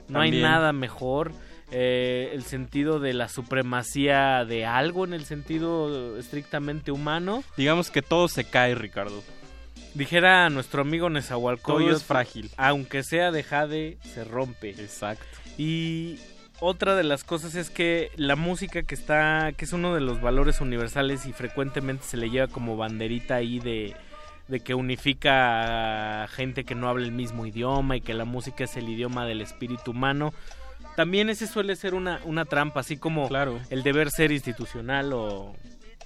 no 0.08 0.20
hay 0.20 0.32
nada 0.32 0.74
mejor. 0.74 1.32
eh, 1.72 2.32
el 2.34 2.42
sentido 2.42 3.00
de 3.00 3.14
la 3.14 3.30
supremacía 3.30 4.44
de 4.46 4.66
algo 4.66 5.06
en 5.06 5.14
el 5.14 5.26
sentido 5.26 6.18
estrictamente 6.18 6.92
humano. 6.92 7.44
Digamos 7.56 7.92
que 7.92 8.02
todo 8.02 8.28
se 8.28 8.46
cae, 8.46 8.74
Ricardo. 8.74 9.22
Dijera 9.94 10.50
nuestro 10.50 10.82
amigo 10.82 11.12
Nezahualcóyotl, 11.12 11.86
Todo 11.86 11.98
es 11.98 12.04
frágil. 12.04 12.50
Aunque 12.58 13.04
sea 13.04 13.30
de 13.30 13.44
jade, 13.44 13.98
se 14.02 14.24
rompe. 14.24 14.72
Exacto. 14.72 15.24
Y 15.60 16.18
otra 16.60 16.96
de 16.96 17.04
las 17.04 17.24
cosas 17.24 17.54
es 17.54 17.70
que 17.70 18.10
la 18.16 18.36
música 18.36 18.82
que 18.82 18.96
está, 18.96 19.52
que 19.56 19.66
es 19.66 19.74
uno 19.74 19.94
de 19.94 20.02
los 20.02 20.20
valores 20.20 20.62
universales 20.62 21.28
y 21.28 21.34
frecuentemente 21.34 22.06
se 22.06 22.18
le 22.18 22.32
lleva 22.32 22.48
como 22.48 22.76
banderita 22.76 23.36
ahí 23.36 23.60
de, 23.60 23.96
de 24.50 24.60
que 24.60 24.74
unifica 24.74 26.24
a 26.24 26.28
gente 26.28 26.64
que 26.66 26.76
no 26.76 26.90
habla 26.90 27.06
el 27.06 27.12
mismo 27.12 27.46
idioma 27.46 27.96
y 27.98 28.02
que 28.02 28.14
la 28.14 28.26
música 28.26 28.64
es 28.66 28.76
el 28.78 28.90
idioma 28.90 29.26
del 29.26 29.42
espíritu 29.42 29.92
humano. 29.92 30.34
También 30.96 31.30
ese 31.30 31.48
suele 31.48 31.76
ser 31.76 31.94
una, 31.94 32.20
una 32.26 32.46
trampa, 32.46 32.82
así 32.82 32.98
como 32.98 33.30
el 33.70 33.84
deber 33.84 34.10
ser 34.12 34.32
institucional 34.32 35.14
o, 35.14 35.54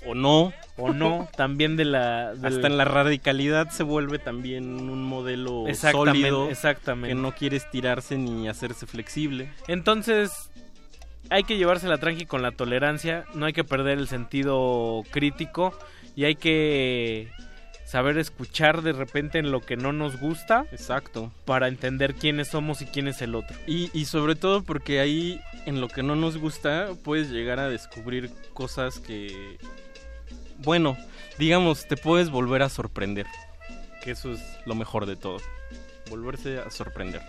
o 0.05 0.13
no. 0.13 0.53
O 0.77 0.91
no, 0.93 1.27
también 1.37 1.77
de 1.77 1.85
la... 1.85 2.33
del- 2.35 2.45
Hasta 2.57 2.67
en 2.67 2.77
la 2.77 2.85
radicalidad 2.85 3.69
se 3.69 3.83
vuelve 3.83 4.19
también 4.19 4.65
un 4.89 5.03
modelo 5.03 5.67
Exactamente, 5.67 6.19
sólido. 6.29 6.49
exactamente. 6.49 7.15
Que 7.15 7.21
no 7.21 7.33
quiere 7.33 7.57
estirarse 7.57 8.17
ni 8.17 8.47
hacerse 8.49 8.85
flexible. 8.85 9.49
Entonces, 9.67 10.51
hay 11.29 11.43
que 11.45 11.57
llevársela 11.57 11.97
tranqui 11.97 12.25
con 12.25 12.41
la 12.41 12.51
tolerancia, 12.51 13.23
no 13.33 13.45
hay 13.45 13.53
que 13.53 13.63
perder 13.63 13.97
el 13.99 14.07
sentido 14.09 15.03
crítico 15.11 15.73
y 16.15 16.25
hay 16.25 16.35
que 16.35 17.31
saber 17.93 18.17
escuchar 18.17 18.81
de 18.81 18.91
repente 18.91 19.37
en 19.37 19.51
lo 19.51 19.61
que 19.61 19.77
no 19.77 19.93
nos 19.93 20.19
gusta. 20.19 20.65
Exacto. 20.71 21.31
Para 21.45 21.67
entender 21.67 22.15
quiénes 22.15 22.47
somos 22.47 22.81
y 22.81 22.87
quién 22.87 23.07
es 23.07 23.21
el 23.21 23.35
otro. 23.35 23.55
Y, 23.67 23.91
y 23.93 24.05
sobre 24.05 24.33
todo 24.33 24.63
porque 24.63 24.99
ahí, 24.99 25.39
en 25.67 25.79
lo 25.79 25.89
que 25.89 26.01
no 26.01 26.15
nos 26.15 26.37
gusta, 26.37 26.89
puedes 27.03 27.29
llegar 27.29 27.59
a 27.59 27.69
descubrir 27.69 28.31
cosas 28.55 28.97
que, 28.97 29.59
bueno, 30.57 30.97
digamos, 31.37 31.87
te 31.87 31.95
puedes 31.95 32.31
volver 32.31 32.63
a 32.63 32.69
sorprender. 32.69 33.27
Que 34.03 34.09
eso 34.09 34.33
es 34.33 34.41
lo 34.65 34.73
mejor 34.73 35.05
de 35.05 35.15
todo. 35.15 35.37
Volverse 36.09 36.57
a 36.57 36.71
sorprender. 36.71 37.21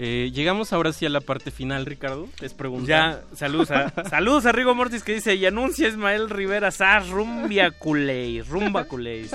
Eh, 0.00 0.30
llegamos 0.32 0.72
ahora 0.72 0.92
sí 0.92 1.06
a 1.06 1.08
la 1.08 1.20
parte 1.20 1.50
final, 1.50 1.84
Ricardo. 1.84 2.28
Es 2.40 2.54
preguntar. 2.54 2.86
Ya, 2.86 3.36
saludos 3.36 3.70
a, 3.72 3.92
saludos 4.08 4.46
a 4.46 4.52
Rigo 4.52 4.74
Mortis 4.74 5.02
que 5.02 5.14
dice, 5.14 5.34
y 5.34 5.44
anuncia 5.44 5.88
Ismael 5.88 6.30
Rivera, 6.30 6.70
Sas, 6.70 7.08
rumbia 7.08 7.72
culéis, 7.72 8.46
rumba 8.48 8.84
culéis. 8.84 9.34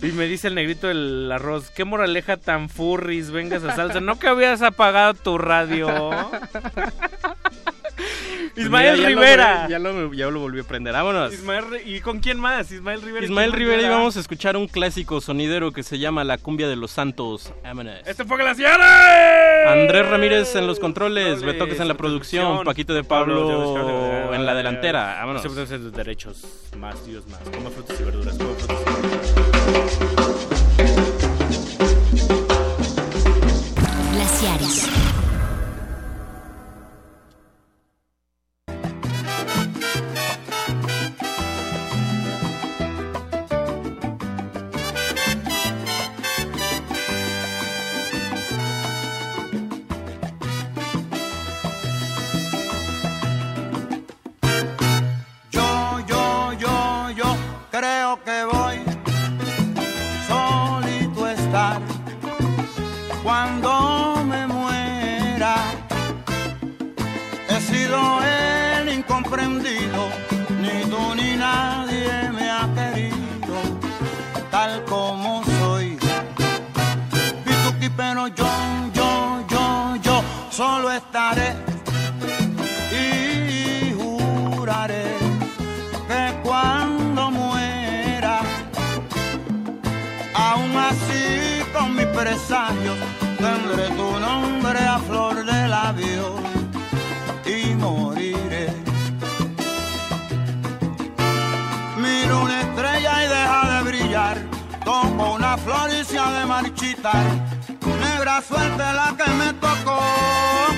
Y 0.00 0.06
me 0.12 0.26
dice 0.26 0.48
el 0.48 0.54
negrito 0.54 0.88
del 0.88 1.30
arroz, 1.32 1.70
qué 1.70 1.84
moraleja 1.84 2.36
tan 2.36 2.68
furris, 2.68 3.30
vengas 3.30 3.64
a 3.64 3.74
salsa. 3.74 4.00
¿No 4.00 4.18
que 4.18 4.28
habías 4.28 4.62
apagado 4.62 5.14
tu 5.14 5.38
radio? 5.38 5.88
Ismael 8.56 8.96
Mira, 8.96 9.08
ya 9.08 9.14
lo 9.14 9.20
Rivera. 9.20 9.68
ya, 9.68 9.78
lo, 9.78 10.14
ya 10.14 10.30
lo 10.30 10.40
volví 10.40 10.60
a 10.60 10.64
prender. 10.64 10.92
Vámonos. 10.94 11.32
Ismael 11.34 11.64
¿Y 11.84 12.00
con 12.00 12.20
quién 12.20 12.40
más? 12.40 12.72
Ismael 12.72 13.02
Rivera. 13.02 13.24
¿y 13.26 13.28
Ismael 13.28 13.52
Rivera 13.52 13.82
y 13.82 13.88
vamos 13.88 14.16
a 14.16 14.20
escuchar 14.20 14.56
un 14.56 14.66
clásico 14.66 15.20
sonidero 15.20 15.72
que 15.72 15.82
se 15.82 15.98
llama 15.98 16.24
La 16.24 16.38
cumbia 16.38 16.66
de 16.68 16.76
los 16.76 16.90
santos. 16.90 17.52
Vámonos. 17.62 17.94
¡Este 18.06 18.24
fue 18.24 18.38
Glaciares! 18.38 19.68
Andrés 19.68 20.08
Ramírez 20.08 20.56
en 20.56 20.66
los 20.66 20.78
controles, 20.78 21.42
Betoques 21.42 21.80
en 21.80 21.88
la 21.88 21.94
producción, 21.94 22.64
Paquito 22.64 22.94
de 22.94 23.04
Pablo 23.04 24.32
en 24.34 24.46
la 24.46 24.54
delantera. 24.54 25.16
Vámonos. 25.20 25.42
De 25.66 25.90
derechos 25.90 26.44
más, 26.78 27.04
Dios 27.06 27.26
más. 27.28 27.40
Como 27.54 27.70
frutas 27.70 28.00
y 28.00 28.04
verduras. 28.04 28.36
Como 28.36 28.54
frutas 28.54 28.78
y 28.80 30.46
Glaciares. 34.14 34.95
Solo 80.56 80.90
estaré 80.90 81.54
y 82.90 83.92
juraré 83.92 85.04
que 86.08 86.34
cuando 86.42 87.30
muera, 87.30 88.40
aún 90.34 90.74
así 90.74 91.62
con 91.74 91.94
mis 91.94 92.06
presagios, 92.06 92.96
tendré 93.36 93.88
tu 93.98 94.18
nombre 94.18 94.78
a 94.78 94.98
flor 95.00 95.44
de 95.44 95.68
labios 95.68 96.40
y 97.44 97.74
moriré. 97.74 98.72
Miro 101.98 102.44
una 102.44 102.62
estrella 102.62 103.24
y 103.24 103.28
deja 103.28 103.60
de 103.74 103.90
brillar, 103.90 104.38
toco 104.86 105.34
una 105.34 105.58
flor 105.58 105.90
y 106.00 106.02
se 106.02 106.18
ha 106.18 106.30
de 106.30 106.46
marchitar. 106.46 107.45
Negra 108.26 108.42
suerte 108.42 108.82
la 108.82 109.14
que 109.16 109.30
me 109.34 109.52
tocó, 109.52 110.00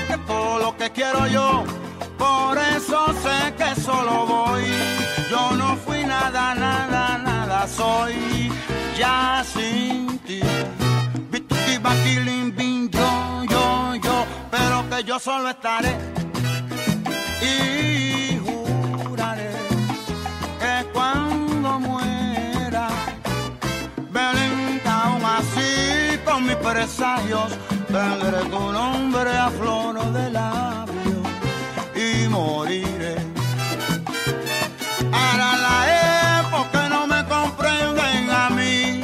que 0.07 0.17
todo 0.27 0.59
lo 0.59 0.77
que 0.77 0.91
quiero 0.91 1.25
yo, 1.25 1.63
por 2.15 2.55
eso 2.55 3.07
sé 3.23 3.55
que 3.55 3.81
solo 3.81 4.27
voy. 4.27 4.65
Yo 5.31 5.55
no 5.55 5.75
fui 5.77 6.03
nada, 6.05 6.53
nada, 6.53 7.17
nada, 7.17 7.67
soy 7.67 8.51
ya 8.95 9.43
sin 9.43 10.19
ti. 10.19 10.41
Bituki, 11.31 11.79
baquilín, 11.81 12.55
bin, 12.55 12.87
yo, 12.91 13.43
yo, 13.49 13.95
yo, 13.95 14.25
pero 14.51 14.87
que 14.87 15.03
yo 15.03 15.17
solo 15.17 15.49
estaré 15.49 15.97
y 17.41 18.37
juraré 18.45 19.53
que 20.59 20.85
cuando 20.93 21.79
muera, 21.79 22.08
mis 26.41 26.55
presagios, 26.55 27.51
tendré 27.87 28.41
tu 28.49 28.71
nombre 28.71 29.35
a 29.35 29.49
flor 29.49 29.99
de 30.13 30.31
labio 30.31 31.21
y 31.95 32.27
moriré. 32.27 33.15
Ahora 35.11 35.57
la 35.67 36.39
época 36.41 36.89
no 36.89 37.07
me 37.07 37.23
comprenden 37.25 38.29
a 38.29 38.49
mí. 38.49 39.01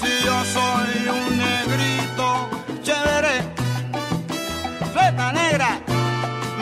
Si 0.00 0.24
yo 0.24 0.36
soy 0.56 1.08
un 1.18 1.38
negrito 1.38 2.48
chévere, 2.82 3.42
fleta 4.92 5.32
negra, 5.32 5.80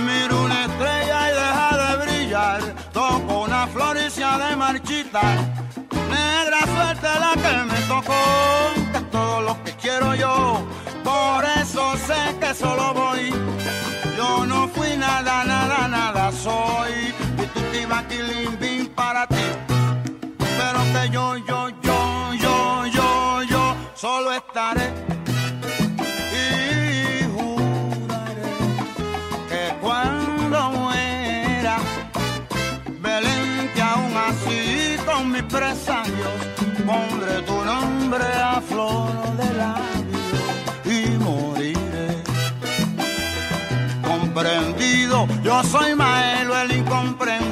miro 0.07 0.45
una 0.45 0.65
estrella 0.67 1.29
y 1.29 1.33
deja 1.43 1.71
de 1.83 2.05
brillar. 2.05 2.61
Toco 2.93 3.43
una 3.43 3.67
flor 3.67 3.97
y 3.97 4.11
se 4.11 4.23
ha 4.25 4.39
de 4.39 4.57
marchitar. 4.57 5.52
Es 8.95 9.11
todo 9.11 9.41
lo 9.43 9.63
que 9.65 9.73
quiero 9.73 10.15
yo. 10.15 10.67
Por 11.05 11.45
eso 11.45 11.97
sé 11.97 12.37
que 12.41 12.55
solo 12.55 12.93
voy. 12.95 13.31
Yo 14.17 14.45
no 14.47 14.69
fui 14.69 14.97
nada, 14.97 15.45
nada, 15.45 15.89
nada 15.89 16.33
soy. 16.33 17.15
Bituti, 17.37 17.85
baquilín, 17.87 18.59
bin 18.59 18.87
para 18.89 19.27
ti. 19.27 19.45
Pero 20.39 20.81
que 20.93 21.11
yo, 21.11 21.37
yo, 21.37 21.69
yo, 21.83 22.35
yo, 22.35 22.87
yo, 22.87 23.43
yo 23.45 23.77
solo 23.95 24.33
estaré. 24.33 24.93
Y 26.43 27.25
juraré 27.35 28.53
que 29.49 29.75
cuando 29.81 30.71
muera, 30.73 31.77
Belén, 33.01 33.71
que 33.75 33.83
aún 33.83 34.17
así 34.17 34.97
con 35.07 35.33
pondré 35.33 35.43
tu 35.43 36.52
nombre 38.13 38.29
a 38.35 38.61
flor 38.61 39.37
de 39.39 39.55
labio 39.55 40.19
y 40.85 41.19
moriré 41.19 42.23
comprendido. 44.03 45.27
Yo 45.43 45.63
soy 45.65 45.95
Maelo 45.95 46.61
el 46.61 46.77
incomprendido. 46.77 47.52